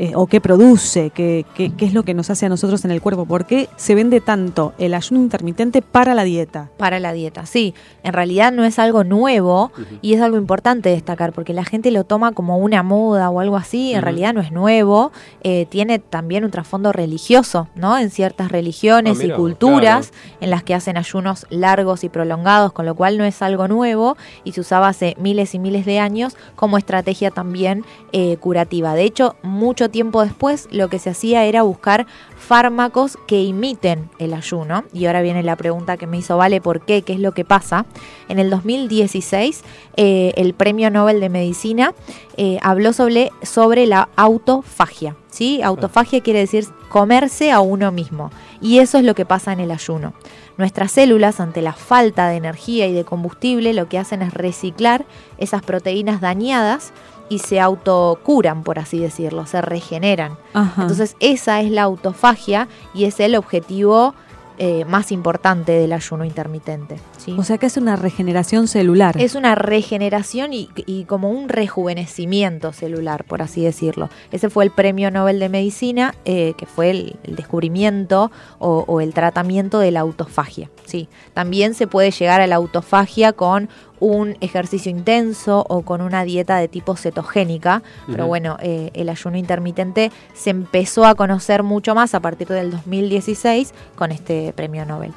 Eh, 0.00 0.12
o 0.14 0.28
qué 0.28 0.40
produce, 0.40 1.10
qué, 1.10 1.44
qué, 1.56 1.72
qué 1.74 1.84
es 1.84 1.92
lo 1.92 2.04
que 2.04 2.14
nos 2.14 2.30
hace 2.30 2.46
a 2.46 2.48
nosotros 2.48 2.84
en 2.84 2.92
el 2.92 3.00
cuerpo. 3.02 3.26
¿Por 3.26 3.46
qué 3.46 3.68
se 3.74 3.96
vende 3.96 4.20
tanto 4.20 4.72
el 4.78 4.94
ayuno 4.94 5.20
intermitente 5.20 5.82
para 5.82 6.14
la 6.14 6.22
dieta? 6.22 6.70
Para 6.76 7.00
la 7.00 7.12
dieta, 7.12 7.46
sí. 7.46 7.74
En 8.04 8.12
realidad 8.12 8.52
no 8.52 8.64
es 8.64 8.78
algo 8.78 9.02
nuevo 9.02 9.72
y 10.00 10.14
es 10.14 10.20
algo 10.20 10.36
importante 10.36 10.88
destacar 10.90 11.32
porque 11.32 11.52
la 11.52 11.64
gente 11.64 11.90
lo 11.90 12.04
toma 12.04 12.30
como 12.30 12.58
una 12.58 12.84
moda 12.84 13.28
o 13.28 13.40
algo 13.40 13.56
así. 13.56 13.92
En 13.92 14.02
realidad 14.02 14.34
no 14.34 14.40
es 14.40 14.52
nuevo. 14.52 15.10
eh, 15.42 15.66
tiene 15.68 15.98
también 15.98 16.44
un 16.44 16.52
trasfondo 16.52 16.92
religioso, 16.92 17.66
¿no? 17.74 17.98
En 17.98 18.10
ciertas 18.10 18.52
religiones 18.52 19.18
Ah, 19.18 19.22
y 19.22 19.26
mira 19.26 19.36
culturas 19.36 20.12
en 20.40 20.50
las 20.50 20.62
que 20.62 20.74
hacen 20.74 20.96
ayunos 20.96 21.44
largos 21.50 22.04
y 22.04 22.08
prolongados, 22.08 22.72
con 22.72 22.86
lo 22.86 22.94
cual 22.94 23.18
no 23.18 23.24
es 23.24 23.42
algo 23.42 23.66
nuevo 23.66 24.16
y 24.44 24.52
se 24.52 24.60
usaba 24.60 24.86
hace 24.88 25.16
miles 25.18 25.54
y 25.54 25.58
miles 25.58 25.84
de 25.86 25.98
años 25.98 26.36
como 26.54 26.78
estrategia 26.78 27.32
también 27.32 27.84
eh, 28.12 28.36
curativa. 28.36 28.94
De 28.94 29.02
hecho, 29.02 29.34
mucho 29.42 29.87
tiempo 29.88 30.22
después 30.22 30.68
lo 30.70 30.88
que 30.88 30.98
se 30.98 31.10
hacía 31.10 31.44
era 31.44 31.62
buscar 31.62 32.06
fármacos 32.36 33.18
que 33.26 33.42
imiten 33.42 34.08
el 34.18 34.34
ayuno. 34.34 34.84
Y 34.92 35.06
ahora 35.06 35.22
viene 35.22 35.42
la 35.42 35.56
pregunta 35.56 35.96
que 35.96 36.06
me 36.06 36.18
hizo 36.18 36.36
Vale, 36.36 36.60
¿por 36.60 36.80
qué? 36.80 37.02
¿Qué 37.02 37.12
es 37.12 37.20
lo 37.20 37.32
que 37.32 37.44
pasa? 37.44 37.86
En 38.28 38.38
el 38.38 38.50
2016, 38.50 39.62
eh, 39.96 40.32
el 40.36 40.54
Premio 40.54 40.90
Nobel 40.90 41.20
de 41.20 41.28
Medicina 41.28 41.94
eh, 42.36 42.58
habló 42.62 42.92
sobre, 42.92 43.30
sobre 43.42 43.86
la 43.86 44.08
autofagia. 44.16 45.16
¿sí? 45.30 45.62
Autofagia 45.62 46.20
quiere 46.20 46.40
decir 46.40 46.66
comerse 46.88 47.52
a 47.52 47.60
uno 47.60 47.92
mismo. 47.92 48.30
Y 48.60 48.78
eso 48.78 48.98
es 48.98 49.04
lo 49.04 49.14
que 49.14 49.24
pasa 49.24 49.52
en 49.52 49.60
el 49.60 49.70
ayuno. 49.70 50.14
Nuestras 50.56 50.90
células, 50.90 51.38
ante 51.38 51.62
la 51.62 51.72
falta 51.72 52.28
de 52.28 52.36
energía 52.36 52.86
y 52.86 52.92
de 52.92 53.04
combustible, 53.04 53.72
lo 53.72 53.88
que 53.88 53.98
hacen 53.98 54.22
es 54.22 54.34
reciclar 54.34 55.06
esas 55.38 55.62
proteínas 55.62 56.20
dañadas 56.20 56.92
y 57.28 57.40
se 57.40 57.60
autocuran, 57.60 58.62
por 58.62 58.78
así 58.78 58.98
decirlo, 58.98 59.46
se 59.46 59.60
regeneran. 59.60 60.36
Ajá. 60.54 60.82
Entonces 60.82 61.16
esa 61.20 61.60
es 61.60 61.70
la 61.70 61.82
autofagia 61.82 62.68
y 62.94 63.04
es 63.04 63.20
el 63.20 63.36
objetivo 63.36 64.14
eh, 64.60 64.84
más 64.86 65.12
importante 65.12 65.70
del 65.70 65.92
ayuno 65.92 66.24
intermitente. 66.24 66.96
¿sí? 67.16 67.36
o 67.38 67.44
sea 67.44 67.58
que 67.58 67.66
es 67.66 67.76
una 67.76 67.94
regeneración 67.94 68.66
celular. 68.66 69.14
es 69.16 69.36
una 69.36 69.54
regeneración 69.54 70.52
y, 70.52 70.68
y 70.74 71.04
como 71.04 71.30
un 71.30 71.48
rejuvenecimiento 71.48 72.72
celular, 72.72 73.22
por 73.22 73.40
así 73.40 73.62
decirlo. 73.62 74.10
Ese 74.32 74.50
fue 74.50 74.64
el 74.64 74.72
premio 74.72 75.12
Nobel 75.12 75.38
de 75.38 75.48
Medicina, 75.48 76.12
eh, 76.24 76.54
que 76.58 76.66
fue 76.66 76.90
el, 76.90 77.16
el 77.22 77.36
descubrimiento 77.36 78.32
o, 78.58 78.84
o 78.88 79.00
el 79.00 79.14
tratamiento 79.14 79.78
de 79.78 79.92
la 79.92 80.00
autofagia. 80.00 80.68
Sí, 80.86 81.08
también 81.34 81.74
se 81.74 81.86
puede 81.86 82.10
llegar 82.10 82.40
a 82.40 82.48
la 82.48 82.56
autofagia 82.56 83.32
con 83.32 83.68
un 84.00 84.36
ejercicio 84.40 84.90
intenso 84.90 85.64
o 85.68 85.82
con 85.82 86.00
una 86.00 86.24
dieta 86.24 86.56
de 86.56 86.68
tipo 86.68 86.96
cetogénica, 86.96 87.82
pero 88.06 88.26
bueno, 88.26 88.56
eh, 88.60 88.90
el 88.94 89.08
ayuno 89.08 89.36
intermitente 89.36 90.10
se 90.34 90.50
empezó 90.50 91.04
a 91.04 91.14
conocer 91.14 91.62
mucho 91.62 91.94
más 91.94 92.14
a 92.14 92.20
partir 92.20 92.48
del 92.48 92.70
2016 92.70 93.72
con 93.96 94.12
este 94.12 94.52
premio 94.54 94.84
Nobel. 94.84 95.12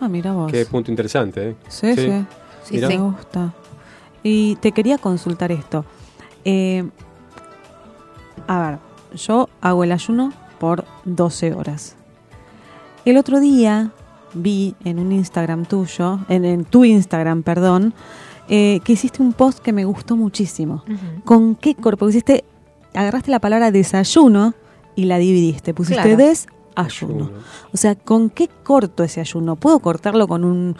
Ah, 0.00 0.08
mira 0.08 0.32
vos. 0.32 0.50
Qué 0.52 0.64
punto 0.66 0.90
interesante, 0.90 1.50
¿eh? 1.50 1.56
Sí, 1.68 1.94
sí. 1.94 2.24
Sí, 2.64 2.74
Mira. 2.76 2.88
sí. 2.88 2.98
Me 2.98 3.02
gusta. 3.02 3.54
Y 4.22 4.56
te 4.56 4.72
quería 4.72 4.98
consultar 4.98 5.50
esto. 5.52 5.84
Eh, 6.44 6.88
a 8.46 8.58
ver, 8.60 8.78
yo 9.14 9.48
hago 9.60 9.84
el 9.84 9.92
ayuno 9.92 10.32
por 10.58 10.84
12 11.04 11.54
horas. 11.54 11.96
El 13.04 13.16
otro 13.16 13.40
día 13.40 13.90
vi 14.34 14.74
en 14.84 14.98
un 14.98 15.12
Instagram 15.12 15.64
tuyo, 15.66 16.20
en, 16.28 16.44
en 16.44 16.64
tu 16.64 16.84
Instagram, 16.84 17.42
perdón, 17.42 17.94
eh, 18.48 18.80
que 18.84 18.92
hiciste 18.94 19.22
un 19.22 19.32
post 19.32 19.58
que 19.60 19.72
me 19.72 19.84
gustó 19.84 20.16
muchísimo. 20.16 20.84
¿Con 21.24 21.54
qué 21.54 21.74
cuerpo? 21.74 22.08
Hiciste, 22.08 22.44
agarraste 22.94 23.30
la 23.30 23.40
palabra 23.40 23.70
desayuno 23.70 24.54
y 24.96 25.04
la 25.04 25.18
dividiste. 25.18 25.74
Pusiste 25.74 26.02
Claro. 26.02 26.16
desayuno. 26.16 26.58
Ayuno. 26.74 27.30
O 27.72 27.76
sea, 27.76 27.96
¿con 27.96 28.30
qué 28.30 28.48
corto 28.62 29.02
ese 29.02 29.20
ayuno? 29.20 29.56
¿Puedo 29.56 29.80
cortarlo 29.80 30.28
con 30.28 30.44
un 30.44 30.76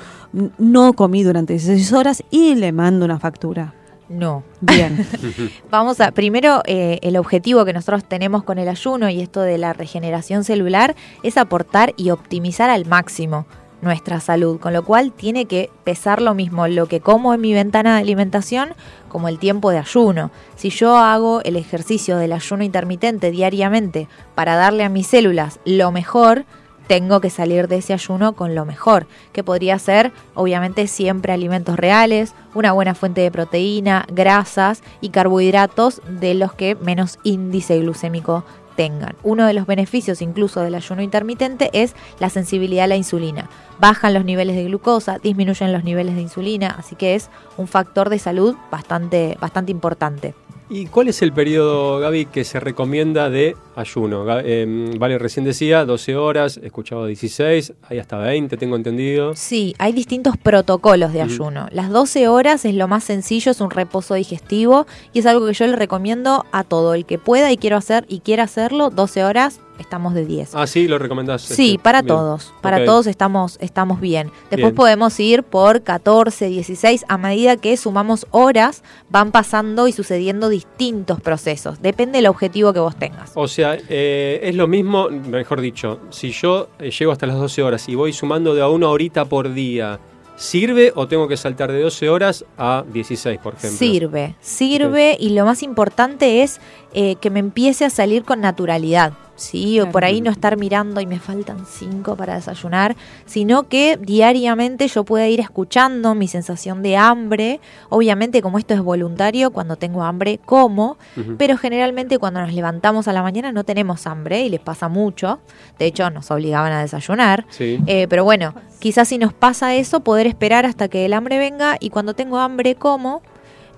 no 0.56 0.92
comí 0.92 1.24
durante 1.24 1.54
16 1.54 1.92
horas 1.92 2.22
y 2.30 2.54
le 2.54 2.70
mando 2.70 3.04
una 3.04 3.18
factura? 3.18 3.74
No. 4.08 4.42
Bien. 4.60 5.06
Vamos 5.70 6.00
a, 6.00 6.12
primero, 6.12 6.62
eh, 6.66 6.98
el 7.02 7.16
objetivo 7.16 7.64
que 7.64 7.72
nosotros 7.72 8.04
tenemos 8.04 8.42
con 8.42 8.58
el 8.58 8.68
ayuno 8.68 9.08
y 9.10 9.20
esto 9.20 9.40
de 9.42 9.58
la 9.58 9.72
regeneración 9.72 10.44
celular 10.44 10.96
es 11.22 11.36
aportar 11.36 11.92
y 11.96 12.10
optimizar 12.10 12.70
al 12.70 12.86
máximo 12.86 13.46
nuestra 13.80 14.20
salud, 14.20 14.58
con 14.58 14.72
lo 14.72 14.84
cual 14.84 15.12
tiene 15.12 15.44
que 15.44 15.70
pesar 15.84 16.20
lo 16.20 16.34
mismo 16.34 16.66
lo 16.66 16.86
que 16.86 17.00
como 17.00 17.32
en 17.32 17.40
mi 17.40 17.52
ventana 17.52 17.94
de 17.94 18.00
alimentación 18.00 18.70
como 19.08 19.28
el 19.28 19.38
tiempo 19.38 19.70
de 19.70 19.78
ayuno. 19.78 20.30
Si 20.56 20.70
yo 20.70 20.96
hago 20.96 21.42
el 21.42 21.56
ejercicio 21.56 22.16
del 22.18 22.32
ayuno 22.32 22.64
intermitente 22.64 23.30
diariamente 23.30 24.08
para 24.34 24.56
darle 24.56 24.84
a 24.84 24.88
mis 24.88 25.06
células 25.06 25.60
lo 25.64 25.92
mejor, 25.92 26.44
tengo 26.88 27.20
que 27.20 27.30
salir 27.30 27.68
de 27.68 27.76
ese 27.76 27.92
ayuno 27.92 28.32
con 28.32 28.56
lo 28.56 28.64
mejor, 28.64 29.06
que 29.32 29.44
podría 29.44 29.78
ser 29.78 30.10
obviamente 30.34 30.88
siempre 30.88 31.32
alimentos 31.32 31.76
reales, 31.76 32.34
una 32.54 32.72
buena 32.72 32.96
fuente 32.96 33.20
de 33.20 33.30
proteína, 33.30 34.06
grasas 34.10 34.82
y 35.00 35.10
carbohidratos 35.10 36.02
de 36.08 36.34
los 36.34 36.54
que 36.54 36.74
menos 36.74 37.18
índice 37.22 37.78
glucémico 37.78 38.44
tengan. 38.74 39.16
Uno 39.22 39.44
de 39.46 39.52
los 39.52 39.66
beneficios 39.66 40.22
incluso 40.22 40.60
del 40.60 40.76
ayuno 40.76 41.02
intermitente 41.02 41.68
es 41.72 41.94
la 42.20 42.30
sensibilidad 42.30 42.84
a 42.84 42.88
la 42.88 42.96
insulina. 42.96 43.50
Bajan 43.80 44.14
los 44.14 44.24
niveles 44.24 44.56
de 44.56 44.64
glucosa, 44.64 45.18
disminuyen 45.18 45.72
los 45.72 45.84
niveles 45.84 46.14
de 46.14 46.22
insulina, 46.22 46.76
así 46.78 46.96
que 46.96 47.14
es 47.14 47.28
un 47.56 47.68
factor 47.68 48.08
de 48.08 48.18
salud 48.18 48.56
bastante, 48.70 49.36
bastante 49.40 49.72
importante. 49.72 50.34
¿Y 50.70 50.86
cuál 50.86 51.08
es 51.08 51.22
el 51.22 51.32
periodo, 51.32 51.98
Gaby, 51.98 52.26
que 52.26 52.44
se 52.44 52.60
recomienda 52.60 53.30
de 53.30 53.56
ayuno? 53.74 54.26
Eh, 54.40 54.94
vale, 54.98 55.18
recién 55.18 55.46
decía 55.46 55.86
12 55.86 56.16
horas, 56.16 56.60
he 56.62 56.66
escuchado 56.66 57.06
16, 57.06 57.72
hay 57.88 57.98
hasta 57.98 58.18
20, 58.18 58.54
tengo 58.58 58.76
entendido. 58.76 59.34
Sí, 59.34 59.74
hay 59.78 59.92
distintos 59.92 60.36
protocolos 60.36 61.14
de 61.14 61.22
ayuno. 61.22 61.68
Las 61.72 61.88
12 61.88 62.28
horas 62.28 62.66
es 62.66 62.74
lo 62.74 62.86
más 62.86 63.04
sencillo, 63.04 63.52
es 63.52 63.62
un 63.62 63.70
reposo 63.70 64.14
digestivo 64.14 64.86
y 65.14 65.20
es 65.20 65.26
algo 65.26 65.46
que 65.46 65.54
yo 65.54 65.66
le 65.66 65.76
recomiendo 65.76 66.44
a 66.52 66.64
todo 66.64 66.92
el 66.92 67.06
que 67.06 67.18
pueda 67.18 67.50
y 67.50 67.56
quiero 67.56 67.78
hacer 67.78 68.04
y 68.06 68.20
quiera 68.20 68.42
hacerlo, 68.42 68.90
12 68.90 69.24
horas 69.24 69.60
estamos 69.78 70.14
de 70.14 70.24
10. 70.24 70.54
Ah, 70.54 70.66
sí, 70.66 70.88
lo 70.88 70.98
recomendás. 70.98 71.42
Sí, 71.42 71.72
este, 71.72 71.82
para 71.82 72.02
bien. 72.02 72.08
todos, 72.08 72.52
para 72.60 72.84
todos 72.84 73.06
estamos, 73.06 73.58
estamos 73.60 74.00
bien. 74.00 74.30
Después 74.50 74.72
Bien. 74.72 74.74
podemos 74.74 75.18
ir 75.20 75.42
por 75.42 75.82
14, 75.82 76.48
16, 76.48 77.04
a 77.08 77.18
medida 77.18 77.56
que 77.56 77.76
sumamos 77.76 78.26
horas, 78.30 78.82
van 79.10 79.32
pasando 79.32 79.88
y 79.88 79.92
sucediendo 79.92 80.48
distintos 80.48 81.20
procesos. 81.20 81.80
Depende 81.80 82.18
del 82.18 82.26
objetivo 82.26 82.72
que 82.72 82.80
vos 82.80 82.96
tengas. 82.96 83.32
O 83.34 83.48
sea, 83.48 83.76
eh, 83.88 84.40
es 84.42 84.54
lo 84.54 84.66
mismo, 84.66 85.08
mejor 85.08 85.60
dicho, 85.60 86.00
si 86.10 86.30
yo 86.30 86.68
eh, 86.78 86.90
llego 86.90 87.12
hasta 87.12 87.26
las 87.26 87.36
12 87.36 87.62
horas 87.62 87.88
y 87.88 87.94
voy 87.94 88.12
sumando 88.12 88.54
de 88.54 88.62
a 88.62 88.68
una 88.68 88.88
horita 88.88 89.24
por 89.24 89.52
día, 89.52 89.98
¿Sirve 90.38 90.92
o 90.94 91.08
tengo 91.08 91.26
que 91.26 91.36
saltar 91.36 91.72
de 91.72 91.82
12 91.82 92.08
horas 92.08 92.44
a 92.56 92.84
16, 92.92 93.40
por 93.40 93.54
ejemplo? 93.54 93.76
Sirve, 93.76 94.36
sirve 94.40 95.16
y 95.18 95.30
lo 95.30 95.44
más 95.44 95.64
importante 95.64 96.44
es 96.44 96.60
eh, 96.94 97.16
que 97.16 97.28
me 97.28 97.40
empiece 97.40 97.84
a 97.84 97.90
salir 97.90 98.22
con 98.22 98.40
naturalidad. 98.40 99.14
Sí, 99.38 99.78
o 99.78 99.88
por 99.92 100.04
ahí 100.04 100.20
no 100.20 100.32
estar 100.32 100.56
mirando 100.56 101.00
y 101.00 101.06
me 101.06 101.20
faltan 101.20 101.64
cinco 101.64 102.16
para 102.16 102.34
desayunar, 102.34 102.96
sino 103.24 103.68
que 103.68 103.96
diariamente 103.96 104.88
yo 104.88 105.04
pueda 105.04 105.28
ir 105.28 105.38
escuchando 105.38 106.16
mi 106.16 106.26
sensación 106.26 106.82
de 106.82 106.96
hambre. 106.96 107.60
Obviamente, 107.88 108.42
como 108.42 108.58
esto 108.58 108.74
es 108.74 108.80
voluntario, 108.82 109.52
cuando 109.52 109.76
tengo 109.76 110.02
hambre 110.02 110.40
como, 110.44 110.98
pero 111.38 111.56
generalmente 111.56 112.18
cuando 112.18 112.40
nos 112.40 112.52
levantamos 112.52 113.06
a 113.06 113.12
la 113.12 113.22
mañana 113.22 113.52
no 113.52 113.62
tenemos 113.62 114.08
hambre 114.08 114.40
y 114.42 114.48
les 114.48 114.58
pasa 114.60 114.88
mucho. 114.88 115.38
De 115.78 115.86
hecho, 115.86 116.10
nos 116.10 116.28
obligaban 116.32 116.72
a 116.72 116.80
desayunar. 116.80 117.46
Sí. 117.50 117.78
Eh, 117.86 118.08
pero 118.08 118.24
bueno, 118.24 118.54
quizás 118.80 119.06
si 119.06 119.18
nos 119.18 119.32
pasa 119.32 119.76
eso, 119.76 120.00
poder 120.00 120.26
esperar 120.26 120.66
hasta 120.66 120.88
que 120.88 121.06
el 121.06 121.12
hambre 121.12 121.38
venga 121.38 121.76
y 121.78 121.90
cuando 121.90 122.14
tengo 122.14 122.38
hambre 122.38 122.74
como. 122.74 123.22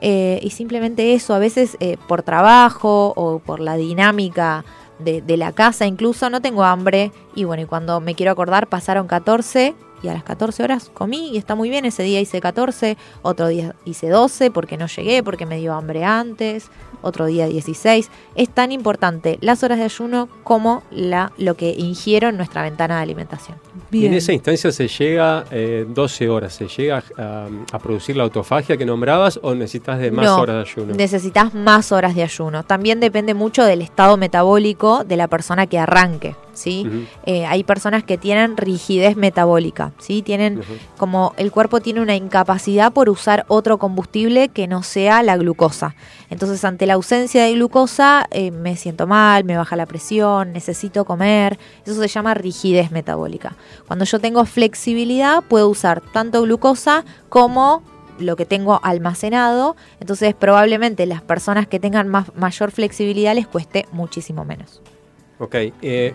eh, 0.01 0.41
y 0.43 0.49
simplemente 0.49 1.13
eso, 1.13 1.35
a 1.35 1.39
veces 1.39 1.77
eh, 1.81 1.99
por 2.09 2.23
trabajo 2.23 3.13
o 3.17 3.39
por 3.41 3.61
la 3.61 3.77
dinámica 3.77 4.65
de, 5.01 5.23
de 5.23 5.37
la 5.37 5.53
casa 5.53 5.87
incluso, 5.87 6.31
no 6.31 6.41
tengo 6.41 6.65
hambre. 6.65 7.13
Y 7.35 7.45
bueno, 7.45 7.63
y 7.63 7.67
cuando 7.67 8.01
me 8.01 8.15
quiero 8.15 8.33
acordar, 8.33 8.69
pasaron 8.69 9.07
14 9.07 9.75
y 10.03 10.09
a 10.09 10.15
las 10.15 10.25
14 10.25 10.63
horas 10.63 10.91
comí 10.93 11.31
y 11.31 11.37
está 11.37 11.55
muy 11.55 11.69
bien. 11.69 11.85
Ese 11.85 12.03
día 12.03 12.21
hice 12.21 12.41
14, 12.41 12.97
otro 13.23 13.49
día 13.49 13.75
hice 13.85 14.09
12 14.09 14.51
porque 14.51 14.77
no 14.77 14.87
llegué, 14.87 15.23
porque 15.23 15.47
me 15.47 15.59
dio 15.59 15.75
hambre 15.75 16.05
antes, 16.05 16.71
otro 17.03 17.27
día 17.27 17.47
16. 17.47 18.11
Es 18.35 18.49
tan 18.49 18.73
importante 18.73 19.39
las 19.41 19.63
horas 19.63 19.79
de 19.79 19.85
ayuno 19.85 20.29
como 20.45 20.83
la, 20.91 21.33
lo 21.39 21.57
que 21.57 21.71
ingiero 21.71 22.29
en 22.29 22.37
nuestra 22.37 22.63
ventana 22.63 22.97
de 22.97 23.03
alimentación. 23.03 23.59
Y 23.91 24.07
en 24.07 24.15
esa 24.15 24.33
instancia 24.33 24.71
se 24.73 24.89
llega 24.89 25.45
eh, 25.51 25.87
12 25.89 26.29
horas, 26.29 26.55
¿se 26.55 26.69
llega 26.69 27.03
a, 27.17 27.49
a 27.73 27.79
producir 27.79 28.17
la 28.17 28.25
autofagia 28.25 28.77
que 28.77 28.87
nombrabas 28.87 29.41
o 29.43 29.55
necesitas 29.55 29.99
de 29.99 30.11
más 30.11 30.27
No, 30.27 30.41
horas 30.41 30.57
de 30.57 30.71
ayuno? 30.71 30.95
Necesitas 30.95 31.55
más 31.55 31.93
horas 31.93 32.15
de 32.15 32.23
ayuno. 32.23 32.63
También 32.63 33.01
depende 33.01 33.35
mucho 33.35 33.65
del 33.65 33.83
estado 33.83 34.17
metabólico 34.17 35.05
de 35.05 35.17
la 35.17 35.29
persona 35.29 35.67
que 35.67 35.79
arranque. 35.79 36.37
¿sí? 36.61 37.09
Eh, 37.27 37.47
hay 37.47 37.65
personas 37.65 38.05
que 38.05 38.19
tienen 38.19 38.57
rigidez 38.57 39.17
metabólica. 39.17 39.93
¿sí? 39.99 40.23
Tienen 40.23 40.63
como 40.97 41.35
el 41.37 41.51
cuerpo 41.51 41.81
tiene 41.81 42.01
una 42.01 42.17
incapacidad 42.17 42.93
por 42.93 43.09
usar 43.09 43.45
otro 43.49 43.79
combustible 43.79 44.49
que 44.49 44.67
no 44.67 44.83
sea 44.83 45.23
la 45.23 45.37
glucosa. 45.37 45.95
Entonces, 46.31 46.65
ante 46.65 46.87
la 46.87 46.95
ausencia 46.95 47.45
de 47.45 47.53
glucosa, 47.53 48.27
eh, 48.31 48.51
me 48.51 48.77
siento 48.77 49.07
mal, 49.07 49.45
me 49.45 49.57
baja 49.57 49.77
la 49.77 49.87
presión, 49.87 50.53
necesito 50.53 51.05
comer. 51.05 51.59
Eso 51.85 52.01
se 52.01 52.09
llama 52.09 52.35
rigidez 52.35 52.91
metabólica. 52.93 53.57
Cuando 53.87 54.05
yo 54.05 54.21
tengo 54.21 54.45
flexibilidad, 54.45 55.43
puedo 55.43 55.69
usar 55.69 56.01
tanto 56.01 56.43
glucosa 56.43 57.05
como 57.29 57.83
lo 58.21 58.37
que 58.37 58.47
tengo 58.47 58.81
almacenado, 58.83 59.77
entonces 59.99 60.35
probablemente 60.35 61.07
las 61.07 61.23
personas 61.23 61.67
que 61.67 61.81
tengan 61.81 62.09
más, 62.09 62.35
mayor 62.37 62.71
flexibilidad 62.71 63.35
les 63.35 63.47
cueste 63.47 63.87
muchísimo 63.93 64.45
menos. 64.45 64.83
Ok, 65.39 65.55
eh, 65.81 66.15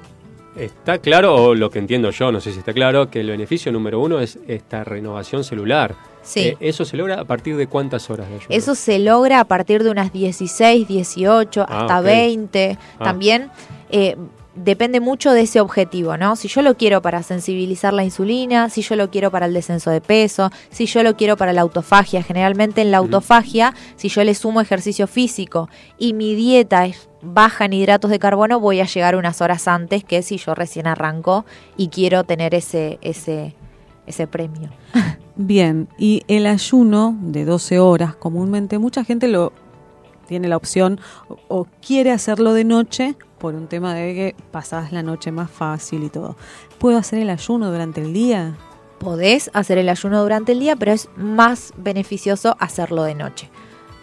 está 0.57 0.97
claro, 0.99 1.35
o 1.35 1.55
lo 1.55 1.69
que 1.69 1.79
entiendo 1.79 2.09
yo, 2.11 2.31
no 2.31 2.39
sé 2.41 2.51
si 2.51 2.59
está 2.59 2.73
claro, 2.73 3.09
que 3.09 3.19
el 3.21 3.27
beneficio 3.29 3.71
número 3.71 3.99
uno 3.99 4.19
es 4.19 4.39
esta 4.47 4.83
renovación 4.83 5.43
celular. 5.43 5.95
Sí. 6.21 6.39
Eh, 6.39 6.57
¿Eso 6.59 6.85
se 6.85 6.97
logra 6.97 7.19
a 7.19 7.25
partir 7.25 7.55
de 7.57 7.67
cuántas 7.67 8.09
horas 8.09 8.27
de 8.29 8.35
ayuno? 8.35 8.47
Eso 8.49 8.75
se 8.75 8.99
logra 8.99 9.39
a 9.39 9.45
partir 9.45 9.83
de 9.83 9.89
unas 9.91 10.11
16, 10.11 10.87
18, 10.87 11.65
Ah, 11.67 11.81
hasta 11.81 11.99
ok. 11.99 12.05
20. 12.05 12.77
Ah. 12.99 13.03
También 13.03 13.51
eh, 13.91 14.15
depende 14.55 14.99
mucho 14.99 15.33
de 15.33 15.41
ese 15.41 15.59
objetivo, 15.59 16.17
¿no? 16.17 16.35
Si 16.35 16.47
yo 16.47 16.61
lo 16.61 16.75
quiero 16.77 17.01
para 17.01 17.21
sensibilizar 17.23 17.93
la 17.93 18.03
insulina, 18.03 18.69
si 18.69 18.81
yo 18.81 18.95
lo 18.95 19.11
quiero 19.11 19.29
para 19.29 19.45
el 19.45 19.53
descenso 19.53 19.91
de 19.91 20.01
peso, 20.01 20.49
si 20.69 20.85
yo 20.85 21.03
lo 21.03 21.15
quiero 21.15 21.37
para 21.37 21.53
la 21.53 21.61
autofagia. 21.61 22.23
Generalmente 22.23 22.81
en 22.81 22.89
la 22.91 22.97
autofagia, 22.97 23.73
si 23.97 24.09
yo 24.09 24.23
le 24.23 24.33
sumo 24.33 24.61
ejercicio 24.61 25.07
físico 25.07 25.69
y 25.97 26.13
mi 26.13 26.33
dieta 26.35 26.85
es 26.85 27.09
baja 27.25 27.65
en 27.65 27.73
hidratos 27.73 28.11
de 28.11 28.19
carbono, 28.19 28.59
voy 28.59 28.79
a 28.79 28.85
llegar 28.85 29.15
unas 29.15 29.41
horas 29.41 29.67
antes 29.67 30.03
que 30.03 30.21
si 30.21 30.37
yo 30.37 30.55
recién 30.55 30.87
arranco 30.87 31.45
y 31.77 31.89
quiero 31.89 32.23
tener 32.23 32.53
ese, 32.55 32.99
ese, 33.01 33.55
ese 34.05 34.27
premio. 34.27 34.69
Bien, 35.35 35.89
y 35.97 36.23
el 36.27 36.47
ayuno 36.47 37.17
de 37.19 37.45
12 37.45 37.79
horas, 37.79 38.15
comúnmente 38.15 38.79
mucha 38.79 39.03
gente 39.03 39.27
lo 39.27 39.51
tiene 40.27 40.47
la 40.47 40.57
opción 40.57 40.99
o, 41.27 41.37
o 41.49 41.67
quiere 41.85 42.11
hacerlo 42.11 42.53
de 42.53 42.63
noche 42.63 43.15
por 43.37 43.53
un 43.53 43.67
tema 43.67 43.93
de 43.93 44.13
que 44.13 44.35
pasás 44.51 44.91
la 44.91 45.03
noche 45.03 45.31
más 45.31 45.51
fácil 45.51 46.03
y 46.03 46.09
todo. 46.09 46.35
¿Puedo 46.79 46.97
hacer 46.97 47.19
el 47.19 47.29
ayuno 47.29 47.71
durante 47.71 48.01
el 48.01 48.13
día? 48.13 48.55
Podés 48.99 49.51
hacer 49.53 49.77
el 49.77 49.89
ayuno 49.89 50.23
durante 50.23 50.53
el 50.53 50.59
día, 50.59 50.75
pero 50.75 50.93
es 50.93 51.09
más 51.15 51.73
beneficioso 51.77 52.55
hacerlo 52.59 53.03
de 53.03 53.15
noche. 53.15 53.49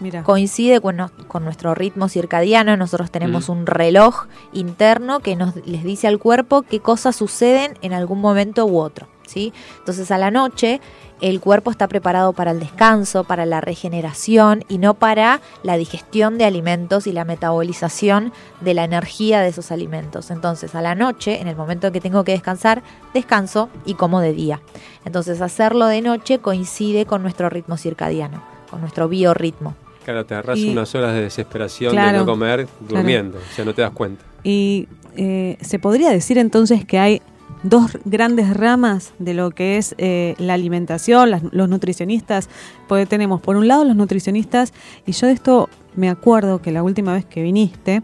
Mira. 0.02 0.22
Coincide 0.24 0.80
con, 0.80 0.96
no- 0.96 1.10
con 1.28 1.44
nuestro 1.44 1.74
ritmo 1.74 2.08
circadiano, 2.08 2.76
nosotros 2.76 3.10
tenemos 3.10 3.48
Mm. 3.48 3.52
un 3.52 3.66
reloj 3.66 4.26
interno 4.52 5.20
que 5.20 5.36
nos 5.36 5.54
les 5.64 5.84
dice 5.84 6.08
al 6.08 6.18
cuerpo 6.18 6.62
qué 6.62 6.80
cosas 6.80 7.16
suceden 7.16 7.78
en 7.82 7.92
algún 7.94 8.20
momento 8.20 8.66
u 8.66 8.78
otro. 8.78 9.06
¿sí? 9.24 9.52
Entonces 9.78 10.10
a 10.10 10.18
la 10.18 10.30
noche 10.30 10.80
el 11.22 11.40
cuerpo 11.40 11.70
está 11.70 11.86
preparado 11.88 12.32
para 12.32 12.50
el 12.50 12.58
descanso, 12.60 13.22
para 13.24 13.46
la 13.46 13.60
regeneración 13.60 14.64
y 14.68 14.76
no 14.78 14.94
para 14.94 15.40
la 15.62 15.76
digestión 15.76 16.36
de 16.36 16.44
alimentos 16.44 17.06
y 17.06 17.12
la 17.12 17.24
metabolización 17.24 18.32
de 18.60 18.74
la 18.74 18.84
energía 18.84 19.40
de 19.40 19.48
esos 19.48 19.70
alimentos. 19.70 20.30
Entonces 20.32 20.74
a 20.74 20.82
la 20.82 20.94
noche, 20.96 21.40
en 21.40 21.46
el 21.48 21.54
momento 21.56 21.86
en 21.86 21.92
que 21.92 22.00
tengo 22.00 22.24
que 22.24 22.32
descansar, 22.32 22.82
descanso 23.14 23.68
y 23.86 23.94
como 23.94 24.20
de 24.20 24.32
día. 24.32 24.60
Entonces 25.04 25.40
hacerlo 25.40 25.86
de 25.86 26.02
noche 26.02 26.40
coincide 26.40 27.06
con 27.06 27.22
nuestro 27.22 27.48
ritmo 27.48 27.76
circadiano, 27.76 28.42
con 28.70 28.80
nuestro 28.80 29.08
biorritmo. 29.08 29.76
Claro, 30.04 30.26
te 30.26 30.34
agarras 30.34 30.58
Y- 30.58 30.68
unas 30.70 30.94
horas 30.94 31.14
de 31.14 31.22
desesperación 31.22 31.92
de 31.92 31.98
Claro, 32.00 32.18
no 32.20 32.26
comer 32.26 32.66
claro. 32.66 32.94
durmiendo, 33.02 33.38
o 33.38 33.54
sea, 33.54 33.64
no 33.64 33.74
te 33.74 33.82
das 33.82 33.92
cuenta. 33.92 34.24
Y 34.42 34.88
eh, 35.16 35.56
se 35.60 35.78
podría 35.78 36.10
decir 36.10 36.38
entonces 36.38 36.84
que 36.84 36.98
hay 36.98 37.22
dos 37.62 37.96
grandes 38.04 38.56
ramas 38.56 39.12
de 39.20 39.34
lo 39.34 39.50
que 39.52 39.76
es 39.78 39.94
eh, 39.98 40.34
la 40.38 40.54
alimentación, 40.54 41.30
las- 41.30 41.42
los 41.52 41.68
nutricionistas, 41.68 42.48
porque 42.88 43.06
tenemos 43.06 43.40
por 43.40 43.56
un 43.56 43.68
lado 43.68 43.84
los 43.84 43.94
nutricionistas, 43.94 44.72
y 45.06 45.12
yo 45.12 45.28
de 45.28 45.34
esto 45.34 45.68
me 45.94 46.08
acuerdo 46.08 46.60
que 46.62 46.72
la 46.72 46.82
última 46.82 47.12
vez 47.12 47.24
que 47.24 47.42
viniste, 47.42 48.02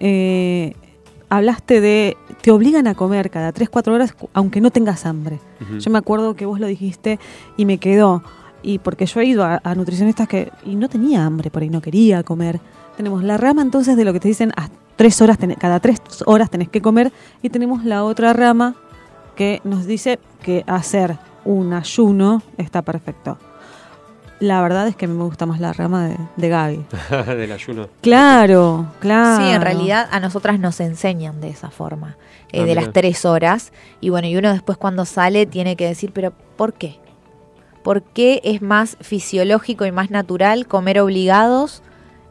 eh, 0.00 0.74
hablaste 1.28 1.80
de, 1.80 2.16
te 2.40 2.50
obligan 2.50 2.86
a 2.86 2.94
comer 2.94 3.30
cada 3.30 3.52
3, 3.52 3.68
4 3.68 3.92
horas 3.94 4.14
aunque 4.32 4.60
no 4.60 4.70
tengas 4.70 5.04
hambre. 5.06 5.40
Yo 5.80 5.90
me 5.90 5.98
acuerdo 5.98 6.34
que 6.36 6.46
vos 6.46 6.60
lo 6.60 6.66
dijiste 6.66 7.18
y 7.56 7.64
me 7.64 7.78
quedó, 7.78 8.22
y 8.66 8.78
porque 8.80 9.06
yo 9.06 9.20
he 9.20 9.24
ido 9.26 9.44
a, 9.44 9.60
a 9.62 9.74
nutricionistas 9.76 10.26
que, 10.26 10.50
y 10.64 10.74
no 10.74 10.88
tenía 10.88 11.24
hambre, 11.24 11.50
por 11.50 11.62
ahí 11.62 11.70
no 11.70 11.80
quería 11.80 12.22
comer. 12.24 12.58
Tenemos 12.96 13.22
la 13.22 13.36
rama 13.36 13.62
entonces 13.62 13.96
de 13.96 14.04
lo 14.04 14.12
que 14.12 14.18
te 14.20 14.28
dicen, 14.28 14.52
a 14.56 14.68
tres 14.96 15.20
horas 15.22 15.38
tenés- 15.38 15.56
cada 15.58 15.78
tres 15.80 16.00
horas 16.26 16.50
tenés 16.50 16.68
que 16.68 16.82
comer, 16.82 17.12
y 17.42 17.48
tenemos 17.50 17.84
la 17.84 18.02
otra 18.04 18.32
rama 18.32 18.74
que 19.36 19.60
nos 19.64 19.86
dice 19.86 20.18
que 20.42 20.64
hacer 20.66 21.16
un 21.44 21.72
ayuno 21.74 22.42
está 22.58 22.82
perfecto. 22.82 23.38
La 24.40 24.60
verdad 24.60 24.86
es 24.88 24.96
que 24.96 25.04
a 25.06 25.08
mí 25.08 25.14
me 25.14 25.24
gusta 25.24 25.46
más 25.46 25.60
la 25.60 25.72
rama 25.72 26.08
de, 26.08 26.16
de 26.36 26.48
Gaby. 26.48 26.84
Del 27.26 27.52
ayuno. 27.52 27.88
Claro, 28.02 28.86
claro. 29.00 29.44
Sí, 29.46 29.50
en 29.50 29.62
realidad 29.62 30.08
a 30.10 30.20
nosotras 30.20 30.58
nos 30.58 30.78
enseñan 30.80 31.40
de 31.40 31.48
esa 31.50 31.70
forma, 31.70 32.16
eh, 32.52 32.60
Ah, 32.60 32.64
de 32.64 32.66
mira. 32.70 32.82
las 32.82 32.92
tres 32.92 33.24
horas. 33.24 33.72
Y 34.00 34.10
bueno, 34.10 34.26
y 34.28 34.36
uno 34.36 34.52
después 34.52 34.76
cuando 34.76 35.04
sale 35.06 35.46
tiene 35.46 35.74
que 35.76 35.86
decir, 35.86 36.10
pero 36.12 36.32
¿por 36.56 36.74
qué? 36.74 36.98
¿Por 37.86 38.02
qué 38.02 38.40
es 38.42 38.62
más 38.62 38.96
fisiológico 39.00 39.86
y 39.86 39.92
más 39.92 40.10
natural 40.10 40.66
comer 40.66 40.98
obligados 41.00 41.82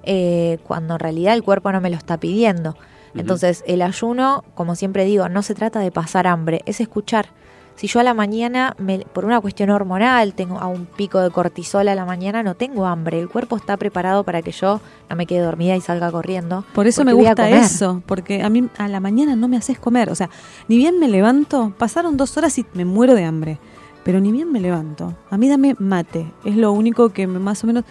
eh, 0.03 0.60
cuando 0.68 0.95
en 0.95 0.99
realidad 0.99 1.34
el 1.34 1.43
cuerpo 1.43 1.72
no 1.72 1.80
me 1.80 1.89
lo 1.89 1.95
está 1.95 2.18
pidiendo? 2.18 2.76
Entonces, 3.22 3.64
el 3.66 3.82
ayuno, 3.82 4.43
como 4.56 4.76
siempre 4.76 5.06
digo, 5.06 5.30
no 5.30 5.41
se 5.43 5.56
trata 5.56 5.80
de 5.80 5.89
pasar 5.91 6.28
hambre, 6.28 6.62
es 6.66 6.82
escuchar. 6.82 7.28
Si 7.78 7.88
yo 7.88 8.01
a 8.01 8.03
la 8.03 8.14
mañana, 8.14 8.76
me- 8.78 8.99
por 9.14 9.24
una 9.24 9.39
cuestión 9.39 9.70
hormonal, 9.70 10.34
tengo 10.34 10.60
a 10.60 10.68
un 10.68 10.86
pico 10.86 11.22
de 11.22 11.30
cortisol 11.32 11.88
a 11.88 11.95
la 11.95 12.03
mañana, 12.06 12.43
no 12.43 12.56
tengo 12.56 12.86
hambre. 12.86 13.20
El 13.20 13.30
cuerpo 13.30 13.56
está 13.56 13.78
preparado 13.78 14.24
para 14.26 14.41
que 14.41 14.51
yo 14.51 14.82
no 15.10 15.16
me 15.16 15.26
quede 15.26 15.39
dormida 15.39 15.76
y 15.78 15.82
salga 15.82 16.12
corriendo. 16.12 16.66
Por 16.74 16.88
eso 16.88 17.03
me 17.06 17.12
gusta 17.30 17.43
eso, 17.66 18.01
porque 18.06 18.43
a 18.43 18.49
mí 18.49 18.68
a 18.78 18.88
la 18.89 18.99
mañana 18.99 19.36
no 19.38 19.47
me 19.47 19.56
haces 19.58 19.80
comer. 19.80 20.10
O 20.10 20.16
sea, 20.16 20.30
ni 20.68 20.76
bien 20.78 20.99
me 20.99 21.08
levanto, 21.08 21.74
pasaron 21.78 22.18
dos 22.18 22.36
horas 22.38 22.58
y 22.60 22.66
me 22.74 22.84
muero 22.86 23.14
de 23.14 23.24
hambre, 23.26 23.60
pero 24.06 24.20
ni 24.22 24.32
bien 24.32 24.51
me 24.51 24.62
levanto. 24.62 25.14
A 25.32 25.38
mí 25.38 25.49
dame 25.49 25.76
mate, 25.80 26.32
es 26.45 26.56
lo 26.56 26.72
único 26.72 27.10
que 27.10 27.26
me, 27.26 27.39
más 27.39 27.64
o 27.64 27.68
menos... 27.68 27.84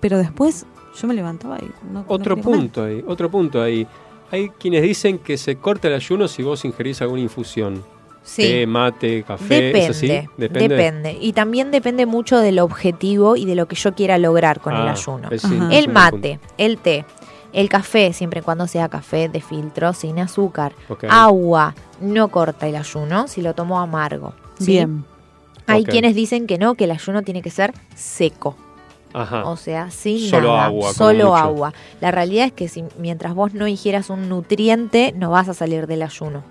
Pero 0.00 0.18
después 0.18 0.66
yo 1.00 1.08
me 1.08 1.14
levantaba 1.14 1.58
y 1.58 1.70
no... 1.90 2.04
Otro 2.08 2.36
punto 2.36 2.84
ahí, 2.84 3.02
otro 3.06 3.30
punto 3.30 3.62
ahí. 3.62 3.86
Hay 4.30 4.50
quienes 4.50 4.82
dicen 4.82 5.18
que 5.18 5.38
se 5.38 5.56
corta 5.56 5.88
el 5.88 5.94
ayuno 5.94 6.28
si 6.28 6.42
vos 6.42 6.64
ingerís 6.66 7.00
alguna 7.00 7.22
infusión. 7.22 7.82
Sí. 8.22 8.42
Té, 8.42 8.66
mate, 8.66 9.22
café, 9.22 9.78
¿es 9.78 9.90
así? 9.90 10.08
Depende, 10.36 10.68
depende. 10.68 11.18
Y 11.18 11.32
también 11.32 11.70
depende 11.70 12.04
mucho 12.04 12.38
del 12.38 12.58
objetivo 12.58 13.36
y 13.36 13.46
de 13.46 13.54
lo 13.54 13.66
que 13.66 13.76
yo 13.76 13.94
quiera 13.94 14.18
lograr 14.18 14.60
con 14.60 14.74
el 14.74 14.86
Ah, 14.88 14.92
ayuno. 14.92 15.28
sí, 15.38 15.58
el 15.72 15.88
mate, 15.88 16.38
el 16.58 16.76
té, 16.78 17.06
el 17.54 17.68
café, 17.70 18.12
siempre 18.12 18.40
y 18.40 18.42
cuando 18.42 18.66
sea 18.66 18.88
café 18.88 19.28
de 19.28 19.40
filtro, 19.40 19.92
sin 19.94 20.18
azúcar, 20.18 20.74
agua, 21.08 21.74
no 22.00 22.28
corta 22.28 22.68
el 22.68 22.76
ayuno 22.76 23.26
si 23.26 23.40
lo 23.40 23.54
tomo 23.54 23.80
amargo. 23.80 24.34
¿sí? 24.58 24.72
Bien. 24.72 25.04
Hay 25.72 25.84
quienes 25.84 26.14
dicen 26.14 26.46
que 26.46 26.58
no, 26.58 26.74
que 26.74 26.84
el 26.84 26.90
ayuno 26.90 27.22
tiene 27.22 27.42
que 27.42 27.50
ser 27.50 27.72
seco. 27.94 28.56
Ajá. 29.12 29.44
O 29.44 29.56
sea, 29.56 29.90
sin 29.90 30.30
Solo 30.30 30.48
nada, 30.48 30.66
agua, 30.66 30.92
solo 30.94 31.36
agua. 31.36 31.74
La 32.00 32.10
realidad 32.10 32.46
es 32.46 32.52
que 32.52 32.68
si, 32.68 32.84
mientras 32.98 33.34
vos 33.34 33.52
no 33.52 33.68
ingieras 33.68 34.08
un 34.08 34.28
nutriente, 34.28 35.12
no 35.16 35.30
vas 35.30 35.48
a 35.48 35.54
salir 35.54 35.86
del 35.86 36.02
ayuno. 36.02 36.42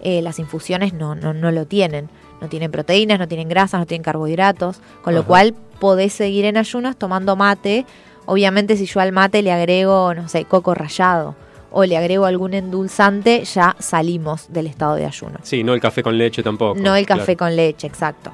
Eh, 0.00 0.22
las 0.22 0.38
infusiones 0.38 0.92
no, 0.92 1.14
no, 1.14 1.34
no 1.34 1.52
lo 1.52 1.66
tienen. 1.66 2.08
No 2.40 2.48
tienen 2.48 2.70
proteínas, 2.70 3.18
no 3.18 3.28
tienen 3.28 3.48
grasas, 3.48 3.80
no 3.80 3.86
tienen 3.86 4.02
carbohidratos. 4.02 4.80
Con 5.02 5.14
lo 5.14 5.24
cual 5.26 5.54
podés 5.78 6.12
seguir 6.12 6.46
en 6.46 6.56
ayunos 6.56 6.96
tomando 6.96 7.36
mate. 7.36 7.84
Obviamente 8.26 8.76
si 8.76 8.86
yo 8.86 9.00
al 9.00 9.12
mate 9.12 9.42
le 9.42 9.52
agrego, 9.52 10.14
no 10.14 10.28
sé, 10.28 10.46
coco 10.46 10.74
rallado 10.74 11.34
o 11.70 11.84
le 11.84 11.96
agrego 11.96 12.26
algún 12.26 12.54
endulzante, 12.54 13.44
ya 13.44 13.76
salimos 13.78 14.52
del 14.52 14.66
estado 14.66 14.96
de 14.96 15.06
ayuno. 15.06 15.38
Sí, 15.42 15.62
no 15.62 15.74
el 15.74 15.80
café 15.80 16.02
con 16.02 16.18
leche 16.18 16.42
tampoco. 16.42 16.80
no 16.80 16.96
el 16.96 17.06
café 17.06 17.36
claro. 17.36 17.50
con 17.50 17.56
leche, 17.56 17.86
exacto. 17.86 18.32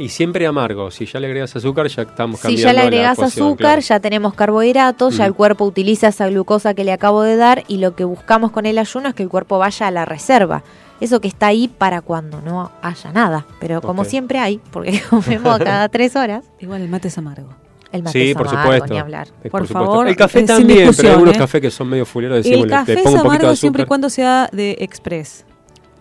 Y 0.00 0.08
siempre 0.08 0.46
amargo. 0.46 0.90
Si 0.90 1.04
ya 1.06 1.20
le 1.20 1.26
agregas 1.26 1.54
azúcar, 1.56 1.86
ya 1.88 2.02
estamos 2.02 2.40
Si 2.40 2.42
cambiando 2.42 2.62
ya 2.66 2.72
le 2.72 2.80
agregas 2.80 3.18
azúcar, 3.18 3.56
claro. 3.58 3.80
ya 3.82 4.00
tenemos 4.00 4.32
carbohidratos, 4.34 5.16
ya 5.18 5.26
el 5.26 5.34
cuerpo 5.34 5.64
utiliza 5.66 6.08
esa 6.08 6.28
glucosa 6.28 6.72
que 6.74 6.84
le 6.84 6.92
acabo 6.92 7.22
de 7.22 7.36
dar 7.36 7.64
y 7.68 7.76
lo 7.78 7.94
que 7.94 8.04
buscamos 8.04 8.50
con 8.50 8.64
el 8.66 8.78
ayuno 8.78 9.10
es 9.10 9.14
que 9.14 9.22
el 9.22 9.28
cuerpo 9.28 9.58
vaya 9.58 9.88
a 9.88 9.90
la 9.90 10.04
reserva. 10.06 10.62
Eso 11.00 11.20
que 11.20 11.28
está 11.28 11.48
ahí 11.48 11.68
para 11.68 12.00
cuando 12.00 12.40
no 12.40 12.70
haya 12.82 13.12
nada. 13.12 13.46
Pero 13.60 13.80
como 13.82 14.04
siempre 14.04 14.38
hay, 14.38 14.58
porque 14.70 15.02
comemos 15.10 15.58
cada 15.58 15.88
tres 15.90 16.16
horas, 16.16 16.44
Igual 16.60 16.82
el 16.82 16.88
mate 16.88 17.08
es 17.08 17.18
amargo. 17.18 17.50
el 17.92 18.02
mate 18.02 18.18
Sí, 18.18 18.30
es 18.30 18.36
por 18.36 18.48
amargo, 18.48 18.62
supuesto. 18.72 18.94
ni 18.94 19.00
hablar. 19.00 19.28
Eh, 19.44 19.50
Por 19.50 19.66
supuesto. 19.66 19.90
favor, 19.92 20.08
El 20.08 20.16
café 20.16 20.40
eh, 20.40 20.44
también, 20.44 20.90
pero 20.96 21.08
hay 21.08 21.14
algunos 21.14 21.34
¿eh? 21.34 21.38
cafés 21.38 21.60
que 21.60 21.70
son 21.70 21.88
medio 21.88 22.06
fuleros. 22.06 22.38
Decimos, 22.38 22.64
El 22.64 22.70
café 22.70 22.94
le 22.94 23.00
es 23.00 23.04
pongo 23.04 23.16
de 23.16 23.20
amargo 23.28 23.54
siempre 23.56 23.82
y 23.82 23.86
cuando 23.86 24.08
sea 24.10 24.48
de 24.52 24.76
express. 24.80 25.44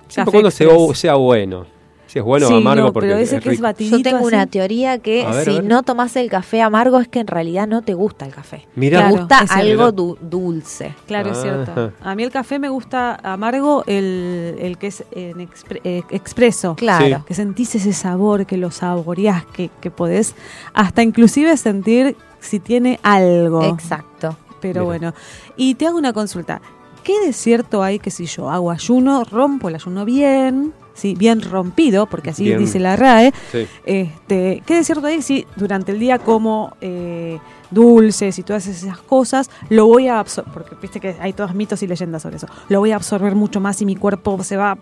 Siempre 0.08 0.16
Café 0.16 0.32
cuando 0.32 0.50
express. 0.50 1.00
sea 1.00 1.16
bueno. 1.16 1.66
Si 2.10 2.18
es 2.18 2.26
bueno 2.26 2.48
o 2.48 2.50
Sí, 2.50 2.56
amargo, 2.56 2.88
no, 2.88 2.94
porque 2.94 3.10
pero 3.10 3.20
ese 3.20 3.36
es 3.38 3.44
que 3.44 3.52
es 3.52 3.62
batidito 3.62 3.98
Yo 3.98 4.02
tengo 4.04 4.18
así. 4.26 4.28
una 4.36 4.48
teoría 4.48 4.98
que 4.98 5.28
ver, 5.28 5.46
si 5.46 5.60
no 5.62 5.84
tomas 5.84 6.16
el 6.16 6.28
café 6.28 6.60
amargo 6.64 7.00
es 7.00 7.08
que 7.08 7.20
en 7.20 7.28
realidad 7.28 7.68
no 7.68 7.84
te 7.84 7.94
gusta 7.94 8.26
el 8.26 8.34
café. 8.34 8.66
Mirá. 8.76 8.98
Te 8.98 9.04
Claro, 9.10 9.18
gusta 9.28 9.38
algo 9.56 9.92
du- 9.92 10.18
dulce. 10.20 10.96
Claro, 11.06 11.30
es 11.32 11.38
Ajá. 11.38 11.44
cierto. 11.66 11.94
A 12.02 12.16
mí 12.16 12.24
el 12.24 12.32
café 12.32 12.58
me 12.58 12.70
gusta 12.70 13.14
amargo, 13.22 13.84
el, 13.86 14.56
el 14.60 14.78
que 14.80 14.88
es 14.88 15.04
en 15.12 15.38
expre- 15.38 15.82
eh, 15.84 16.02
expreso. 16.10 16.76
Claro. 16.76 17.24
Que 17.28 17.36
sentís 17.36 17.76
ese 17.76 17.94
sabor, 17.94 18.48
que 18.48 18.58
lo 18.58 18.72
saboreás, 18.72 19.46
que, 19.46 19.70
que 19.80 19.92
podés 19.92 20.34
hasta 20.74 21.04
inclusive 21.04 21.56
sentir 21.58 22.16
si 22.40 22.60
tiene 22.60 23.00
algo. 23.04 23.64
Exacto. 23.66 24.36
Pero 24.62 24.82
Mira. 24.82 24.84
bueno. 24.86 25.14
Y 25.58 25.76
te 25.76 25.86
hago 25.86 25.98
una 26.00 26.12
consulta. 26.12 26.60
¿Qué 27.04 27.20
de 27.26 27.34
cierto 27.34 27.84
hay 27.84 28.00
que 28.00 28.12
si 28.12 28.26
yo 28.26 28.50
hago 28.50 28.72
ayuno, 28.72 29.24
rompo 29.24 29.70
el 29.70 29.76
ayuno 29.76 30.06
bien, 30.06 30.74
sí, 30.94 31.16
bien 31.16 31.42
rompido, 31.42 32.06
porque 32.06 32.32
así 32.32 32.44
Bien. 32.44 32.60
dice 32.60 32.80
la 32.80 32.96
RAE? 32.96 33.34
Sí. 33.52 33.68
Este, 33.86 34.62
¿Qué 34.66 34.76
de 34.76 34.84
cierto 34.84 35.08
hay 35.08 35.22
si 35.22 35.48
durante 35.56 35.92
el 35.92 36.00
día 36.00 36.20
como 36.20 36.76
eh, 36.82 37.40
dulces 37.72 38.38
y 38.38 38.44
todas 38.44 38.68
esas 38.68 38.98
cosas, 39.00 39.50
lo 39.70 39.86
voy 39.88 40.08
a 40.08 40.20
absorber, 40.20 40.54
porque 40.54 40.76
viste 40.82 41.00
que 41.00 41.16
hay 41.20 41.34
todos 41.34 41.56
mitos 41.56 41.82
y 41.84 41.88
leyendas 41.88 42.22
sobre 42.22 42.38
eso, 42.38 42.48
lo 42.68 42.80
voy 42.80 42.92
a 42.92 42.96
absorber 42.96 43.36
mucho 43.36 43.60
más 43.60 43.82
y 43.82 43.86
mi 43.86 43.96
cuerpo 43.96 44.44
se 44.44 44.58
va, 44.58 44.78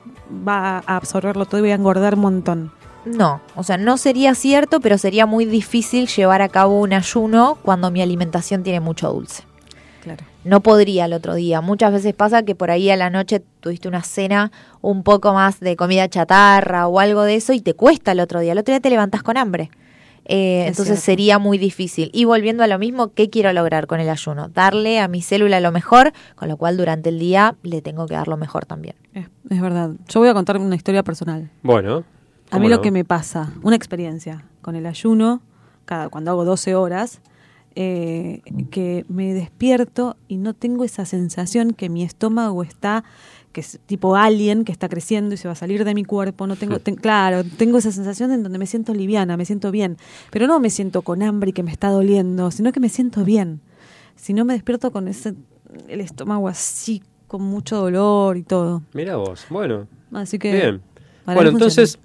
va 0.48 0.84
a 0.86 0.96
absorberlo 0.98 1.46
todo 1.46 1.60
y 1.60 1.62
voy 1.62 1.72
a 1.72 1.76
engordar 1.76 2.16
un 2.16 2.22
montón? 2.22 2.72
No, 3.06 3.40
o 3.56 3.64
sea, 3.64 3.78
no 3.78 3.98
sería 3.98 4.36
cierto, 4.36 4.82
pero 4.82 4.98
sería 4.98 5.26
muy 5.26 5.46
difícil 5.46 6.08
llevar 6.08 6.42
a 6.42 6.50
cabo 6.50 6.80
un 6.82 6.92
ayuno 6.92 7.58
cuando 7.62 7.90
mi 7.90 8.02
alimentación 8.02 8.64
tiene 8.64 8.82
mucho 8.82 9.10
dulce. 9.10 9.44
Claro. 10.04 10.26
No 10.48 10.62
podría 10.62 11.06
el 11.06 11.14
otro 11.14 11.36
día. 11.36 11.62
Muchas 11.62 11.92
veces 11.92 12.14
pasa 12.14 12.44
que 12.44 12.56
por 12.56 12.72
ahí 12.72 12.90
a 12.90 12.96
la 12.98 13.10
noche 13.10 13.42
tuviste 13.60 13.88
una 13.88 14.02
cena 14.04 14.52
un 14.82 15.04
poco 15.04 15.34
más 15.34 15.60
de 15.60 15.76
comida 15.76 16.08
chatarra 16.08 16.88
o 16.88 17.00
algo 17.00 17.24
de 17.24 17.36
eso 17.36 17.54
y 17.54 17.62
te 17.62 17.74
cuesta 17.74 18.14
el 18.14 18.20
otro 18.20 18.40
día. 18.40 18.54
El 18.54 18.60
otro 18.60 18.72
día 18.74 18.80
te 18.80 18.90
levantás 18.90 19.24
con 19.24 19.38
hambre. 19.38 19.70
Eh, 20.30 20.64
Es 20.64 20.68
entonces 20.70 20.96
cierto. 21.00 21.02
sería 21.06 21.40
muy 21.40 21.58
difícil. 21.58 22.10
Y 22.14 22.26
volviendo 22.26 22.64
a 22.64 22.68
lo 22.68 22.78
mismo, 22.80 23.14
¿qué 23.14 23.30
quiero 23.30 23.52
lograr 23.54 23.88
con 23.88 24.00
el 24.00 24.10
ayuno? 24.10 24.50
Darle 24.50 25.00
a 25.00 25.08
mi 25.08 25.22
célula 25.22 25.60
lo 25.62 25.72
mejor, 25.72 26.12
con 26.36 26.50
lo 26.50 26.58
cual 26.58 26.76
durante 26.78 27.10
el 27.10 27.20
día 27.20 27.56
le 27.64 27.82
tengo 27.82 28.06
que 28.08 28.14
dar 28.16 28.28
lo 28.28 28.36
mejor 28.38 28.66
también. 28.66 28.96
Es, 29.14 29.28
es 29.50 29.62
verdad. 29.62 29.92
Yo 30.10 30.20
voy 30.20 30.30
a 30.30 30.34
contar 30.34 30.58
una 30.58 30.76
historia 30.76 31.04
personal. 31.04 31.50
Bueno. 31.64 32.04
A 32.50 32.52
¿cómo 32.52 32.62
mí 32.64 32.70
no? 32.70 32.76
lo 32.78 32.82
que 32.82 32.92
me 32.92 33.04
pasa, 33.06 33.52
una 33.64 33.76
experiencia 33.76 34.46
con 34.62 34.76
el 34.78 34.86
ayuno, 34.86 35.42
cada, 35.86 36.08
cuando 36.10 36.32
hago 36.32 36.46
12 36.46 36.76
horas, 36.76 37.20
eh, 37.80 38.42
que 38.72 39.06
me 39.08 39.36
despierto 39.36 40.18
y 40.28 40.38
no 40.38 40.56
tengo 40.56 40.84
esa 40.84 41.06
sensación 41.06 41.74
que 41.74 41.90
mi 41.90 42.02
estómago 42.04 42.64
está, 42.64 43.04
que 43.52 43.62
es 43.62 43.80
tipo 43.86 44.16
alien, 44.16 44.64
que 44.66 44.72
está 44.72 44.90
creciendo 44.90 45.36
y 45.36 45.38
se 45.38 45.48
va 45.48 45.52
a 45.52 45.56
salir 45.56 45.86
de 45.86 45.94
mi 45.94 46.04
cuerpo. 46.04 46.48
No 46.48 46.56
tengo, 46.56 46.80
ten- 46.86 46.96
claro, 46.96 47.44
tengo 47.44 47.78
esa 47.78 47.92
sensación 47.92 48.32
en 48.32 48.42
donde 48.42 48.58
me 48.58 48.66
siento 48.66 48.96
liviana, 48.96 49.38
me 49.38 49.46
siento 49.46 49.70
bien, 49.70 49.98
pero 50.32 50.48
no 50.48 50.60
me 50.60 50.72
siento 50.72 51.04
con 51.04 51.22
hambre 51.22 51.52
y 51.52 51.54
que 51.54 51.62
me 51.62 51.72
está 51.72 51.90
doliendo, 51.90 52.50
sino 52.50 52.72
que 52.72 52.80
me 52.80 52.90
siento 52.90 53.24
bien. 53.24 53.62
Si 54.16 54.34
no 54.34 54.44
me 54.44 54.54
despierto 54.54 54.90
con 54.92 55.08
ese, 55.08 55.36
el 55.88 56.02
estómago 56.02 56.48
así, 56.48 57.04
con 57.28 57.44
mucho 57.44 57.76
dolor 57.78 58.38
y 58.38 58.44
todo. 58.44 58.82
Mira 58.94 59.18
vos. 59.18 59.46
Bueno. 59.52 59.88
Así 60.14 60.40
que... 60.40 60.52
Bien. 60.52 60.82
Bueno, 61.26 61.50
entonces, 61.52 62.00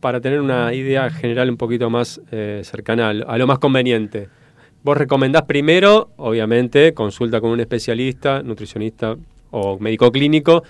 para 0.00 0.20
tener 0.20 0.40
una 0.40 0.74
idea 0.74 1.08
general 1.10 1.50
un 1.50 1.56
poquito 1.56 1.88
más 1.90 2.20
eh, 2.32 2.62
cercana 2.64 3.10
a 3.10 3.12
lo, 3.12 3.28
a 3.30 3.38
lo 3.38 3.46
más 3.46 3.58
conveniente, 3.58 4.28
vos 4.88 4.96
recomendás 4.96 5.42
primero, 5.42 6.10
obviamente, 6.16 6.94
consulta 6.94 7.40
con 7.42 7.50
un 7.50 7.60
especialista, 7.60 8.42
nutricionista 8.42 9.16
o 9.50 9.78
médico 9.78 10.10
clínico 10.10 10.62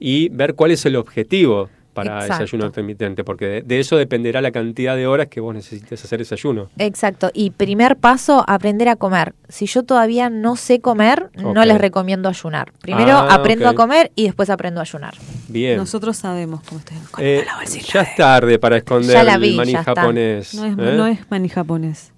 y 0.00 0.28
ver 0.30 0.54
cuál 0.54 0.70
es 0.70 0.86
el 0.86 0.96
objetivo 0.96 1.68
para 1.92 2.18
ese 2.18 2.26
Exacto. 2.26 2.42
ayuno 2.44 2.66
intermitente, 2.66 3.24
porque 3.24 3.46
de, 3.46 3.62
de 3.62 3.80
eso 3.80 3.96
dependerá 3.96 4.42
la 4.42 4.50
cantidad 4.50 4.94
de 4.96 5.06
horas 5.06 5.28
que 5.28 5.40
vos 5.40 5.54
necesites 5.54 6.04
hacer 6.04 6.20
ese 6.20 6.34
ayuno. 6.34 6.68
Exacto. 6.78 7.30
Y 7.32 7.50
primer 7.50 7.96
paso, 7.96 8.44
aprender 8.46 8.88
a 8.90 8.96
comer. 8.96 9.34
Si 9.48 9.64
yo 9.66 9.82
todavía 9.82 10.28
no 10.28 10.56
sé 10.56 10.80
comer, 10.80 11.30
no 11.34 11.64
les 11.64 11.78
recomiendo 11.78 12.28
ayunar. 12.28 12.72
Primero 12.82 13.12
Ah, 13.12 13.34
aprendo 13.34 13.66
a 13.68 13.74
comer 13.74 14.10
y 14.14 14.24
después 14.24 14.50
aprendo 14.50 14.80
a 14.80 14.82
ayunar. 14.82 15.14
Bien. 15.48 15.76
Nosotros 15.78 16.16
sabemos 16.18 16.60
cómo. 16.68 16.82
Con 17.10 17.24
Eh, 17.24 17.42
la 17.46 17.56
bolsita 17.56 17.86
ya 17.92 18.02
de- 18.02 18.08
es 18.10 18.16
tarde 18.16 18.58
para 18.58 18.76
esconder 18.76 19.12
Ya 19.16 19.24
la 19.24 19.34
el 19.34 19.40
vi, 19.40 19.56
maní 19.56 19.72
japonés. 19.74 20.54
No 20.54 20.64
es, 20.66 20.72
¿eh? 20.72 20.96
no 20.96 21.06
es 21.06 21.18
maní 21.30 21.48
japonés. 21.48 22.12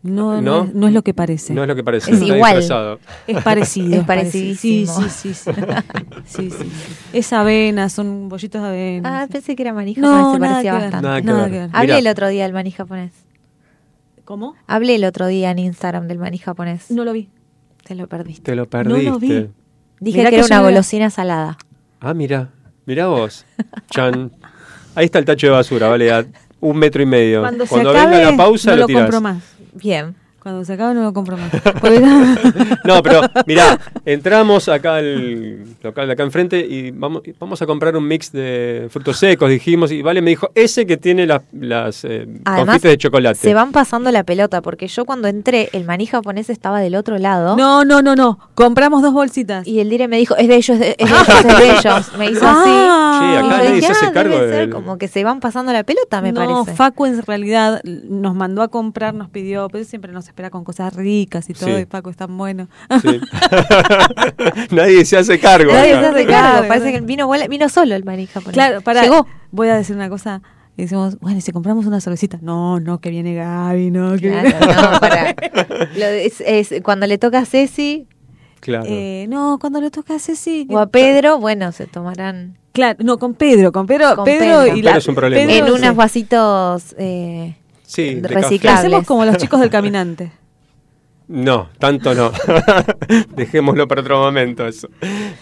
No, 0.00 0.40
no, 0.40 0.42
¿No? 0.42 0.64
es, 0.64 0.74
no 0.74 0.86
es 0.88 0.94
lo 0.94 1.02
que 1.02 1.12
parece. 1.12 1.52
No 1.54 1.62
es 1.62 1.68
lo 1.68 1.74
que 1.74 1.82
parece. 1.82 2.10
Es 2.12 2.20
está 2.22 2.34
igual. 2.36 2.56
disfrazado. 2.56 3.00
Es 3.26 3.42
parecido. 3.42 4.00
Es 4.00 4.06
parecidísimo. 4.06 4.92
Sí, 4.94 5.08
sí, 5.10 5.34
sí. 5.34 5.50
Sí, 6.24 6.50
sí, 6.50 6.50
sí. 6.50 6.70
Es 7.12 7.32
avena, 7.32 7.88
son 7.88 8.28
bollitos 8.28 8.62
de 8.62 8.68
avena. 8.68 9.22
Ah, 9.22 9.26
sí. 9.26 9.32
pensé 9.32 9.56
que 9.56 9.62
era 9.62 9.72
maní 9.74 9.94
No, 9.96 10.08
japonés, 10.08 10.32
se 10.32 10.38
nada 10.38 10.52
parecía 10.54 10.70
que 10.72 10.78
bastante. 10.78 11.06
Nada 11.08 11.20
que 11.20 11.26
Nada 11.26 11.42
ver. 11.42 11.50
que 11.50 11.58
ver. 11.58 11.70
Hablé 11.72 11.86
Mirá. 11.86 11.98
el 11.98 12.06
otro 12.08 12.28
día 12.28 12.42
del 12.44 12.52
maní 12.52 12.70
japonés. 12.70 13.12
¿Cómo? 14.24 14.54
Hablé 14.66 14.94
el 14.96 15.04
otro 15.04 15.26
día 15.26 15.50
en 15.50 15.58
Instagram 15.58 16.06
del 16.06 16.18
maní 16.18 16.38
japonés. 16.38 16.90
No 16.90 17.04
lo 17.04 17.12
vi. 17.12 17.28
Te 17.84 17.94
lo 17.94 18.06
perdiste. 18.08 18.42
Te 18.42 18.54
lo 18.54 18.66
perdiste. 18.68 19.04
No 19.04 19.12
lo 19.12 19.18
vi. 19.18 19.48
Dije 20.00 20.18
Mirá 20.18 20.30
que 20.30 20.36
que 20.36 20.40
era 20.40 20.46
una 20.46 20.56
era- 20.56 20.64
golosina 20.64 21.10
salada. 21.10 21.56
Ah, 22.00 22.14
mira, 22.14 22.50
mira 22.86 23.06
vos. 23.08 23.44
Chan. 23.90 24.30
Ahí 24.94 25.06
está 25.06 25.18
el 25.18 25.24
tacho 25.24 25.46
de 25.48 25.52
basura, 25.54 25.88
vale, 25.88 26.12
a 26.12 26.24
un 26.60 26.76
metro 26.76 27.02
y 27.02 27.06
medio. 27.06 27.40
Cuando, 27.40 27.66
se 27.66 27.76
venga 27.76 27.90
acabe, 27.90 28.24
la 28.24 28.36
pausa 28.36 28.70
no 28.70 28.76
lo, 28.76 28.80
lo 28.82 28.86
tirás. 28.86 29.02
compro 29.02 29.20
más. 29.22 29.42
Bien. 29.74 30.14
Cuando 30.40 30.64
se 30.64 30.74
acabe 30.74 30.94
no 30.94 31.02
lo 31.02 31.12
compro 31.12 31.36
más. 31.36 31.50
No- 32.84 32.94
No, 32.96 33.02
pero 33.02 33.20
mirá, 33.46 33.78
entramos 34.04 34.68
acá 34.68 34.96
al 34.96 35.64
local 35.82 36.06
de 36.06 36.12
acá 36.12 36.22
enfrente 36.22 36.60
y 36.60 36.90
vamos, 36.92 37.22
vamos 37.40 37.60
a 37.60 37.66
comprar 37.66 37.96
un 37.96 38.06
mix 38.06 38.30
de 38.32 38.86
frutos 38.88 39.18
secos, 39.18 39.50
dijimos, 39.50 39.90
y 39.90 40.00
Vale 40.00 40.22
me 40.22 40.30
dijo, 40.30 40.50
ese 40.54 40.86
que 40.86 40.96
tiene 40.96 41.26
las, 41.26 41.42
las 41.52 42.04
eh, 42.04 42.26
Además, 42.44 42.66
confites 42.66 42.90
de 42.92 42.98
chocolate. 42.98 43.34
Se 43.38 43.52
van 43.52 43.72
pasando 43.72 44.10
la 44.12 44.22
pelota 44.22 44.62
porque 44.62 44.86
yo 44.86 45.04
cuando 45.04 45.26
entré, 45.28 45.70
el 45.72 45.84
maní 45.84 46.06
japonés 46.06 46.48
estaba 46.50 46.80
del 46.80 46.94
otro 46.94 47.18
lado. 47.18 47.56
no, 47.56 47.84
no, 47.84 48.00
no, 48.00 48.14
no. 48.14 48.38
Compramos 48.58 49.02
dos 49.02 49.12
bolsitas. 49.12 49.66
Y 49.66 49.78
el 49.80 49.88
dire 49.88 50.08
me 50.08 50.16
dijo, 50.18 50.36
es 50.36 50.48
de 50.48 50.56
ellos, 50.56 50.70
es 50.74 50.80
de, 50.80 50.96
es 50.98 51.08
de 51.08 51.14
ellos, 51.16 51.28
es 51.28 51.58
de 51.58 51.70
ellos. 51.78 52.12
Me 52.18 52.26
hizo 52.30 52.46
así. 52.48 52.70
Ah. 52.70 53.18
Sí, 53.20 53.24
Y 53.24 53.36
acá 53.36 53.42
yo 53.42 53.48
nadie 53.50 53.72
dije, 53.74 53.86
se 53.86 53.92
hace 53.92 54.06
"Ah, 54.06 54.12
cargo 54.12 54.34
debe 54.34 54.48
ser 54.48 54.60
del- 54.60 54.70
como 54.70 54.98
que 54.98 55.06
se 55.08 55.22
van 55.24 55.40
pasando 55.40 55.72
la 55.72 55.84
pelota, 55.84 56.20
me 56.20 56.32
no, 56.32 56.40
parece. 56.64 56.76
Facu 56.76 57.06
en 57.06 57.22
realidad 57.22 57.80
nos 57.84 58.34
mandó 58.34 58.62
a 58.62 58.68
comprar, 58.68 59.14
nos 59.14 59.28
pidió, 59.30 59.68
pero 59.68 59.84
siempre 59.84 60.12
nos 60.12 60.26
espera 60.26 60.50
con 60.50 60.64
cosas 60.64 60.94
ricas 60.94 61.48
y 61.50 61.54
todo, 61.54 61.68
Sí. 61.76 61.82
y 61.82 61.86
Facu 61.86 62.10
es 62.10 62.16
tan 62.16 62.36
bueno. 62.36 62.68
Sí. 63.02 63.20
Nadie 64.70 65.04
se 65.04 65.16
hace 65.16 65.38
cargo. 65.38 65.72
Nadie 65.72 65.94
acá. 65.94 66.00
se 66.02 66.08
hace 66.08 66.26
cargo. 66.26 66.68
Parece 66.68 66.92
que 66.92 67.00
vino, 67.00 67.30
vino 67.48 67.68
solo 67.68 67.94
el 67.94 68.02
japonés. 68.28 68.52
Claro, 68.54 68.80
para. 68.80 69.02
Llegó. 69.02 69.26
Voy 69.50 69.68
a 69.68 69.76
decir 69.76 69.96
una 69.96 70.08
cosa. 70.08 70.42
Y 70.76 70.82
decimos, 70.82 71.18
bueno, 71.20 71.38
¿y 71.38 71.40
si 71.40 71.50
compramos 71.50 71.86
una 71.86 72.00
cervecita? 72.00 72.38
No, 72.40 72.78
no, 72.78 73.00
que 73.00 73.10
viene 73.10 73.34
Gaby, 73.34 73.90
no, 73.90 74.12
que 74.12 74.30
Claro, 74.30 74.48
viene- 74.48 74.74
no, 74.92 75.00
para. 75.00 75.34
Lo 75.96 76.06
de- 76.06 76.26
es- 76.26 76.40
es- 76.40 76.82
cuando 76.84 77.06
le 77.06 77.18
toca 77.18 77.40
a 77.40 77.44
Ceci 77.44 78.06
Claro. 78.60 78.84
Eh, 78.88 79.26
no, 79.28 79.58
cuando 79.60 79.80
le 79.80 79.90
toca 79.90 80.14
a 80.16 80.18
Ceci. 80.18 80.66
o 80.70 80.78
a 80.78 80.86
Pedro, 80.86 81.38
bueno, 81.38 81.72
se 81.72 81.86
tomarán 81.86 82.56
Claro, 82.72 82.98
no, 83.02 83.18
con 83.18 83.34
Pedro, 83.34 83.72
con 83.72 83.86
Pedro. 83.86 84.14
Con 84.14 84.24
Pedro, 84.24 84.38
Pedro. 84.62 84.66
y 84.66 84.70
Con 84.70 84.76
la- 84.84 84.90
Pedro 84.92 84.98
es 84.98 85.08
un 85.08 85.14
problema. 85.16 85.46
Pedro, 85.52 85.66
en 85.66 85.72
sí. 85.74 85.82
unos 85.82 85.96
vasitos 85.96 86.94
eh, 86.98 87.56
sí, 87.82 88.20
reciclables. 88.22 88.84
Hacemos 88.84 89.04
como 89.06 89.24
los 89.24 89.36
chicos 89.36 89.58
del 89.60 89.70
caminante. 89.70 90.30
No, 91.26 91.68
tanto 91.78 92.14
no. 92.14 92.32
Dejémoslo 93.36 93.86
para 93.86 94.00
otro 94.00 94.18
momento 94.20 94.66
eso. 94.66 94.88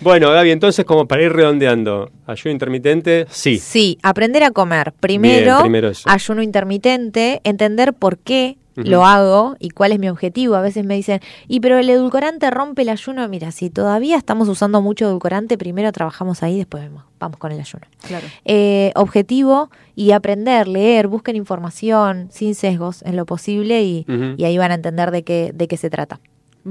Bueno, 0.00 0.30
Gaby, 0.32 0.50
entonces 0.50 0.84
como 0.84 1.06
para 1.06 1.22
ir 1.22 1.32
redondeando, 1.32 2.10
ayuno 2.26 2.52
intermitente, 2.52 3.26
sí. 3.30 3.58
Sí, 3.58 3.98
aprender 4.02 4.42
a 4.42 4.50
comer. 4.50 4.92
Primero, 4.98 5.44
Bien, 5.56 5.62
primero 5.62 5.88
eso. 5.90 6.08
ayuno 6.10 6.42
intermitente, 6.42 7.40
entender 7.44 7.94
por 7.94 8.18
qué 8.18 8.56
Lo 8.84 9.04
hago 9.04 9.56
y 9.58 9.70
cuál 9.70 9.92
es 9.92 9.98
mi 9.98 10.08
objetivo. 10.08 10.54
A 10.54 10.60
veces 10.60 10.84
me 10.84 10.94
dicen, 10.94 11.20
y 11.48 11.60
pero 11.60 11.78
el 11.78 11.88
edulcorante 11.88 12.50
rompe 12.50 12.82
el 12.82 12.90
ayuno. 12.90 13.26
Mira, 13.28 13.50
si 13.50 13.70
todavía 13.70 14.16
estamos 14.16 14.48
usando 14.48 14.82
mucho 14.82 15.06
edulcorante, 15.06 15.56
primero 15.56 15.90
trabajamos 15.92 16.42
ahí, 16.42 16.58
después 16.58 16.82
vemos- 16.82 17.04
vamos 17.18 17.38
con 17.38 17.52
el 17.52 17.60
ayuno. 17.60 17.86
Claro. 18.06 18.26
Eh, 18.44 18.92
objetivo 18.94 19.70
y 19.94 20.10
aprender, 20.10 20.68
leer, 20.68 21.08
busquen 21.08 21.36
información 21.36 22.28
sin 22.30 22.54
sesgos 22.54 23.02
en 23.02 23.16
lo 23.16 23.24
posible 23.24 23.82
y, 23.82 24.04
y 24.36 24.44
ahí 24.44 24.58
van 24.58 24.70
a 24.72 24.74
entender 24.74 25.10
de 25.10 25.22
qué, 25.24 25.52
de 25.54 25.66
qué 25.68 25.76
se 25.78 25.88
trata. 25.88 26.20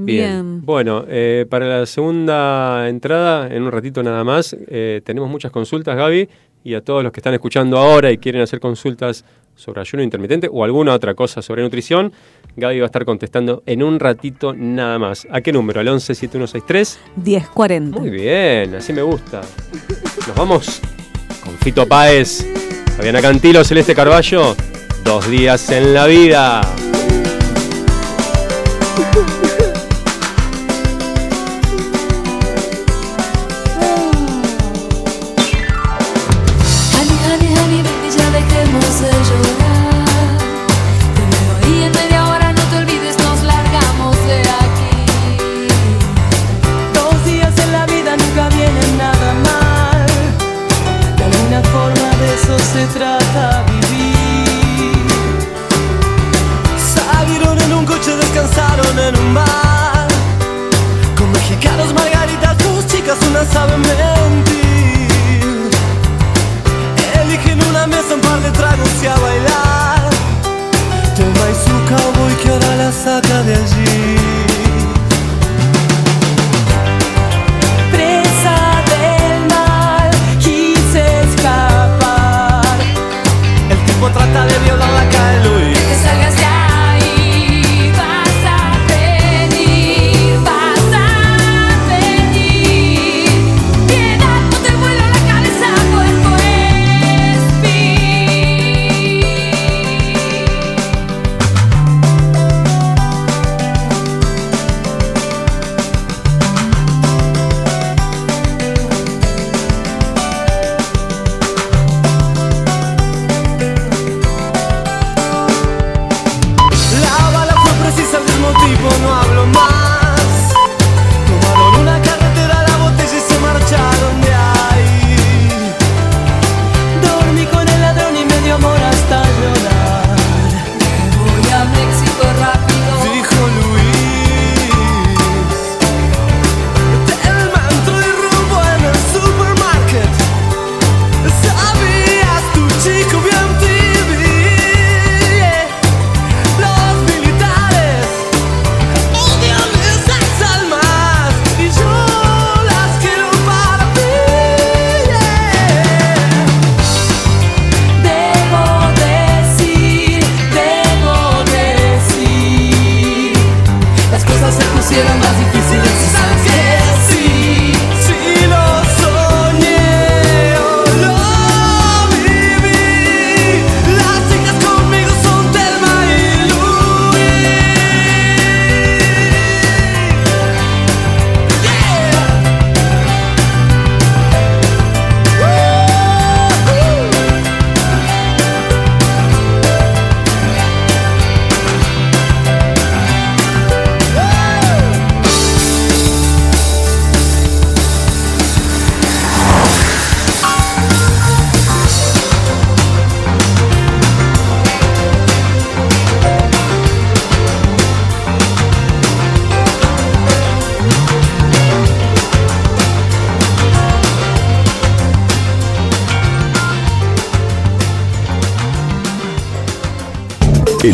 Bien. 0.04 0.64
Bueno, 0.64 1.04
eh, 1.08 1.46
para 1.48 1.66
la 1.66 1.86
segunda 1.86 2.88
entrada, 2.88 3.48
en 3.54 3.62
un 3.62 3.72
ratito 3.72 4.02
nada 4.02 4.24
más, 4.24 4.54
eh, 4.68 5.00
tenemos 5.04 5.30
muchas 5.30 5.50
consultas, 5.50 5.96
Gaby, 5.96 6.28
y 6.64 6.74
a 6.74 6.82
todos 6.82 7.02
los 7.02 7.12
que 7.12 7.20
están 7.20 7.32
escuchando 7.32 7.78
ahora 7.78 8.12
y 8.12 8.18
quieren 8.18 8.42
hacer 8.42 8.60
consultas 8.60 9.24
sobre 9.54 9.80
ayuno 9.80 10.02
intermitente 10.02 10.50
o 10.52 10.64
alguna 10.64 10.92
otra 10.92 11.14
cosa 11.14 11.40
sobre 11.40 11.62
nutrición, 11.62 12.12
Gaby 12.56 12.80
va 12.80 12.84
a 12.84 12.86
estar 12.86 13.06
contestando 13.06 13.62
en 13.64 13.82
un 13.82 13.98
ratito 13.98 14.52
nada 14.52 14.98
más. 14.98 15.26
¿A 15.30 15.40
qué 15.40 15.52
número? 15.52 15.80
¿Al 15.80 15.88
11 15.88 16.14
7163? 16.14 17.00
1040. 17.24 17.98
Muy 17.98 18.10
bien, 18.10 18.74
así 18.74 18.92
me 18.92 19.02
gusta. 19.02 19.40
Nos 20.26 20.36
vamos 20.36 20.82
con 21.42 21.54
Fito 21.54 21.86
Páez, 21.86 22.46
Fabiana 22.96 23.22
Cantilo, 23.22 23.64
Celeste 23.64 23.94
Carballo. 23.94 24.54
Dos 25.04 25.30
días 25.30 25.70
en 25.70 25.94
la 25.94 26.06
vida. 26.06 26.60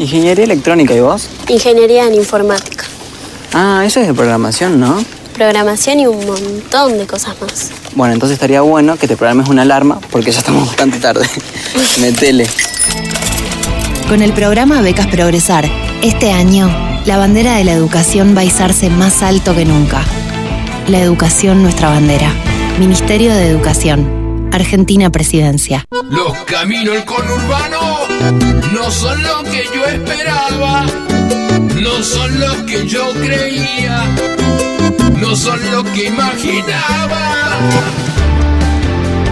Ingeniería 0.00 0.44
electrónica, 0.44 0.94
¿y 0.94 1.00
vos? 1.00 1.28
Ingeniería 1.48 2.06
en 2.06 2.14
informática, 2.14 2.86
Ah, 3.52 3.82
eso 3.84 4.00
es 4.00 4.06
de 4.06 4.14
programación, 4.14 4.80
¿no? 4.80 5.02
programación 5.34 6.00
y 6.00 6.06
un 6.06 6.26
montón 6.26 6.98
de 6.98 7.06
cosas 7.06 7.34
más. 7.40 7.70
Bueno, 7.94 8.12
entonces 8.12 8.34
estaría 8.34 8.60
bueno 8.60 8.96
que 8.98 9.08
te 9.08 9.16
programes 9.16 9.48
una 9.48 9.62
alarma 9.62 9.98
porque 10.10 10.30
ya 10.32 10.38
estamos 10.40 10.66
bastante 10.68 10.98
tarde. 10.98 11.26
Metele. 12.00 12.46
Con 14.08 14.20
el 14.22 14.32
programa 14.34 14.82
Becas 14.82 15.06
Progresar, 15.06 15.66
este 16.02 16.30
año, 16.32 16.68
la 17.06 17.16
bandera 17.16 17.54
de 17.56 17.64
la 17.64 17.72
educación 17.72 18.34
va 18.36 18.40
a 18.42 18.44
izarse 18.44 18.90
más 18.90 19.22
alto 19.22 19.54
que 19.54 19.64
nunca. 19.64 20.02
La 20.88 21.00
educación, 21.00 21.62
nuestra 21.62 21.88
bandera. 21.88 22.30
Ministerio 22.78 23.32
de 23.32 23.46
Educación. 23.48 24.19
Argentina 24.52 25.10
Presidencia. 25.10 25.86
Los 26.10 26.36
caminos 26.44 26.94
del 26.94 27.04
conurbano 27.04 27.80
no 28.72 28.90
son 28.90 29.22
lo 29.22 29.42
que 29.44 29.64
yo 29.74 29.86
esperaba, 29.86 30.86
no 31.80 32.02
son 32.02 32.40
lo 32.40 32.66
que 32.66 32.86
yo 32.86 33.10
creía, 33.12 34.04
no 35.20 35.36
son 35.36 35.58
lo 35.70 35.84
que 35.84 36.06
imaginaba. 36.06 38.09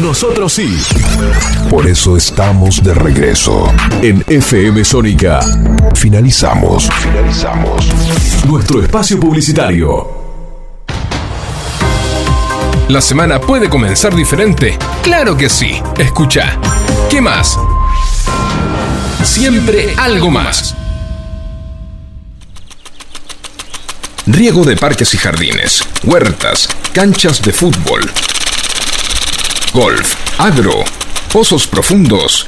Nosotros 0.00 0.52
sí. 0.52 0.78
Por 1.70 1.86
eso 1.86 2.16
estamos 2.16 2.82
de 2.82 2.94
regreso. 2.94 3.72
En 4.02 4.22
FM 4.26 4.84
Sónica 4.84 5.40
Finalizamos. 5.94 6.88
Finalizamos. 7.00 7.86
nuestro 8.46 8.82
espacio 8.82 9.18
publicitario. 9.18 10.08
¿La 12.88 13.00
semana 13.00 13.40
puede 13.40 13.68
comenzar 13.68 14.14
diferente? 14.14 14.78
Claro 15.02 15.36
que 15.36 15.48
sí. 15.48 15.82
Escucha. 15.98 16.58
¿Qué 17.10 17.20
más? 17.20 17.58
Siempre 19.24 19.94
algo 19.96 20.30
más. 20.30 20.74
Riego 24.26 24.64
de 24.64 24.76
parques 24.76 25.14
y 25.14 25.18
jardines, 25.18 25.84
huertas, 26.02 26.68
canchas 26.92 27.40
de 27.42 27.52
fútbol, 27.52 28.10
golf, 29.76 30.14
agro, 30.38 30.72
pozos 31.30 31.66
profundos, 31.66 32.46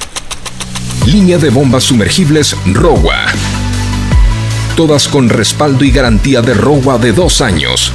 línea 1.05 1.37
de 1.37 1.51
bombas 1.51 1.85
sumergibles 1.85 2.57
ROWA. 2.65 3.27
Todas 4.75 5.09
con 5.09 5.29
respaldo 5.29 5.85
y 5.85 5.91
garantía 5.91 6.41
de 6.41 6.55
ROWA 6.55 6.97
de 6.97 7.13
dos 7.13 7.43
años. 7.43 7.93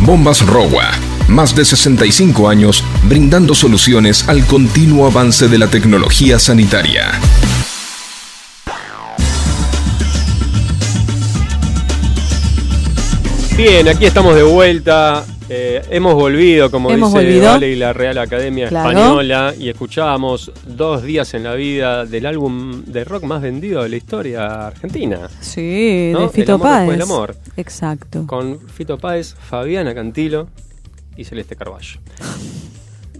Bombas 0.00 0.44
ROWA, 0.44 0.90
más 1.28 1.54
de 1.54 1.64
65 1.64 2.48
años 2.48 2.82
brindando 3.04 3.54
soluciones 3.54 4.28
al 4.28 4.44
continuo 4.46 5.06
avance 5.06 5.46
de 5.46 5.58
la 5.58 5.68
tecnología 5.68 6.40
sanitaria. 6.40 7.20
Bien, 13.56 13.86
aquí 13.86 14.06
estamos 14.06 14.34
de 14.34 14.42
vuelta. 14.42 15.24
Eh, 15.50 15.82
hemos 15.90 16.14
volvido, 16.14 16.70
como 16.70 16.90
Hemos 16.90 17.12
dice 17.14 17.24
volvido. 17.26 17.46
Vale 17.52 17.70
y 17.70 17.76
la 17.76 17.92
Real 17.94 18.18
Academia 18.18 18.68
Claro. 18.68 18.90
Española, 18.90 19.54
y 19.58 19.70
escuchábamos 19.70 20.52
dos 20.66 21.02
días 21.02 21.32
en 21.32 21.44
la 21.44 21.54
vida 21.54 22.04
del 22.04 22.26
álbum 22.26 22.84
de 22.84 23.04
rock 23.04 23.22
más 23.24 23.40
vendido 23.40 23.82
de 23.82 23.88
la 23.88 23.96
historia 23.96 24.66
argentina. 24.66 25.28
Sí, 25.40 26.10
¿no? 26.12 26.20
de 26.22 26.28
Fito 26.28 26.56
El 26.56 26.60
amor 26.60 26.66
Páez. 26.68 26.90
del 26.90 27.02
amor. 27.02 27.36
Exacto. 27.56 28.26
Con 28.26 28.60
Fito 28.68 28.98
Páez, 28.98 29.34
Fabiana 29.34 29.94
Cantilo 29.94 30.48
y 31.16 31.24
Celeste 31.24 31.56
Carballo. 31.56 31.98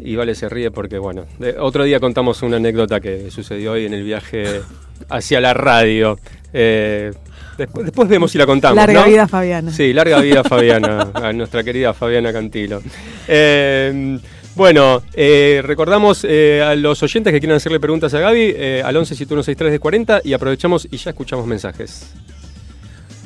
Y 0.00 0.14
Vale 0.14 0.34
se 0.34 0.48
ríe 0.48 0.70
porque, 0.70 0.98
bueno, 0.98 1.24
de- 1.38 1.58
otro 1.58 1.82
día 1.84 1.98
contamos 1.98 2.42
una 2.42 2.56
anécdota 2.58 3.00
que 3.00 3.30
sucedió 3.30 3.72
hoy 3.72 3.86
en 3.86 3.94
el 3.94 4.04
viaje 4.04 4.60
hacia 5.08 5.40
la 5.40 5.54
radio. 5.54 6.18
Eh, 6.52 7.12
después, 7.58 7.84
después 7.84 8.08
vemos 8.08 8.30
si 8.30 8.38
la 8.38 8.46
contamos. 8.46 8.76
Larga 8.76 9.02
¿no? 9.02 9.06
vida, 9.06 9.28
Fabiana. 9.28 9.70
Sí, 9.70 9.92
larga 9.92 10.20
vida 10.20 10.42
Fabiana, 10.48 11.10
a 11.14 11.32
nuestra 11.32 11.62
querida 11.62 11.92
Fabiana 11.92 12.32
Cantilo. 12.32 12.80
Eh, 13.26 14.18
bueno, 14.54 15.02
eh, 15.14 15.60
recordamos 15.64 16.24
eh, 16.28 16.62
a 16.66 16.74
los 16.74 17.00
oyentes 17.02 17.32
que 17.32 17.38
quieran 17.38 17.58
hacerle 17.58 17.78
preguntas 17.78 18.12
a 18.14 18.18
Gaby 18.18 18.54
eh, 18.56 18.82
al 18.84 18.96
11 18.96 19.14
7163 19.14 19.70
de 19.72 19.78
40 19.78 20.20
y 20.24 20.32
aprovechamos 20.32 20.88
y 20.90 20.96
ya 20.96 21.10
escuchamos 21.10 21.46
mensajes. 21.46 22.06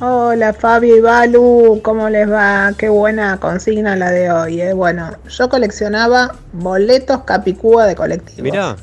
Hola 0.01 0.53
Fabio 0.53 0.97
y 0.97 1.01
Balu, 1.01 1.81
¿cómo 1.83 2.09
les 2.11 2.29
va? 2.29 2.73
Qué 2.77 2.89
buena 2.89 3.39
consigna 3.39 3.95
la 3.95 4.11
de 4.11 4.33
hoy. 4.33 4.61
eh. 4.61 4.73
Bueno, 4.73 5.11
yo 5.29 5.49
coleccionaba 5.49 6.35
boletos 6.53 7.23
Capicúa 7.23 7.87
de 7.87 7.95
colectivos, 7.95 8.43
Mirá, 8.43 8.77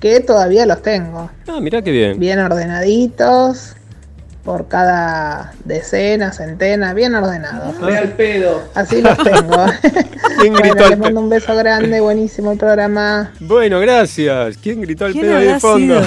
que 0.00 0.20
todavía 0.20 0.64
los 0.64 0.80
tengo, 0.80 1.28
ah, 1.48 1.60
mirá 1.60 1.82
qué 1.82 1.90
bien. 1.90 2.20
bien 2.20 2.38
ordenaditos. 2.38 3.74
Por 4.44 4.68
cada 4.68 5.54
decena, 5.64 6.30
centena, 6.32 6.92
bien 6.92 7.14
ordenados. 7.14 7.80
Ve 7.80 7.96
al 7.96 8.12
pedo. 8.12 8.62
Así 8.74 9.00
los 9.00 9.16
tengo. 9.16 9.56
¿Quién 10.40 10.52
gritó 10.52 10.74
bueno, 10.74 10.84
al 10.84 10.90
les 10.90 10.98
mando 10.98 11.20
un 11.20 11.28
beso 11.30 11.56
grande, 11.56 12.00
buenísimo 12.00 12.52
el 12.52 12.58
programa. 12.58 13.32
Bueno, 13.40 13.80
gracias. 13.80 14.58
¿Quién 14.58 14.82
gritó 14.82 15.06
al 15.06 15.12
¿Quién 15.12 15.24
pedo 15.24 15.36
ahí 15.38 15.46
de 15.46 15.60
fondo? 15.60 15.94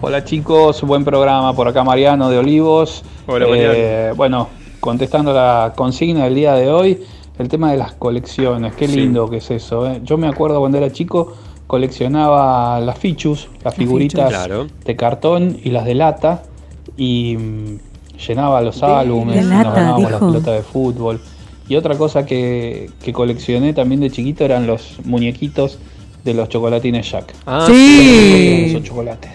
Hola 0.00 0.24
chicos, 0.24 0.82
buen 0.82 1.04
programa 1.04 1.54
por 1.54 1.68
acá 1.68 1.82
Mariano 1.84 2.28
de 2.30 2.38
Olivos. 2.38 3.02
Hola. 3.26 3.46
Eh, 3.50 4.12
bueno, 4.14 4.48
contestando 4.80 5.32
la 5.32 5.72
consigna 5.74 6.24
del 6.24 6.34
día 6.34 6.54
de 6.54 6.68
hoy, 6.70 7.02
el 7.38 7.48
tema 7.48 7.70
de 7.72 7.78
las 7.78 7.92
colecciones, 7.94 8.74
qué 8.74 8.86
Sí. 8.86 8.96
lindo 8.96 9.30
que 9.30 9.38
es 9.38 9.50
eso. 9.50 9.86
eh. 9.90 10.00
Yo 10.04 10.18
me 10.18 10.28
acuerdo 10.28 10.60
cuando 10.60 10.76
era 10.78 10.90
chico 10.92 11.34
coleccionaba 11.66 12.80
las 12.80 12.98
fichus, 12.98 13.48
las 13.62 13.74
figuritas 13.74 14.28
fichus. 14.28 14.44
Claro. 14.44 14.66
de 14.84 14.96
cartón 14.96 15.58
y 15.62 15.70
las 15.70 15.84
de 15.84 15.94
lata 15.94 16.42
y 16.96 17.36
mm, 17.36 17.78
llenaba 18.28 18.60
los 18.60 18.80
De 18.80 18.86
álbumes, 18.86 19.44
lata, 19.44 19.64
nos 19.64 19.74
ganábamos 19.74 20.10
las 20.10 20.20
pelotas 20.20 20.54
de 20.56 20.62
fútbol. 20.62 21.20
Y 21.66 21.76
otra 21.76 21.96
cosa 21.96 22.26
que, 22.26 22.90
que 23.02 23.12
coleccioné 23.12 23.72
también 23.72 24.00
de 24.00 24.10
chiquito 24.10 24.44
eran 24.44 24.66
los 24.66 24.98
muñequitos 25.04 25.78
de 26.22 26.34
los 26.34 26.48
chocolatines 26.48 27.10
Jack. 27.10 27.34
Ah, 27.46 27.64
Sí. 27.66 28.66
Esos 28.68 28.82
chocolates. 28.82 29.30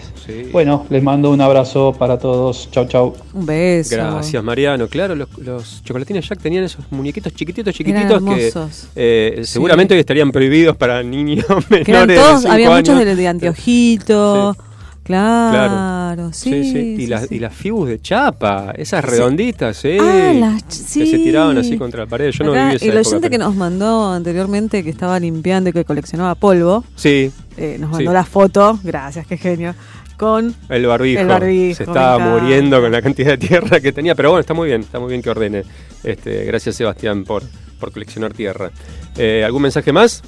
Bueno, 0.52 0.86
les 0.90 1.02
mando 1.02 1.30
un 1.30 1.40
abrazo 1.40 1.94
para 1.98 2.18
todos. 2.18 2.68
Chau, 2.70 2.86
chau. 2.86 3.14
Un 3.34 3.46
beso. 3.46 3.94
Gracias, 3.96 4.42
Mariano. 4.42 4.88
Claro, 4.88 5.14
los, 5.14 5.28
los 5.38 5.82
chocolatines 5.84 6.28
Jack 6.28 6.40
tenían 6.40 6.64
esos 6.64 6.84
muñequitos 6.90 7.32
chiquititos, 7.34 7.74
chiquititos 7.74 8.22
que 8.22 8.52
eh, 8.96 9.40
seguramente 9.44 9.94
hoy 9.94 10.00
estarían 10.00 10.30
prohibidos 10.32 10.76
para 10.76 11.02
niños 11.02 11.46
menores 11.48 11.84
Que 11.84 11.90
eran 11.92 12.08
de 12.08 12.16
todos, 12.16 12.40
cinco 12.42 12.52
había 12.52 12.70
muchos 12.70 12.98
de, 12.98 13.16
de 13.16 13.28
anteojito. 13.28 14.56
Claro, 15.02 16.32
sí. 16.32 16.50
Sí, 16.50 16.72
sí. 16.72 16.78
Y, 16.78 16.96
sí, 16.98 17.06
las, 17.06 17.26
sí. 17.26 17.34
y 17.36 17.38
las 17.40 17.52
fibus 17.54 17.88
de 17.88 18.00
chapa, 18.00 18.72
esas 18.76 19.04
redonditas, 19.04 19.76
sí. 19.76 19.96
Ah, 20.00 20.32
las- 20.34 20.62
Que 20.62 21.06
se 21.06 21.18
tiraban 21.18 21.58
así 21.58 21.76
contra 21.76 22.00
la 22.04 22.06
pared. 22.06 22.30
Yo 22.30 22.44
no 22.44 22.52
Acá, 22.52 22.64
viví 22.66 22.76
esa 22.76 22.84
el 22.84 22.90
época, 22.92 23.08
oyente 23.08 23.30
que 23.30 23.36
pero- 23.38 23.44
nos 23.48 23.56
mandó 23.56 24.12
anteriormente 24.12 24.84
que 24.84 24.90
estaba 24.90 25.18
limpiando 25.18 25.70
y 25.70 25.72
que 25.72 25.84
coleccionaba 25.84 26.34
polvo, 26.36 26.84
Sí. 26.94 27.32
eh, 27.56 27.76
nos 27.80 27.90
mandó 27.90 28.10
sí. 28.10 28.14
la 28.14 28.24
foto, 28.24 28.78
gracias, 28.84 29.26
qué 29.26 29.36
genio, 29.36 29.74
con 30.20 30.54
El 30.68 30.84
barbijo. 30.86 31.22
El 31.22 31.28
barbijo, 31.28 31.76
Se 31.78 31.84
estaba 31.84 32.18
muriendo 32.18 32.78
con 32.78 32.92
la 32.92 33.00
cantidad 33.00 33.30
de 33.30 33.38
tierra 33.48 33.80
que 33.80 33.90
tenía. 33.90 34.14
Pero 34.14 34.28
bueno, 34.28 34.40
está 34.40 34.52
muy 34.52 34.68
bien, 34.68 34.82
está 34.82 35.00
muy 35.00 35.08
bien 35.08 35.22
que 35.22 35.30
ordene. 35.30 35.64
Este, 36.04 36.44
gracias, 36.44 36.76
Sebastián, 36.76 37.24
por, 37.24 37.42
por 37.80 37.90
coleccionar 37.90 38.34
tierra. 38.34 38.70
Eh, 39.16 39.42
¿Algún 39.46 39.62
mensaje 39.62 39.92
más? 39.92 40.22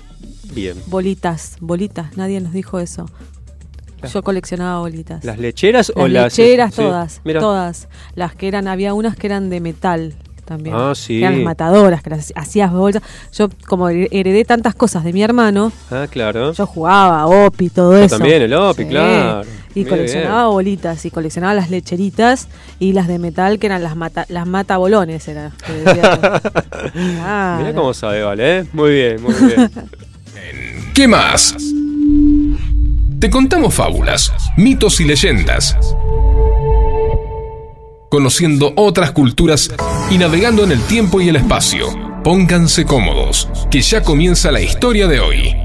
Bien. 0.54 0.76
bolitas, 0.86 1.56
bolitas, 1.60 2.16
nadie 2.16 2.40
nos 2.40 2.52
dijo 2.54 2.80
eso. 2.80 3.06
Yo 4.12 4.22
coleccionaba 4.22 4.80
bolitas. 4.80 5.24
¿Las 5.24 5.38
lecheras 5.38 5.92
o 5.94 6.08
Las 6.08 6.10
las.? 6.10 6.38
lecheras, 6.38 6.74
todas, 6.74 7.20
todas. 7.24 7.88
Las 8.14 8.34
que 8.34 8.48
eran, 8.48 8.66
había 8.68 8.94
unas 8.94 9.14
que 9.16 9.26
eran 9.26 9.48
de 9.50 9.60
metal 9.60 10.14
también. 10.44 10.74
Ah, 10.78 10.92
sí. 10.94 11.14
Que 11.18 11.20
eran 11.20 11.34
las 11.36 11.44
matadoras, 11.44 12.02
que 12.02 12.10
las 12.10 12.32
hacías 12.36 12.72
bolsas. 12.72 13.02
Yo, 13.36 13.48
como 13.66 13.88
heredé 13.88 14.44
tantas 14.44 14.74
cosas 14.74 15.04
de 15.04 15.12
mi 15.12 15.22
hermano, 15.22 15.72
Ah, 15.90 16.06
claro. 16.10 16.52
yo 16.52 16.66
jugaba 16.66 17.26
OPI, 17.26 17.70
todo 17.70 17.92
Yo 17.92 18.04
eso. 18.04 18.18
también, 18.18 18.42
el 18.42 18.52
OPI, 18.54 18.82
Sí. 18.84 18.88
claro. 18.88 19.42
Y 19.74 19.80
Muy 19.80 19.88
coleccionaba 19.88 20.48
bolitas 20.48 21.04
y 21.06 21.10
coleccionaba 21.10 21.54
las 21.54 21.70
lecheritas 21.70 22.48
y 22.78 22.92
las 22.92 23.08
de 23.08 23.18
metal 23.18 23.58
que 23.58 23.66
eran 23.68 23.82
las 23.82 23.96
mata, 23.96 24.26
las 24.28 24.46
matabolones. 24.46 25.26
Era. 25.28 25.52
Mirá 26.94 27.72
cómo 27.74 27.94
sabe, 27.94 28.22
vale, 28.22 28.58
¿eh? 28.58 28.64
Muy 28.72 28.90
bien, 28.90 29.22
muy 29.22 29.34
bien. 29.34 29.70
¿Qué 30.94 31.08
más? 31.08 31.54
Te 33.18 33.30
contamos 33.30 33.72
fábulas, 33.74 34.30
mitos 34.58 35.00
y 35.00 35.04
leyendas. 35.04 35.76
Conociendo 38.12 38.74
otras 38.76 39.12
culturas 39.12 39.74
y 40.10 40.18
navegando 40.18 40.64
en 40.64 40.72
el 40.72 40.82
tiempo 40.82 41.22
y 41.22 41.30
el 41.30 41.36
espacio. 41.36 41.86
Pónganse 42.22 42.84
cómodos, 42.84 43.48
que 43.70 43.80
ya 43.80 44.02
comienza 44.02 44.52
la 44.52 44.60
historia 44.60 45.08
de 45.08 45.18
hoy. 45.18 45.56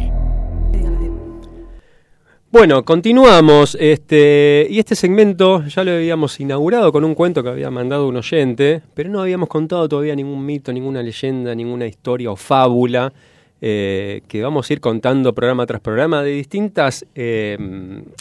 Bueno, 2.50 2.86
continuamos. 2.86 3.76
Este, 3.78 4.66
y 4.70 4.80
este 4.80 4.96
segmento 4.96 5.66
ya 5.66 5.84
lo 5.84 5.92
habíamos 5.92 6.40
inaugurado 6.40 6.94
con 6.94 7.04
un 7.04 7.16
cuento 7.16 7.44
que 7.44 7.50
había 7.50 7.70
mandado 7.70 8.08
un 8.08 8.16
oyente, 8.16 8.82
pero 8.94 9.10
no 9.10 9.20
habíamos 9.20 9.50
contado 9.50 9.90
todavía 9.90 10.16
ningún 10.16 10.46
mito, 10.46 10.72
ninguna 10.72 11.04
leyenda, 11.04 11.54
ninguna 11.54 11.86
historia 11.86 12.32
o 12.32 12.38
fábula 12.38 13.12
eh, 13.60 14.22
que 14.30 14.42
vamos 14.42 14.70
a 14.70 14.74
ir 14.74 14.80
contando 14.80 15.36
programa 15.36 15.66
tras 15.66 15.82
programa 15.82 16.24
de 16.24 16.32
distintas, 16.32 17.06
eh, 17.14 17.58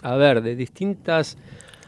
a 0.03 0.16
ver, 0.16 0.43
de 0.43 0.57
distintas 0.57 1.39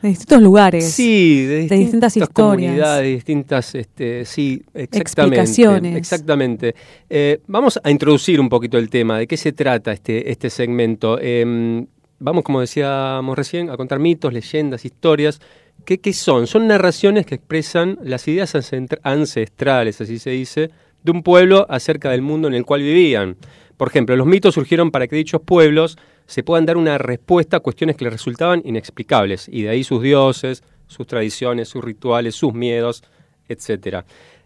De 0.02 0.08
distintos 0.10 0.40
lugares. 0.42 0.90
Sí, 0.92 1.44
de, 1.44 1.66
de 1.66 1.76
distintas 1.76 2.16
historias. 2.16 2.68
comunidades, 2.68 3.14
distintas, 3.14 3.74
este, 3.74 4.24
sí, 4.24 4.62
exactamente. 4.74 4.98
Explicaciones. 5.00 5.96
Exactamente. 5.96 6.74
Eh, 7.10 7.40
vamos 7.46 7.80
a 7.82 7.90
introducir 7.90 8.40
un 8.40 8.48
poquito 8.48 8.78
el 8.78 8.90
tema, 8.90 9.18
de 9.18 9.26
qué 9.26 9.36
se 9.36 9.52
trata 9.52 9.92
este, 9.92 10.30
este 10.30 10.50
segmento. 10.50 11.18
Eh, 11.20 11.84
vamos, 12.20 12.44
como 12.44 12.60
decíamos 12.60 13.36
recién, 13.36 13.70
a 13.70 13.76
contar 13.76 13.98
mitos, 13.98 14.32
leyendas, 14.32 14.84
historias. 14.84 15.40
¿Qué, 15.84 15.98
qué 15.98 16.12
son? 16.12 16.46
Son 16.46 16.66
narraciones 16.66 17.26
que 17.26 17.36
expresan 17.36 17.98
las 18.02 18.28
ideas 18.28 18.54
ancestra- 18.54 19.00
ancestrales, 19.02 20.00
así 20.00 20.18
se 20.18 20.30
dice, 20.30 20.70
de 21.02 21.10
un 21.10 21.22
pueblo 21.22 21.66
acerca 21.68 22.10
del 22.10 22.22
mundo 22.22 22.46
en 22.46 22.54
el 22.54 22.64
cual 22.64 22.82
vivían. 22.82 23.36
Por 23.76 23.88
ejemplo, 23.88 24.14
los 24.16 24.26
mitos 24.26 24.54
surgieron 24.54 24.90
para 24.90 25.06
que 25.06 25.16
dichos 25.16 25.40
pueblos 25.44 25.96
se 26.28 26.42
puedan 26.42 26.66
dar 26.66 26.76
una 26.76 26.98
respuesta 26.98 27.56
a 27.56 27.60
cuestiones 27.60 27.96
que 27.96 28.04
les 28.04 28.12
resultaban 28.12 28.60
inexplicables, 28.62 29.48
y 29.48 29.62
de 29.62 29.70
ahí 29.70 29.82
sus 29.82 30.02
dioses, 30.02 30.62
sus 30.86 31.06
tradiciones, 31.06 31.70
sus 31.70 31.82
rituales, 31.82 32.34
sus 32.34 32.52
miedos, 32.52 33.02
etc. 33.48 34.04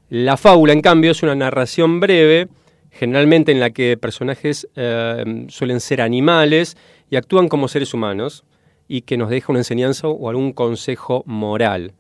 La 0.09 0.37
fábula, 0.37 0.73
en 0.73 0.81
cambio, 0.81 1.11
es 1.11 1.25
una 1.25 1.35
narración 1.35 1.99
breve, 1.99 2.47
generalmente 2.93 3.51
en 3.51 3.59
la 3.59 3.71
que 3.71 3.97
personajes 3.97 4.69
eh, 4.77 5.47
suelen 5.49 5.81
ser 5.81 6.03
animales 6.03 6.77
y 7.11 7.17
actúan 7.17 7.49
como 7.49 7.67
seres 7.67 7.93
humanos, 7.93 8.45
y 8.87 9.01
que 9.01 9.17
nos 9.17 9.29
deja 9.29 9.51
una 9.51 9.61
enseñanza 9.61 10.07
o 10.07 10.29
algún 10.29 10.53
consejo 10.53 11.25
moral. 11.27 11.95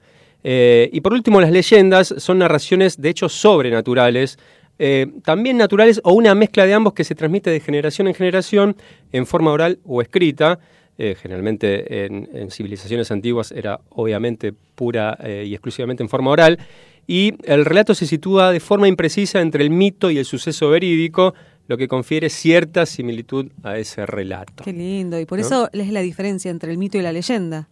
Eh, 0.45 0.91
y 0.93 1.01
por 1.01 1.12
último, 1.12 1.41
las 1.41 1.51
leyendas 1.51 2.14
son 2.18 2.39
narraciones 2.39 3.01
de 3.01 3.09
hechos 3.09 3.33
sobrenaturales, 3.33 4.39
eh, 4.79 5.07
también 5.25 5.59
naturales 5.59 6.01
o 6.05 6.12
una 6.12 6.35
mezcla 6.35 6.66
de 6.66 6.75
ambos 6.75 6.93
que 6.95 7.05
se 7.05 7.14
transmite 7.14 7.51
de 7.51 7.61
generación 7.61 8.09
en 8.09 8.14
generación 8.14 8.77
en 9.12 9.27
forma 9.27 9.53
oral 9.53 9.79
o 9.85 10.03
escrita. 10.03 10.59
Eh, 10.99 11.16
generalmente 11.20 12.05
en, 12.05 12.29
en 12.35 12.51
civilizaciones 12.51 13.11
antiguas 13.11 13.51
era 13.51 13.81
obviamente 13.91 14.53
pura 14.75 15.16
eh, 15.23 15.45
y 15.47 15.55
exclusivamente 15.55 16.03
en 16.03 16.09
forma 16.09 16.31
oral. 16.31 16.59
Y 17.07 17.35
el 17.45 17.64
relato 17.64 17.95
se 17.95 18.07
sitúa 18.07 18.53
de 18.53 18.61
forma 18.61 18.89
imprecisa 18.89 19.41
entre 19.41 19.64
el 19.64 19.70
mito 19.70 20.11
y 20.11 20.18
el 20.18 20.25
suceso 20.25 20.70
verídico, 20.70 21.35
lo 21.66 21.77
que 21.77 21.89
confiere 21.89 22.29
cierta 22.29 22.87
similitud 22.87 23.51
a 23.62 23.79
ese 23.79 24.07
relato. 24.07 24.64
Qué 24.64 24.73
lindo. 24.73 25.18
Y 25.18 25.25
por 25.27 25.39
¿No? 25.39 25.47
eso 25.47 25.70
es 25.73 25.89
la 25.91 26.01
diferencia 26.01 26.51
entre 26.51 26.70
el 26.70 26.79
mito 26.79 26.99
y 26.99 27.03
la 27.03 27.12
leyenda. 27.12 27.68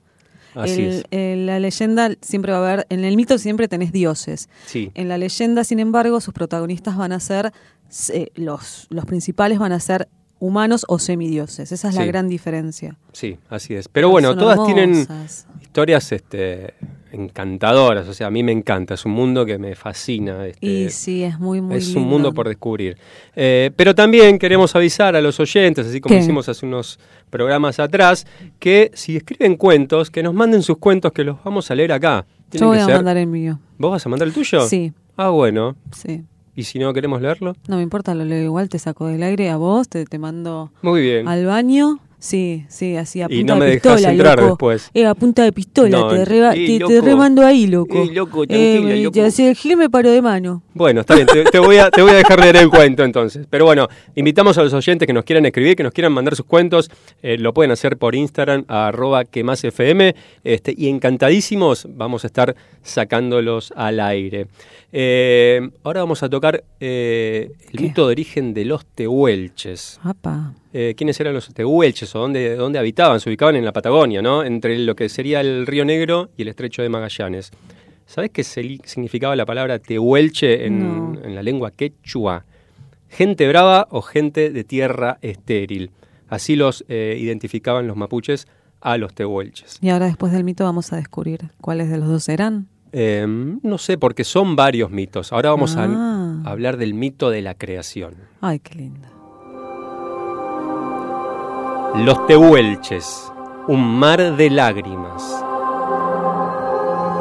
Así 0.55 0.83
El- 0.83 0.89
es. 0.89 1.05
el- 1.11 1.47
la 1.47 1.61
leyenda 1.61 2.11
siempre 2.21 2.53
va 2.53 2.59
a 2.59 2.73
haber, 2.73 2.87
en 2.91 3.05
el 3.05 3.17
mito 3.17 3.39
siempre 3.39 3.69
tenés 3.69 3.93
dioses. 3.93 4.49
Sí. 4.67 4.91
En 4.95 5.09
la 5.09 5.19
leyenda, 5.19 5.65
sin 5.65 5.79
embargo, 5.81 6.21
sus 6.21 6.35
protagonistas 6.35 6.97
van 6.97 7.13
a 7.13 7.21
ser, 7.21 7.53
eh, 8.13 8.29
los, 8.35 8.87
los 8.91 9.05
principales 9.07 9.59
van 9.59 9.73
a 9.73 9.81
ser 9.81 10.09
humanos 10.41 10.85
o 10.89 10.99
semidioses. 10.99 11.71
Esa 11.71 11.89
es 11.91 11.95
la 11.95 12.05
gran 12.07 12.29
diferencia. 12.29 12.97
Sí, 13.13 13.39
así 13.49 13.75
es. 13.75 13.87
Pero 13.89 14.09
bueno, 14.11 14.35
todas 14.37 14.65
tienen 14.67 15.07
historias 15.61 16.11
este, 16.13 16.75
encantadoras. 17.13 18.09
O 18.09 18.15
sea, 18.15 18.27
a 18.29 18.31
mí 18.31 18.43
me 18.43 18.53
encanta. 18.53 18.95
Es 18.95 19.05
un 19.05 19.13
mundo 19.13 19.45
que 19.47 19.59
me 19.59 19.75
fascina. 19.75 20.47
este, 20.47 20.67
Y 20.67 20.91
sí, 20.91 21.23
es 21.23 21.39
muy, 21.39 21.61
muy 21.61 21.77
es 21.77 21.87
lindo. 21.87 22.01
un 22.01 22.09
mundo 22.09 22.33
por 22.33 22.49
descubrir. 22.49 22.97
Eh, 23.37 23.71
pero 23.77 23.95
también 23.95 24.39
queremos 24.39 24.75
avisar 24.75 25.15
a 25.15 25.21
los 25.21 25.39
oyentes, 25.41 25.87
así 25.87 26.01
como 26.01 26.15
¿Qué? 26.17 26.21
hicimos 26.23 26.49
hace 26.49 26.67
unos 26.67 26.99
programas 27.29 27.79
atrás, 27.79 28.27
que 28.59 28.91
si 28.95 29.17
escriben 29.17 29.57
cuentos, 29.57 30.11
que 30.11 30.23
nos 30.23 30.35
manden 30.35 30.63
sus 30.63 30.79
cuentos 30.79 31.13
que 31.13 31.23
los 31.25 31.43
vamos 31.45 31.71
a 31.71 31.75
leer 31.75 31.93
acá. 31.93 32.27
Tienen 32.49 32.65
Yo 32.67 32.69
voy 32.69 32.79
a 32.79 32.87
ser- 32.87 32.97
mandar 32.97 33.17
el 33.17 33.27
mío. 33.27 33.59
¿Vos 33.79 33.93
vas 33.93 34.07
a 34.07 34.09
mandar 34.09 34.27
el 34.27 34.35
tuyo? 34.35 34.67
Sí. 34.67 34.93
Ah, 35.17 35.29
bueno. 35.29 35.77
Sí. 35.93 36.25
¿Y 36.61 36.65
si 36.65 36.79
no 36.79 36.93
queremos 36.93 37.23
leerlo? 37.23 37.57
No 37.69 37.77
me 37.79 37.83
importa, 37.83 38.15
lo 38.15 38.23
leo 38.27 38.45
igual, 38.45 38.69
te 38.69 38.79
saco 38.79 39.07
del 39.07 39.23
aire 39.23 39.49
a 39.49 39.57
vos, 39.57 39.89
te, 39.89 40.05
te 40.05 40.19
mando 40.19 40.71
Muy 40.83 41.01
bien. 41.01 41.27
al 41.27 41.47
baño. 41.47 42.01
Sí, 42.23 42.67
sí, 42.69 42.97
así 42.97 43.23
a 43.23 43.29
Y 43.31 43.39
punta 43.39 43.55
no 43.55 43.61
me 43.61 43.65
de 43.65 43.71
dejás 43.77 43.95
pistola, 43.95 44.13
entrar 44.13 44.37
loco. 44.39 44.49
después. 44.51 44.91
Eh, 44.93 45.07
a 45.07 45.15
punta 45.15 45.43
de 45.43 45.53
pistola, 45.53 45.89
No, 46.01 46.09
te, 46.09 46.27
reba- 46.27 46.55
eh, 46.55 46.79
te, 46.79 46.85
te 46.85 47.01
remando 47.01 47.47
ahí, 47.47 47.67
loco. 47.67 47.97
Eh, 48.03 48.13
loco, 48.13 48.47
tranquila, 48.47 48.93
Eh, 48.95 49.03
loco. 49.05 49.15
ya, 49.17 49.31
si 49.31 49.47
el 49.47 49.57
gil 49.57 49.79
me 49.79 49.89
paró 49.89 50.11
de 50.11 50.21
mano. 50.21 50.63
Bueno, 50.75 51.01
está 51.01 51.15
bien, 51.15 51.27
te, 51.27 51.45
te 51.45 51.59
voy 51.59 51.79
a, 51.79 51.91
te 51.91 52.03
voy 52.03 52.11
a 52.11 52.17
dejar 52.17 52.39
leer 52.39 52.57
el 52.57 52.69
cuento 52.71 53.05
entonces. 53.05 53.47
Pero 53.49 53.65
bueno, 53.65 53.89
invitamos 54.17 54.59
a 54.59 54.63
los 54.63 54.75
oyentes 54.75 55.07
que 55.07 55.15
nos 55.15 55.25
quieran 55.25 55.47
escribir, 55.47 55.77
que 55.77 55.83
nos 55.83 55.95
quieran 55.95 56.13
mandar 56.13 56.37
sus 56.37 56.45
cuentos. 56.45 56.91
eh, 57.23 57.39
lo 57.39 57.55
pueden 57.55 57.71
hacer 57.71 57.97
por 57.97 58.15
Instagram, 58.15 58.67
a 58.69 58.89
arroba 58.89 59.25
que 59.25 59.43
más 59.43 59.65
FM. 59.65 60.15
Este, 60.45 60.75
y 60.77 60.89
encantadísimos 60.89 61.87
vamos 61.89 62.25
a 62.25 62.27
estar 62.27 62.55
sacándolos 62.83 63.73
al 63.77 63.99
aire. 63.99 64.47
Eh, 64.93 65.71
ahora 65.85 66.01
vamos 66.01 66.23
a 66.23 66.29
tocar 66.29 66.65
eh, 66.81 67.53
el 67.73 67.81
mito 67.81 68.07
de 68.07 68.13
origen 68.13 68.53
de 68.55 68.65
los 68.65 68.85
tehuelches. 68.87 70.01
Eh, 70.73 70.95
¿Quiénes 70.97 71.21
eran 71.21 71.35
los 71.35 71.53
tehuelches 71.55 72.15
o 72.15 72.19
dónde, 72.21 72.57
dónde 72.57 72.79
habitaban? 72.79 73.21
Se 73.21 73.29
ubicaban 73.29 73.57
en 73.57 73.65
la 73.65 73.73
Patagonia, 73.73 74.21
¿no? 74.21 74.43
Entre 74.45 74.77
lo 74.79 74.97
que 74.97 75.09
sería 75.09 75.41
el 75.41 75.67
Río 75.67 75.85
Negro 75.85 76.31
y 76.37 76.43
el 76.43 76.49
Estrecho 76.49 76.83
de 76.83 76.89
Magallanes. 76.89 77.51
¿Sabes 78.07 78.31
qué 78.31 78.43
significaba 78.43 79.37
la 79.37 79.47
palabra 79.47 79.79
tehuelche 79.79 80.67
en, 80.67 80.79
No. 80.81 81.21
en 81.23 81.35
la 81.37 81.43
lengua 81.43 81.71
quechua? 81.71 82.45
Gente 83.09 83.47
brava 83.49 83.87
o 83.91 84.03
gente 84.03 84.51
de 84.51 84.65
tierra 84.65 85.19
estéril. 85.23 85.91
Así 86.29 86.57
los 86.57 86.85
identificaban 86.89 87.87
los 87.87 87.97
mapuches 87.97 88.47
a 88.81 88.97
los 88.97 89.15
tehuelches. 89.15 89.79
Y 89.81 89.91
ahora 89.91 90.07
después 90.07 90.33
del 90.33 90.43
mito 90.45 90.65
vamos 90.65 90.93
a 90.93 90.97
descubrir 90.97 91.51
cuáles 91.61 91.91
de 91.91 91.99
los 91.99 92.09
dos 92.09 92.29
eran. 92.29 92.67
Eh, 92.93 93.25
no 93.63 93.79
sé, 93.79 93.99
porque 93.99 94.25
son 94.25 94.57
varios 94.57 94.91
mitos. 94.91 95.33
Ahora 95.33 95.51
vamos 95.51 95.77
a- 95.77 95.85
Ah. 95.89 96.43
a 96.45 96.51
hablar 96.51 96.77
del 96.77 96.95
mito 96.95 97.31
de 97.31 97.43
la 97.43 97.55
creación. 97.55 98.15
Ay, 98.41 98.59
qué 98.61 98.75
lindo. 98.75 99.07
Los 101.97 102.27
Tehuelches, 102.27 103.31
un 103.69 103.99
mar 103.99 104.37
de 104.37 104.51
lágrimas. 104.51 105.45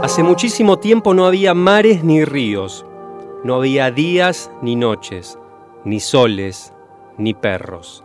Hace 0.04 0.24
muchísimo 0.24 0.78
tiempo 0.80 1.14
no 1.14 1.26
había 1.26 1.54
mares 1.54 2.04
ni 2.04 2.24
ríos, 2.24 2.86
no 3.44 3.56
había 3.56 3.92
días 3.92 4.52
ni 4.62 4.76
noches, 4.76 5.38
ni 5.86 6.00
soles 6.00 6.74
ni 7.18 7.34
perros. 7.34 8.04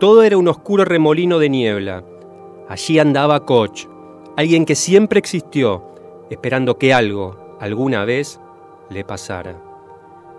Todo 0.00 0.22
era 0.22 0.38
un 0.38 0.48
oscuro 0.48 0.84
remolino 0.84 1.38
de 1.38 1.50
niebla. 1.50 2.02
Allí 2.68 2.98
andaba 2.98 3.44
Koch, 3.44 3.86
alguien 4.36 4.64
que 4.64 4.74
siempre 4.74 5.18
existió, 5.18 5.84
esperando 6.30 6.78
que 6.78 6.94
algo, 6.94 7.56
alguna 7.60 8.04
vez, 8.04 8.40
le 8.88 9.04
pasara. 9.04 9.60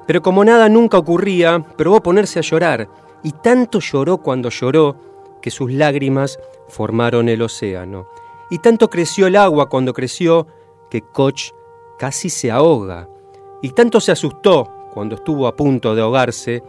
Pero 0.08 0.22
como 0.22 0.44
nada 0.44 0.68
nunca 0.70 0.98
ocurría, 0.98 1.64
probó 1.78 2.02
ponerse 2.02 2.40
a 2.40 2.42
llorar, 2.42 2.90
y 3.24 3.32
tanto 3.32 3.80
lloró 3.80 4.18
cuando 4.18 4.50
lloró 4.50 4.96
que 5.42 5.52
sus 5.52 5.72
lágrimas 5.72 6.40
formaron 6.68 7.30
el 7.30 7.42
océano. 7.42 8.08
Y 8.50 8.60
tanto 8.60 8.90
creció 8.90 9.28
el 9.28 9.36
agua 9.36 9.70
cuando 9.70 9.94
creció 9.94 10.48
que 10.90 11.02
Koch 11.02 11.54
casi 11.98 12.30
se 12.30 12.52
ahoga. 12.52 13.08
Y 13.62 13.70
tanto 13.70 14.00
se 14.00 14.12
asustó 14.12 14.70
cuando 14.94 15.16
estuvo 15.16 15.48
a 15.48 15.56
punto 15.56 15.96
de 15.96 16.02
ahogarse 16.02 16.64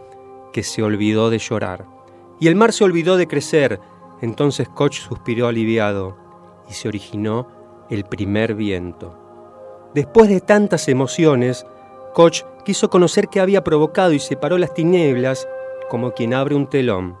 que 0.51 0.63
se 0.63 0.83
olvidó 0.83 1.29
de 1.29 1.39
llorar. 1.39 1.85
Y 2.39 2.47
el 2.47 2.55
mar 2.55 2.71
se 2.71 2.83
olvidó 2.83 3.17
de 3.17 3.27
crecer. 3.27 3.79
Entonces 4.21 4.69
Koch 4.69 4.93
suspiró 4.93 5.47
aliviado 5.47 6.15
y 6.69 6.73
se 6.73 6.87
originó 6.87 7.47
el 7.89 8.03
primer 8.05 8.55
viento. 8.55 9.17
Después 9.93 10.29
de 10.29 10.41
tantas 10.41 10.87
emociones, 10.87 11.65
Koch 12.13 12.43
quiso 12.65 12.89
conocer 12.89 13.27
qué 13.27 13.39
había 13.39 13.63
provocado 13.63 14.13
y 14.13 14.19
separó 14.19 14.57
las 14.57 14.73
tinieblas 14.73 15.47
como 15.89 16.13
quien 16.13 16.33
abre 16.33 16.55
un 16.55 16.67
telón. 16.67 17.17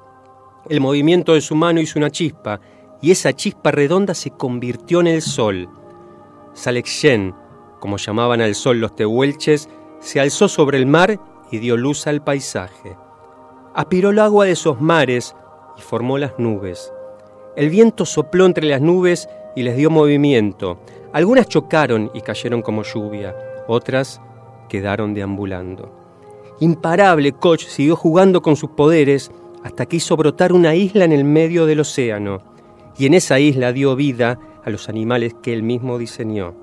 El 0.69 0.81
movimiento 0.81 1.33
de 1.33 1.41
su 1.41 1.55
mano 1.55 1.81
hizo 1.81 1.99
una 1.99 2.09
chispa, 2.09 2.59
y 3.01 3.11
esa 3.11 3.33
chispa 3.33 3.71
redonda 3.71 4.13
se 4.13 4.31
convirtió 4.31 5.01
en 5.01 5.07
el 5.07 5.21
sol. 5.21 5.69
Salexyen, 6.53 7.35
como 7.79 7.97
llamaban 7.97 8.39
al 8.39 8.55
sol 8.55 8.79
los 8.79 8.95
tehuelches, 8.95 9.69
se 9.99 10.19
alzó 10.19 10.47
sobre 10.47 10.77
el 10.77 10.85
mar 10.85 11.19
y 11.51 11.57
dio 11.59 11.75
luz 11.75 12.07
al 12.07 12.23
paisaje. 12.23 12.95
Aspiró 13.75 14.11
el 14.11 14.19
agua 14.19 14.45
de 14.45 14.51
esos 14.51 14.79
mares 14.79 15.35
y 15.77 15.81
formó 15.81 16.17
las 16.17 16.39
nubes. 16.39 16.93
El 17.55 17.69
viento 17.69 18.05
sopló 18.05 18.45
entre 18.45 18.65
las 18.65 18.81
nubes 18.81 19.27
y 19.55 19.63
les 19.63 19.75
dio 19.77 19.89
movimiento. 19.89 20.79
Algunas 21.11 21.47
chocaron 21.47 22.11
y 22.13 22.21
cayeron 22.21 22.61
como 22.61 22.83
lluvia, 22.83 23.35
otras 23.67 24.21
quedaron 24.69 25.13
deambulando. 25.13 25.91
Imparable, 26.59 27.31
Koch 27.33 27.65
siguió 27.65 27.95
jugando 27.95 28.41
con 28.41 28.55
sus 28.55 28.71
poderes 28.71 29.31
hasta 29.63 29.85
que 29.85 29.97
hizo 29.97 30.17
brotar 30.17 30.53
una 30.53 30.75
isla 30.75 31.05
en 31.05 31.11
el 31.11 31.23
medio 31.23 31.65
del 31.65 31.79
océano, 31.79 32.39
y 32.97 33.05
en 33.05 33.13
esa 33.13 33.39
isla 33.39 33.73
dio 33.73 33.95
vida 33.95 34.39
a 34.63 34.69
los 34.69 34.89
animales 34.89 35.35
que 35.41 35.53
él 35.53 35.63
mismo 35.63 35.97
diseñó. 35.97 36.53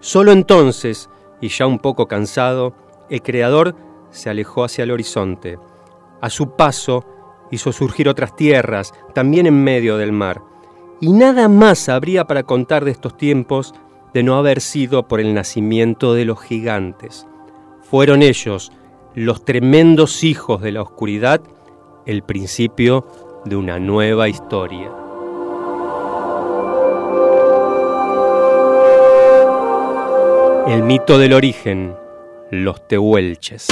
Solo 0.00 0.32
entonces, 0.32 1.10
y 1.40 1.48
ya 1.48 1.66
un 1.66 1.78
poco 1.78 2.08
cansado, 2.08 2.74
el 3.08 3.22
creador 3.22 3.74
se 4.10 4.30
alejó 4.30 4.64
hacia 4.64 4.84
el 4.84 4.90
horizonte. 4.90 5.58
A 6.20 6.30
su 6.30 6.56
paso 6.56 7.04
hizo 7.50 7.72
surgir 7.72 8.08
otras 8.08 8.36
tierras, 8.36 8.92
también 9.14 9.46
en 9.46 9.62
medio 9.62 9.96
del 9.96 10.12
mar. 10.12 10.42
Y 11.02 11.12
nada 11.12 11.48
más 11.48 11.88
habría 11.88 12.26
para 12.26 12.42
contar 12.42 12.84
de 12.84 12.90
estos 12.90 13.16
tiempos 13.16 13.74
de 14.12 14.22
no 14.22 14.36
haber 14.36 14.60
sido 14.60 15.08
por 15.08 15.20
el 15.20 15.32
nacimiento 15.32 16.12
de 16.12 16.26
los 16.26 16.40
gigantes. 16.42 17.26
Fueron 17.82 18.22
ellos, 18.22 18.70
los 19.14 19.44
tremendos 19.44 20.22
hijos 20.24 20.60
de 20.60 20.72
la 20.72 20.82
oscuridad, 20.82 21.40
el 22.04 22.22
principio 22.22 23.06
de 23.46 23.56
una 23.56 23.78
nueva 23.78 24.28
historia. 24.28 24.92
El 30.66 30.82
mito 30.82 31.18
del 31.18 31.32
origen, 31.32 31.94
los 32.50 32.86
tehuelches. 32.86 33.66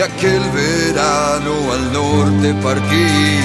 Y 0.00 0.02
aquel 0.02 0.42
verano 0.50 1.72
al 1.74 1.92
norte 1.92 2.54
partí 2.62 3.38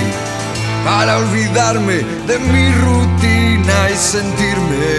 para 0.85 1.17
olvidarme 1.17 1.97
de 2.27 2.39
mi 2.39 2.71
rutina 2.71 3.89
y 3.93 3.97
sentirme 3.97 4.95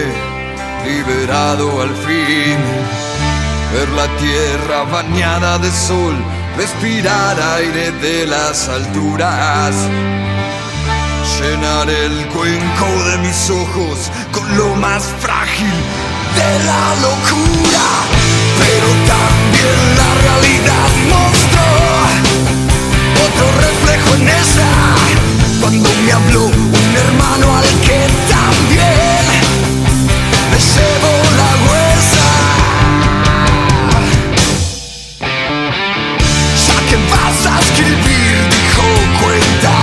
liberado 0.85 1.81
al 1.81 1.95
fin. 2.05 2.59
Ver 3.73 3.89
la 3.89 4.07
tierra 4.17 4.83
bañada 4.91 5.57
de 5.57 5.71
sol, 5.71 6.15
respirar 6.57 7.35
aire 7.57 7.91
de 8.03 8.27
las 8.27 8.69
alturas. 8.69 9.73
Llenar 11.39 11.89
el 11.89 12.27
cuenco 12.27 12.87
de 13.09 13.17
mis 13.17 13.49
ojos 13.49 14.11
con 14.31 14.57
lo 14.57 14.75
más 14.75 15.03
frágil 15.19 15.77
de 16.35 16.65
la 16.65 16.85
locura. 17.07 17.87
Pero 18.59 18.87
también 19.07 19.46
la 19.97 20.09
realidad 20.25 20.89
mostró 21.09 21.67
otro 23.27 23.47
reflejo 23.61 24.15
en 24.15 24.27
esa. 24.27 24.69
Cuando 25.61 25.89
me 26.05 26.11
habló 26.11 26.45
un 26.45 26.95
hermano 26.95 27.57
al 27.57 27.65
que 27.81 27.99
también 28.29 29.23
me 30.51 30.59
llevó 30.59 31.13
la 31.41 31.51
huesa. 31.65 32.27
Ya 36.67 36.77
que 36.89 36.97
vas 37.11 37.39
a 37.45 37.59
escribir, 37.59 38.35
dijo 38.49 38.87
cuenta 39.21 39.75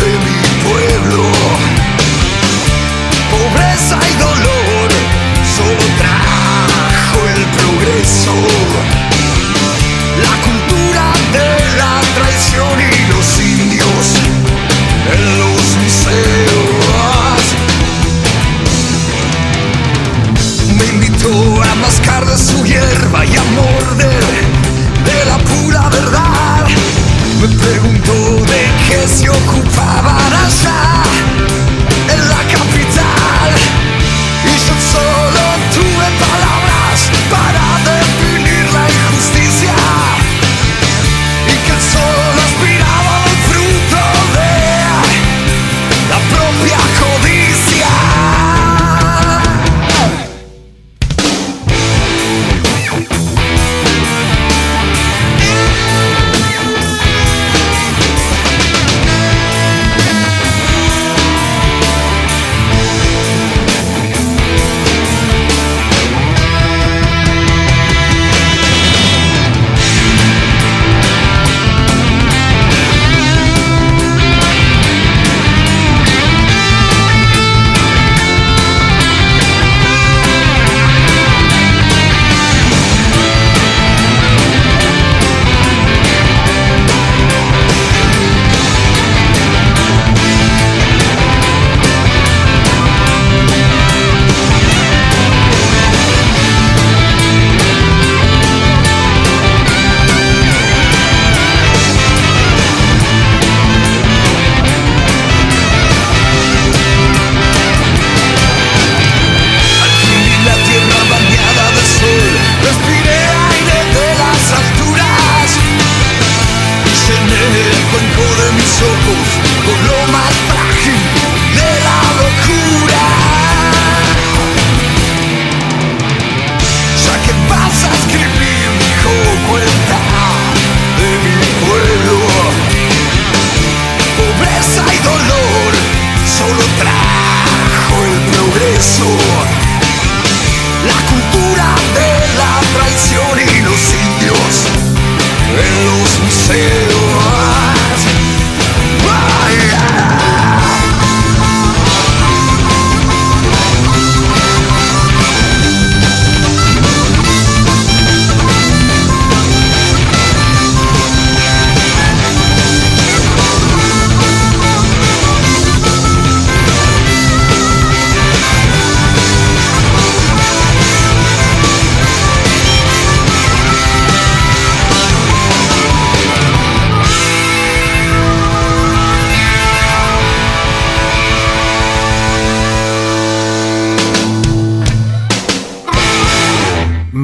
de 0.00 0.08
mi 0.26 0.38
pueblo. 0.64 1.79
me 27.40 27.48
preguntó 27.48 28.12
de 28.12 28.60
qué 28.88 29.08
se 29.08 29.30
ocupaba. 29.30 29.99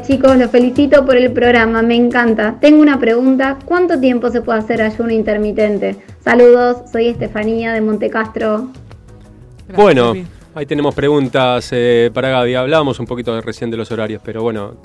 Hola 0.00 0.08
chicos, 0.08 0.36
los 0.38 0.50
felicito 0.50 1.04
por 1.04 1.14
el 1.18 1.30
programa, 1.30 1.82
me 1.82 1.94
encanta. 1.94 2.56
Tengo 2.58 2.80
una 2.80 2.98
pregunta, 2.98 3.58
¿cuánto 3.66 4.00
tiempo 4.00 4.30
se 4.30 4.40
puede 4.40 4.60
hacer 4.60 4.80
ayuno 4.80 5.10
intermitente? 5.10 5.94
Saludos, 6.24 6.90
soy 6.90 7.08
Estefanía 7.08 7.74
de 7.74 7.82
Montecastro. 7.82 8.70
Bueno, 9.76 10.14
ahí 10.54 10.64
tenemos 10.64 10.94
preguntas 10.94 11.68
eh, 11.72 12.10
para 12.14 12.30
Gaby. 12.30 12.54
Hablábamos 12.54 12.98
un 12.98 13.04
poquito 13.04 13.34
de- 13.34 13.42
recién 13.42 13.70
de 13.70 13.76
los 13.76 13.92
horarios, 13.92 14.22
pero 14.24 14.42
bueno, 14.42 14.76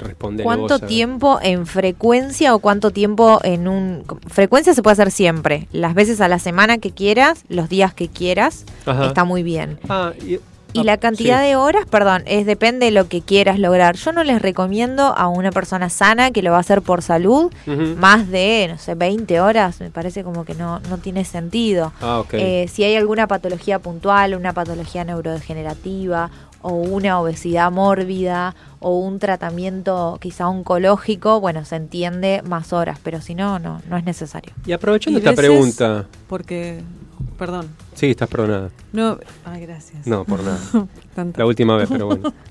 responde. 0.00 0.44
¿Cuánto 0.44 0.78
tiempo 0.78 1.40
en 1.42 1.66
frecuencia 1.66 2.54
o 2.54 2.60
cuánto 2.60 2.92
tiempo 2.92 3.40
en 3.42 3.66
un... 3.66 4.04
Frecuencia 4.28 4.74
se 4.74 4.82
puede 4.84 4.92
hacer 4.92 5.10
siempre, 5.10 5.66
las 5.72 5.94
veces 5.94 6.20
a 6.20 6.28
la 6.28 6.38
semana 6.38 6.78
que 6.78 6.92
quieras, 6.92 7.42
los 7.48 7.68
días 7.68 7.92
que 7.94 8.06
quieras, 8.06 8.64
Ajá. 8.86 9.06
está 9.06 9.24
muy 9.24 9.42
bien. 9.42 9.80
Ah, 9.88 10.12
y, 10.24 10.38
Y 10.74 10.84
la 10.84 10.98
cantidad 10.98 11.40
sí. 11.40 11.48
de 11.48 11.56
horas, 11.56 11.86
perdón, 11.88 12.22
es 12.26 12.46
depende 12.46 12.86
de 12.86 12.92
lo 12.92 13.08
que 13.08 13.22
quieras 13.22 13.58
lograr. 13.58 13.96
Yo 13.96 14.12
no 14.12 14.24
les 14.24 14.42
recomiendo 14.42 15.04
a 15.16 15.28
una 15.28 15.50
persona 15.50 15.88
sana 15.88 16.30
que 16.30 16.42
lo 16.42 16.50
va 16.50 16.58
a 16.58 16.60
hacer 16.60 16.82
por 16.82 17.02
salud 17.02 17.52
más 17.98 18.28
de, 18.28 18.66
no 18.70 18.78
sé, 18.78 18.94
20 18.94 19.40
horas, 19.40 19.80
me 19.80 19.90
parece 19.90 20.24
como 20.24 20.44
que 20.44 20.54
no, 20.54 20.80
no 20.80 20.98
tiene 20.98 21.24
sentido. 21.24 21.92
Ah, 22.00 22.20
ok. 22.20 22.34
Eh, 22.34 22.68
si 22.70 22.84
hay 22.84 22.96
alguna 22.96 23.26
patología 23.26 23.78
puntual, 23.78 24.34
una 24.34 24.52
patología 24.52 25.04
neurodegenerativa 25.04 26.30
o 26.64 26.72
una 26.72 27.20
obesidad 27.20 27.70
mórbida 27.70 28.54
o 28.80 28.98
un 28.98 29.18
tratamiento 29.18 30.18
quizá 30.20 30.48
oncológico, 30.48 31.38
bueno, 31.40 31.64
se 31.66 31.76
entiende 31.76 32.42
más 32.42 32.72
horas, 32.72 32.98
pero 33.02 33.20
si 33.20 33.34
no, 33.34 33.58
no, 33.58 33.82
no 33.88 33.98
es 33.98 34.04
necesario. 34.04 34.52
Y 34.64 34.72
aprovechando 34.72 35.18
Y 35.18 35.22
esta 35.22 35.34
pregunta. 35.34 36.06
Porque, 36.26 36.82
perdón. 37.38 37.68
Sí, 37.94 38.10
estás 38.10 38.28
perdonada. 38.28 38.70
No, 38.92 39.18
ay, 39.44 39.62
gracias. 39.62 40.06
No, 40.06 40.24
por 40.24 40.42
nada. 40.42 40.58
Tanto. 41.14 41.38
La 41.38 41.46
última 41.46 41.76
vez, 41.76 41.88
pero 41.90 42.06
bueno. 42.06 42.32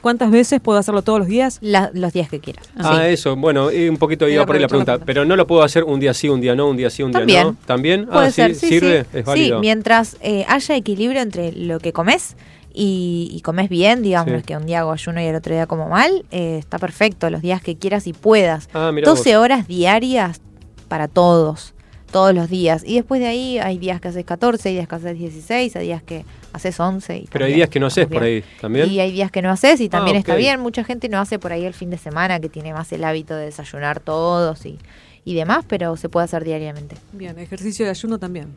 ¿Cuántas 0.00 0.30
veces 0.30 0.60
puedo 0.60 0.78
hacerlo 0.78 1.02
todos 1.02 1.18
los 1.18 1.28
días? 1.28 1.58
los 1.60 2.12
días 2.12 2.28
que 2.28 2.38
quieras. 2.38 2.68
Ah, 2.76 3.08
eso, 3.08 3.34
bueno, 3.34 3.72
y 3.72 3.88
un 3.88 3.96
poquito 3.96 4.28
iba 4.28 4.46
por 4.46 4.54
ahí 4.54 4.60
la 4.60 4.66
la 4.66 4.68
pregunta. 4.68 4.98
Pero 4.98 5.24
no 5.24 5.34
lo 5.34 5.46
puedo 5.48 5.62
hacer 5.64 5.82
un 5.82 5.98
día 5.98 6.14
sí, 6.14 6.28
un 6.28 6.40
día 6.40 6.54
no, 6.54 6.68
un 6.68 6.76
día 6.76 6.88
sí, 6.88 7.02
un 7.02 7.10
día 7.10 7.18
También. 7.20 7.46
no. 7.48 7.56
¿También? 7.66 8.06
Puede 8.06 8.26
ah, 8.28 8.30
ser, 8.30 8.54
sí, 8.54 8.60
sí, 8.60 8.68
sirve, 8.68 9.02
sí. 9.10 9.18
es 9.18 9.24
válido. 9.24 9.56
Sí, 9.58 9.60
mientras 9.60 10.16
eh, 10.20 10.44
haya 10.48 10.76
equilibrio 10.76 11.20
entre 11.20 11.50
lo 11.50 11.80
que 11.80 11.92
comes 11.92 12.36
y, 12.72 13.28
y 13.32 13.40
comes 13.40 13.68
bien, 13.68 14.02
digamos, 14.02 14.36
Sí. 14.36 14.42
que 14.46 14.56
un 14.56 14.66
día 14.66 14.80
hago 14.80 14.92
ayuno 14.92 15.20
y 15.20 15.24
el 15.24 15.34
otro 15.34 15.52
día 15.52 15.66
como 15.66 15.88
mal, 15.88 16.24
eh, 16.30 16.58
está 16.60 16.78
perfecto, 16.78 17.28
los 17.28 17.42
días 17.42 17.60
que 17.60 17.76
quieras 17.76 18.06
y 18.06 18.12
puedas. 18.12 18.68
Ah, 18.72 18.92
mirá 18.92 19.08
12 19.10 19.34
vos. 19.36 19.44
horas 19.44 19.66
diarias 19.66 20.40
para 20.86 21.08
todos, 21.08 21.74
todos 22.10 22.34
los 22.34 22.48
días. 22.48 22.82
Y 22.86 22.94
después 22.96 23.20
de 23.20 23.26
ahí 23.26 23.58
hay 23.58 23.78
días 23.78 24.00
que 24.00 24.08
haces 24.08 24.24
14, 24.24 24.68
hay 24.70 24.74
días 24.76 24.88
que 24.88 24.94
haces 24.94 25.18
16, 25.18 25.76
hay 25.76 25.86
días 25.86 26.02
que 26.02 26.24
haces 26.52 26.78
11. 26.80 27.16
Y 27.18 27.28
Pero 27.30 27.44
hay 27.44 27.50
también 27.52 27.56
días 27.58 27.68
que 27.70 27.80
no 27.80 27.86
haces 27.86 28.06
por 28.06 28.22
ahí 28.22 28.44
también. 28.60 28.90
Y 28.90 29.00
hay 29.00 29.12
días 29.12 29.30
que 29.30 29.42
no 29.42 29.50
haces 29.50 29.80
y 29.80 29.88
también 29.88 30.16
Ah, 30.16 30.20
está 30.20 30.32
ok. 30.32 30.38
bien. 30.38 30.60
Mucha 30.60 30.84
gente 30.84 31.08
no 31.08 31.18
hace 31.18 31.38
por 31.38 31.52
ahí 31.52 31.64
el 31.64 31.74
fin 31.74 31.90
de 31.90 31.98
semana, 31.98 32.40
que 32.40 32.48
tiene 32.48 32.72
más 32.72 32.90
el 32.92 33.04
hábito 33.04 33.34
de 33.36 33.46
desayunar 33.46 34.00
todos 34.00 34.64
y, 34.66 34.78
y 35.24 35.34
demás, 35.34 35.64
pero 35.68 35.96
se 35.96 36.08
puede 36.08 36.24
hacer 36.24 36.44
diariamente. 36.44 36.96
Bien, 37.12 37.38
ejercicio 37.38 37.84
de 37.84 37.90
ayuno 37.90 38.18
también. 38.18 38.48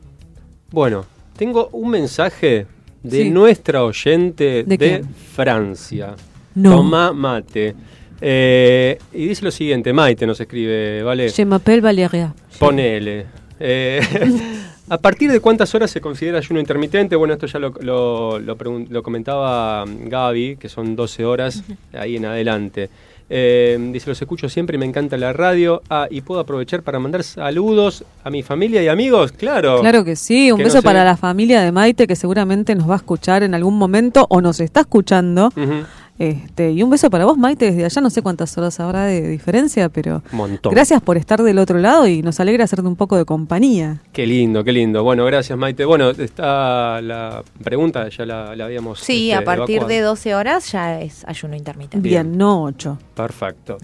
Bueno, 0.71 1.05
tengo 1.37 1.69
un 1.73 1.89
mensaje 1.89 2.65
de 3.03 3.23
Sí. 3.23 3.29
nuestra 3.29 3.83
oyente 3.83 4.63
¿De? 4.63 5.03
Francia. 5.33 6.15
No. 6.55 6.77
Tomá 6.77 7.11
mate. 7.13 7.75
Eh, 8.23 8.99
y 9.13 9.27
dice 9.29 9.43
lo 9.43 9.49
siguiente, 9.51 9.91
Maite 9.93 10.27
nos 10.27 10.39
escribe, 10.39 11.01
¿vale? 11.01 11.29
Je 11.31 11.43
m'appelle 11.43 11.81
Valeria. 11.81 12.33
Ponele. 12.59 13.25
Eh, 13.63 14.01
¿A 14.89 14.97
partir 14.97 15.31
de 15.31 15.39
cuántas 15.39 15.73
horas 15.73 15.89
se 15.91 16.01
considera 16.01 16.39
ayuno 16.39 16.59
intermitente? 16.59 17.15
Bueno, 17.15 17.33
esto 17.35 17.45
ya 17.47 17.59
lo, 17.59 17.69
lo- 17.79 18.39
lo 18.39 18.57
pregun- 18.57 18.87
lo 18.89 19.01
comentaba 19.03 19.85
mm, 19.85 20.09
Gaby, 20.09 20.57
que 20.57 20.67
son 20.67 20.95
12 20.95 21.23
horas 21.23 21.63
ahí 21.93 22.17
en 22.17 22.25
adelante. 22.25 22.89
Eh, 23.33 23.77
dice, 23.93 24.09
los 24.09 24.21
escucho 24.21 24.49
siempre 24.49 24.75
y 24.75 24.79
me 24.79 24.85
encanta 24.85 25.15
la 25.15 25.31
radio. 25.31 25.81
Ah, 25.89 26.07
y 26.11 26.19
puedo 26.19 26.41
aprovechar 26.41 26.81
para 26.83 26.99
mandar 26.99 27.23
saludos 27.23 28.03
a 28.25 28.29
mi 28.29 28.43
familia 28.43 28.83
y 28.83 28.89
amigos, 28.89 29.31
claro. 29.31 29.79
Claro 29.79 30.03
que 30.03 30.17
sí, 30.17 30.51
un 30.51 30.57
Que 30.57 30.63
no 30.63 30.67
beso 30.67 30.79
sé- 30.79 30.83
para 30.83 31.05
la 31.05 31.15
familia 31.15 31.61
de 31.61 31.71
Maite 31.71 32.07
que 32.07 32.17
seguramente 32.17 32.75
nos 32.75 32.89
va 32.89 32.95
a 32.95 32.97
escuchar 32.97 33.43
en 33.43 33.53
algún 33.55 33.77
momento 33.77 34.25
o 34.29 34.41
nos 34.41 34.59
está 34.59 34.81
escuchando. 34.81 35.47
Ujú. 35.55 35.85
Este, 36.21 36.71
y 36.71 36.83
un 36.83 36.89
beso 36.91 37.09
para 37.09 37.25
vos, 37.25 37.35
Maite, 37.37 37.65
desde 37.71 37.83
allá. 37.85 37.99
No 38.01 38.09
sé 38.11 38.21
cuántas 38.21 38.55
horas 38.57 38.79
habrá 38.79 39.05
de 39.05 39.27
diferencia, 39.27 39.89
pero 39.89 40.21
Montón. 40.31 40.71
gracias 40.73 41.01
por 41.01 41.17
estar 41.17 41.41
del 41.41 41.57
otro 41.57 41.79
lado 41.79 42.07
y 42.07 42.21
nos 42.21 42.39
alegra 42.39 42.63
hacerte 42.65 42.85
un 42.87 42.95
poco 42.95 43.17
de 43.17 43.25
compañía. 43.25 44.01
Qué 44.13 44.27
lindo, 44.27 44.63
qué 44.63 44.71
lindo. 44.71 45.03
Bueno, 45.03 45.25
gracias 45.25 45.57
Maite. 45.57 45.83
Bueno, 45.85 46.11
está 46.11 47.01
la 47.01 47.43
pregunta, 47.63 48.07
ya 48.09 48.25
la, 48.25 48.55
la 48.55 48.65
habíamos 48.65 48.99
Sí, 48.99 49.31
este, 49.31 49.41
a 49.41 49.45
partir 49.45 49.77
evacuado. 49.77 49.95
de 49.95 50.01
12 50.01 50.35
horas 50.35 50.71
ya 50.71 51.01
es 51.01 51.25
ayuno 51.25 51.55
intermitente. 51.55 52.07
Bien, 52.07 52.37
no 52.37 52.63
ocho. 52.65 52.99
Perfecto. 53.15 53.77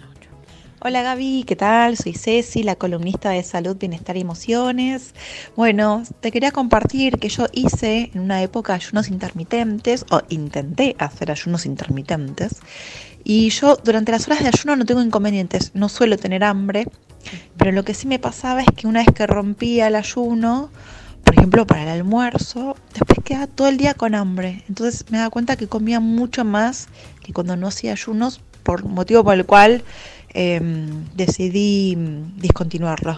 Hola 0.80 1.02
Gaby, 1.02 1.44
¿qué 1.48 1.56
tal? 1.56 1.98
Soy 1.98 2.14
Ceci, 2.14 2.62
la 2.62 2.76
columnista 2.76 3.32
de 3.32 3.42
Salud, 3.42 3.76
Bienestar 3.78 4.16
y 4.16 4.22
Emociones. 4.22 5.16
Bueno, 5.56 6.04
te 6.20 6.32
quería 6.32 6.52
compartir 6.52 7.18
que 7.18 7.30
yo 7.30 7.48
hice 7.52 8.12
en 8.14 8.22
una 8.22 8.44
época 8.44 8.76
ayunos 8.76 9.10
intermitentes, 9.10 10.06
o 10.12 10.22
intenté 10.30 10.96
hacer 11.00 11.32
ayunos 11.32 11.66
intermitentes, 11.66 12.58
y 13.24 13.50
yo 13.50 13.78
durante 13.84 14.12
las 14.12 14.28
horas 14.28 14.44
de 14.44 14.50
ayuno 14.50 14.76
no 14.76 14.86
tengo 14.86 15.02
inconvenientes, 15.02 15.72
no 15.74 15.90
suelo 15.90 16.16
tener 16.16 16.44
hambre, 16.44 16.86
pero 17.58 17.72
lo 17.72 17.84
que 17.84 17.96
sí 17.96 18.08
me 18.08 18.20
pasaba 18.20 18.62
es 18.62 18.68
que 18.76 18.86
una 18.86 19.00
vez 19.00 19.10
que 19.16 19.26
rompía 19.26 19.88
el 19.88 19.96
ayuno, 19.96 20.70
por 21.24 21.34
ejemplo, 21.34 21.66
para 21.66 21.84
el 21.84 21.90
almuerzo, 21.90 22.76
después 22.94 23.18
quedaba 23.26 23.48
todo 23.48 23.68
el 23.68 23.78
día 23.78 23.96
con 23.96 24.14
hambre. 24.14 24.64
Entonces 24.70 25.06
me 25.10 25.18
daba 25.18 25.32
cuenta 25.32 25.56
que 25.56 25.68
comía 25.68 26.00
mucho 26.00 26.46
más 26.46 26.88
que 27.24 27.34
cuando 27.34 27.56
no 27.56 27.68
hacía 27.68 27.94
ayunos, 27.94 28.42
por 28.62 28.84
motivo 28.84 29.24
por 29.24 29.34
el 29.34 29.46
cual 29.46 29.84
eh, 30.40 30.62
decidí 31.16 31.96
mm, 31.96 32.40
discontinuarlo. 32.40 33.18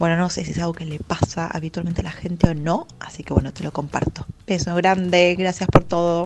Bueno, 0.00 0.16
no 0.16 0.28
sé 0.28 0.44
si 0.44 0.50
es 0.50 0.58
algo 0.58 0.72
que 0.72 0.84
le 0.84 0.98
pasa 0.98 1.46
habitualmente 1.46 2.00
a 2.00 2.04
la 2.04 2.10
gente 2.10 2.50
o 2.50 2.54
no, 2.54 2.88
así 2.98 3.22
que 3.22 3.32
bueno, 3.32 3.52
te 3.52 3.62
lo 3.62 3.72
comparto. 3.72 4.26
Beso 4.44 4.74
grande, 4.74 5.36
gracias 5.38 5.68
por 5.70 5.84
todo. 5.84 6.24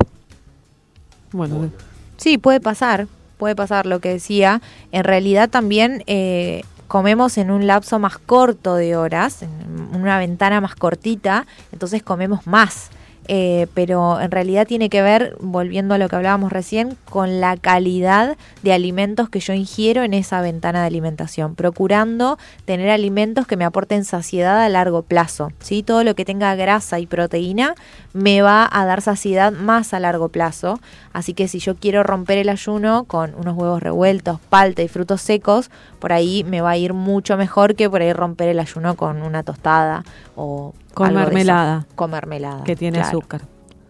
Bueno, 1.32 1.70
Sí, 2.16 2.38
puede 2.38 2.60
pasar, 2.60 3.08
puede 3.36 3.54
pasar 3.54 3.84
lo 3.84 4.00
que 4.00 4.08
decía. 4.08 4.62
En 4.90 5.04
realidad 5.04 5.50
también 5.50 6.02
eh, 6.06 6.62
comemos 6.88 7.36
en 7.36 7.50
un 7.50 7.66
lapso 7.66 7.98
más 7.98 8.16
corto 8.16 8.76
de 8.76 8.96
horas, 8.96 9.42
en 9.42 9.50
una 9.94 10.18
ventana 10.18 10.62
más 10.62 10.74
cortita, 10.76 11.46
entonces 11.72 12.02
comemos 12.02 12.46
más. 12.46 12.90
Eh, 13.28 13.66
pero 13.74 14.20
en 14.20 14.30
realidad 14.30 14.66
tiene 14.66 14.88
que 14.88 15.02
ver, 15.02 15.36
volviendo 15.40 15.94
a 15.94 15.98
lo 15.98 16.08
que 16.08 16.16
hablábamos 16.16 16.52
recién, 16.52 16.96
con 17.08 17.40
la 17.40 17.56
calidad 17.56 18.36
de 18.62 18.72
alimentos 18.72 19.28
que 19.28 19.40
yo 19.40 19.52
ingiero 19.52 20.02
en 20.02 20.14
esa 20.14 20.40
ventana 20.40 20.80
de 20.80 20.86
alimentación, 20.86 21.54
procurando 21.54 22.38
tener 22.64 22.90
alimentos 22.90 23.46
que 23.46 23.56
me 23.56 23.64
aporten 23.64 24.04
saciedad 24.04 24.60
a 24.62 24.68
largo 24.68 25.02
plazo. 25.02 25.52
¿sí? 25.60 25.82
Todo 25.82 26.04
lo 26.04 26.14
que 26.14 26.24
tenga 26.24 26.54
grasa 26.54 26.98
y 26.98 27.06
proteína 27.06 27.74
me 28.12 28.42
va 28.42 28.68
a 28.70 28.84
dar 28.84 29.00
saciedad 29.00 29.52
más 29.52 29.94
a 29.94 30.00
largo 30.00 30.28
plazo. 30.28 30.80
Así 31.12 31.34
que 31.34 31.48
si 31.48 31.58
yo 31.58 31.76
quiero 31.76 32.02
romper 32.02 32.38
el 32.38 32.48
ayuno 32.48 33.04
con 33.04 33.34
unos 33.34 33.56
huevos 33.56 33.82
revueltos, 33.82 34.38
palta 34.48 34.82
y 34.82 34.88
frutos 34.88 35.20
secos, 35.20 35.70
por 35.98 36.12
ahí 36.12 36.44
me 36.44 36.60
va 36.60 36.70
a 36.70 36.76
ir 36.76 36.92
mucho 36.92 37.36
mejor 37.36 37.74
que 37.74 37.88
por 37.88 38.02
ahí 38.02 38.12
romper 38.12 38.48
el 38.48 38.60
ayuno 38.60 38.96
con 38.96 39.22
una 39.22 39.42
tostada 39.42 40.04
o 40.36 40.74
Con 40.94 41.08
algo 41.08 41.18
de 41.20 41.24
eso. 41.24 41.34
mermelada. 41.34 41.86
Con 41.94 42.10
mermelada. 42.10 42.64
Que 42.64 42.76
tiene 42.76 42.98
claro. 42.98 43.08
azúcar. 43.18 43.40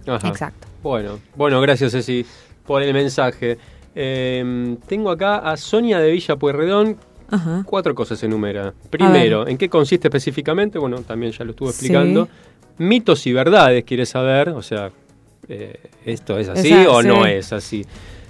Ajá. 0.07 0.29
Exacto. 0.29 0.69
Bueno, 0.83 1.19
bueno, 1.37 1.61
gracias 1.61 1.93
Ceci 1.93 2.27
por 2.67 2.83
el 2.83 2.93
mensaje. 2.93 3.59
Eh, 3.95 4.77
tengo 4.87 5.11
acá 5.11 5.39
a 5.39 5.57
Sonia 5.57 5.99
de 6.01 6.11
Villa 6.11 6.37
Pueyrredón. 6.37 6.97
Ajá. 7.33 7.63
Cuatro 7.67 7.95
cosas 7.95 8.23
enumera. 8.23 8.73
Primero, 8.91 9.49
¿en 9.49 9.59
qué 9.59 9.69
consiste 9.69 10.07
específicamente? 10.09 10.79
Bueno, 10.79 10.99
también 11.01 11.33
ya 11.33 11.45
lo 11.45 11.51
estuve 11.51 11.71
explicando. 11.71 12.29
Mitos 12.79 13.27
y 13.27 13.33
verdades, 13.33 13.83
quiere 13.85 14.07
saber. 14.07 14.51
O 14.51 14.63
sea, 14.63 14.91
eh, 15.49 15.81
¿esto 16.05 16.39
es 16.39 16.49
así 16.49 16.73
o 16.87 17.01
sí. 17.03 17.09
no 17.09 17.27
es 17.27 17.53
así? 17.53 17.85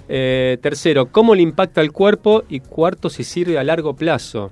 Eh, 0.09 0.57
tercero, 0.61 1.07
¿cómo 1.11 1.35
le 1.35 1.41
impacta 1.41 1.81
al 1.81 1.91
cuerpo? 1.91 2.43
Y 2.49 2.59
cuarto, 2.61 3.09
si 3.09 3.23
sirve 3.23 3.59
a 3.59 3.63
largo 3.63 3.93
plazo. 3.95 4.51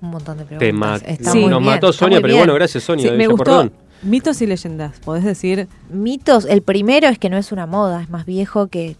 Un 0.00 0.10
montón 0.10 0.38
de 0.38 0.44
preguntas. 0.44 1.02
Te 1.02 1.12
Está 1.12 1.32
Sí. 1.32 1.40
muy 1.40 1.50
nos 1.50 1.60
bien, 1.60 1.72
mató 1.74 1.92
Sonia, 1.92 2.16
muy 2.16 2.22
pero 2.22 2.34
bien. 2.34 2.40
bueno, 2.40 2.54
gracias 2.54 2.84
Sonia. 2.84 3.12
Me 3.12 3.26
gustó. 3.26 3.44
Pueyrredón. 3.44 3.72
Mitos 4.02 4.40
y 4.40 4.46
leyendas. 4.46 4.98
Podés 5.00 5.24
decir. 5.24 5.68
Mitos, 5.90 6.46
el 6.46 6.62
primero 6.62 7.06
es 7.08 7.18
que 7.18 7.28
no 7.28 7.36
es 7.36 7.52
una 7.52 7.66
moda, 7.66 8.02
es 8.02 8.08
más 8.08 8.24
viejo 8.24 8.68
que 8.68 8.96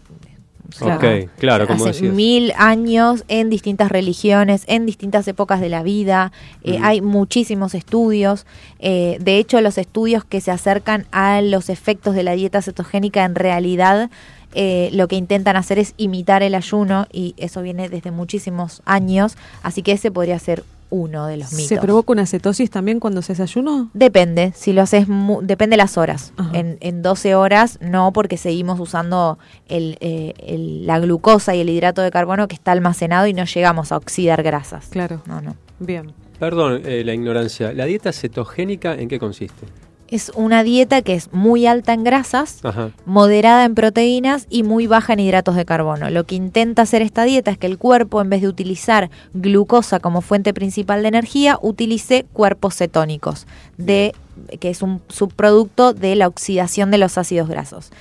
Ok, 0.79 1.29
claro, 1.37 1.67
como 1.67 1.85
hace 1.85 1.93
decías. 1.93 2.13
mil 2.13 2.53
años 2.57 3.23
en 3.27 3.49
distintas 3.49 3.91
religiones, 3.91 4.63
en 4.67 4.85
distintas 4.85 5.27
épocas 5.27 5.59
de 5.59 5.69
la 5.69 5.83
vida. 5.83 6.31
Eh. 6.63 6.79
Hay 6.81 7.01
muchísimos 7.01 7.75
estudios. 7.75 8.45
eh, 8.79 9.17
de 9.19 9.37
hecho, 9.37 9.61
los 9.61 9.77
estudios 9.77 10.23
que 10.23 10.41
se 10.41 10.51
acercan 10.51 11.05
a 11.11 11.41
los 11.41 11.69
efectos 11.69 12.15
de 12.15 12.23
la 12.23 12.33
dieta 12.33 12.61
cetogénica 12.61 13.23
en 13.25 13.35
realidad 13.35 14.09
eh, 14.53 14.89
lo 14.91 15.07
que 15.07 15.15
intentan 15.15 15.55
hacer 15.55 15.79
es 15.79 15.93
imitar 15.97 16.43
el 16.43 16.55
ayuno 16.55 17.07
y 17.11 17.35
eso 17.37 17.61
viene 17.61 17.89
desde 17.89 18.11
muchísimos 18.11 18.81
años. 18.85 19.37
Así 19.63 19.81
que 19.81 19.93
ese 19.93 20.11
podría 20.11 20.39
ser 20.39 20.63
uno 20.91 21.25
de 21.25 21.37
los 21.37 21.51
mitos. 21.53 21.67
¿Se 21.67 21.77
provoca 21.77 22.11
una 22.13 22.25
cetosis 22.27 22.69
también 22.69 22.99
cuando 22.99 23.23
se 23.23 23.31
hace 23.31 23.41
ayuno? 23.41 23.89
Depende, 23.95 24.53
si 24.55 24.71
lo 24.73 24.83
haces, 24.83 25.07
mu- 25.07 25.41
depende 25.41 25.75
las 25.77 25.97
horas. 25.97 26.33
En, 26.53 26.77
en 26.81 27.01
12 27.01 27.33
horas 27.33 27.79
no, 27.81 28.13
porque 28.13 28.37
seguimos 28.37 28.79
usando 28.79 29.39
el, 29.67 29.97
eh, 30.01 30.33
el- 30.45 30.85
la 30.85 30.99
glucosa 30.99 31.55
y 31.55 31.61
el 31.61 31.69
hidrato 31.69 32.01
de 32.03 32.11
carbono 32.11 32.47
que 32.47 32.55
está 32.55 32.71
almacenado 32.73 33.25
y 33.25 33.33
no 33.33 33.45
llegamos 33.45 33.91
a 33.91 33.97
oxidar 33.97 34.43
grasas. 34.43 34.85
Claro. 34.89 35.23
No, 35.25 35.41
no. 35.41 35.55
Bien. 35.79 36.11
Perdón 36.39 36.81
eh, 36.85 37.03
la 37.03 37.13
ignorancia. 37.13 37.73
¿La 37.73 37.85
dieta 37.85 38.11
cetogénica 38.11 38.93
en 38.93 39.07
qué 39.07 39.17
consiste? 39.19 39.65
Es 40.11 40.31
una 40.35 40.63
dieta 40.63 41.01
que 41.01 41.13
es 41.13 41.31
muy 41.31 41.65
alta 41.65 41.93
en 41.93 42.03
grasas, 42.03 42.59
Ajá. 42.63 42.91
moderada 43.05 43.65
en 43.65 43.75
proteínas 43.75 44.45
y 44.49 44.63
muy 44.63 44.85
baja 44.85 45.13
en 45.13 45.21
hidratos 45.21 45.55
de 45.55 45.65
carbono. 45.65 46.09
Lo 46.09 46.25
que 46.25 46.35
intenta 46.35 46.81
hacer 46.81 47.01
esta 47.01 47.23
dieta 47.23 47.49
es 47.49 47.57
que 47.57 47.67
el 47.67 47.77
cuerpo, 47.77 48.21
en 48.21 48.29
vez 48.29 48.41
de 48.41 48.49
utilizar 48.49 49.09
glucosa 49.33 49.99
como 49.99 50.21
fuente 50.21 50.53
principal 50.53 51.01
de 51.01 51.07
energía, 51.07 51.57
utilice 51.61 52.25
cuerpos 52.33 52.75
cetónicos, 52.75 53.47
de, 53.77 54.13
que 54.59 54.69
es 54.69 54.81
un 54.81 55.01
subproducto 55.07 55.93
de 55.93 56.15
la 56.15 56.27
oxidación 56.27 56.91
de 56.91 56.97
los 56.97 57.17
ácidos 57.17 57.47
grasos. 57.47 57.91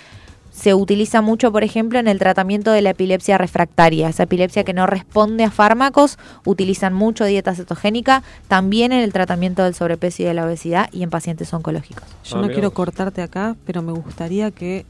Se 0.60 0.74
utiliza 0.74 1.22
mucho, 1.22 1.50
por 1.52 1.64
ejemplo, 1.64 1.98
en 1.98 2.06
el 2.06 2.18
tratamiento 2.18 2.70
de 2.70 2.82
la 2.82 2.90
epilepsia 2.90 3.38
refractaria, 3.38 4.10
esa 4.10 4.24
epilepsia 4.24 4.62
que 4.62 4.74
no 4.74 4.86
responde 4.86 5.44
a 5.44 5.50
fármacos, 5.50 6.18
utilizan 6.44 6.92
mucho 6.92 7.24
dieta 7.24 7.54
cetogénica, 7.54 8.22
también 8.46 8.92
en 8.92 9.00
el 9.00 9.10
tratamiento 9.10 9.64
del 9.64 9.74
sobrepeso 9.74 10.22
y 10.22 10.26
de 10.26 10.34
la 10.34 10.44
obesidad 10.44 10.90
y 10.92 11.02
en 11.02 11.08
pacientes 11.08 11.54
oncológicos. 11.54 12.04
Yo 12.24 12.42
no 12.42 12.48
quiero 12.48 12.72
cortarte 12.72 13.22
acá, 13.22 13.56
pero 13.64 13.80
me 13.80 13.92
gustaría 13.92 14.50
que, 14.50 14.84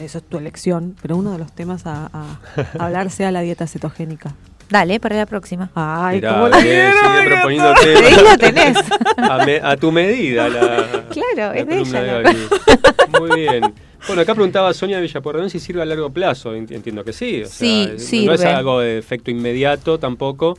eso 0.00 0.18
es 0.18 0.24
tu 0.24 0.36
elección, 0.36 0.96
pero 1.00 1.16
uno 1.16 1.30
de 1.30 1.38
los 1.38 1.52
temas 1.52 1.86
a, 1.86 2.10
a 2.12 2.38
hablar 2.84 3.10
sea 3.10 3.30
la 3.30 3.42
dieta 3.42 3.68
cetogénica. 3.68 4.34
Dale, 4.68 4.98
para 4.98 5.16
la 5.16 5.26
próxima. 5.26 5.70
Ay, 5.76 6.16
Mirá, 6.16 6.32
cómo 6.34 6.48
la 6.48 6.58
bien, 6.58 6.90
temas. 6.90 7.84
Ahí 7.84 8.16
lo 8.16 8.36
tenés. 8.36 8.76
A, 9.16 9.44
me- 9.46 9.60
a 9.62 9.76
tu 9.76 9.92
medida 9.92 10.48
la, 10.48 11.04
Claro, 11.10 11.54
la 11.54 11.58
es 11.58 11.66
de 11.68 11.78
ella, 11.78 12.02
de 12.02 12.22
¿no? 12.22 12.22
Gaby. 12.30 12.38
Muy 13.20 13.40
bien. 13.40 13.74
Bueno, 14.06 14.22
acá 14.22 14.34
preguntaba 14.34 14.72
Sonia 14.72 14.96
de 14.96 15.02
Villapuerredón 15.02 15.50
si 15.50 15.58
sirve 15.60 15.82
a 15.82 15.84
largo 15.84 16.10
plazo. 16.10 16.54
Ent- 16.54 16.70
Entiendo 16.70 17.04
que 17.04 17.12
sí. 17.12 17.42
O 17.42 17.46
Sí, 17.48 17.88
sea, 17.98 18.22
No 18.24 18.32
es 18.32 18.44
algo 18.44 18.80
de 18.80 18.98
efecto 18.98 19.30
inmediato 19.30 19.98
tampoco. 19.98 20.56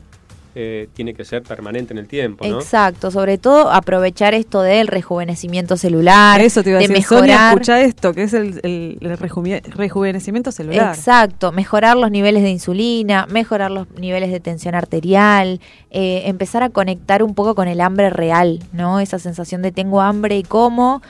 eh, 0.55 0.89
tiene 0.93 1.13
que 1.13 1.23
ser 1.23 1.43
permanente 1.43 1.93
en 1.93 1.99
el 1.99 2.07
tiempo, 2.07 2.45
¿no? 2.45 2.57
Exacto, 2.59 3.11
sobre 3.11 3.37
todo 3.37 3.69
aprovechar 3.71 4.33
esto 4.33 4.63
del 4.63 4.87
rejuvenecimiento 4.87 5.77
celular, 5.77 6.41
Eso 6.41 6.63
te 6.63 6.71
iba 6.71 6.79
a 6.79 6.81
de 6.81 6.87
decir, 6.87 7.05
Sonia, 7.05 7.21
mejorar. 7.35 7.53
escucha 7.53 7.81
esto, 7.81 8.13
que 8.13 8.23
es 8.23 8.33
el, 8.33 8.59
el- 8.63 8.97
el 8.99 9.17
rejuve- 9.19 9.61
rejuvenecimiento 9.75 10.51
celular. 10.51 10.93
Exacto, 10.95 11.51
mejorar 11.51 11.95
los 11.97 12.09
niveles 12.09 12.41
de 12.41 12.49
insulina, 12.49 13.27
mejorar 13.29 13.69
los 13.69 13.89
niveles 13.91 14.31
de 14.31 14.39
tensión 14.39 14.73
arterial, 14.73 15.61
eh, 15.91 16.23
empezar 16.25 16.63
a 16.63 16.69
conectar 16.69 17.21
un 17.21 17.35
poco 17.35 17.53
con 17.53 17.67
el 17.67 17.79
hambre 17.79 18.09
real, 18.09 18.59
¿no? 18.73 18.99
Esa 18.99 19.19
sensación 19.19 19.61
de 19.61 19.71
tengo 19.71 20.01
hambre 20.01 20.35
y 20.35 20.43
como, 20.43 21.03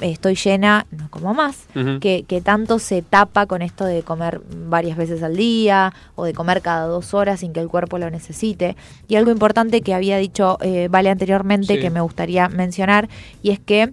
estoy 0.00 0.34
llena, 0.34 0.86
no 0.90 1.08
como 1.10 1.34
más, 1.34 1.66
que, 2.00 2.24
que 2.26 2.40
tanto 2.40 2.78
se 2.78 3.02
tapa 3.02 3.46
con 3.46 3.62
esto 3.62 3.84
de 3.84 4.02
comer 4.02 4.40
varias 4.68 4.96
veces 4.96 5.22
al 5.22 5.36
día 5.36 5.92
o 6.14 6.24
de 6.24 6.34
comer 6.34 6.62
cada 6.62 6.86
dos 6.86 7.14
horas 7.14 7.40
sin 7.40 7.52
que 7.52 7.60
el 7.60 7.68
cuerpo 7.68 7.98
lo 7.98 8.10
necesite. 8.10 8.76
Y 9.08 9.16
algo 9.16 9.30
importante 9.30 9.80
que 9.80 9.94
había 9.94 10.18
dicho 10.18 10.58
eh, 10.60 10.88
Vale 10.90 11.10
anteriormente 11.10 11.74
Sí. 11.74 11.80
que 11.80 11.90
me 11.90 12.00
gustaría 12.00 12.48
mencionar, 12.48 13.08
y 13.42 13.50
es 13.50 13.58
que 13.58 13.92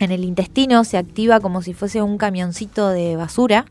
en 0.00 0.12
el 0.12 0.24
intestino 0.24 0.84
se 0.84 0.96
activa 0.96 1.40
como 1.40 1.60
si 1.60 1.74
fuese 1.74 2.02
un 2.02 2.18
camioncito 2.18 2.88
de 2.88 3.16
basura 3.16 3.64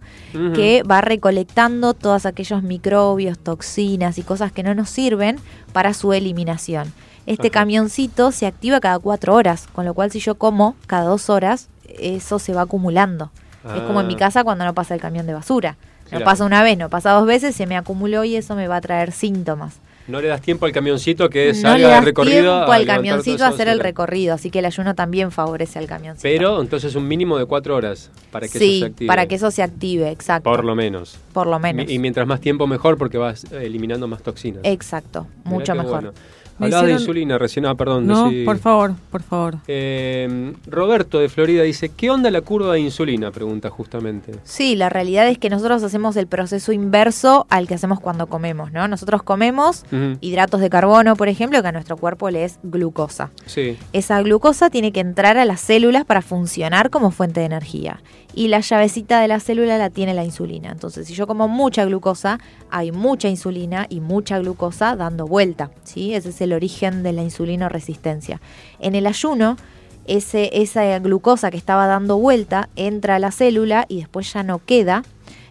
que 0.54 0.84
va 0.84 1.00
recolectando 1.00 1.94
todos 1.94 2.26
aquellos 2.26 2.64
microbios, 2.64 3.40
toxinas 3.40 4.18
y 4.18 4.24
cosas 4.24 4.52
que 4.52 4.62
no 4.62 4.76
nos 4.76 4.90
sirven 4.90 5.38
para 5.72 5.94
su 5.94 6.12
eliminación. 6.12 6.92
Este 7.28 7.48
Ajá. 7.50 7.54
camioncito 7.60 8.32
se 8.32 8.48
activa 8.48 8.80
cada 8.80 8.98
cuatro 9.00 9.36
horas, 9.36 9.68
con 9.74 9.86
lo 9.86 9.94
cual 9.94 10.10
si 10.12 10.20
yo 10.20 10.36
como 10.36 10.76
cada 10.88 11.04
dos 11.06 11.30
horas, 11.30 11.68
eso 12.00 12.40
se 12.40 12.54
va 12.54 12.62
acumulando. 12.62 13.30
Es 13.76 13.82
como 13.82 14.00
en 14.02 14.08
mi 14.08 14.14
Ah. 14.16 14.18
casa 14.18 14.44
cuando 14.46 14.64
no 14.66 14.74
pasa 14.74 14.96
el 14.96 15.02
camión 15.02 15.28
de 15.28 15.34
basura. 15.34 15.76
No 16.06 16.10
Claro. 16.12 16.26
pasa 16.26 16.46
una 16.46 16.64
vez, 16.64 16.78
no 16.78 16.88
pasa 16.90 17.12
dos 17.12 17.28
veces, 17.28 17.54
se 17.54 17.66
me 17.68 17.76
acumuló 17.76 18.24
y 18.24 18.38
eso 18.38 18.56
me 18.56 18.68
va 18.70 18.78
a 18.78 18.82
traer 18.82 19.12
síntomas. 19.12 19.76
No 20.08 20.22
le 20.22 20.30
das 20.30 20.40
tiempo 20.42 20.66
al 20.66 20.72
camioncito 20.72 21.30
que 21.30 21.50
no 21.50 21.54
salga 21.56 21.76
le 21.78 21.84
del 21.84 21.92
das 21.92 22.06
recorrido. 22.06 22.56
tiempo 22.56 22.72
al 22.72 22.86
camioncito 22.86 23.44
a 23.44 23.48
hacer 23.50 23.68
el 23.68 23.82
recorrido, 23.82 24.34
así 24.36 24.50
que 24.50 24.60
el 24.60 24.66
ayuno 24.66 24.96
también 24.96 25.32
favorece 25.32 25.80
al 25.80 25.88
camioncito. 25.88 26.22
Pero 26.24 26.62
entonces 26.62 26.96
un 26.96 27.10
mínimo 27.10 27.38
de 27.38 27.46
cuatro 27.46 27.76
horas 27.76 28.10
para 28.32 28.48
que 28.48 28.58
sí, 28.58 28.78
eso 28.78 28.86
se 28.86 28.92
active. 28.92 29.08
para 29.08 29.26
que 29.26 29.36
eso 29.36 29.52
se 29.52 29.64
active, 29.64 30.10
exacto. 30.10 30.50
Por 30.50 30.64
lo 30.64 30.76
menos. 30.76 31.18
Por 31.34 31.48
lo 31.48 31.60
menos. 31.60 31.90
Y 31.92 32.00
mientras 32.00 32.26
más 32.26 32.40
tiempo 32.40 32.68
mejor 32.68 32.98
porque 32.98 33.18
vas 33.18 33.44
eliminando 33.52 34.08
más 34.08 34.24
toxinas. 34.24 34.62
Exacto, 34.64 35.28
Mirá 35.44 35.50
mucho 35.58 35.76
mejor. 35.76 35.92
bueno. 35.92 36.14
Hablabas 36.60 36.86
de 36.88 36.94
insulina 36.94 37.38
recién, 37.38 37.66
ah, 37.66 37.76
perdón. 37.76 38.08
No, 38.08 38.30
decí- 38.32 38.46
por 38.46 38.58
favor, 38.58 38.94
por 39.12 39.22
favor. 39.22 39.58
Eh, 39.68 40.54
Roberto 40.68 41.20
de 41.20 41.30
Florida 41.30 41.64
dice, 41.64 41.90
¿qué 41.90 42.10
onda 42.10 42.32
la 42.32 42.42
curva 42.42 42.74
de 42.74 42.80
insulina? 42.80 43.32
Pregunta 43.32 43.70
justamente. 43.70 44.34
Sí, 44.44 44.76
la 44.76 44.90
realidad 44.90 45.28
es 45.28 45.38
que 45.38 45.50
nosotros 45.50 45.84
hacemos 45.84 46.16
el 46.18 46.28
proceso 46.28 46.72
inverso 46.72 47.46
al 47.50 47.68
que 47.68 47.76
hacemos 47.76 48.00
cuando 48.00 48.28
comemos, 48.28 48.72
¿no? 48.72 48.88
Nosotros 48.88 49.24
comemos 49.24 49.86
hidratos 50.22 50.62
de 50.62 50.70
carbono, 50.70 51.16
por 51.16 51.28
ejemplo, 51.28 51.62
que 51.62 51.68
a 51.68 51.72
nuestro 51.72 51.98
cuerpo 51.98 52.30
le 52.30 52.44
es 52.46 52.60
glucosa. 52.64 53.32
Sí. 53.46 53.78
Esa 53.94 54.22
glucosa 54.22 54.70
tiene 54.70 54.92
que 54.92 55.00
entrar 55.00 55.38
a 55.38 55.46
las 55.46 55.62
células 55.62 56.06
para 56.06 56.22
funcionar 56.22 56.90
como 56.90 57.12
fuente 57.12 57.40
de 57.42 57.46
energía. 57.46 58.02
Y 58.34 58.50
la 58.50 58.60
llavecita 58.60 59.20
de 59.20 59.28
la 59.28 59.40
célula 59.40 59.78
la 59.80 59.90
tiene 59.90 60.14
la 60.14 60.24
insulina. 60.24 60.70
Entonces, 60.72 61.08
si 61.08 61.14
yo 61.16 61.26
como 61.26 61.48
mucha 61.48 61.86
glucosa, 61.86 62.40
hay 62.70 62.92
mucha 62.92 63.30
insulina 63.30 63.88
y 63.90 64.00
mucha 64.00 64.38
glucosa 64.38 64.96
dando 64.96 65.26
vuelta. 65.26 65.72
¿sí? 65.84 66.14
Ese 66.14 66.30
es 66.30 66.42
el 66.42 66.47
origen 66.54 67.04
de 67.04 67.14
la 67.14 67.24
insulino 67.24 67.70
resistencia. 67.70 68.42
En 68.80 68.96
el 68.96 69.08
ayuno, 69.08 69.58
ese, 70.06 70.50
esa 70.54 70.98
glucosa 71.00 71.52
que 71.52 71.58
estaba 71.58 71.88
dando 71.88 72.18
vuelta 72.18 72.70
entra 72.76 73.16
a 73.16 73.20
la 73.20 73.32
célula 73.32 73.86
y 73.88 74.00
después 74.00 74.32
ya 74.34 74.44
no 74.44 74.60
queda. 74.60 75.04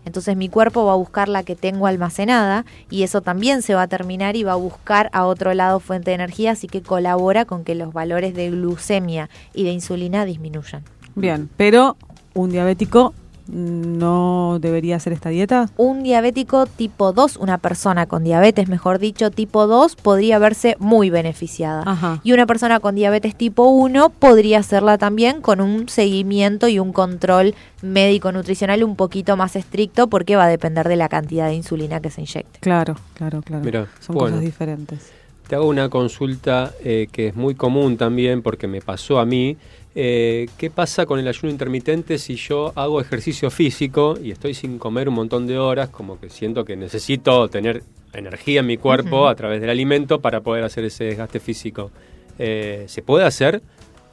Entonces 0.05 0.37
mi 0.37 0.49
cuerpo 0.49 0.87
va 0.87 0.93
a 0.93 0.97
buscar 0.97 1.29
la 1.29 1.43
que 1.43 1.57
tengo 1.57 1.89
almacenada 1.89 2.65
y 2.91 3.03
eso 3.03 3.23
también 3.23 3.63
se 3.63 3.75
va 3.75 3.83
a 3.83 3.89
terminar 3.89 4.37
y 4.37 4.45
va 4.45 4.53
a 4.53 4.57
buscar 4.57 5.11
a 5.13 5.27
otro 5.27 5.53
lado 5.53 5.81
fuente 5.81 6.11
de 6.11 6.15
energía, 6.15 6.53
así 6.53 6.69
que 6.69 6.81
colabora 6.81 7.45
con 7.45 7.65
que 7.65 7.75
los 7.75 7.93
valores 7.93 8.33
de 8.35 8.51
glucemia 8.51 9.29
y 9.53 9.65
de 9.65 9.73
insulina 9.73 10.25
disminuyan. 10.25 10.85
Bien, 11.17 11.51
pero 11.57 11.97
un 12.35 12.51
diabético 12.51 13.15
no 13.49 14.59
debería 14.61 14.97
hacer 14.97 15.13
esta 15.13 15.29
dieta? 15.31 15.69
Un 15.77 16.03
diabético 16.03 16.67
tipo 16.67 17.13
2, 17.13 17.37
una 17.37 17.59
persona 17.59 18.07
con 18.07 18.25
diabetes, 18.25 18.69
mejor 18.69 18.99
dicho, 18.99 19.31
tipo 19.31 19.67
2, 19.67 19.97
podría 19.97 20.39
verse 20.39 20.77
muy 20.79 21.11
beneficiada. 21.11 21.83
Ajá. 21.87 22.21
Y 22.25 22.33
una 22.33 22.47
persona 22.47 22.81
con 22.81 22.95
diabetes 22.95 23.37
tipo 23.37 23.69
1 23.69 24.11
podría 24.11 24.59
hacerla 24.59 24.99
también 24.99 25.41
con 25.41 25.61
un 25.61 25.89
seguimiento 25.89 26.69
y 26.69 26.79
un 26.79 26.93
control 26.93 27.55
médico-nutricional 27.83 28.83
un 28.85 28.97
poquito 28.97 29.37
más 29.37 29.57
estricto 29.57 30.07
porque 30.09 30.37
va 30.37 30.45
a 30.45 30.49
depender 30.49 30.89
de 30.89 30.97
la 30.97 31.09
cantidad 31.09 31.49
de 31.49 31.55
insulina 31.55 32.01
que 32.01 32.11
se 32.11 32.21
inyecte. 32.23 32.61
Claro, 32.61 32.97
claro, 33.15 33.43
claro. 33.43 33.65
Mirá, 33.65 33.87
Son 34.01 34.15
bueno. 34.15 34.37
cosas 34.37 34.45
diferentes. 34.45 35.13
Te 35.49 35.55
hago 35.55 35.69
una 35.69 35.89
consulta 35.89 36.73
eh, 36.83 37.07
que 37.13 37.29
es 37.29 37.37
muy 37.37 37.55
común 37.55 37.97
también 37.97 38.43
porque 38.43 38.67
me 38.67 38.81
pasó 38.81 39.21
a 39.21 39.25
mí. 39.27 39.57
Eh, 39.99 40.51
¿Qué 40.59 40.69
pasa 40.69 41.07
con 41.07 41.19
el 41.19 41.27
ayuno 41.27 41.51
intermitente 41.51 42.19
si 42.19 42.37
yo 42.37 42.71
hago 42.77 43.01
ejercicio 43.01 43.51
físico 43.51 44.19
y 44.23 44.31
estoy 44.31 44.53
sin 44.53 44.79
comer 44.79 45.09
un 45.09 45.15
montón 45.15 45.47
de 45.47 45.59
horas? 45.59 45.89
Como 45.89 46.21
que 46.21 46.29
siento 46.29 46.67
que 46.67 46.77
necesito 46.77 47.49
tener 47.49 47.83
energía 48.13 48.61
en 48.61 48.67
mi 48.67 48.77
cuerpo 48.77 49.27
a 49.27 49.35
través 49.35 49.59
del 49.63 49.71
alimento 49.71 50.21
para 50.21 50.43
poder 50.43 50.65
hacer 50.65 50.85
ese 50.85 51.05
desgaste 51.05 51.41
físico. 51.41 51.91
Eh, 52.39 52.85
¿Se 52.89 53.01
puede 53.01 53.25
hacer? 53.25 53.63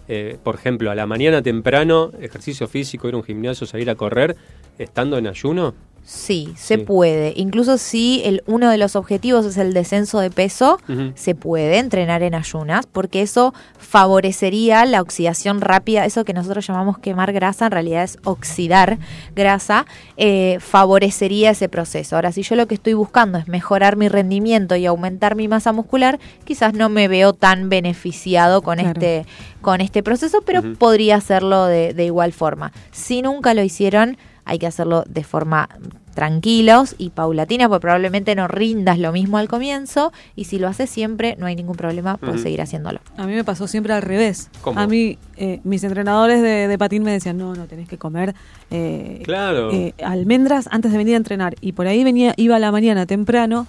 Eh, 0.08 0.38
por 0.42 0.56
ejemplo, 0.56 0.90
a 0.90 0.96
la 0.96 1.06
mañana 1.06 1.42
temprano, 1.42 2.12
ejercicio 2.22 2.70
físico, 2.70 3.10
ir 3.10 3.16
a 3.16 3.18
un 3.18 3.24
gimnasio, 3.24 3.68
salir 3.68 3.90
a 3.90 3.96
correr, 3.96 4.38
estando 4.78 5.18
en 5.18 5.28
ayuno. 5.28 5.74
Sí, 6.06 6.54
se 6.58 6.80
puede. 6.80 7.34
Incluso 7.38 7.78
si 7.78 8.22
el, 8.26 8.44
uno 8.46 8.70
de 8.70 8.78
los 8.78 8.98
objetivos 8.98 9.46
es 9.46 9.56
el 9.58 9.74
descenso 9.74 10.20
de 10.20 10.30
peso, 10.30 10.78
se 11.16 11.34
puede 11.34 11.78
entrenar 11.80 12.24
en 12.24 12.36
ayunas 12.36 12.86
porque 12.86 13.22
eso 13.22 13.54
favorecería 13.78 14.86
la 14.86 15.02
oxidación 15.02 15.62
rápida, 15.62 16.04
eso 16.06 16.26
que 16.26 16.34
nosotros 16.34 16.68
llamamos 16.68 16.98
quemar 16.98 17.32
grasa, 17.32 17.68
en 17.68 17.72
realidad 17.72 18.04
es 18.04 18.18
oxidar 18.26 18.98
grasa, 19.34 19.86
eh, 20.18 20.58
favorecería 20.60 21.52
ese 21.52 21.70
proceso. 21.70 22.16
Ahora, 22.18 22.34
si 22.34 22.44
yo 22.44 22.58
lo 22.58 22.68
que 22.68 22.76
estoy 22.76 22.94
buscando 22.94 23.38
es 23.38 23.48
mejorar 23.48 23.96
mi 23.96 24.10
rendimiento 24.10 24.76
y 24.76 24.86
aumentar 24.86 25.36
mi 25.36 25.48
masa 25.48 25.72
muscular, 25.72 26.20
quizás 26.44 26.74
no 26.74 26.90
me 26.90 27.08
veo 27.08 27.32
tan 27.34 27.70
beneficiado 27.70 28.62
con 28.62 28.80
Claro. 28.80 28.90
este 28.92 29.26
con 29.62 29.80
este 29.80 30.04
proceso, 30.04 30.42
pero 30.46 30.62
podría 30.78 31.16
hacerlo 31.16 31.68
de, 31.68 31.94
de 31.94 32.04
igual 32.04 32.34
forma. 32.34 32.74
Si 32.92 33.22
nunca 33.22 33.54
lo 33.54 33.64
hicieron, 33.64 34.18
hay 34.46 34.60
que 34.60 34.68
hacerlo 34.68 35.04
de 35.08 35.24
forma 35.24 35.70
tranquilos 36.14 36.96
y 37.00 37.10
paulatina, 37.10 37.68
porque 37.68 37.82
probablemente 37.82 38.36
no 38.36 38.48
rindas 38.48 39.00
lo 39.00 39.12
mismo 39.12 39.38
al 39.40 39.48
comienzo, 39.48 40.12
y 40.36 40.44
si 40.46 40.60
lo 40.60 40.68
haces 40.68 40.90
siempre, 40.90 41.36
no 41.40 41.48
hay 41.48 41.56
ningún 41.56 41.76
problema, 41.76 42.18
puedes 42.18 42.42
seguir 42.42 42.62
haciéndolo. 42.62 43.00
A 43.18 43.26
mí 43.26 43.34
me 43.34 43.44
pasó 43.44 43.68
siempre 43.68 43.94
al 43.94 44.02
revés. 44.04 44.50
¿Cómo? 44.62 44.80
A 44.80 44.86
mí, 44.88 45.18
eh, 45.38 45.60
mis 45.64 45.84
entrenadores 45.84 46.42
de, 46.42 46.68
de 46.68 46.78
patín 46.78 47.04
me 47.04 47.12
decían, 47.12 47.38
no, 47.38 47.56
no, 47.56 47.66
tenés 47.66 47.88
que 47.90 47.98
comer 47.98 48.36
eh, 48.70 49.22
Claro. 49.26 49.72
eh, 49.72 49.96
almendras 50.06 50.68
antes 50.72 50.92
de 50.92 50.98
venir 51.00 51.16
a 51.16 51.18
entrenar. 51.18 51.56
Y 51.62 51.72
por 51.72 51.88
ahí 51.88 52.04
venía, 52.04 52.34
iba 52.38 52.56
a 52.58 52.60
la 52.60 52.72
mañana 52.72 53.06
temprano 53.08 53.66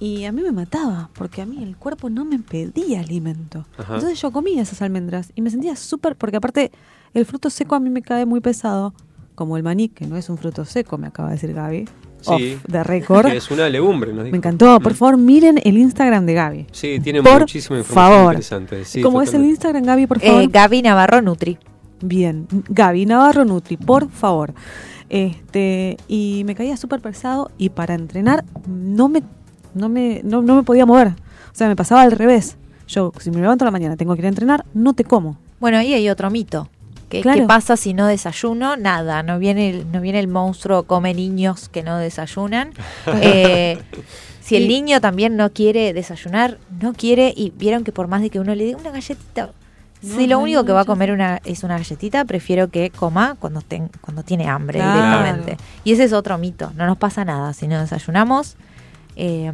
y 0.00 0.24
a 0.24 0.32
mí 0.32 0.42
me 0.42 0.50
mataba, 0.52 1.10
porque 1.14 1.42
a 1.42 1.46
mí 1.46 1.62
el 1.62 1.76
cuerpo 1.76 2.10
no 2.10 2.24
me 2.24 2.38
pedía 2.40 3.00
alimento. 3.00 3.66
Ajá. 3.78 3.94
Entonces 3.94 4.20
yo 4.20 4.32
comía 4.32 4.62
esas 4.62 4.82
almendras 4.82 5.30
y 5.36 5.42
me 5.42 5.50
sentía 5.50 5.76
súper, 5.76 6.16
porque 6.16 6.36
aparte 6.38 6.72
el 7.14 7.26
fruto 7.26 7.48
seco 7.50 7.74
a 7.76 7.80
mí 7.80 7.90
me 7.90 8.02
cae 8.02 8.24
muy 8.26 8.40
pesado, 8.40 8.92
como 9.40 9.56
el 9.56 9.62
maní, 9.62 9.88
que 9.88 10.06
no 10.06 10.18
es 10.18 10.28
un 10.28 10.36
fruto 10.36 10.66
seco, 10.66 10.98
me 10.98 11.06
acaba 11.06 11.30
de 11.30 11.36
decir 11.36 11.54
Gaby. 11.54 11.88
Sí. 12.20 12.58
Off 12.62 12.86
record. 12.86 13.24
Que 13.24 13.36
es 13.38 13.50
una 13.50 13.70
legumbre, 13.70 14.12
nos 14.12 14.24
dijo. 14.24 14.32
Me 14.32 14.36
encantó. 14.36 14.78
Por 14.80 14.92
favor, 14.92 15.16
miren 15.16 15.58
el 15.64 15.78
Instagram 15.78 16.26
de 16.26 16.34
Gaby. 16.34 16.66
Sí, 16.72 17.00
tiene 17.02 17.22
Por 17.22 17.40
muchísima 17.40 17.78
información 17.78 18.18
favor. 18.18 18.34
interesante. 18.34 18.84
Sí, 18.84 19.00
¿Cómo 19.00 19.22
es 19.22 19.32
el. 19.32 19.46
Instagram, 19.46 19.82
Gaby, 19.82 20.06
por 20.06 20.20
favor? 20.20 20.42
Eh, 20.42 20.48
Gaby 20.52 20.82
Navarro 20.82 21.22
Nutri. 21.22 21.56
Bien, 22.02 22.46
Gaby 22.68 23.06
Navarro 23.06 23.46
Nutri, 23.46 23.78
por 23.78 24.10
favor. 24.10 24.52
Este, 25.08 25.96
y 26.06 26.42
me 26.44 26.54
caía 26.54 26.76
súper 26.76 27.00
pesado 27.00 27.50
y 27.56 27.70
para 27.70 27.94
entrenar 27.94 28.44
no 28.68 29.08
me, 29.08 29.22
no, 29.72 29.88
me, 29.88 30.20
no, 30.22 30.42
no 30.42 30.54
me 30.54 30.64
podía 30.64 30.84
mover. 30.84 31.08
O 31.08 31.54
sea, 31.54 31.66
me 31.66 31.76
pasaba 31.76 32.02
al 32.02 32.12
revés. 32.12 32.58
Yo, 32.88 33.10
si 33.18 33.30
me 33.30 33.40
levanto 33.40 33.64
a 33.64 33.68
la 33.68 33.72
mañana, 33.72 33.96
tengo 33.96 34.14
que 34.14 34.20
ir 34.20 34.26
a 34.26 34.28
entrenar, 34.28 34.66
no 34.74 34.92
te 34.92 35.04
como. 35.04 35.38
Bueno, 35.60 35.78
ahí 35.78 35.94
hay 35.94 36.10
otro 36.10 36.28
mito. 36.30 36.68
¿Qué, 37.10 37.20
Claro. 37.20 37.40
qué 37.40 37.46
pasa 37.46 37.76
si 37.76 37.92
no 37.92 38.06
desayuno? 38.06 38.76
Nada, 38.76 39.22
no 39.22 39.38
viene 39.38 39.68
el, 39.70 39.90
no 39.92 40.00
viene 40.00 40.20
el 40.20 40.28
monstruo 40.28 40.84
come 40.84 41.12
niños 41.12 41.68
que 41.68 41.82
no 41.82 41.98
desayunan. 41.98 42.70
Eh, 43.22 43.78
si 44.40 44.56
el 44.56 44.66
niño 44.68 45.00
también 45.00 45.36
no 45.36 45.50
quiere 45.50 45.92
desayunar, 45.92 46.58
no 46.80 46.92
quiere, 46.94 47.32
y 47.36 47.52
vieron 47.56 47.84
que 47.84 47.92
por 47.92 48.08
más 48.08 48.22
de 48.22 48.30
que 48.30 48.40
uno 48.40 48.54
le 48.54 48.64
dé 48.64 48.74
una 48.74 48.90
galletita, 48.90 49.50
No, 50.02 50.16
si 50.16 50.26
lo 50.26 50.36
no, 50.38 50.42
único 50.42 50.60
no, 50.60 50.66
que 50.66 50.72
va 50.72 50.80
a 50.80 50.84
comer 50.84 51.12
una, 51.12 51.40
es 51.44 51.62
una 51.62 51.76
galletita, 51.76 52.24
prefiero 52.24 52.68
que 52.68 52.90
coma 52.90 53.36
cuando, 53.38 53.60
ten- 53.60 53.90
cuando 54.00 54.22
tiene 54.24 54.48
hambre 54.48 54.78
Claro. 54.80 54.94
directamente. 54.96 55.56
Y 55.84 55.92
ese 55.92 56.04
es 56.04 56.12
otro 56.12 56.36
mito, 56.38 56.72
no 56.76 56.86
nos 56.86 56.96
pasa 56.98 57.24
nada 57.24 57.52
si 57.52 57.68
no 57.68 57.78
desayunamos. 57.80 58.56
Eh, 59.16 59.52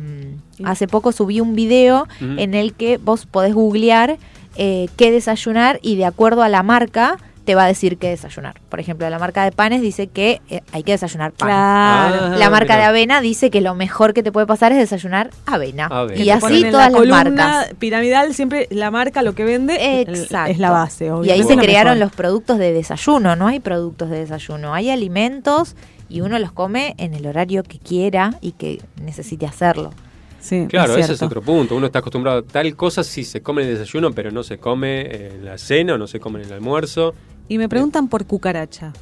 hace 0.64 0.86
poco 0.88 1.12
subí 1.12 1.40
un 1.40 1.54
video 1.56 2.06
en 2.20 2.54
el 2.54 2.72
que 2.74 2.98
vos 2.98 3.26
podés 3.26 3.52
googlear 3.54 4.16
eh, 4.56 4.88
qué 4.96 5.10
desayunar 5.10 5.78
y 5.82 5.96
de 5.96 6.04
acuerdo 6.06 6.42
a 6.42 6.48
la 6.48 6.62
marca 6.62 7.18
te 7.46 7.54
va 7.54 7.64
a 7.64 7.66
decir 7.68 7.96
qué 7.96 8.08
desayunar. 8.10 8.60
Por 8.68 8.80
ejemplo, 8.80 9.08
la 9.08 9.18
marca 9.18 9.44
de 9.44 9.52
panes 9.52 9.80
dice 9.80 10.08
que 10.08 10.42
eh, 10.50 10.60
hay 10.72 10.82
que 10.82 10.92
desayunar 10.92 11.32
pan. 11.32 11.48
Claro. 11.48 12.16
Ah, 12.34 12.36
La 12.36 12.50
marca 12.50 12.76
de 12.76 12.82
avena 12.82 13.20
dice 13.22 13.50
que 13.50 13.60
lo 13.62 13.74
mejor 13.74 14.12
que 14.12 14.22
te 14.22 14.32
puede 14.32 14.46
pasar 14.46 14.72
es 14.72 14.78
desayunar 14.78 15.30
avena. 15.46 15.86
Avena. 15.86 16.22
Y 16.22 16.28
así 16.28 16.62
todas 16.70 16.92
la 16.92 16.98
las 16.98 17.08
marcas. 17.08 17.74
piramidal, 17.78 18.34
siempre 18.34 18.66
la 18.70 18.90
marca 18.90 19.22
lo 19.22 19.34
que 19.34 19.44
vende 19.44 20.00
Exacto. 20.02 20.50
es 20.50 20.58
la 20.58 20.70
base. 20.70 21.04
Y 21.04 21.08
ahí 21.08 21.12
obviamente 21.14 21.54
se 21.54 21.60
crearon 21.60 21.94
mejor. 21.94 22.08
los 22.08 22.16
productos 22.16 22.58
de 22.58 22.72
desayuno. 22.72 23.36
No 23.36 23.46
hay 23.46 23.60
productos 23.60 24.10
de 24.10 24.18
desayuno, 24.18 24.74
hay 24.74 24.90
alimentos 24.90 25.76
y 26.08 26.20
uno 26.20 26.38
los 26.38 26.52
come 26.52 26.94
en 26.98 27.14
el 27.14 27.26
horario 27.26 27.62
que 27.62 27.78
quiera 27.78 28.34
y 28.40 28.52
que 28.52 28.82
necesite 29.00 29.46
hacerlo. 29.46 29.92
Sí, 30.40 30.66
Claro, 30.68 30.94
es 30.96 31.04
ese 31.06 31.14
es 31.14 31.22
otro 31.22 31.42
punto. 31.42 31.74
Uno 31.74 31.86
está 31.86 31.98
acostumbrado 31.98 32.38
a 32.38 32.42
tal 32.42 32.76
cosa 32.76 33.02
si 33.02 33.24
se 33.24 33.40
come 33.42 33.62
en 33.62 33.68
el 33.68 33.78
desayuno, 33.78 34.12
pero 34.12 34.30
no 34.30 34.42
se 34.44 34.58
come 34.58 35.00
en 35.26 35.44
la 35.44 35.58
cena 35.58 35.94
o 35.94 35.98
no 35.98 36.06
se 36.06 36.20
come 36.20 36.40
en 36.40 36.46
el 36.46 36.52
almuerzo. 36.52 37.14
Y 37.48 37.58
me 37.58 37.68
preguntan 37.68 38.08
por 38.08 38.26
cucaracha. 38.26 38.92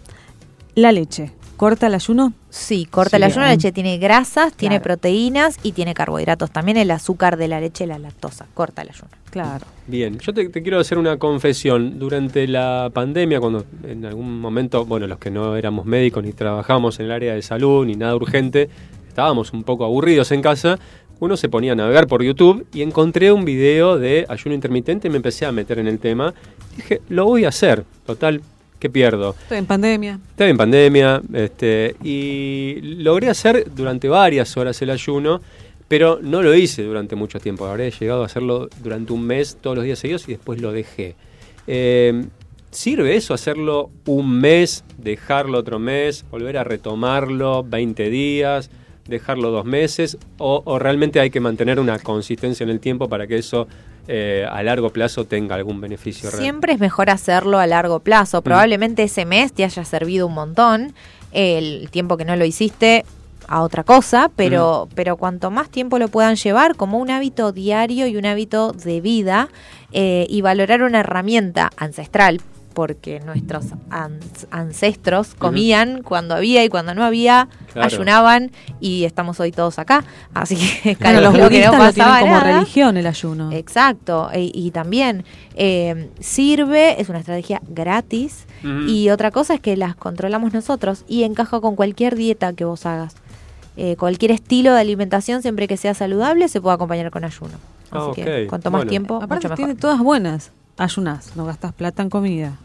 La 0.75 0.91
leche, 0.93 1.31
¿corta 1.57 1.87
el 1.87 1.95
ayuno? 1.95 2.33
Sí, 2.51 2.85
corta 2.85 3.11
Sí. 3.11 3.17
el 3.17 3.23
ayuno, 3.23 3.43
la 3.43 3.53
leche 3.53 3.71
tiene 3.73 3.99
grasas, 3.99 4.53
tiene 4.55 4.81
proteínas 4.81 5.57
y 5.63 5.73
tiene 5.73 5.95
carbohidratos. 5.95 6.51
También 6.51 6.77
el 6.77 6.91
azúcar 6.91 7.37
de 7.37 7.49
la 7.49 7.61
leche, 7.61 7.87
la 7.87 7.99
lactosa, 7.99 8.47
corta 8.55 8.83
el 8.83 8.91
ayuno. 8.91 9.11
Claro. 9.31 9.65
Bien, 9.87 10.19
yo 10.19 10.33
te, 10.35 10.49
te 10.49 10.63
quiero 10.63 10.79
hacer 10.81 10.99
una 10.99 11.17
confesión. 11.17 11.99
Durante 11.99 12.47
la 12.49 12.91
pandemia, 12.93 13.41
cuando 13.41 13.65
en 13.85 14.05
algún 14.05 14.41
momento, 14.41 14.85
bueno, 14.85 15.07
los 15.07 15.19
que 15.19 15.31
no 15.31 15.57
éramos 15.57 15.87
médicos 15.87 16.25
ni 16.25 16.33
trabajábamos 16.33 16.99
en 17.01 17.07
el 17.07 17.13
área 17.13 17.35
de 17.35 17.43
salud 17.43 17.87
ni 17.87 17.95
nada 17.95 18.15
urgente, 18.17 18.69
estábamos 19.09 19.53
un 19.53 19.63
poco 19.63 19.85
aburridos 19.85 20.33
en 20.33 20.43
casa, 20.43 20.79
uno 21.25 21.37
se 21.37 21.49
ponía 21.49 21.73
a 21.73 21.75
navegar 21.75 22.07
por 22.07 22.23
YouTube 22.23 22.67
y 22.73 22.83
encontré 22.83 23.33
un 23.33 23.45
video 23.45 23.99
de 23.99 24.27
ayuno 24.29 24.55
intermitente 24.55 25.09
y 25.09 25.11
me 25.11 25.17
empecé 25.17 25.47
a 25.47 25.53
meter 25.53 25.79
en 25.79 25.89
el 25.89 25.99
tema. 25.99 26.35
Dije, 26.77 27.01
lo 27.09 27.25
voy 27.25 27.45
a 27.45 27.49
hacer, 27.49 27.85
total, 28.07 28.43
¿qué 28.79 28.91
pierdo? 28.91 29.35
Estoy 29.43 29.59
en 29.59 29.67
pandemia. 29.67 30.21
Estaba 30.31 30.51
en 30.51 30.57
pandemia 30.57 31.23
este, 31.33 31.97
y 32.03 32.81
logré 32.83 33.29
hacer 33.31 33.67
durante 33.75 34.09
varias 34.09 34.57
horas 34.57 34.81
el 34.83 34.91
ayuno, 34.91 35.41
pero 35.89 36.19
no 36.23 36.43
lo 36.43 36.55
hice 36.55 36.83
durante 36.83 37.17
mucho 37.17 37.41
tiempo. 37.41 37.67
Habré 37.67 37.91
llegado 37.91 38.23
a 38.23 38.27
hacerlo 38.27 38.69
durante 38.83 39.13
un 39.13 39.27
mes 39.27 39.57
todos 39.61 39.77
los 39.77 39.85
días 39.85 39.99
seguidos 39.99 40.29
y 40.29 40.33
después 40.33 40.61
lo 40.61 40.73
dejé. 40.73 41.17
Eh, 41.67 42.25
¿Sirve 42.71 43.15
eso 43.15 43.35
hacerlo 43.35 43.91
un 44.07 44.41
mes, 44.41 44.85
dejarlo 44.99 45.59
otro 45.59 45.79
mes, 45.79 46.25
volver 46.29 46.59
a 46.59 46.65
retomarlo 46.65 47.63
20 47.63 48.11
días, 48.11 48.69
dejarlo 49.07 49.51
dos 49.51 49.65
meses? 49.65 50.19
¿O, 50.39 50.63
o 50.65 50.79
realmente 50.79 51.21
hay 51.21 51.31
que 51.31 51.41
mantener 51.41 51.81
una 51.81 51.99
consistencia 51.99 52.65
en 52.65 52.71
el 52.71 52.81
tiempo 52.81 53.09
para 53.09 53.27
que 53.27 53.39
eso 53.39 53.67
eh, 54.07 54.47
a 54.51 54.63
largo 54.63 54.91
plazo 54.91 55.25
tenga 55.25 55.55
algún 55.55 55.81
beneficio 55.81 56.31
real? 56.31 56.43
Siempre 56.43 56.75
es 56.75 56.81
mejor 56.81 57.09
hacerlo 57.11 57.59
a 57.59 57.67
largo 57.67 58.01
plazo. 58.01 58.43
Probablemente 58.43 59.05
ese 59.05 59.25
mes 59.25 59.53
te 59.53 59.65
haya 59.65 59.85
servido 59.85 60.27
un 60.27 60.35
montón. 60.35 60.95
El 61.33 61.89
tiempo 61.91 62.17
que 62.17 62.25
no 62.25 62.37
lo 62.37 62.45
hiciste 62.45 63.05
a 63.49 63.63
otra 63.63 63.83
cosa, 63.83 64.31
pero, 64.37 64.89
pero 64.95 65.17
cuanto 65.17 65.51
más 65.51 65.69
tiempo 65.69 65.99
lo 65.99 66.09
puedan 66.09 66.37
llevar 66.37 66.77
como 66.77 66.99
un 66.99 67.11
hábito 67.11 67.53
diario 67.53 68.07
y 68.07 68.17
un 68.17 68.27
hábito 68.27 68.73
de 68.73 69.01
vida 69.01 69.49
eh, 69.93 70.27
y 70.29 70.41
valorar 70.43 70.83
una 70.83 71.01
herramienta 71.01 71.71
ancestral, 71.77 72.41
porque 72.75 73.21
nuestros 73.21 73.67
an- 73.91 74.19
ancestros 74.51 75.35
comían 75.35 76.03
cuando 76.03 76.35
había 76.35 76.65
y 76.65 76.69
cuando 76.69 76.95
no 76.95 77.05
había, 77.05 77.49
Claro. 77.73 77.87
ayunaban 77.87 78.51
y 78.81 79.05
estamos 79.05 79.41
hoy 79.41 79.51
todos 79.53 79.79
acá. 79.79 80.05
Así 80.35 80.57
que 80.57 80.95
Claro, 80.97 81.21
los 81.21 81.33
que 81.49 81.65
no 81.65 81.73
lo 81.73 81.79
pasaba 81.79 82.21
como 82.21 82.33
nada. 82.33 82.59
religión 82.59 82.97
el 82.97 83.07
ayuno. 83.07 83.51
Exacto, 83.53 84.29
y, 84.35 84.51
y 84.55 84.71
también 84.71 85.25
eh, 85.57 86.11
sirve, 86.21 87.01
es 87.01 87.09
una 87.09 87.19
estrategia 87.21 87.63
gratis 87.69 88.47
y 88.89 89.11
otra 89.11 89.31
cosa 89.31 89.55
es 89.55 89.61
que 89.61 89.77
las 89.77 89.95
controlamos 89.95 90.53
nosotros 90.55 91.05
y 91.07 91.25
encaja 91.25 91.61
con 91.61 91.77
cualquier 91.77 92.17
dieta 92.17 92.53
que 92.55 92.65
vos 92.65 92.87
hagas. 92.87 93.15
Eh, 93.77 93.97
cualquier 93.97 94.31
estilo 94.31 94.73
de 94.73 94.81
alimentación, 94.81 95.43
siempre 95.43 95.67
que 95.69 95.77
sea 95.77 95.95
saludable, 95.95 96.49
se 96.49 96.61
puede 96.61 96.75
acompañar 96.77 97.11
con 97.11 97.25
ayuno. 97.25 97.55
Así 97.91 98.11
Ah, 98.11 98.13
que 98.15 98.47
cuanto 98.49 98.71
más 98.71 98.81
Bueno. 98.81 98.91
tiempo, 98.91 99.17
Aparte 99.17 99.35
mucho 99.35 99.49
mejor. 99.49 99.57
tiene 99.57 99.75
todas 99.75 99.99
buenas. 99.99 100.51
Ayunás, 100.77 101.37
no 101.37 101.45
gastas 101.45 101.73
plata 101.73 102.03
en 102.03 102.11
comida. 102.11 102.59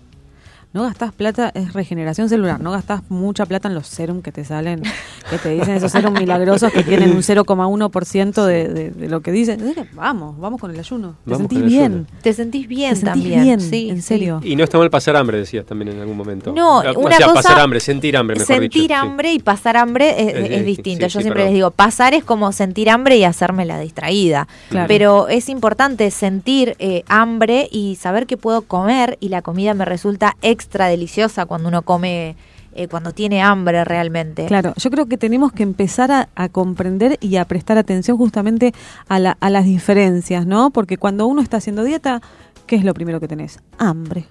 No 0.72 0.84
gastás 0.84 1.12
plata, 1.14 1.52
es 1.56 1.74
regeneración 1.74 2.30
celular, 2.30 2.60
no 2.60 2.72
gastás 2.72 3.02
mucha 3.10 3.46
plata 3.48 3.68
en 3.68 3.74
los 3.74 3.88
serum 3.88 4.22
que 4.22 4.32
te 4.32 4.46
salen, 4.46 4.84
que 5.30 5.38
te 5.40 5.50
dicen 5.50 5.76
esos 5.76 5.91
serum 5.91 6.14
milagrosos 6.14 6.72
que 6.72 6.84
tienen 6.84 7.10
un 7.12 7.24
0,1% 7.24 8.46
de, 8.46 8.68
de, 8.68 8.91
de 8.91 9.10
lo 9.10 9.22
que 9.22 9.32
dicen. 9.32 9.60
Vamos, 9.94 10.38
vamos 10.40 10.62
con 10.62 10.72
el 10.72 10.80
ayuno. 10.80 11.16
Te 11.26 11.32
Vamos 11.32 11.48
sentís 11.50 11.64
bien. 11.66 11.91
ayuno. 11.91 12.06
Te 12.22 12.34
sentís 12.34 12.68
bien 12.68 12.90
Te 12.91 12.96
sentís 12.98 13.24
también. 13.24 13.44
bien, 13.44 13.62
sí, 13.62 13.90
en 13.90 13.96
sí. 13.98 14.02
serio. 14.04 14.41
Y 14.44 14.56
no 14.56 14.64
está 14.64 14.78
mal 14.78 14.90
pasar 14.91 15.16
hambre, 15.16 15.40
decías 15.40 15.66
también 15.66 15.90
en 15.96 16.02
algún 16.02 16.16
momento. 16.18 16.54
No, 16.54 16.78
O 16.78 16.82
sea, 16.82 16.91
una 16.94 17.10
pasar 17.18 17.34
cosa- 17.34 17.64
hambre, 17.64 17.80
sentir 17.80 18.16
hambre, 18.16 18.36
mejor 18.36 18.48
sentir 18.56 18.70
dicho. 18.84 18.88
sí. 18.94 18.94
hambre 18.94 19.34
y 19.34 19.40
pasar 19.40 19.76
hambre 19.78 20.10
es, 20.22 20.36
Es 20.36 20.52
es 20.60 20.66
distinto, 20.66 21.06
sí, 21.08 21.14
Yo 21.14 21.20
sí, 21.20 21.24
siempre 21.24 21.30
perdón. 21.41 21.46
les 21.48 21.54
digo, 21.56 21.72
pasar 21.72 22.14
es 22.14 22.24
como 22.24 22.52
sentir 22.52 22.90
hambre 22.90 23.18
y 23.18 23.24
hacerme 23.24 23.66
la 23.66 23.80
distraída. 23.80 24.48
Claro. 24.70 24.88
Pero 24.88 25.28
es 25.30 25.50
importante 25.50 26.12
sentir 26.12 26.76
eh, 26.80 27.04
hambre 27.08 27.68
y 27.72 27.96
saber 27.96 28.28
que 28.28 28.38
puedo 28.38 28.62
comer 28.62 29.18
y 29.20 29.30
la 29.30 29.41
comida 29.41 29.74
me 29.74 29.86
resulta 29.86 30.36
extra 30.60 30.88
deliciosa 30.88 31.45
cuando 31.45 31.69
uno 31.69 31.84
come, 31.84 32.36
eh, 32.73 32.88
cuando 32.90 33.14
tiene 33.14 33.41
hambre 33.41 33.86
realmente. 33.86 34.45
Claro, 34.45 34.73
yo 34.76 34.91
creo 34.91 35.06
que 35.06 35.18
tenemos 35.18 35.53
que 35.53 35.64
empezar 35.64 36.11
a, 36.11 36.49
comprender 36.49 37.18
y 37.22 37.38
a 37.38 37.45
prestar 37.45 37.77
atención 37.77 38.18
justamente 38.18 38.73
a, 39.07 39.19
la- 39.19 39.38
a 39.40 39.49
las 39.49 39.64
diferencias, 39.64 40.45
¿no? 40.45 40.69
Porque 40.72 40.98
cuando 40.98 41.27
uno 41.27 41.41
está 41.41 41.57
haciendo 41.57 41.84
dieta, 41.84 42.22
¿qué 42.68 42.76
es 42.76 42.84
lo 42.84 42.94
primero 42.94 43.22
que 43.22 43.27
tenés? 43.30 43.60
Hambre. 43.77 44.26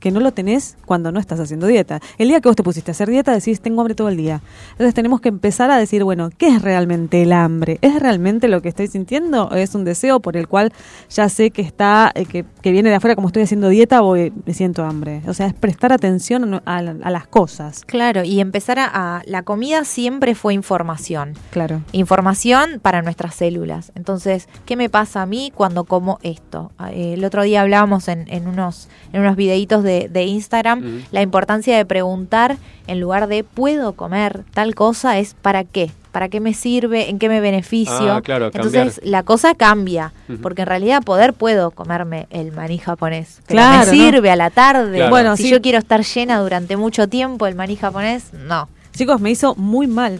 Que 0.00 0.10
no 0.10 0.20
lo 0.20 0.32
tenés 0.32 0.76
cuando 0.86 1.10
no 1.12 1.18
estás 1.20 1.40
haciendo 1.40 1.66
dieta. 1.66 2.00
El 2.18 2.28
día 2.28 2.40
que 2.40 2.48
vos 2.48 2.56
te 2.56 2.62
pusiste 2.62 2.90
a 2.90 2.92
hacer 2.92 3.08
dieta 3.08 3.32
decís, 3.32 3.60
tengo 3.60 3.80
hambre 3.80 3.94
todo 3.94 4.08
el 4.08 4.16
día. 4.16 4.40
Entonces 4.72 4.94
tenemos 4.94 5.20
que 5.20 5.28
empezar 5.28 5.70
a 5.70 5.76
decir, 5.78 6.04
bueno, 6.04 6.30
¿qué 6.36 6.48
es 6.48 6.62
realmente 6.62 7.22
el 7.22 7.32
hambre? 7.32 7.78
¿Es 7.82 7.98
realmente 8.00 8.48
lo 8.48 8.62
que 8.62 8.68
estoy 8.68 8.86
sintiendo? 8.86 9.48
¿O 9.48 9.54
es 9.54 9.74
un 9.74 9.84
deseo 9.84 10.20
por 10.20 10.36
el 10.36 10.46
cual 10.48 10.72
ya 11.10 11.28
sé 11.28 11.50
que 11.50 11.62
está, 11.62 12.12
eh, 12.14 12.26
que, 12.26 12.44
que 12.62 12.70
viene 12.72 12.90
de 12.90 12.94
afuera, 12.96 13.14
como 13.14 13.28
estoy 13.28 13.42
haciendo 13.42 13.68
dieta, 13.68 14.00
voy, 14.00 14.32
me 14.46 14.54
siento 14.54 14.84
hambre? 14.84 15.22
O 15.26 15.34
sea, 15.34 15.46
es 15.46 15.54
prestar 15.54 15.92
atención 15.92 16.54
a, 16.54 16.62
a- 16.64 16.78
a 16.78 17.10
las 17.10 17.26
cosas. 17.26 17.84
Claro, 17.84 18.22
y 18.24 18.40
empezar 18.40 18.78
a, 18.78 18.86
a- 19.18 19.22
La 19.26 19.42
comida 19.42 19.84
siempre 19.84 20.34
fue 20.34 20.54
información. 20.54 21.34
Claro. 21.50 21.82
Información 21.92 22.78
para 22.80 23.02
nuestras 23.02 23.34
células. 23.34 23.92
Entonces, 23.94 24.48
¿qué 24.64 24.76
me 24.76 24.88
pasa 24.88 25.22
a 25.22 25.26
mí 25.26 25.52
cuando 25.54 25.84
como 25.84 26.18
esto? 26.22 26.72
Ah, 26.78 26.92
eh, 26.92 27.14
El 27.14 27.24
otro 27.24 27.42
día 27.42 27.62
hablábamos 27.62 28.08
en, 28.08 28.24
en 28.28 28.46
unos, 28.48 28.88
en 29.12 29.20
unos 29.20 29.36
videitos 29.36 29.82
de, 29.82 29.87
de 29.88 30.24
Instagram 30.24 31.02
la 31.10 31.22
importancia 31.22 31.76
de 31.76 31.84
preguntar 31.84 32.56
en 32.86 33.00
lugar 33.00 33.26
de 33.28 33.44
¿puedo 33.44 33.92
comer 33.94 34.44
tal 34.54 34.74
cosa? 34.74 35.18
es 35.18 35.34
¿para 35.34 35.64
qué? 35.64 35.90
¿Para 36.12 36.28
qué 36.30 36.40
me 36.40 36.54
sirve? 36.54 37.10
¿En 37.10 37.18
qué 37.18 37.28
me 37.28 37.40
beneficio? 37.40 38.12
Ah, 38.14 38.22
claro, 38.22 38.46
Entonces 38.46 38.94
cambiar. 38.94 39.10
la 39.10 39.22
cosa 39.24 39.54
cambia, 39.54 40.12
porque 40.42 40.62
en 40.62 40.68
realidad 40.68 41.02
poder 41.02 41.34
puedo 41.34 41.70
comerme 41.70 42.26
el 42.30 42.50
maní 42.52 42.78
japonés. 42.78 43.40
Pero 43.46 43.58
Claro, 43.60 43.78
me 43.92 43.98
¿no? 43.98 44.04
sirve 44.04 44.30
a 44.30 44.36
la 44.36 44.50
tarde. 44.50 44.96
Claro. 44.96 45.10
Bueno, 45.10 45.36
si 45.36 45.44
sí. 45.44 45.50
yo 45.50 45.60
quiero 45.60 45.78
estar 45.78 46.02
llena 46.02 46.38
durante 46.40 46.76
mucho 46.76 47.08
tiempo, 47.08 47.46
el 47.46 47.54
maní 47.54 47.76
japonés, 47.76 48.32
no. 48.32 48.68
Chicos, 48.96 49.20
me 49.20 49.30
hizo 49.30 49.54
muy 49.54 49.86
mal. 49.86 50.18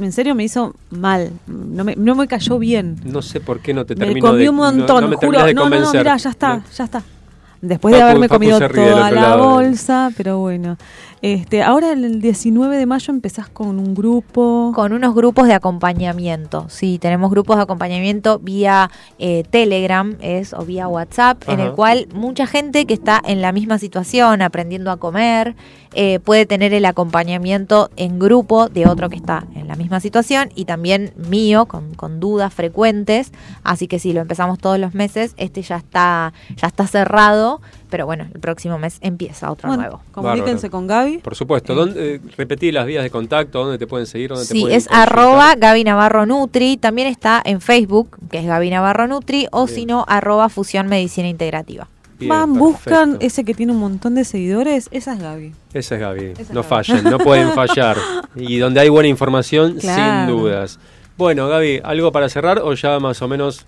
En 0.00 0.10
serio, 0.10 0.34
me 0.34 0.42
hizo 0.42 0.74
mal. 0.90 1.30
No 1.46 1.84
me, 1.84 1.94
no 1.94 2.14
me 2.16 2.26
cayó 2.26 2.58
bien. 2.58 2.96
No 3.04 3.22
sé 3.22 3.38
por 3.38 3.60
qué 3.60 3.72
no 3.72 3.84
te 3.84 3.94
Me 3.94 4.06
termino 4.06 4.26
comí 4.26 4.42
de 4.42 4.48
un 4.48 4.56
no- 4.56 4.62
montón, 4.64 5.04
no, 5.04 5.08
me 5.10 5.16
juro. 5.16 5.44
de 5.44 5.54
no, 5.54 5.64
no, 5.64 5.70
no, 5.70 5.76
convencer. 5.76 6.00
mira, 6.00 6.16
ya 6.16 6.30
está, 6.30 6.62
ya 6.76 6.84
está. 6.84 7.02
Después 7.66 7.94
de 7.94 8.02
haberme 8.02 8.28
comido 8.28 8.58
toda 8.58 9.10
la 9.10 9.10
lado. 9.10 9.50
bolsa, 9.50 10.10
pero 10.16 10.38
bueno. 10.38 10.76
Este, 11.22 11.62
ahora 11.62 11.92
el 11.92 12.20
19 12.20 12.76
de 12.76 12.86
mayo 12.86 13.12
empezás 13.12 13.48
con 13.48 13.78
un 13.78 13.94
grupo. 13.94 14.72
Con 14.74 14.92
unos 14.92 15.14
grupos 15.14 15.48
de 15.48 15.54
acompañamiento. 15.54 16.66
Sí, 16.68 16.98
tenemos 16.98 17.30
grupos 17.30 17.56
de 17.56 17.62
acompañamiento 17.62 18.38
vía 18.38 18.90
eh, 19.18 19.42
Telegram 19.50 20.16
es, 20.20 20.52
o 20.52 20.64
vía 20.64 20.88
WhatsApp, 20.88 21.42
en 21.48 21.60
el 21.60 21.72
cual 21.72 22.06
mucha 22.14 22.46
gente 22.46 22.84
que 22.84 22.94
está 22.94 23.20
en 23.24 23.40
la 23.40 23.52
misma 23.52 23.78
situación, 23.78 24.42
aprendiendo 24.42 24.90
a 24.90 24.98
comer, 24.98 25.56
eh, 25.94 26.20
puede 26.20 26.44
tener 26.44 26.74
el 26.74 26.84
acompañamiento 26.84 27.90
en 27.96 28.18
grupo 28.18 28.68
de 28.68 28.86
otro 28.86 29.08
que 29.08 29.16
está 29.16 29.46
en 29.54 29.66
la 29.66 29.76
misma 29.76 29.98
situación 30.00 30.50
y 30.54 30.66
también 30.66 31.14
mío, 31.16 31.66
con, 31.66 31.94
con 31.94 32.20
dudas 32.20 32.52
frecuentes. 32.52 33.32
Así 33.64 33.88
que 33.88 33.98
sí, 33.98 34.12
lo 34.12 34.20
empezamos 34.20 34.58
todos 34.58 34.78
los 34.78 34.94
meses. 34.94 35.32
Este 35.38 35.62
ya 35.62 35.76
está, 35.76 36.34
ya 36.56 36.68
está 36.68 36.86
cerrado, 36.86 37.55
pero 37.90 38.06
bueno, 38.06 38.26
el 38.34 38.40
próximo 38.40 38.78
mes 38.78 38.98
empieza 39.00 39.50
otro 39.50 39.68
Bueno, 39.68 39.82
nuevo. 39.82 40.00
comuníquense 40.12 40.68
Bárbaro. 40.68 40.70
con 40.70 40.86
Gaby. 40.86 41.18
Por 41.18 41.34
supuesto. 41.34 41.74
¿Dónde, 41.74 42.14
eh, 42.16 42.20
repetí 42.36 42.72
las 42.72 42.86
vías 42.86 43.02
de 43.02 43.10
contacto, 43.10 43.60
dónde 43.62 43.78
te 43.78 43.86
pueden 43.86 44.06
seguir, 44.06 44.30
dónde 44.30 44.44
te 44.46 44.52
Sí, 44.52 44.60
pueden 44.62 44.76
es 44.76 44.88
consultar? 44.88 45.08
arroba 45.18 45.54
Gaby 45.56 45.84
Navarro 45.84 46.26
Nutri. 46.26 46.76
También 46.76 47.08
está 47.08 47.42
en 47.44 47.60
Facebook, 47.60 48.16
que 48.30 48.38
es 48.38 48.46
Gaby 48.46 48.70
Navarro 48.70 49.06
Nutri, 49.06 49.46
o 49.52 49.66
si 49.66 49.86
no, 49.86 50.04
arroba 50.08 50.48
Fusión 50.48 50.86
Medicina 50.88 51.28
Integrativa. 51.28 51.88
Bien, 52.18 52.30
Van, 52.30 52.54
perfecto. 52.54 52.64
buscan 52.64 53.16
ese 53.20 53.44
que 53.44 53.52
tiene 53.52 53.72
un 53.72 53.78
montón 53.78 54.14
de 54.14 54.24
seguidores. 54.24 54.88
Esa 54.90 55.12
es 55.12 55.20
Gaby. 55.20 55.52
Esa 55.74 55.94
es 55.96 56.00
Gaby. 56.00 56.24
Esa 56.32 56.42
es 56.42 56.48
no 56.50 56.62
Gaby. 56.62 56.68
fallan, 56.68 57.04
no 57.04 57.18
pueden 57.18 57.50
fallar. 57.52 57.96
Y 58.36 58.58
donde 58.58 58.80
hay 58.80 58.88
buena 58.88 59.08
información, 59.08 59.74
Claro. 59.78 60.26
sin 60.32 60.36
dudas. 60.38 60.78
Bueno, 61.18 61.48
Gaby, 61.48 61.80
¿algo 61.84 62.12
para 62.12 62.28
cerrar 62.28 62.58
o 62.60 62.72
ya 62.74 62.98
más 63.00 63.20
o 63.22 63.28
menos 63.28 63.66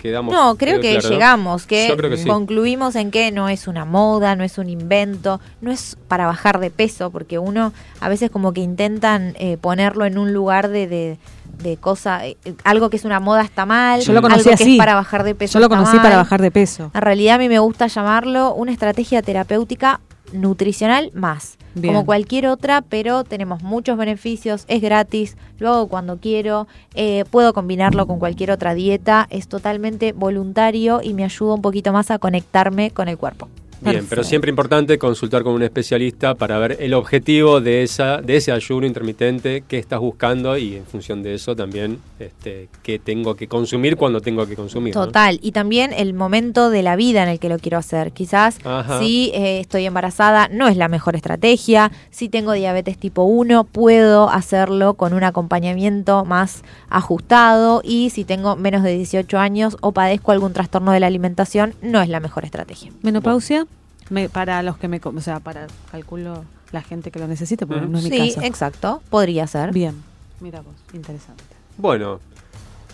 quedamos? 0.00 0.32
No, 0.34 0.56
creo 0.56 0.80
que 0.80 0.92
claro, 0.92 1.08
no? 1.08 1.14
llegamos, 1.14 1.66
que, 1.66 1.88
Yo 1.88 1.96
creo 1.96 2.10
que 2.10 2.16
sí. 2.16 2.28
concluimos 2.28 2.96
en 2.96 3.10
que 3.10 3.30
no 3.30 3.48
es 3.48 3.68
una 3.68 3.84
moda, 3.84 4.34
no 4.36 4.44
es 4.44 4.58
un 4.58 4.68
invento, 4.68 5.40
no 5.60 5.70
es 5.70 5.96
para 6.08 6.26
bajar 6.26 6.58
de 6.58 6.70
peso, 6.70 7.10
porque 7.10 7.38
uno 7.38 7.72
a 8.00 8.08
veces 8.08 8.30
como 8.30 8.52
que 8.52 8.60
intentan 8.60 9.34
eh, 9.38 9.56
ponerlo 9.60 10.04
en 10.04 10.18
un 10.18 10.32
lugar 10.32 10.68
de, 10.68 10.86
de, 10.86 11.18
de 11.62 11.76
cosa, 11.76 12.26
eh, 12.26 12.36
algo 12.64 12.90
que 12.90 12.96
es 12.96 13.04
una 13.04 13.20
moda 13.20 13.42
está 13.42 13.66
mal, 13.66 14.00
Yo 14.00 14.12
lo 14.12 14.22
conocí 14.22 14.48
algo 14.48 14.64
que 14.64 14.72
es 14.72 14.78
para 14.78 14.94
bajar 14.94 15.24
de 15.24 15.34
peso 15.34 15.54
Yo 15.54 15.60
lo 15.60 15.66
está 15.66 15.76
conocí 15.76 15.98
para 15.98 16.16
bajar 16.16 16.40
de 16.40 16.50
peso. 16.50 16.90
En 16.94 17.02
realidad 17.02 17.36
a 17.36 17.38
mí 17.38 17.48
me 17.48 17.58
gusta 17.58 17.86
llamarlo 17.86 18.54
una 18.54 18.72
estrategia 18.72 19.22
terapéutica 19.22 20.00
nutricional 20.32 21.10
más. 21.14 21.58
Bien. 21.74 21.94
Como 21.94 22.04
cualquier 22.04 22.48
otra, 22.48 22.82
pero 22.82 23.22
tenemos 23.24 23.62
muchos 23.62 23.96
beneficios, 23.96 24.64
es 24.66 24.82
gratis, 24.82 25.36
lo 25.58 25.72
hago 25.72 25.88
cuando 25.88 26.16
quiero, 26.18 26.66
eh, 26.94 27.24
puedo 27.30 27.52
combinarlo 27.52 28.06
con 28.06 28.18
cualquier 28.18 28.50
otra 28.50 28.74
dieta, 28.74 29.28
es 29.30 29.46
totalmente 29.46 30.12
voluntario 30.12 31.00
y 31.02 31.14
me 31.14 31.24
ayuda 31.24 31.54
un 31.54 31.62
poquito 31.62 31.92
más 31.92 32.10
a 32.10 32.18
conectarme 32.18 32.90
con 32.90 33.08
el 33.08 33.18
cuerpo. 33.18 33.48
Bien, 33.80 34.06
pero 34.08 34.24
siempre 34.24 34.50
importante 34.50 34.98
consultar 34.98 35.42
con 35.42 35.54
un 35.54 35.62
especialista 35.62 36.34
para 36.34 36.58
ver 36.58 36.76
el 36.80 36.94
objetivo 36.94 37.60
de 37.60 37.82
esa 37.82 38.18
de 38.18 38.36
ese 38.36 38.52
ayuno 38.52 38.86
intermitente 38.86 39.62
que 39.66 39.78
estás 39.78 40.00
buscando 40.00 40.56
y 40.58 40.76
en 40.76 40.84
función 40.84 41.22
de 41.22 41.34
eso 41.34 41.56
también 41.56 41.98
este, 42.18 42.68
qué 42.82 42.98
tengo 42.98 43.34
que 43.34 43.48
consumir 43.48 43.96
cuando 43.96 44.20
tengo 44.20 44.46
que 44.46 44.56
consumir. 44.56 44.94
¿no? 44.94 45.06
Total, 45.06 45.38
y 45.42 45.52
también 45.52 45.92
el 45.92 46.14
momento 46.14 46.70
de 46.70 46.82
la 46.82 46.96
vida 46.96 47.22
en 47.22 47.28
el 47.28 47.38
que 47.38 47.48
lo 47.48 47.58
quiero 47.58 47.78
hacer. 47.78 48.12
Quizás 48.12 48.58
Ajá. 48.64 48.98
si 48.98 49.30
eh, 49.34 49.60
estoy 49.60 49.86
embarazada 49.86 50.48
no 50.48 50.68
es 50.68 50.76
la 50.76 50.88
mejor 50.88 51.16
estrategia, 51.16 51.90
si 52.10 52.28
tengo 52.28 52.52
diabetes 52.52 52.98
tipo 52.98 53.22
1 53.22 53.64
puedo 53.64 54.28
hacerlo 54.28 54.94
con 54.94 55.14
un 55.14 55.24
acompañamiento 55.24 56.24
más 56.24 56.62
ajustado 56.88 57.80
y 57.84 58.10
si 58.10 58.24
tengo 58.24 58.56
menos 58.56 58.82
de 58.82 58.96
18 58.96 59.38
años 59.38 59.76
o 59.80 59.92
padezco 59.92 60.32
algún 60.32 60.52
trastorno 60.52 60.92
de 60.92 61.00
la 61.00 61.06
alimentación 61.06 61.74
no 61.82 62.00
es 62.02 62.08
la 62.08 62.20
mejor 62.20 62.44
estrategia. 62.44 62.92
Menopausia, 63.02 63.66
me- 64.10 64.28
para 64.28 64.62
los 64.62 64.76
que 64.76 64.88
me... 64.88 65.00
O 65.02 65.20
sea, 65.20 65.40
para, 65.40 65.66
calculo, 65.90 66.44
la 66.72 66.82
gente 66.82 67.10
que 67.10 67.18
lo 67.18 67.26
necesite, 67.26 67.66
porque 67.66 67.84
Ujú. 67.84 67.92
no 67.92 67.98
es 67.98 68.04
mi 68.04 68.10
sí, 68.10 68.34
caso. 68.34 68.46
exacto, 68.46 69.02
podría 69.10 69.46
ser. 69.46 69.72
Bien. 69.72 70.02
Mira 70.40 70.60
vos, 70.60 70.74
interesante. 70.92 71.42
Bueno, 71.76 72.20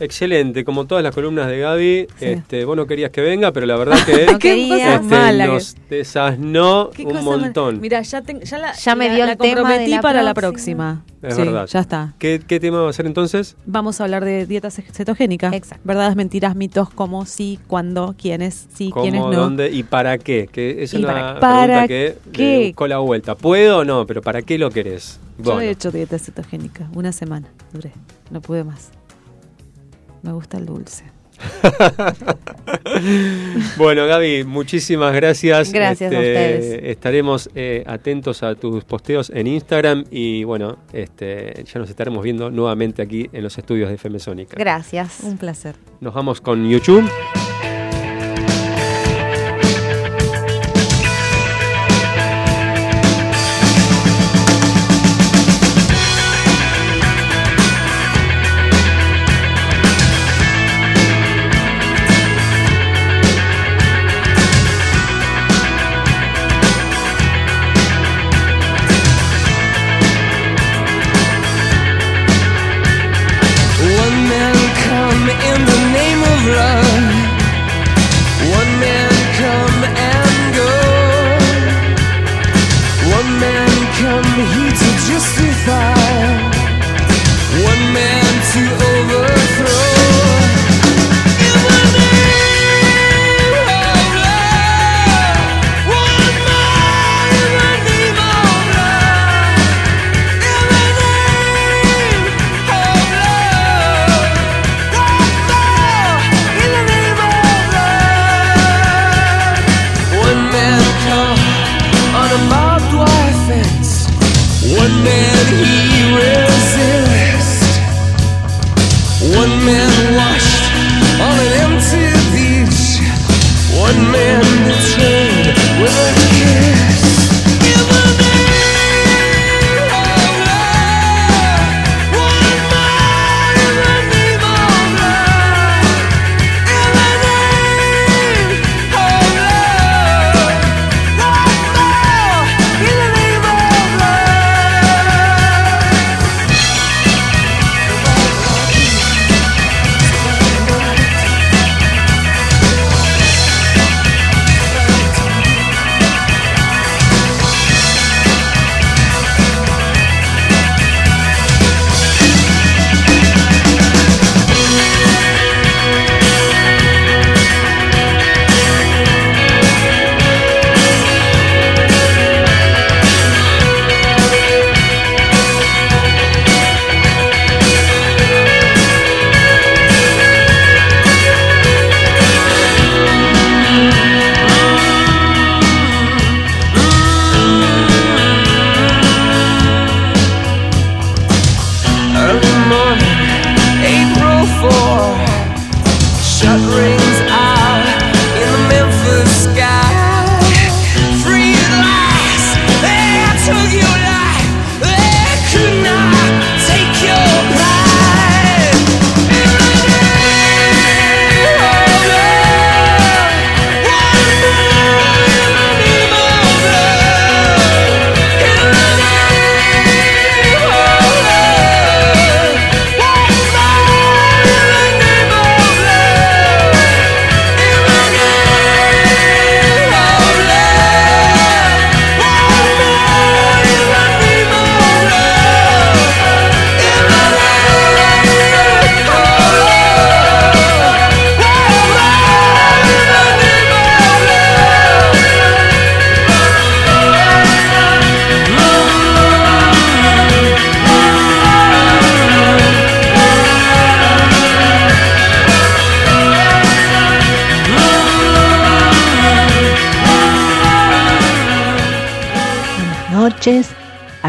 excelente, 0.01 0.65
como 0.65 0.87
todas 0.87 1.03
las 1.05 1.15
columnas 1.15 1.47
de 1.49 1.59
Gaby, 1.59 2.07
Sí. 2.19 2.25
este, 2.27 2.65
vos 2.65 2.77
no 2.77 2.87
querías 2.87 3.11
que 3.11 3.21
venga, 3.21 3.53
pero 3.53 3.67
la 3.67 3.77
verdad 3.77 3.97
que 4.05 4.27
No 4.33 4.39
quería. 4.39 4.95
este, 4.97 5.07
mala 5.07 5.47
nos 5.47 5.77
desasnó 5.89 6.91
¿Qué 6.91 7.05
un 7.05 7.25
montón. 7.25 7.81
Mira, 7.81 8.03
ya, 8.03 8.23
ya, 8.43 8.59
la, 8.59 8.73
Ya 8.75 8.95
me 8.95 9.09
la- 9.09 9.15
dio 9.15 9.27
la 9.27 9.33
el 9.33 9.39
tema 9.39 9.51
de 9.51 9.63
comprometí 9.63 9.91
la 9.93 10.01
para 10.03 10.23
la 10.23 10.35
próxima. 10.35 11.05
Es 11.23 11.35
Sí, 11.35 11.43
verdad. 11.43 11.67
Ya 11.67 11.81
está. 11.81 12.15
¿Qué, 12.19 12.41
qué 12.47 12.61
tema 12.61 12.83
va 12.83 12.91
a 12.91 12.93
ser 12.93 13.07
entonces? 13.07 13.57
Vamos 13.67 14.01
a 14.01 14.05
hablar 14.05 14.25
de 14.25 14.47
dieta 14.47 14.71
ce- 14.71 14.83
cetogénica. 14.93 15.51
Exacto. 15.53 15.83
Verdades, 15.85 16.15
mentiras, 16.15 16.55
mitos, 16.55 16.89
cómo, 16.91 17.27
sí, 17.27 17.59
cuándo, 17.67 18.15
quiénes, 18.21 18.69
sí, 18.75 18.93
quiénes 18.93 19.21
¿Cómo, 19.21 19.33
no. 19.33 19.41
dónde 19.41 19.71
y 19.71 19.83
para 19.83 20.19
qué? 20.19 20.49
Que 20.51 20.83
es 20.85 20.95
Y 20.95 20.99
una 20.99 21.07
para- 21.09 21.21
pregunta 21.25 21.41
¿para 21.41 21.89
que 21.89 22.17
qué? 22.33 22.59
le 22.59 22.67
buscó 22.69 22.87
la 22.87 22.99
vuelta. 22.99 23.35
¿Puedo 23.35 23.79
o 23.79 23.85
no? 23.85 24.07
Pero 24.07 24.23
¿para 24.23 24.43
qué 24.43 24.57
lo 24.59 24.71
querés? 24.71 25.19
Yo 25.39 25.61
he 25.61 25.71
hecho 25.71 25.91
dieta 25.91 26.19
cetogénica. 26.19 26.89
Una 26.95 27.13
semana 27.13 27.49
duré. 27.73 27.93
No 28.31 28.41
pude 28.41 28.65
más. 28.65 28.91
Me 30.27 30.33
gusta 30.33 30.59
el 30.59 30.67
dulce. 30.67 31.05
bueno, 33.77 34.07
Gaby, 34.07 34.45
muchísimas 34.45 35.15
gracias. 35.15 35.69
Este, 35.69 35.79
Gracias 35.79 36.13
a 36.13 36.17
ustedes. 36.17 36.83
Estaremos 36.83 37.51
eh, 37.55 37.85
atentos 37.87 38.43
a 38.43 38.55
tus 38.55 38.85
posteos 38.85 39.31
en 39.31 39.47
Instagram 39.47 40.05
y 40.11 40.45
bueno, 40.45 40.79
este, 40.93 41.65
ya 41.65 41.79
nos 41.79 41.91
estaremos 41.91 42.25
viendo 42.25 42.51
nuevamente 42.51 43.03
aquí 43.03 43.29
en 43.33 43.43
los 43.43 43.57
estudios 43.57 43.89
de 43.89 43.95
FM 43.95 44.19
Sónica. 44.19 44.57
Gracias. 44.59 45.21
Un 45.23 45.39
placer. 45.39 45.77
Nos 46.01 46.15
vamos 46.15 46.41
con 46.41 46.69
YouTube. 46.69 47.09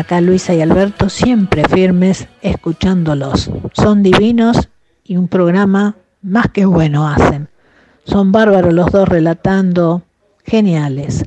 Acá 0.08 0.22
Luisa 0.22 0.54
y 0.54 0.62
Alberto 0.62 1.10
siempre 1.10 1.66
firmes 1.68 2.30
escuchándolos. 2.42 3.52
Son 3.74 4.04
divinos 4.04 4.70
y 5.04 5.18
un 5.18 5.28
programa 5.28 5.98
más 6.22 6.48
que 6.48 6.64
bueno 6.64 7.10
hacen. 7.10 7.50
Son 8.06 8.32
bárbaros 8.32 8.74
los 8.74 8.90
dos 8.90 9.06
relatando, 9.06 10.04
geniales. 10.46 11.26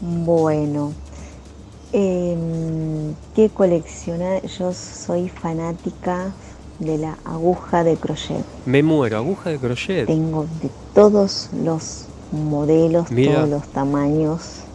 Bueno, 0.00 0.92
em, 1.92 3.14
¿qué 3.34 3.48
colecciona? 3.48 4.42
Yo 4.42 4.72
soy 4.72 5.28
fanática 5.28 6.32
de 6.80 6.98
la 6.98 7.16
aguja 7.24 7.84
de 7.84 7.96
crochet. 7.96 8.44
Me 8.66 8.82
muero, 8.82 9.16
aguja 9.18 9.50
de 9.50 9.58
crochet. 9.58 10.06
Tengo 10.06 10.46
de 10.60 10.68
todos 10.94 11.48
los 11.64 12.06
modelos, 12.32 13.10
Mira. 13.10 13.36
todos 13.36 13.48
los 13.48 13.68
tamaños, 13.68 14.65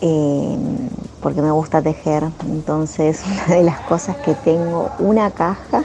em, 0.00 0.88
porque 1.22 1.42
me 1.42 1.50
gusta 1.50 1.82
tejer. 1.82 2.24
Entonces, 2.46 3.22
una 3.46 3.56
de 3.56 3.62
las 3.62 3.80
cosas 3.80 4.16
que 4.18 4.34
tengo, 4.34 4.90
una 4.98 5.30
caja 5.30 5.84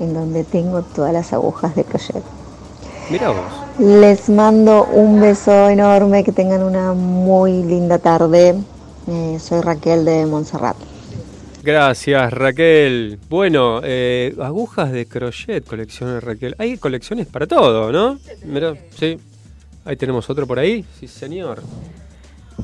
en 0.00 0.14
donde 0.14 0.44
tengo 0.44 0.82
todas 0.82 1.12
las 1.12 1.32
agujas 1.32 1.74
de 1.74 1.84
crochet. 1.84 2.22
Mirá 3.10 3.30
vos. 3.30 3.64
Les 3.78 4.28
mando 4.28 4.84
un 4.84 5.20
beso 5.20 5.68
enorme, 5.68 6.24
que 6.24 6.32
tengan 6.32 6.62
una 6.62 6.92
muy 6.94 7.62
linda 7.62 7.98
tarde. 7.98 8.54
Eh, 9.06 9.38
soy 9.40 9.60
Raquel 9.60 10.04
de 10.04 10.26
Montserrat. 10.26 10.76
Gracias, 11.62 12.32
Raquel. 12.32 13.18
Bueno, 13.28 13.80
eh, 13.82 14.34
agujas 14.40 14.92
de 14.92 15.06
crochet 15.06 15.64
colecciona 15.64 16.20
Raquel. 16.20 16.54
Hay 16.58 16.76
colecciones 16.76 17.26
para 17.26 17.46
todo, 17.46 17.90
¿no? 17.90 18.18
Mirá, 18.44 18.74
sí. 18.96 19.18
Ahí 19.84 19.96
tenemos 19.96 20.28
otro 20.28 20.46
por 20.46 20.58
ahí. 20.58 20.84
Sí, 20.98 21.08
señor. 21.08 21.62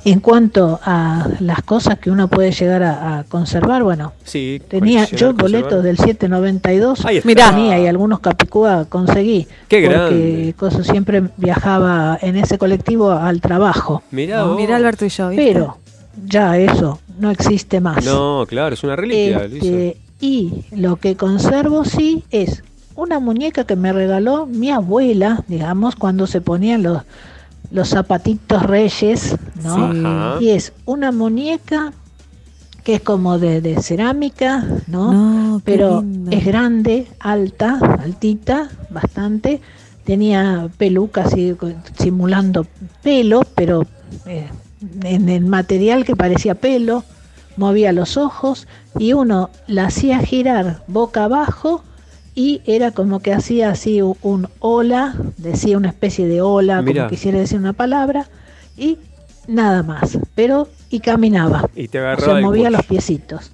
En 0.05 0.21
cuanto 0.21 0.79
a 0.85 1.27
las 1.41 1.63
cosas 1.63 1.99
que 1.99 2.11
uno 2.11 2.29
puede 2.29 2.53
llegar 2.53 2.83
a, 2.83 3.19
a 3.19 3.25
conservar, 3.25 3.83
bueno, 3.83 4.13
Sí. 4.25 4.63
tenía 4.69 5.05
yo 5.05 5.35
boletos 5.35 5.83
del 5.83 5.97
792, 5.99 7.05
Ahí 7.05 7.17
está. 7.19 7.27
Mirá. 7.27 7.51
tenía 7.51 7.79
y 7.79 7.87
algunos 7.87 8.21
capicúa 8.21 8.87
conseguí. 8.89 9.47
Qué 9.69 9.83
porque 9.91 10.55
cosa, 10.57 10.85
siempre 10.85 11.25
viajaba 11.37 12.19
en 12.23 12.37
ese 12.37 12.57
colectivo 12.57 13.11
al 13.11 13.41
trabajo. 13.41 14.03
Mirá 14.11 14.45
vos. 14.45 14.57
Mirá 14.57 14.77
Alberto 14.77 15.05
y 15.05 15.09
yo, 15.09 15.29
¿viste? 15.31 15.45
Pero 15.45 15.77
ya 16.25 16.57
eso 16.57 17.01
no 17.19 17.31
existe 17.31 17.81
más. 17.81 18.05
No, 18.05 18.47
claro, 18.49 18.75
es 18.75 18.83
una 18.85 18.97
reliquia, 18.97 19.45
Este, 19.45 19.97
y 20.21 20.65
lo 20.71 20.97
que 20.97 21.17
conservo 21.17 21.85
sí 21.85 22.25
es 22.31 22.63
una 22.95 23.19
muñeca 23.21 23.65
que 23.65 23.77
me 23.77 23.93
regaló 23.93 24.47
mi 24.47 24.71
abuela, 24.71 25.45
digamos, 25.49 25.97
cuando 25.97 26.27
se 26.27 26.41
ponían 26.41 26.83
los, 26.83 27.03
los 27.71 27.89
zapatitos 27.89 28.63
reyes, 28.63 29.37
¿no? 29.63 30.39
Sí. 30.39 30.45
Y 30.47 30.51
es 30.51 30.73
una 30.85 31.13
muñeca 31.13 31.93
que 32.85 32.95
es 32.95 33.01
como 33.01 33.39
de, 33.39 33.61
de 33.61 33.81
cerámica, 33.83 34.67
¿no? 34.87 35.61
Pero 35.65 36.01
lindo. 36.01 36.31
es 36.31 36.45
grande, 36.45 37.07
alta, 37.21 37.79
altita, 38.01 38.71
bastante. 38.91 39.61
Tenía 40.05 40.69
peluca 40.79 41.23
así, 41.25 41.57
simulando 41.99 42.67
pelo, 43.03 43.43
pero 43.55 43.87
eh, 44.27 44.49
en 45.05 45.29
el 45.29 45.45
material 45.45 46.05
que 46.05 46.17
parecía 46.17 46.55
pelo. 46.55 47.05
Movía 47.57 47.93
los 47.93 48.17
ojos 48.17 48.67
y 48.99 49.13
uno 49.13 49.51
la 49.67 49.87
hacía 49.87 50.21
girar 50.21 50.83
boca 50.87 51.25
abajo 51.25 51.85
y 52.41 52.63
era 52.65 52.91
como 52.93 53.21
que 53.21 53.35
hacía 53.35 53.69
así 53.69 54.01
un 54.01 54.49
ola, 54.61 55.15
decía 55.37 55.77
una 55.77 55.89
especie 55.89 56.27
de 56.27 56.41
ola, 56.41 56.81
Mirá. 56.81 57.03
como 57.03 57.11
quisiera 57.11 57.39
decir 57.39 57.59
una 57.59 57.75
palabra, 57.75 58.29
y 58.79 58.97
nada 59.47 59.83
más. 59.83 60.19
Pero, 60.35 60.67
y 60.89 61.01
caminaba. 61.01 61.69
Y 61.77 61.89
te 61.89 61.99
O 61.99 62.01
agarraba 62.01 62.33
sea, 62.33 62.41
movía 62.41 62.71
los 62.71 62.87
piecitos. 62.87 63.51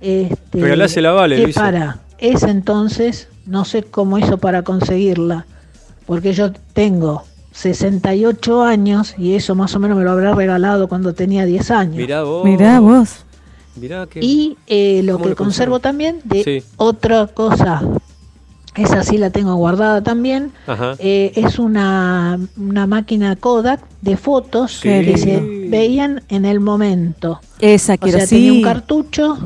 Este, 0.00 0.60
Regalásela, 0.60 1.12
vale, 1.12 1.36
que 1.36 1.42
Luisa. 1.44 1.60
para 1.60 1.98
ese 2.18 2.50
entonces, 2.50 3.28
no 3.46 3.64
sé 3.64 3.84
cómo 3.84 4.18
hizo 4.18 4.38
para 4.38 4.62
conseguirla, 4.62 5.46
porque 6.04 6.32
yo 6.32 6.50
tengo 6.72 7.22
68 7.52 8.64
años 8.64 9.14
y 9.16 9.36
eso 9.36 9.54
más 9.54 9.72
o 9.76 9.78
menos 9.78 9.96
me 9.96 10.02
lo 10.02 10.10
habrá 10.10 10.34
regalado 10.34 10.88
cuando 10.88 11.14
tenía 11.14 11.44
10 11.46 11.70
años. 11.70 11.96
Mirá 11.96 12.24
vos. 12.24 12.44
Mirá 12.44 12.80
vos. 12.80 13.24
Mirá 13.76 14.06
que... 14.06 14.20
Y 14.24 14.56
eh, 14.66 15.02
lo 15.04 15.14
¿Cómo 15.14 15.24
que 15.24 15.30
lo 15.30 15.36
conservo 15.36 15.80
también 15.80 16.20
de 16.24 16.44
Sí. 16.44 16.62
otra 16.76 17.26
cosa, 17.26 17.82
esa 18.76 19.02
sí 19.02 19.18
la 19.18 19.30
tengo 19.30 19.54
guardada 19.56 20.02
también, 20.02 20.52
eh, 20.98 21.32
es 21.36 21.58
una, 21.58 22.38
una 22.56 22.86
máquina 22.86 23.36
Kodak 23.36 23.80
de 24.00 24.16
fotos 24.16 24.80
que 24.80 25.16
se 25.16 25.40
veían 25.68 26.22
en 26.28 26.44
el 26.44 26.60
momento. 26.60 27.40
Esa 27.60 27.94
O 27.94 27.98
quiero, 27.98 28.18
sea, 28.18 28.26
sí. 28.26 28.36
tenía 28.36 28.52
un 28.52 28.62
cartucho 28.62 29.38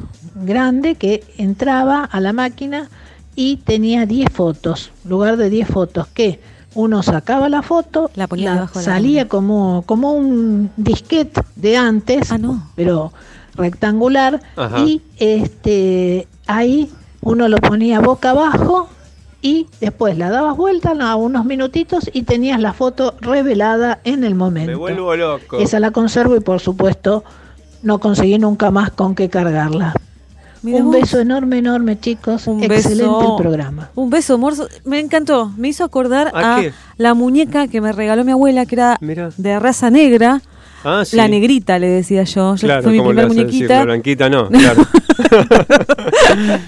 grande 0.45 0.95
que 0.95 1.25
entraba 1.39 2.05
a 2.05 2.21
la 2.21 2.33
máquina 2.33 2.89
y 3.35 3.57
tenía 3.59 4.05
10 4.07 4.31
fotos, 4.33 4.91
lugar 5.05 5.37
de 5.37 5.49
10 5.51 5.69
fotos 5.69 6.07
que 6.09 6.41
uno 6.75 7.03
sacaba 7.03 7.49
la 7.49 7.63
foto, 7.63 8.11
La 8.15 8.27
ponía 8.27 8.55
la- 8.55 8.61
de 8.67 8.67
la 8.75 8.83
salía 8.83 9.29
como, 9.29 9.83
como 9.87 10.13
un 10.13 10.71
disquete 10.77 11.41
de 11.57 11.77
antes, 11.77 12.29
pero 12.77 13.13
rectangular, 13.59 14.41
Ajá. 14.57 14.79
y 14.81 15.03
este 15.19 16.27
ahí 16.47 16.91
uno 17.21 17.49
lo 17.49 17.59
ponía 17.59 18.01
boca 18.01 18.31
abajo 18.31 18.89
y 19.43 19.67
después 19.81 20.17
la 20.17 20.31
dabas 20.31 20.57
vuelta 20.57 20.93
a 20.99 21.17
unos 21.17 21.45
minutitos 21.45 22.11
y 22.13 22.23
tenías 22.23 22.61
la 22.61 22.73
foto 22.73 23.15
revelada 23.21 24.01
en 24.05 24.25
el 24.25 24.35
momento. 24.35 24.71
Me 24.71 24.77
vuelvo 24.77 25.15
loco. 25.15 25.59
Esa 25.59 25.79
la 25.81 25.91
conservo 25.91 26.37
y 26.37 26.41
por 26.41 26.61
supuesto 26.61 27.23
no 27.83 27.99
conseguí 28.01 28.39
nunca 28.39 28.71
más 28.71 28.91
con 28.91 29.15
qué 29.15 29.29
cargarla. 29.29 29.95
Mirá 30.63 30.79
un 30.79 30.87
vos. 30.87 31.01
beso 31.01 31.21
enorme, 31.21 31.59
enorme 31.59 32.01
chicos. 32.01 32.49
Un 32.49 32.65
Excelente 32.65 33.05
beso. 33.05 33.37
el 33.37 33.43
programa. 33.43 33.91
Un 33.95 34.11
beso, 34.11 34.35
amor. 34.35 34.55
Me 34.85 34.99
encantó. 34.99 35.53
Me 35.57 35.69
hizo 35.69 35.85
acordar 35.85 36.33
¿A 36.35 36.61
la 36.97 37.15
muñeca 37.15 37.69
que 37.69 37.81
me 37.81 37.93
regaló 37.93 38.25
mi 38.25 38.33
abuela, 38.33 38.67
que 38.67 38.75
era 38.75 38.99
Mirá. 39.01 39.31
de 39.37 39.61
raza 39.61 39.91
negra. 39.91 40.43
Ah, 40.85 41.05
sí. 41.05 41.17
La 41.17 41.27
negrita, 41.29 41.79
le 41.79 41.89
decía 41.89 42.23
yo. 42.25 42.55
Yo 42.57 42.67
Claro, 42.67 42.83
fue 42.85 42.93
mi 42.93 42.99
¿cómo 42.99 43.13
le 43.13 43.23
primer 43.27 43.37
decir? 43.47 43.47
muñequita. 43.53 43.79
La 43.79 43.85
blanquita 43.85 44.29
no, 44.31 44.49
claro. 44.51 44.87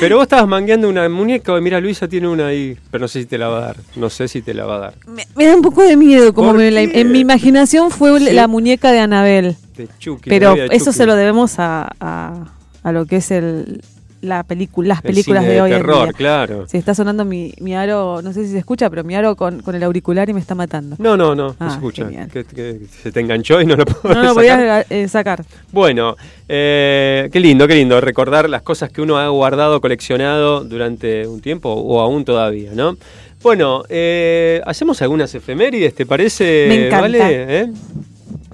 pero 0.00 0.16
vos 0.16 0.24
estabas 0.24 0.48
mangueando 0.48 0.88
una 0.88 1.08
muñeca, 1.08 1.58
mira, 1.60 1.80
Luisa 1.80 2.08
tiene 2.08 2.28
una 2.28 2.48
ahí, 2.48 2.76
pero 2.90 3.02
no 3.02 3.08
sé 3.08 3.20
si 3.20 3.26
te 3.26 3.38
la 3.38 3.48
va 3.48 3.58
a 3.58 3.60
dar. 3.60 3.76
No 3.96 4.10
sé 4.10 4.28
si 4.28 4.42
te 4.42 4.54
la 4.54 4.64
va 4.64 4.76
a 4.76 4.78
dar. 4.78 4.94
Me, 5.06 5.24
me 5.36 5.46
da 5.46 5.54
un 5.54 5.62
poco 5.62 5.82
de 5.82 5.96
miedo, 5.96 6.34
como 6.34 6.48
¿Por 6.50 6.58
me 6.58 6.70
la- 6.70 6.82
en 6.82 7.12
mi 7.12 7.20
imaginación 7.20 7.90
fue 7.90 8.18
Sí. 8.18 8.32
la 8.32 8.48
muñeca 8.48 8.90
de 8.92 8.98
Anabel. 9.00 9.56
De 9.76 9.88
Chucky, 9.98 10.28
Pero 10.28 10.54
eso 10.54 10.86
Chucky. 10.86 10.96
se 10.96 11.06
lo 11.06 11.14
debemos 11.16 11.58
a, 11.58 11.90
a, 12.00 12.46
a 12.82 12.92
lo 12.92 13.06
que 13.06 13.16
es 13.16 13.30
el 13.30 13.80
la 14.22 14.42
película, 14.44 14.88
las 14.88 14.98
El 14.98 15.02
películas 15.10 15.44
de 15.44 15.50
de 15.52 15.60
hoy 15.60 15.70
terror, 15.70 15.96
en 15.98 16.02
día. 16.04 16.12
claro. 16.14 16.64
Sí, 16.68 16.78
está 16.78 16.94
sonando 16.94 17.24
mi, 17.24 17.52
mi 17.60 17.74
aro, 17.74 18.22
no 18.22 18.32
sé 18.32 18.44
si 18.46 18.52
se 18.52 18.58
escucha, 18.58 18.88
pero 18.88 19.04
mi 19.04 19.14
aro 19.14 19.36
con, 19.36 19.60
con 19.60 19.74
el 19.74 19.82
auricular 19.82 20.30
y 20.30 20.32
me 20.32 20.40
está 20.40 20.54
matando. 20.54 20.96
No, 20.98 21.16
no, 21.16 21.34
no, 21.34 21.48
no 21.48 21.56
Ah, 21.58 21.68
se 21.70 21.74
escucha. 21.76 22.08
Que, 22.32 22.44
que 22.44 22.80
se 23.02 23.12
te 23.12 23.20
enganchó 23.20 23.60
y 23.60 23.66
no 23.66 23.76
lo 23.76 23.84
puedo 23.84 24.14
No 24.14 24.22
lo 24.22 24.34
podía 24.34 24.80
eh, 24.88 25.08
sacar. 25.08 25.44
Bueno, 25.72 26.16
eh, 26.48 27.28
qué 27.32 27.40
lindo, 27.40 27.66
qué 27.68 27.74
lindo 27.74 28.00
recordar 28.00 28.48
las 28.48 28.62
cosas 28.62 28.90
que 28.90 29.02
uno 29.02 29.18
ha 29.18 29.28
guardado, 29.28 29.80
coleccionado 29.80 30.64
durante 30.64 31.26
un 31.26 31.40
tiempo 31.40 31.70
o 31.72 32.00
aún 32.00 32.24
todavía, 32.24 32.70
¿no? 32.74 32.96
Bueno, 33.42 33.82
eh, 33.88 34.62
¿hacemos 34.66 35.02
algunas 35.02 35.34
efemérides, 35.34 35.94
te 35.96 36.06
parece? 36.06 36.66
Me 36.68 36.86
encanta. 36.86 37.00
¿Vale? 37.00 37.60
¿Eh? 37.60 37.72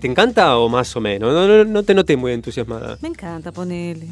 ¿Te 0.01 0.07
encanta 0.07 0.57
o 0.57 0.69
más 0.69 0.95
o 0.97 1.01
menos? 1.01 1.32
No, 1.35 1.47
no, 1.47 1.65
no 1.65 1.82
te 1.82 1.93
noté 1.93 2.16
muy 2.16 2.32
entusiasmada. 2.32 2.97
Me 3.03 3.09
encanta 3.09 3.53
ponerle. 3.53 4.07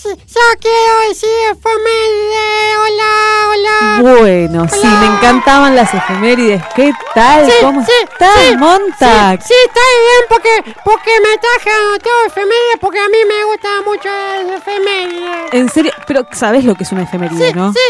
Sí, 0.00 0.10
yo 0.10 0.40
quiero 0.60 1.08
decir 1.08 1.28
efeméride. 1.50 2.76
Hola, 2.78 3.48
hola. 3.50 4.12
Bueno, 4.16 4.68
sí, 4.68 4.86
me 4.86 5.06
encantaban 5.06 5.74
las 5.74 5.92
efemérides. 5.92 6.62
¿Qué 6.76 6.92
tal? 7.16 7.46
Sí, 7.46 7.52
¿Cómo 7.60 7.84
sí, 7.84 7.90
estás, 8.04 8.38
sí, 8.38 8.56
Montag? 8.56 9.42
Sí, 9.42 9.54
está 9.66 9.80
bien 9.80 10.24
porque, 10.28 10.76
porque 10.84 11.10
me 11.20 11.36
trajeron 11.38 11.98
todo 11.98 12.26
efemérides 12.26 12.78
porque 12.80 13.00
a 13.00 13.08
mí 13.08 13.18
me 13.26 13.44
gusta 13.46 13.68
mucho 13.84 14.08
las 14.08 14.60
efemérides. 14.60 15.54
En 15.54 15.68
serio, 15.68 15.92
pero 16.06 16.24
sabes 16.30 16.64
lo 16.64 16.76
que 16.76 16.84
es 16.84 16.92
una 16.92 17.02
efeméride, 17.02 17.52
¿no? 17.54 17.72
Sí, 17.72 17.80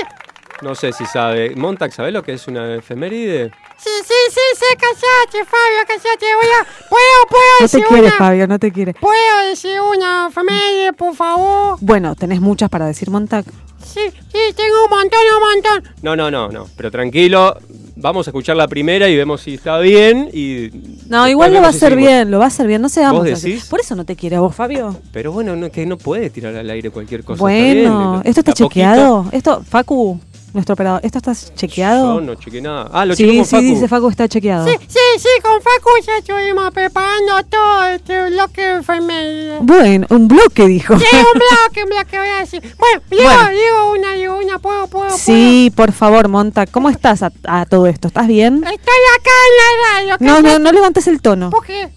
No 0.63 0.75
sé 0.75 0.93
si 0.93 1.05
sabe. 1.07 1.55
Montag, 1.55 1.93
¿sabes 1.93 2.13
lo 2.13 2.23
que 2.23 2.33
es 2.33 2.47
una 2.49 2.75
efeméride? 2.77 3.51
sí, 3.77 3.91
sí, 4.05 4.15
sí, 4.31 4.41
sí, 4.57 4.65
callate, 4.77 5.49
Fabio, 5.49 5.79
callate. 5.87 6.27
Voy 6.35 6.49
a, 6.61 6.89
puedo, 6.89 7.29
puedo 7.29 7.61
No 7.61 7.69
te 7.69 7.83
quiere, 7.85 8.03
una. 8.09 8.13
Fabio, 8.19 8.47
no 8.49 8.59
te 8.59 8.73
quiere. 8.73 8.95
¿Puedo 8.95 9.39
decir 9.49 9.81
una 9.81 10.29
efeméride, 10.31 10.93
por 10.95 11.15
favor? 11.15 11.77
Bueno, 11.81 12.15
tenés 12.17 12.41
muchas 12.41 12.69
para 12.71 12.87
decir, 12.87 13.09
Montag. 13.11 13.45
Sí, 13.85 14.01
sí, 14.11 14.39
tengo 14.57 14.85
un 14.85 14.91
montón, 14.91 15.21
un 15.41 15.49
montón. 15.55 15.95
No, 16.03 16.17
no, 16.17 16.31
no, 16.31 16.49
no. 16.49 16.67
Pero 16.77 16.91
tranquilo, 16.91 17.57
vamos 17.95 18.27
a 18.27 18.31
escuchar 18.31 18.57
la 18.57 18.67
primera 18.67 19.09
y 19.09 19.17
vemos 19.17 19.41
si 19.43 19.55
está 19.55 19.79
bien 19.79 20.29
y... 20.33 20.71
No, 21.09 21.27
igual 21.29 21.55
lo 21.55 21.63
va 21.63 21.69
a 21.69 21.73
si 21.73 21.79
hacer 21.79 21.97
bien, 21.97 22.31
lo 22.31 22.39
va 22.41 22.47
a 22.47 22.49
hacer 22.49 22.67
bien, 22.67 22.83
no 22.83 22.89
seamos 22.89 23.23
¿Vos 23.25 23.33
así. 23.33 23.51
decís? 23.53 23.67
Por 23.67 23.81
eso 23.81 23.95
no 23.95 24.05
te 24.05 24.17
quiere 24.17 24.37
a 24.37 24.41
vos, 24.41 24.55
Fabio. 24.55 25.01
Pero 25.13 25.31
bueno, 25.33 25.55
no, 25.57 25.71
que 25.71 25.87
no 25.87 25.97
puede 25.97 26.29
tirar 26.29 26.55
al 26.57 26.69
aire 26.69 26.91
cualquier 26.91 27.23
cosa. 27.23 27.35
está 27.37 27.43
Bueno, 27.45 28.11
bien, 28.15 28.23
¿esto 28.27 28.41
está 28.41 28.51
poquito. 28.53 28.69
chequeado? 28.69 29.27
Esto, 29.33 29.63
Facu, 29.67 30.21
nuestro 30.55 30.73
operador, 30.75 31.01
¿esto 31.05 31.19
está 31.19 31.35
chequeado? 31.55 32.15
Yo 32.15 32.21
no 32.21 32.35
chequeé 32.35 32.61
nada. 32.63 32.89
Ah, 32.93 33.05
lo 33.05 33.15
sí, 33.15 33.25
chequeé 33.25 33.39
con 33.39 33.45
sí, 33.47 33.51
Facu. 33.57 33.65
dice 33.65 33.89
Facu 33.89 34.09
está 34.09 34.29
chequeado. 34.29 34.67
Sí, 34.67 34.75
sí, 34.89 34.99
sí, 35.19 35.29
con 35.43 35.61
Facu 35.61 35.91
ya 36.07 36.17
estuvimos 36.19 36.71
preparando 36.73 37.43
todo 37.51 37.87
este 37.87 38.31
bloque 38.31 38.61
de 38.63 38.79
efemérides. 38.81 39.59
Bueno, 39.63 40.07
un 40.11 40.29
bloque 40.29 40.67
dijo. 40.67 40.99
Sí, 40.99 41.05
un 41.13 41.23
bloque, 41.39 41.85
un 41.85 41.91
bloque 41.91 42.19
voy 42.19 42.29
a 42.29 42.39
decir. 42.41 42.63
Bueno, 42.79 43.03
digo, 43.11 43.23
Bueno. 43.25 43.49
digo 43.51 43.93
una, 43.93 44.13
digo 44.15 44.37
una, 44.39 44.59
puedo, 44.59 44.87
puedo, 44.89 45.11
Sí, 45.17 45.73
por 45.77 45.93
favor, 45.93 46.29
Monta, 46.29 46.67
¿cómo 46.67 46.89
estás 46.91 47.23
a, 47.23 47.33
a 47.45 47.67
todo 47.67 47.87
esto? 47.87 48.09
¿Estás 48.09 48.27
bien? 48.27 48.61
puedo. 48.61 48.73
Estoy 48.75 48.95
acá 49.19 49.31
en 49.49 49.57
la 49.59 50.15
radio. 50.17 50.17
No, 50.21 50.37
¿qué 50.37 50.43
no, 50.55 50.59
no 50.59 50.73
levantes 50.73 51.07
el 51.09 51.21
tono. 51.21 51.51
Porque, 51.51 51.89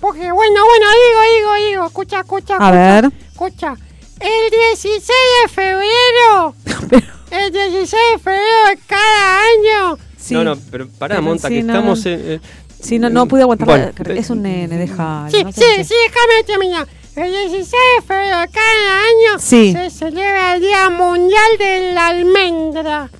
porque, 0.00 0.30
bueno, 0.32 0.34
bueno, 0.64 0.86
digo, 0.90 1.20
digo, 1.36 1.68
digo, 1.70 1.86
escucha, 1.86 2.20
escucha, 2.20 2.54
A 2.54 2.56
escucha, 2.56 2.70
ver. 2.70 3.12
escucha. 3.32 3.74
El 4.20 4.50
16 4.50 5.06
de 5.42 5.48
febrero, 5.48 6.54
el 7.30 7.52
16 7.52 7.90
de 8.12 8.18
febrero 8.18 8.68
de 8.70 8.78
cada 8.86 9.40
año, 9.40 9.98
No, 10.30 10.44
no, 10.44 10.56
pero 10.70 10.88
pará, 10.88 11.16
Pero 11.16 11.22
Monta, 11.22 11.48
sí, 11.48 11.54
que 11.54 11.62
no, 11.62 11.72
estamos 11.72 12.04
no. 12.04 12.10
en... 12.10 12.20
eh, 12.32 12.40
Sí, 12.80 12.98
no, 13.00 13.10
no 13.10 13.26
pude 13.26 13.42
aguantar. 13.42 13.66
Bueno, 13.66 13.90
la- 14.04 14.14
es 14.14 14.30
un 14.30 14.42
nene, 14.42 14.76
déjalo. 14.78 15.28
Sí, 15.30 15.42
no 15.42 15.50
sí, 15.50 15.60
sé. 15.60 15.84
sí, 15.84 15.94
déjame 16.06 16.44
terminar. 16.46 16.86
El 17.16 17.32
16 17.32 17.70
de 17.70 18.02
febrero 18.06 18.38
de 18.40 18.48
cada 18.48 18.98
año 19.00 19.38
Sí. 19.40 19.72
se 19.72 19.90
celebra 19.90 20.54
el 20.54 20.60
Día 20.60 20.88
Mundial 20.90 21.58
de 21.58 21.92
la 21.92 22.06
Almendra. 22.08 23.10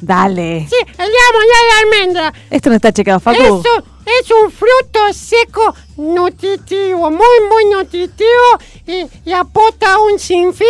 Dale. 0.00 0.66
Sí, 0.68 0.76
el 0.80 1.06
mundial 1.06 1.12
de 1.42 1.68
la 1.68 1.78
almendra. 1.80 2.34
Esto 2.50 2.70
no 2.70 2.76
está 2.76 2.92
chequeado, 2.92 3.20
Facu. 3.20 3.40
Eso 3.42 3.62
es 4.06 4.30
un 4.30 4.50
fruto 4.50 5.12
seco 5.12 5.74
nutritivo, 5.96 7.10
muy, 7.10 7.48
muy 7.48 7.64
nutritivo 7.72 8.58
y, 8.86 9.06
y 9.28 9.32
aporta 9.32 9.98
un 9.98 10.18
sinfín, 10.18 10.66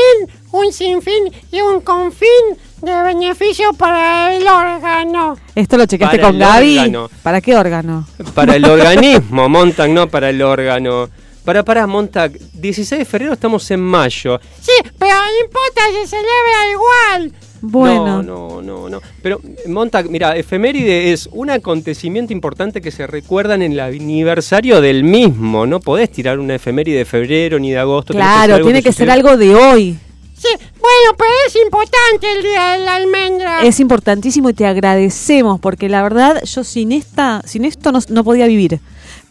un 0.53 0.73
sinfín 0.73 1.33
y 1.51 1.61
un 1.61 1.81
confín 1.81 2.29
de 2.83 3.03
beneficio 3.03 3.73
para 3.75 4.35
el 4.35 4.47
órgano. 4.47 5.37
Esto 5.55 5.77
lo 5.77 5.87
chequeaste 5.87 6.19
Para 6.19 6.29
con 6.31 6.39
Gaby. 6.39 6.79
órgano. 6.79 7.11
¿Para 7.23 7.41
qué 7.41 7.57
órgano? 7.57 8.07
Para 8.35 8.57
el 8.57 8.65
organismo, 8.65 9.49
Montag, 9.49 9.91
no 9.91 10.09
para 10.09 10.31
el 10.31 10.43
órgano. 10.43 11.09
Para, 11.45 11.65
para, 11.65 11.87
Montag, 11.87 12.33
16 12.55 12.99
de 12.99 13.05
febrero 13.05 13.33
estamos 13.33 13.71
en 13.71 13.81
mayo. 13.81 14.41
Sí, 14.61 14.73
pero 14.99 15.15
no 15.15 15.45
importa, 15.45 15.81
se 15.93 16.07
celebra 16.07 16.71
igual. 16.71 17.33
Bueno. 17.63 18.23
No, 18.23 18.63
no, 18.63 18.63
no, 18.63 18.89
no. 18.89 19.01
Pero, 19.23 19.41
Montag, 19.67 20.09
mira, 20.09 20.37
efeméride 20.37 21.13
es 21.13 21.29
un 21.33 21.51
acontecimiento 21.51 22.33
importante 22.33 22.81
que 22.81 22.91
se 22.91 23.07
recuerda 23.07 23.55
en 23.55 23.63
el 23.63 23.81
aniversario 23.81 24.81
del 24.81 25.05
mismo. 25.05 25.67
No 25.67 25.81
podés 25.81 26.11
tirar 26.11 26.39
una 26.39 26.55
efeméride 26.55 26.99
de 26.99 27.05
febrero 27.05 27.59
ni 27.59 27.71
de 27.71 27.79
agosto. 27.79 28.15
Claro, 28.15 28.63
tiene 28.63 28.83
que 28.83 28.93
ser 28.93 29.11
algo 29.11 29.37
de 29.37 29.55
hoy. 29.55 29.99
Sí, 30.37 30.49
bueno, 30.57 31.17
pero 31.19 31.31
es 31.47 31.57
importante 31.57 32.33
el 32.35 32.43
día 32.43 32.73
de 32.73 32.79
la 32.79 32.97
almendra. 32.97 33.63
Es 33.63 33.79
importantísimo 33.79 34.49
y 34.49 34.55
te 34.55 34.67
agradecemos 34.67 35.61
porque 35.61 35.91
la 35.91 36.03
verdad 36.03 36.43
yo 36.45 36.65
sin 36.65 36.93
esta, 36.93 37.43
sin 37.45 37.67
esto 37.67 37.93
no, 37.93 37.99
no 38.09 38.25
podía 38.25 38.47
vivir. 38.47 38.81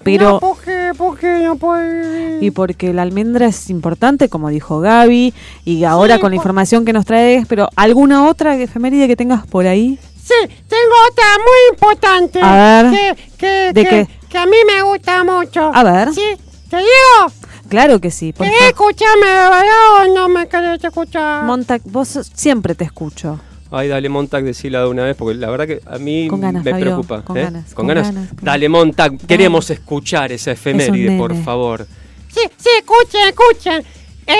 Pero 0.03 0.29
No, 0.31 0.39
¿por 0.39 0.57
qué? 0.59 0.91
¿Por 0.97 1.17
qué 1.17 1.39
no 1.43 1.55
puede 1.57 2.19
y 2.41 2.51
porque 2.51 2.93
la 2.93 3.01
almendra 3.01 3.47
es 3.47 3.69
importante, 3.69 4.29
como 4.29 4.49
dijo 4.49 4.79
Gaby, 4.79 5.33
y 5.65 5.83
ahora 5.83 6.19
con 6.19 6.31
la 6.31 6.35
información 6.35 6.85
que 6.85 6.93
nos 6.93 7.05
traes, 7.05 7.45
pero 7.47 7.69
alguna 7.75 8.27
otra 8.27 8.55
efeméride 8.55 9.07
que 9.07 9.15
tengas 9.15 9.45
por 9.45 9.67
ahí. 9.67 9.99
Sí, 10.23 10.33
tengo 10.67 10.93
otra 11.11 11.25
muy 11.37 11.73
importante. 11.73 12.39
A 12.41 12.83
ver. 12.83 12.91
Que, 12.91 13.23
que, 13.37 13.73
¿De 13.73 14.07
que, 14.29 14.37
a 14.37 14.45
mí 14.45 14.57
me 14.67 14.83
gusta 14.83 15.23
mucho. 15.23 15.71
A 15.73 15.83
ver. 15.83 16.13
Sí, 16.13 16.37
¿te 16.69 16.77
digo? 16.77 17.33
Claro 17.67 17.99
que 17.99 18.11
sí. 18.11 18.31
Por 18.31 18.45
¿Querés 18.45 18.59
favor. 18.73 18.91
escucharme 18.91 19.27
de 19.27 19.33
verdad 19.33 20.01
o 20.01 20.13
no 20.13 20.29
me 20.29 20.47
querés 20.47 20.83
escuchar? 20.83 21.43
Montag, 21.43 21.81
vos 21.85 22.19
siempre 22.33 22.75
te 22.75 22.83
escucho. 22.83 23.39
Ay, 23.71 23.87
dale, 23.87 24.09
Montag, 24.09 24.43
decila 24.43 24.81
de 24.81 24.87
una 24.87 25.03
vez, 25.03 25.15
porque 25.15 25.35
la 25.37 25.49
verdad 25.49 25.67
que 25.67 25.79
a 25.85 25.99
mí 25.99 26.27
Con 26.27 26.41
ganas, 26.41 26.63
me 26.63 26.71
Fabio, 26.71 26.85
preocupa. 26.85 27.21
con 27.21 27.37
¿eh? 27.37 27.43
ganas, 27.43 27.65
¿Con 27.73 27.85
con 27.87 27.95
ganas? 27.95 28.15
Dale, 28.41 28.67
Montag, 28.67 29.17
queremos 29.27 29.69
escuchar 29.69 30.31
esa 30.31 30.51
efeméride, 30.51 31.15
por 31.17 31.35
favor. 31.43 31.85
Sí, 32.33 32.41
sí, 32.57 32.69
escuchen, 32.79 33.27
escuchen. 33.29 33.83
El 34.25 34.35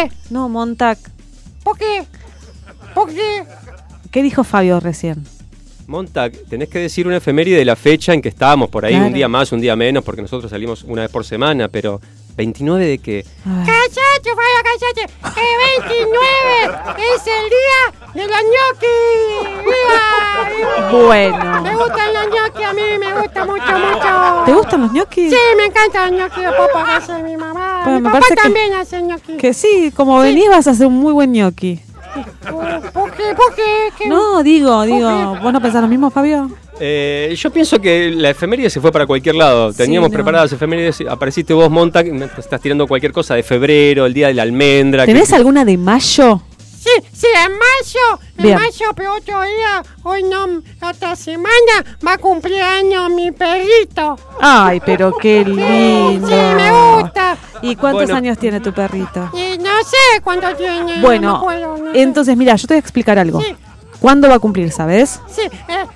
29. 0.00 0.16
No, 0.30 0.48
Montag. 0.48 0.98
¿Por 1.64 1.76
qué? 1.78 2.04
¿Por 2.94 3.08
qué? 3.12 3.44
¿Qué 4.10 4.22
dijo 4.22 4.44
Fabio 4.44 4.78
recién? 4.80 5.24
Montag, 5.88 6.32
tenés 6.48 6.68
que 6.68 6.78
decir 6.78 7.06
una 7.06 7.16
efeméride 7.16 7.56
de 7.56 7.64
la 7.64 7.74
fecha 7.76 8.14
en 8.14 8.22
que 8.22 8.28
estábamos, 8.28 8.68
por 8.70 8.84
ahí 8.84 8.92
Claro. 8.92 9.06
un 9.08 9.12
día 9.12 9.28
más, 9.28 9.50
un 9.52 9.60
día 9.60 9.74
menos, 9.74 10.04
porque 10.04 10.22
nosotros 10.22 10.50
salimos 10.50 10.84
una 10.84 11.02
vez 11.02 11.10
por 11.10 11.24
semana, 11.24 11.68
pero 11.68 12.00
¿29 12.36 12.78
de 12.78 12.98
qué? 12.98 13.24
¡Cállate, 13.44 14.30
Fabio, 14.30 14.60
cállate! 14.64 15.02
¡El 15.40 15.82
29 15.82 17.04
es 17.14 17.26
el 17.26 17.46
día 17.50 17.80
de 18.14 18.26
los 18.28 18.42
ñoquis! 18.54 19.64
¡Viva! 19.64 20.90
Bueno. 21.06 21.62
Me 21.62 21.76
gustan 21.76 22.14
los 22.14 22.26
ñoquis, 22.28 22.66
a 22.66 22.72
mí 22.72 22.82
me 22.98 23.20
gusta 23.20 23.44
mucho, 23.44 23.64
mucho. 23.64 24.42
¿Te 24.46 24.52
gustan 24.52 24.80
los 24.82 24.92
ñoquis? 24.92 25.30
Sí, 25.30 25.38
me 25.56 25.64
encantan 25.66 26.10
los 26.12 26.20
ñoquis 26.20 26.44
de 26.44 26.50
que 26.50 26.90
hace 26.92 27.22
mi 27.22 27.36
mamá. 27.36 27.80
Bueno, 27.84 28.00
mi 28.00 28.10
papá 28.10 28.26
que- 28.28 28.34
también 28.34 28.72
hace 28.74 29.02
ñoquis. 29.02 29.36
Que 29.38 29.52
sí, 29.54 29.92
como 29.94 30.18
venís 30.20 30.48
vas 30.48 30.66
a 30.66 30.70
hacer 30.70 30.86
un 30.86 30.94
muy 30.98 31.12
buen 31.12 31.32
ñoqui. 31.32 31.80
¿Por 32.92 33.10
qué? 33.12 33.34
¿Por 33.34 33.54
qué? 33.54 33.90
¿Qué? 33.96 34.08
No, 34.08 34.42
digo, 34.42 34.82
digo, 34.82 35.36
¿vos 35.42 35.52
no 35.52 35.60
pensás 35.62 35.80
lo 35.82 35.88
mismo, 35.88 36.10
Fabio? 36.10 36.50
Eh, 36.84 37.32
yo 37.36 37.50
pienso 37.52 37.80
que 37.80 38.10
la 38.10 38.30
efeméride 38.30 38.68
se 38.68 38.80
fue 38.80 38.90
para 38.90 39.06
cualquier 39.06 39.36
lado. 39.36 39.72
Teníamos 39.72 40.10
no. 40.10 40.14
preparadas 40.14 40.52
efemérides, 40.52 41.00
apareciste 41.08 41.54
vos, 41.54 41.70
Montag, 41.70 42.06
me 42.12 42.24
estás 42.24 42.60
tirando 42.60 42.88
cualquier 42.88 43.12
cosa 43.12 43.36
de 43.36 43.44
febrero, 43.44 44.04
el 44.04 44.12
día 44.12 44.26
de 44.26 44.34
la 44.34 44.42
almendra. 44.42 45.06
que- 45.06 45.12
¿Tenés 45.12 45.32
alguna 45.32 45.64
de 45.64 45.78
mayo? 45.78 46.42
Sí, 46.58 46.90
sí, 47.12 47.28
en 47.46 47.52
mayo, 47.52 48.20
en 48.38 48.42
Bien. 48.42 48.58
mayo, 48.58 48.86
pero 48.96 49.14
otro 49.14 49.40
día, 49.42 49.84
hoy 50.02 50.24
no, 50.24 50.60
otra 50.84 51.14
semana, 51.14 51.84
va 52.04 52.14
a 52.14 52.18
cumplir 52.18 52.60
año 52.60 53.08
mi 53.10 53.30
perrito. 53.30 54.18
Ay, 54.40 54.82
pero 54.84 55.12
qué 55.16 55.44
lindo. 55.44 56.26
Sí, 56.28 56.34
me 56.34 57.00
gusta. 57.00 57.36
¿Y 57.62 57.76
cuántos 57.76 58.02
Bueno. 58.06 58.16
años 58.16 58.38
tiene 58.38 58.58
tu 58.58 58.72
perrito? 58.72 59.30
Y 59.32 59.56
no 59.58 59.70
sé 59.84 60.20
cuánto 60.24 60.52
tiene. 60.56 60.96
no 60.96 61.00
Bueno, 61.02 61.36
acuerdo, 61.36 61.78
no 61.78 61.92
sé. 61.92 62.02
entonces 62.02 62.36
mira, 62.36 62.56
yo 62.56 62.66
te 62.66 62.74
voy 62.74 62.78
a 62.78 62.80
explicar 62.80 63.16
algo. 63.20 63.40
Sí. 63.40 63.54
¿Cuándo 64.02 64.28
va 64.28 64.34
a 64.34 64.38
cumplir, 64.40 64.70
sabes? 64.72 65.20
Sí, 65.28 65.40
eh, 65.42 65.50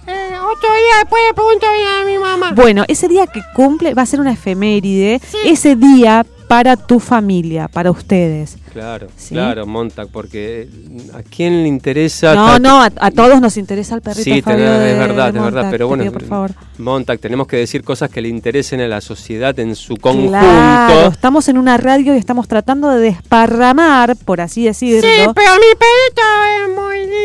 eh, 0.07 0.31
otro 0.39 0.69
día 0.69 0.99
después 1.03 1.23
le 1.29 1.35
pregunto 1.35 1.67
a 1.67 2.07
mi 2.07 2.17
mamá. 2.19 2.53
Bueno, 2.55 2.85
ese 2.89 3.09
día 3.09 3.27
que 3.27 3.43
cumple 3.55 3.93
va 3.95 4.03
a 4.03 4.07
ser 4.07 4.21
una 4.21 4.33
efeméride. 4.33 5.21
Ese 5.45 5.75
día 5.77 6.25
para 6.49 6.77
tu 6.77 7.01
familia, 7.01 7.67
para 7.67 7.91
ustedes. 7.91 8.57
Claro, 8.73 9.09
Sí. 9.17 9.35
claro, 9.35 9.67
Montag, 9.67 10.09
porque 10.13 10.69
¿a 11.15 11.23
quién 11.23 11.63
le 11.63 11.69
interesa? 11.69 12.35
No, 12.35 12.59
no, 12.61 12.81
a, 12.83 12.91
a 13.01 13.11
todos 13.11 13.41
nos 13.41 13.57
interesa 13.57 13.95
el 13.97 14.03
perrito 14.03 14.23
Sí, 14.23 14.43
Fabio 14.43 14.59
tenés- 14.67 14.79
de- 14.79 14.93
es 14.93 14.99
verdad, 14.99 15.33
de 15.33 15.39
es 15.39 15.45
verdad, 15.45 15.69
pero 15.71 15.89
bueno, 15.89 16.03
pido, 16.05 16.13
por 16.13 16.25
favor. 16.25 16.51
Montag, 16.79 17.19
tenemos 17.19 17.47
que 17.49 17.57
decir 17.57 17.83
cosas 17.83 18.11
que 18.11 18.21
le 18.21 18.29
interesen 18.29 18.81
a 18.83 18.87
la 18.87 19.01
sociedad 19.01 19.59
en 19.59 19.75
su 19.75 19.97
conjunto. 19.97 20.29
Claro, 20.29 21.09
estamos 21.09 21.49
en 21.49 21.59
una 21.59 21.79
radio 21.79 22.15
y 22.15 22.19
estamos 22.19 22.47
tratando 22.47 22.91
de 22.91 23.01
desparramar, 23.01 24.15
por 24.25 24.41
así 24.41 24.65
decirlo. 24.67 25.01
Sí, 25.09 25.31
pero 25.35 25.51
mi 25.55 25.75
perrito 25.75 26.23
es. 26.69 26.77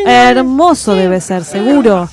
Hermoso 0.06 0.94
debe 0.94 1.20
ser, 1.20 1.44
seguro. 1.44 2.08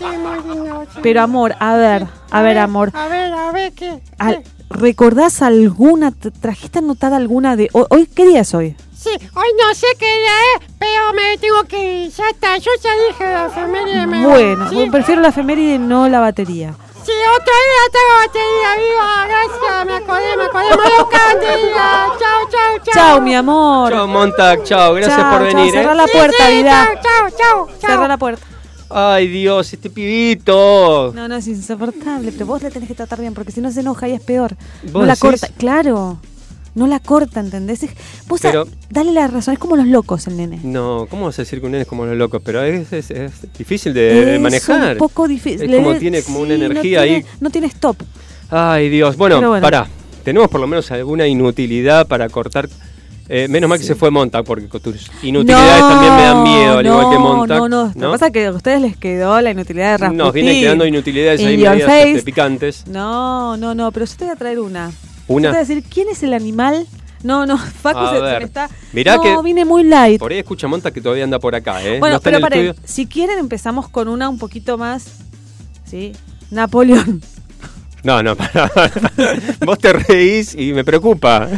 Pero 1.01 1.21
amor, 1.21 1.55
a 1.59 1.75
ver, 1.75 2.07
a 2.31 2.41
ver, 2.41 2.57
amor. 2.57 2.91
A 2.93 3.07
ver, 3.07 3.33
a 3.33 3.51
ver, 3.51 3.71
¿qué? 3.73 3.99
al- 4.17 4.43
¿Recordás 4.69 5.41
alguna, 5.41 6.11
t- 6.11 6.29
trajiste 6.31 6.79
anotada 6.79 7.17
alguna 7.17 7.55
de... 7.55 7.69
Hoy, 7.73 7.85
hoy- 7.89 8.05
¿Qué 8.05 8.25
día 8.27 8.41
es 8.41 8.53
hoy? 8.53 8.75
Sí, 8.95 9.09
hoy 9.09 9.47
no 9.57 9.73
sé 9.73 9.87
qué 9.97 10.05
día 10.05 10.31
es, 10.57 10.71
pero 10.77 11.13
me 11.15 11.37
tengo 11.37 11.63
que 11.67 12.03
ir. 12.05 12.11
Ya 12.11 12.29
está, 12.29 12.57
yo 12.57 12.69
ya 12.83 12.89
dije 13.07 13.23
la 13.33 13.47
voy. 13.47 14.23
Bueno, 14.23 14.91
prefiero 14.91 15.21
la 15.21 15.29
efeméride 15.29 15.79
no 15.79 16.07
la 16.09 16.19
batería. 16.19 16.75
Sí, 17.09 17.17
otro 17.35 17.53
día 17.65 17.83
tengo 17.95 18.13
batería, 18.25 18.69
viva, 18.77 19.27
gracias, 19.27 19.85
me 19.85 19.95
acordé, 19.97 20.37
me 20.37 20.43
acordé, 20.43 20.69
me 20.69 20.75
voy 20.75 20.91
a 20.97 21.01
buscar 21.01 21.35
batería. 21.35 21.75
Chao, 22.19 22.49
chao, 22.51 22.79
chao. 22.83 22.93
Chao, 22.93 23.21
mi 23.21 23.35
amor. 23.35 23.91
Chao, 23.91 24.07
Montag, 24.07 24.63
chao, 24.63 24.93
gracias 24.93 25.17
Chao, 25.17 25.31
por 25.31 25.39
chao, 25.47 25.57
venir. 25.57 25.73
cerrá 25.73 25.91
¿eh? 25.93 25.95
la 25.95 26.07
puerta, 26.07 26.45
sí, 26.47 26.53
vida. 26.55 26.71
Chao, 26.85 26.95
chao, 27.01 27.29
chao, 27.37 27.67
chao. 27.79 27.89
Cerra 27.89 28.07
la 28.07 28.17
puerta. 28.17 28.45
Ay, 28.91 29.27
Dios, 29.27 29.71
este 29.73 29.89
pibito. 29.89 31.11
No, 31.13 31.27
no, 31.27 31.35
es 31.35 31.47
insoportable, 31.47 32.31
pero 32.31 32.45
vos 32.47 32.61
la 32.63 32.69
tenés 32.71 32.87
que 32.87 32.95
tratar 32.95 33.19
bien, 33.19 33.33
porque 33.35 33.51
si 33.51 33.61
no 33.61 33.71
se 33.71 33.81
enoja 33.81 34.07
y 34.07 34.13
es 34.13 34.21
peor. 34.21 34.55
No 34.83 34.91
¿Vos 34.93 35.01
la 35.07 35.13
decís? 35.13 35.21
corta, 35.21 35.47
claro. 35.57 36.17
No 36.75 36.87
la 36.87 36.99
corta, 36.99 37.39
¿entendés? 37.39 37.83
Es- 37.83 37.91
Vos 38.27 38.41
Pero- 38.41 38.61
a- 38.61 38.65
dale 38.89 39.11
la 39.11 39.27
razón, 39.27 39.53
es 39.53 39.59
como 39.59 39.75
los 39.75 39.87
locos 39.87 40.27
el 40.27 40.37
nene. 40.37 40.59
No, 40.63 41.07
¿cómo 41.09 41.25
vas 41.25 41.39
a 41.39 41.41
decir 41.41 41.59
que 41.59 41.65
un 41.65 41.71
nene 41.71 41.81
es 41.83 41.87
como 41.87 42.05
los 42.05 42.15
locos? 42.17 42.41
Pero 42.43 42.61
es, 42.63 42.91
es- 42.93 43.11
es 43.11 43.31
difícil 43.57 43.93
de 43.93 44.35
es 44.35 44.41
manejar. 44.41 44.93
un 44.93 44.97
poco 44.99 45.27
difícil. 45.27 45.71
Es 45.73 45.75
como 45.83 45.95
tiene 45.95 46.21
como 46.23 46.39
una 46.39 46.57
no 46.57 46.65
energía 46.65 47.01
tiene- 47.03 47.17
ahí. 47.17 47.25
No 47.39 47.49
tiene 47.49 47.67
stop. 47.67 47.97
Ay, 48.49 48.89
Dios. 48.89 49.17
Bueno, 49.17 49.37
bueno. 49.47 49.61
pará. 49.61 49.87
Tenemos 50.23 50.47
por 50.49 50.59
lo 50.61 50.67
menos 50.67 50.89
alguna 50.91 51.27
inutilidad 51.27 52.07
para 52.07 52.29
cortar. 52.29 52.69
Eh, 53.31 53.47
menos 53.47 53.69
mal 53.69 53.77
que 53.77 53.85
se 53.85 53.93
fue 53.93 54.09
Montag, 54.09 54.43
porque 54.43 54.65
tus 54.79 55.09
inutilidades 55.21 55.81
también 55.81 56.15
me 56.15 56.21
dan 56.23 56.41
miedo, 56.43 56.77
al 56.79 56.85
igual 56.85 57.09
que 57.11 57.17
Montag. 57.19 57.57
No, 57.59 57.69
no, 57.69 57.85
Lo 57.85 57.93
que 57.93 58.07
pasa 58.07 58.27
es 58.27 58.33
que 58.33 58.45
a 58.47 58.51
ustedes 58.51 58.81
les 58.81 58.97
quedó 58.97 59.39
la 59.39 59.51
inutilidad 59.51 59.91
de 59.91 59.97
Rasputin. 59.99 60.17
Nos 60.17 60.33
vienen 60.33 60.59
quedando 60.59 60.85
inutilidades 60.87 61.39
ahí 61.41 61.53
In 61.53 61.59
your 61.59 61.69
medias 61.77 61.91
este, 62.07 62.23
picantes. 62.23 62.87
No, 62.87 63.55
no, 63.55 63.75
no, 63.75 63.91
pero 63.91 64.07
yo 64.07 64.15
te 64.17 64.25
voy 64.25 64.33
a 64.33 64.35
traer 64.35 64.59
una. 64.59 64.91
¿Una? 65.29 65.47
Yo 65.47 65.51
te 65.53 65.57
voy 65.57 65.65
a 65.65 65.67
decir, 65.67 65.83
¿quién 65.89 66.09
es 66.09 66.21
el 66.23 66.33
animal? 66.33 66.85
No, 67.23 67.45
no, 67.45 67.57
Facu 67.81 67.99
A 67.99 68.09
se, 68.11 68.15
se 68.17 68.21
ver. 68.21 68.39
me 68.39 68.45
está... 68.45 68.69
Mirá 68.93 69.15
no, 69.15 69.21
que- 69.21 69.41
vine 69.43 69.63
muy 69.65 69.83
light. 69.83 70.19
Por 70.19 70.31
ahí 70.31 70.39
escucha 70.39 70.67
Montag 70.67 70.91
que 70.93 71.01
todavía 71.01 71.23
anda 71.23 71.39
por 71.39 71.55
acá, 71.55 71.81
¿eh? 71.83 71.99
Bueno, 71.99 72.15
no 72.15 72.21
pero 72.21 72.39
paren, 72.41 72.75
si 72.83 73.05
quieren 73.07 73.39
empezamos 73.39 73.87
con 73.89 74.07
una 74.07 74.27
un 74.29 74.37
poquito 74.37 74.77
más, 74.77 75.05
¿sí? 75.85 76.11
Napoleón. 76.51 77.21
No, 78.03 78.23
no, 78.23 78.35
pará. 78.37 78.71
Vos 79.65 79.77
te 79.79 79.91
reís 79.93 80.55
y 80.55 80.71
me 80.73 80.83
preocupa. 80.83 81.49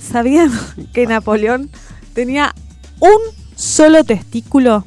¿Sabían 0.00 0.50
que 0.92 1.06
Napoleón 1.06 1.70
tenía 2.12 2.52
un 3.00 3.18
solo 3.56 4.02
testículo? 4.04 4.84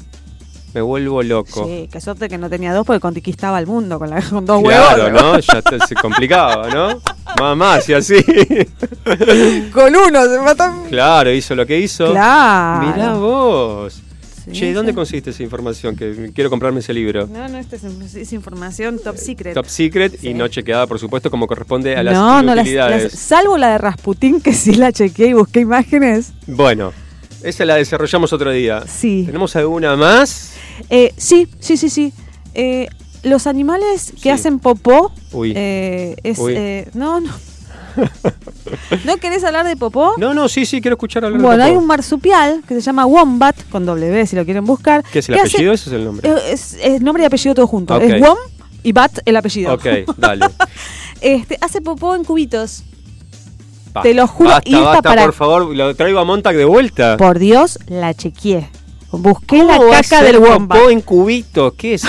Me 0.77 0.81
vuelvo 0.83 1.23
loco. 1.23 1.65
Sí, 1.65 1.89
qué 1.91 1.99
suerte 1.99 2.29
que 2.29 2.37
no 2.37 2.51
tenía 2.51 2.71
dos 2.71 2.85
porque 2.85 2.99
conquistaba 2.99 3.57
el 3.57 3.65
mundo 3.65 3.97
con, 3.97 4.11
la- 4.11 4.21
con 4.21 4.45
dos 4.45 4.61
Claro, 4.61 5.05
huevos. 5.05 5.21
¿no? 5.23 5.39
Ya 5.39 5.61
te- 5.63 5.79
se 5.87 5.95
complicaba, 5.95 6.69
¿no? 6.69 7.01
Mamá, 7.39 7.81
si 7.81 7.93
así. 7.93 8.15
Con 9.73 9.95
uno 9.95 10.23
se 10.25 10.39
mató. 10.39 10.65
Claro, 10.89 11.31
hizo 11.31 11.55
lo 11.55 11.65
que 11.65 11.79
hizo. 11.79 12.11
Claro. 12.11 12.87
Mirá 12.91 13.13
vos. 13.15 14.01
Sí, 14.45 14.51
che, 14.51 14.71
¿dónde 14.73 14.91
sí. 14.91 14.95
conseguiste 14.95 15.31
esa 15.31 15.41
información? 15.41 15.95
Que 15.95 16.31
quiero 16.33 16.51
comprarme 16.51 16.79
ese 16.81 16.93
libro. 16.93 17.25
No, 17.25 17.47
no, 17.49 17.57
esta 17.57 17.75
es, 17.75 17.83
es 18.15 18.31
información 18.33 18.99
top 19.03 19.17
secret. 19.17 19.55
Top 19.55 19.65
secret 19.65 20.23
y 20.23 20.35
no 20.35 20.47
chequeada, 20.47 20.85
por 20.85 20.99
supuesto, 20.99 21.31
como 21.31 21.47
corresponde 21.47 21.95
a 21.97 22.03
las 22.03 22.13
no, 22.13 22.43
no, 22.43 22.53
las, 22.55 22.57
inutilidades. 22.67 23.03
las- 23.05 23.13
salvo 23.19 23.57
la 23.57 23.71
de 23.71 23.77
Rasputín, 23.79 24.41
que 24.41 24.53
sí 24.53 24.75
la 24.75 24.91
chequeé 24.91 25.29
y 25.29 25.33
busqué 25.33 25.59
imágenes. 25.61 26.33
Bueno, 26.45 26.93
esa 27.43 27.65
la 27.65 27.75
desarrollamos 27.75 28.31
otro 28.31 28.51
día. 28.51 28.83
Sí. 28.87 29.23
¿Tenemos 29.25 29.55
alguna 29.57 29.95
más? 29.95 30.53
Eh, 30.89 31.13
sí, 31.17 31.47
sí, 31.59 31.77
sí, 31.77 31.89
sí. 31.89 32.13
Eh, 32.53 32.87
los 33.23 33.47
animales 33.47 34.11
que 34.15 34.21
Sí. 34.23 34.29
hacen 34.29 34.59
popó. 34.59 35.11
Uy. 35.31 35.53
eh, 35.55 36.15
es, 36.23 36.39
Uy. 36.39 36.53
eh, 36.55 36.89
no, 36.93 37.19
no. 37.19 37.31
¿No 39.05 39.17
querés 39.17 39.43
hablar 39.43 39.65
de 39.65 39.75
popó? 39.75 40.13
No, 40.17 40.33
no, 40.33 40.47
sí, 40.49 40.65
sí, 40.65 40.81
quiero 40.81 40.95
escuchar 40.95 41.25
hablar 41.25 41.41
Bueno, 41.41 41.63
de 41.63 41.71
hay 41.71 41.75
un 41.77 41.87
marsupial 41.87 42.61
que 42.67 42.75
se 42.75 42.81
llama 42.81 43.05
Wombat, 43.07 43.55
con 43.69 43.85
doble 43.85 44.09
B 44.09 44.25
si 44.27 44.35
lo 44.35 44.45
quieren 44.45 44.65
buscar. 44.65 45.03
¿Qué 45.11 45.19
es 45.19 45.29
el 45.29 45.35
que 45.35 45.41
apellido? 45.41 45.73
hace- 45.73 45.81
Ese 45.81 45.89
es 45.89 45.95
el 45.95 46.05
nombre. 46.05 46.29
eh, 46.29 46.35
es, 46.51 46.73
es 46.81 47.01
nombre 47.01 47.23
y 47.23 47.25
apellido 47.25 47.55
todo 47.55 47.65
junto. 47.67 47.99
Es 47.99 48.21
Wom 48.21 48.37
y 48.83 48.91
Bat 48.91 49.19
el 49.25 49.35
apellido. 49.35 49.73
Ok, 49.73 49.85
dale. 50.17 50.45
Este, 51.21 51.57
hace 51.61 51.81
popó 51.81 52.13
en 52.15 52.23
cubitos. 52.23 52.83
Basta, 53.91 54.03
Te 54.03 54.13
lo 54.13 54.27
juro, 54.27 54.51
Basta, 54.51 54.69
y 54.69 54.75
basta, 54.75 55.01
para- 55.01 55.23
por 55.25 55.33
favor, 55.33 55.75
lo 55.75 55.95
traigo 55.95 56.19
a 56.19 56.23
Montag 56.23 56.55
de 56.55 56.65
vuelta. 56.65 57.17
Por 57.17 57.39
Dios, 57.39 57.79
la 57.87 58.13
chequeé. 58.13 58.69
Busqué 59.11 59.63
la 59.63 59.77
¿Cómo 59.77 59.89
va 59.89 59.99
a 59.99 60.01
caca 60.01 60.21
del 60.21 60.37
Wombat. 60.37 60.77
popó 60.77 60.89
en 60.89 61.01
cubitos? 61.01 61.73
¿Qué 61.73 61.93
es? 61.93 62.03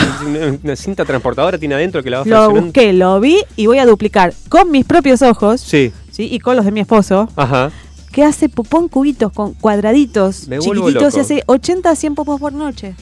¿Una, 0.64 0.74
cinta 0.74 1.04
transportadora 1.04 1.56
tiene 1.56 1.74
adentro 1.74 2.02
que 2.02 2.10
la 2.10 2.18
va 2.18 2.24
Lo 2.24 2.30
fraccionando? 2.30 2.62
busqué, 2.62 2.92
lo 2.92 3.20
vi 3.20 3.38
y 3.56 3.66
voy 3.66 3.78
a 3.78 3.86
duplicar 3.86 4.34
con 4.48 4.70
mis 4.70 4.84
propios 4.84 5.22
ojos. 5.22 5.60
Sí. 5.60 5.92
¿sí? 6.10 6.28
Y 6.30 6.40
con 6.40 6.56
los 6.56 6.64
de 6.64 6.72
mi 6.72 6.80
esposo. 6.80 7.28
Ajá. 7.36 7.70
Que 8.12 8.24
hace 8.24 8.48
popó 8.48 8.80
en 8.80 8.88
cubitos, 8.88 9.32
con 9.32 9.54
cuadraditos, 9.54 10.48
Me 10.48 10.58
chiquititos 10.58 11.16
y 11.16 11.20
hace 11.20 11.42
80 11.46 11.90
a 11.90 11.94
100 11.94 12.14
popós 12.14 12.40
por 12.40 12.52
noche. 12.52 12.94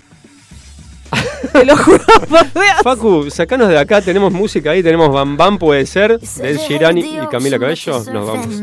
Te 1.53 1.65
lo 1.65 1.77
juro 1.77 2.05
por 2.29 2.53
Dios. 2.53 2.83
Facu, 2.83 3.31
sacanos 3.31 3.69
de 3.69 3.79
acá, 3.79 4.03
tenemos 4.03 4.33
música 4.33 4.73
ahí, 4.73 4.83
tenemos 4.83 5.11
Bam 5.13 5.37
Bam, 5.37 5.59
puede 5.59 5.87
ser, 5.87 6.19
de 6.21 6.55
y 6.55 6.99
y 6.99 7.27
Camila 7.31 7.59
Cabello. 7.59 8.05
Nos 8.13 8.27
vamos. 8.27 8.63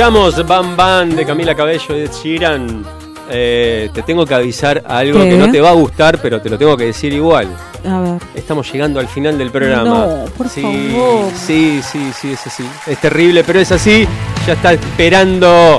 Escuchamos 0.00 0.46
Bam 0.46 0.76
Bam 0.78 1.10
de 1.10 1.26
Camila 1.26 1.54
Cabello 1.54 1.94
y 1.94 2.00
de 2.00 2.08
Sheeran, 2.08 2.82
eh, 3.28 3.90
te 3.92 4.02
tengo 4.02 4.24
que 4.24 4.34
avisar 4.34 4.82
algo 4.88 5.18
¿Qué? 5.20 5.28
que 5.28 5.36
no 5.36 5.50
te 5.52 5.60
va 5.60 5.68
a 5.68 5.74
gustar, 5.74 6.18
pero 6.22 6.40
te 6.40 6.48
lo 6.48 6.56
tengo 6.56 6.74
que 6.74 6.84
decir 6.86 7.12
igual. 7.12 7.48
A 7.86 7.98
ver. 8.00 8.18
Estamos 8.34 8.72
llegando 8.72 8.98
al 8.98 9.08
final 9.08 9.36
del 9.36 9.50
programa. 9.50 9.84
No, 9.84 10.24
por 10.38 10.48
sí, 10.48 10.62
favor. 10.62 11.30
Sí, 11.36 11.82
sí, 11.82 12.12
sí, 12.18 12.32
es 12.32 12.46
así. 12.46 12.64
Es 12.86 12.96
terrible, 12.98 13.44
pero 13.44 13.60
es 13.60 13.70
así. 13.72 14.08
Ya 14.46 14.54
está 14.54 14.72
esperando 14.72 15.78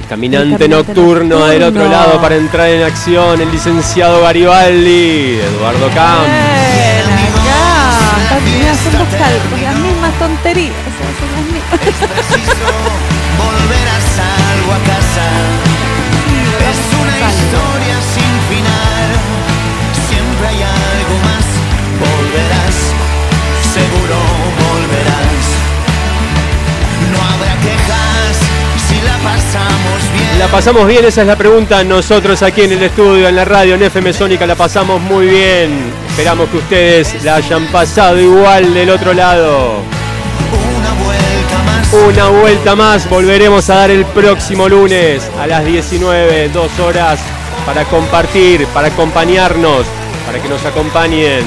el 0.00 0.06
caminante, 0.08 0.64
El 0.64 0.70
caminante 0.70 0.94
nocturno, 0.94 1.44
del 1.46 1.64
otro 1.64 1.88
lado 1.88 2.20
para 2.20 2.36
entrar 2.36 2.68
en 2.68 2.84
acción. 2.84 3.40
El 3.40 3.50
licenciado 3.50 4.22
Garibaldi, 4.22 5.40
Eduardo 5.40 5.88
Camp. 5.88 6.28
Acá, 8.24 8.38
mira, 8.44 8.70
hacemos 8.70 9.08
cal- 9.18 9.62
las 9.64 9.76
mismas 9.80 10.16
tonterías. 10.20 10.72
hacen 11.10 11.32
las 11.34 11.44
mismas. 11.52 13.01
Historia 17.30 17.96
sin 18.14 18.34
final. 18.50 19.08
Siempre 20.08 20.48
hay 20.48 20.62
algo 20.62 21.14
más. 21.28 21.46
Volverás, 22.02 22.76
seguro 23.72 24.16
volverás. 24.62 25.44
No 27.12 27.18
habrá 27.30 27.54
quejas 27.60 28.36
si 28.88 28.96
la 29.02 29.16
pasamos 29.18 30.12
bien. 30.14 30.38
La 30.38 30.46
pasamos 30.48 30.86
bien, 30.88 31.04
esa 31.04 31.20
es 31.22 31.26
la 31.26 31.36
pregunta. 31.36 31.84
Nosotros 31.84 32.42
aquí 32.42 32.62
en 32.62 32.72
el 32.72 32.82
estudio, 32.82 33.28
en 33.28 33.36
la 33.36 33.44
radio, 33.44 33.74
en 33.74 33.82
FM 33.82 34.12
Sónica, 34.12 34.46
la 34.46 34.56
pasamos 34.56 35.00
muy 35.00 35.26
bien. 35.26 35.92
Esperamos 36.08 36.48
que 36.50 36.56
ustedes 36.58 37.22
la 37.24 37.36
hayan 37.36 37.66
pasado 37.66 38.20
igual 38.20 38.74
del 38.74 38.90
otro 38.90 39.12
lado. 39.14 39.91
Una 41.92 42.28
vuelta 42.28 42.74
más, 42.74 43.08
volveremos 43.08 43.68
a 43.68 43.74
dar 43.74 43.90
el 43.90 44.06
próximo 44.06 44.66
lunes 44.66 45.30
a 45.38 45.46
las 45.46 45.62
19, 45.62 46.48
dos 46.48 46.78
horas, 46.78 47.20
para 47.66 47.84
compartir, 47.84 48.66
para 48.68 48.88
acompañarnos, 48.88 49.84
para 50.24 50.40
que 50.40 50.48
nos 50.48 50.64
acompañen. 50.64 51.44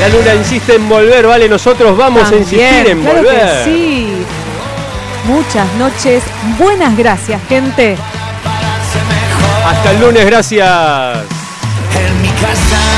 La 0.00 0.08
luna 0.10 0.34
insiste 0.34 0.74
en 0.74 0.88
volver, 0.88 1.26
¿vale? 1.26 1.48
Nosotros 1.48 1.96
vamos 1.96 2.30
a 2.30 2.36
insistir 2.36 2.86
en 2.86 3.00
claro 3.00 3.22
que 3.22 3.26
volver. 3.26 3.64
sí. 3.64 4.26
Muchas 5.24 5.72
noches. 5.74 6.22
Buenas 6.58 6.96
gracias, 6.96 7.40
gente. 7.48 7.96
Hasta 9.66 9.90
el 9.92 10.00
lunes, 10.00 10.26
gracias. 10.26 11.24
En 11.94 12.22
mi 12.22 12.28
casa 12.28 12.97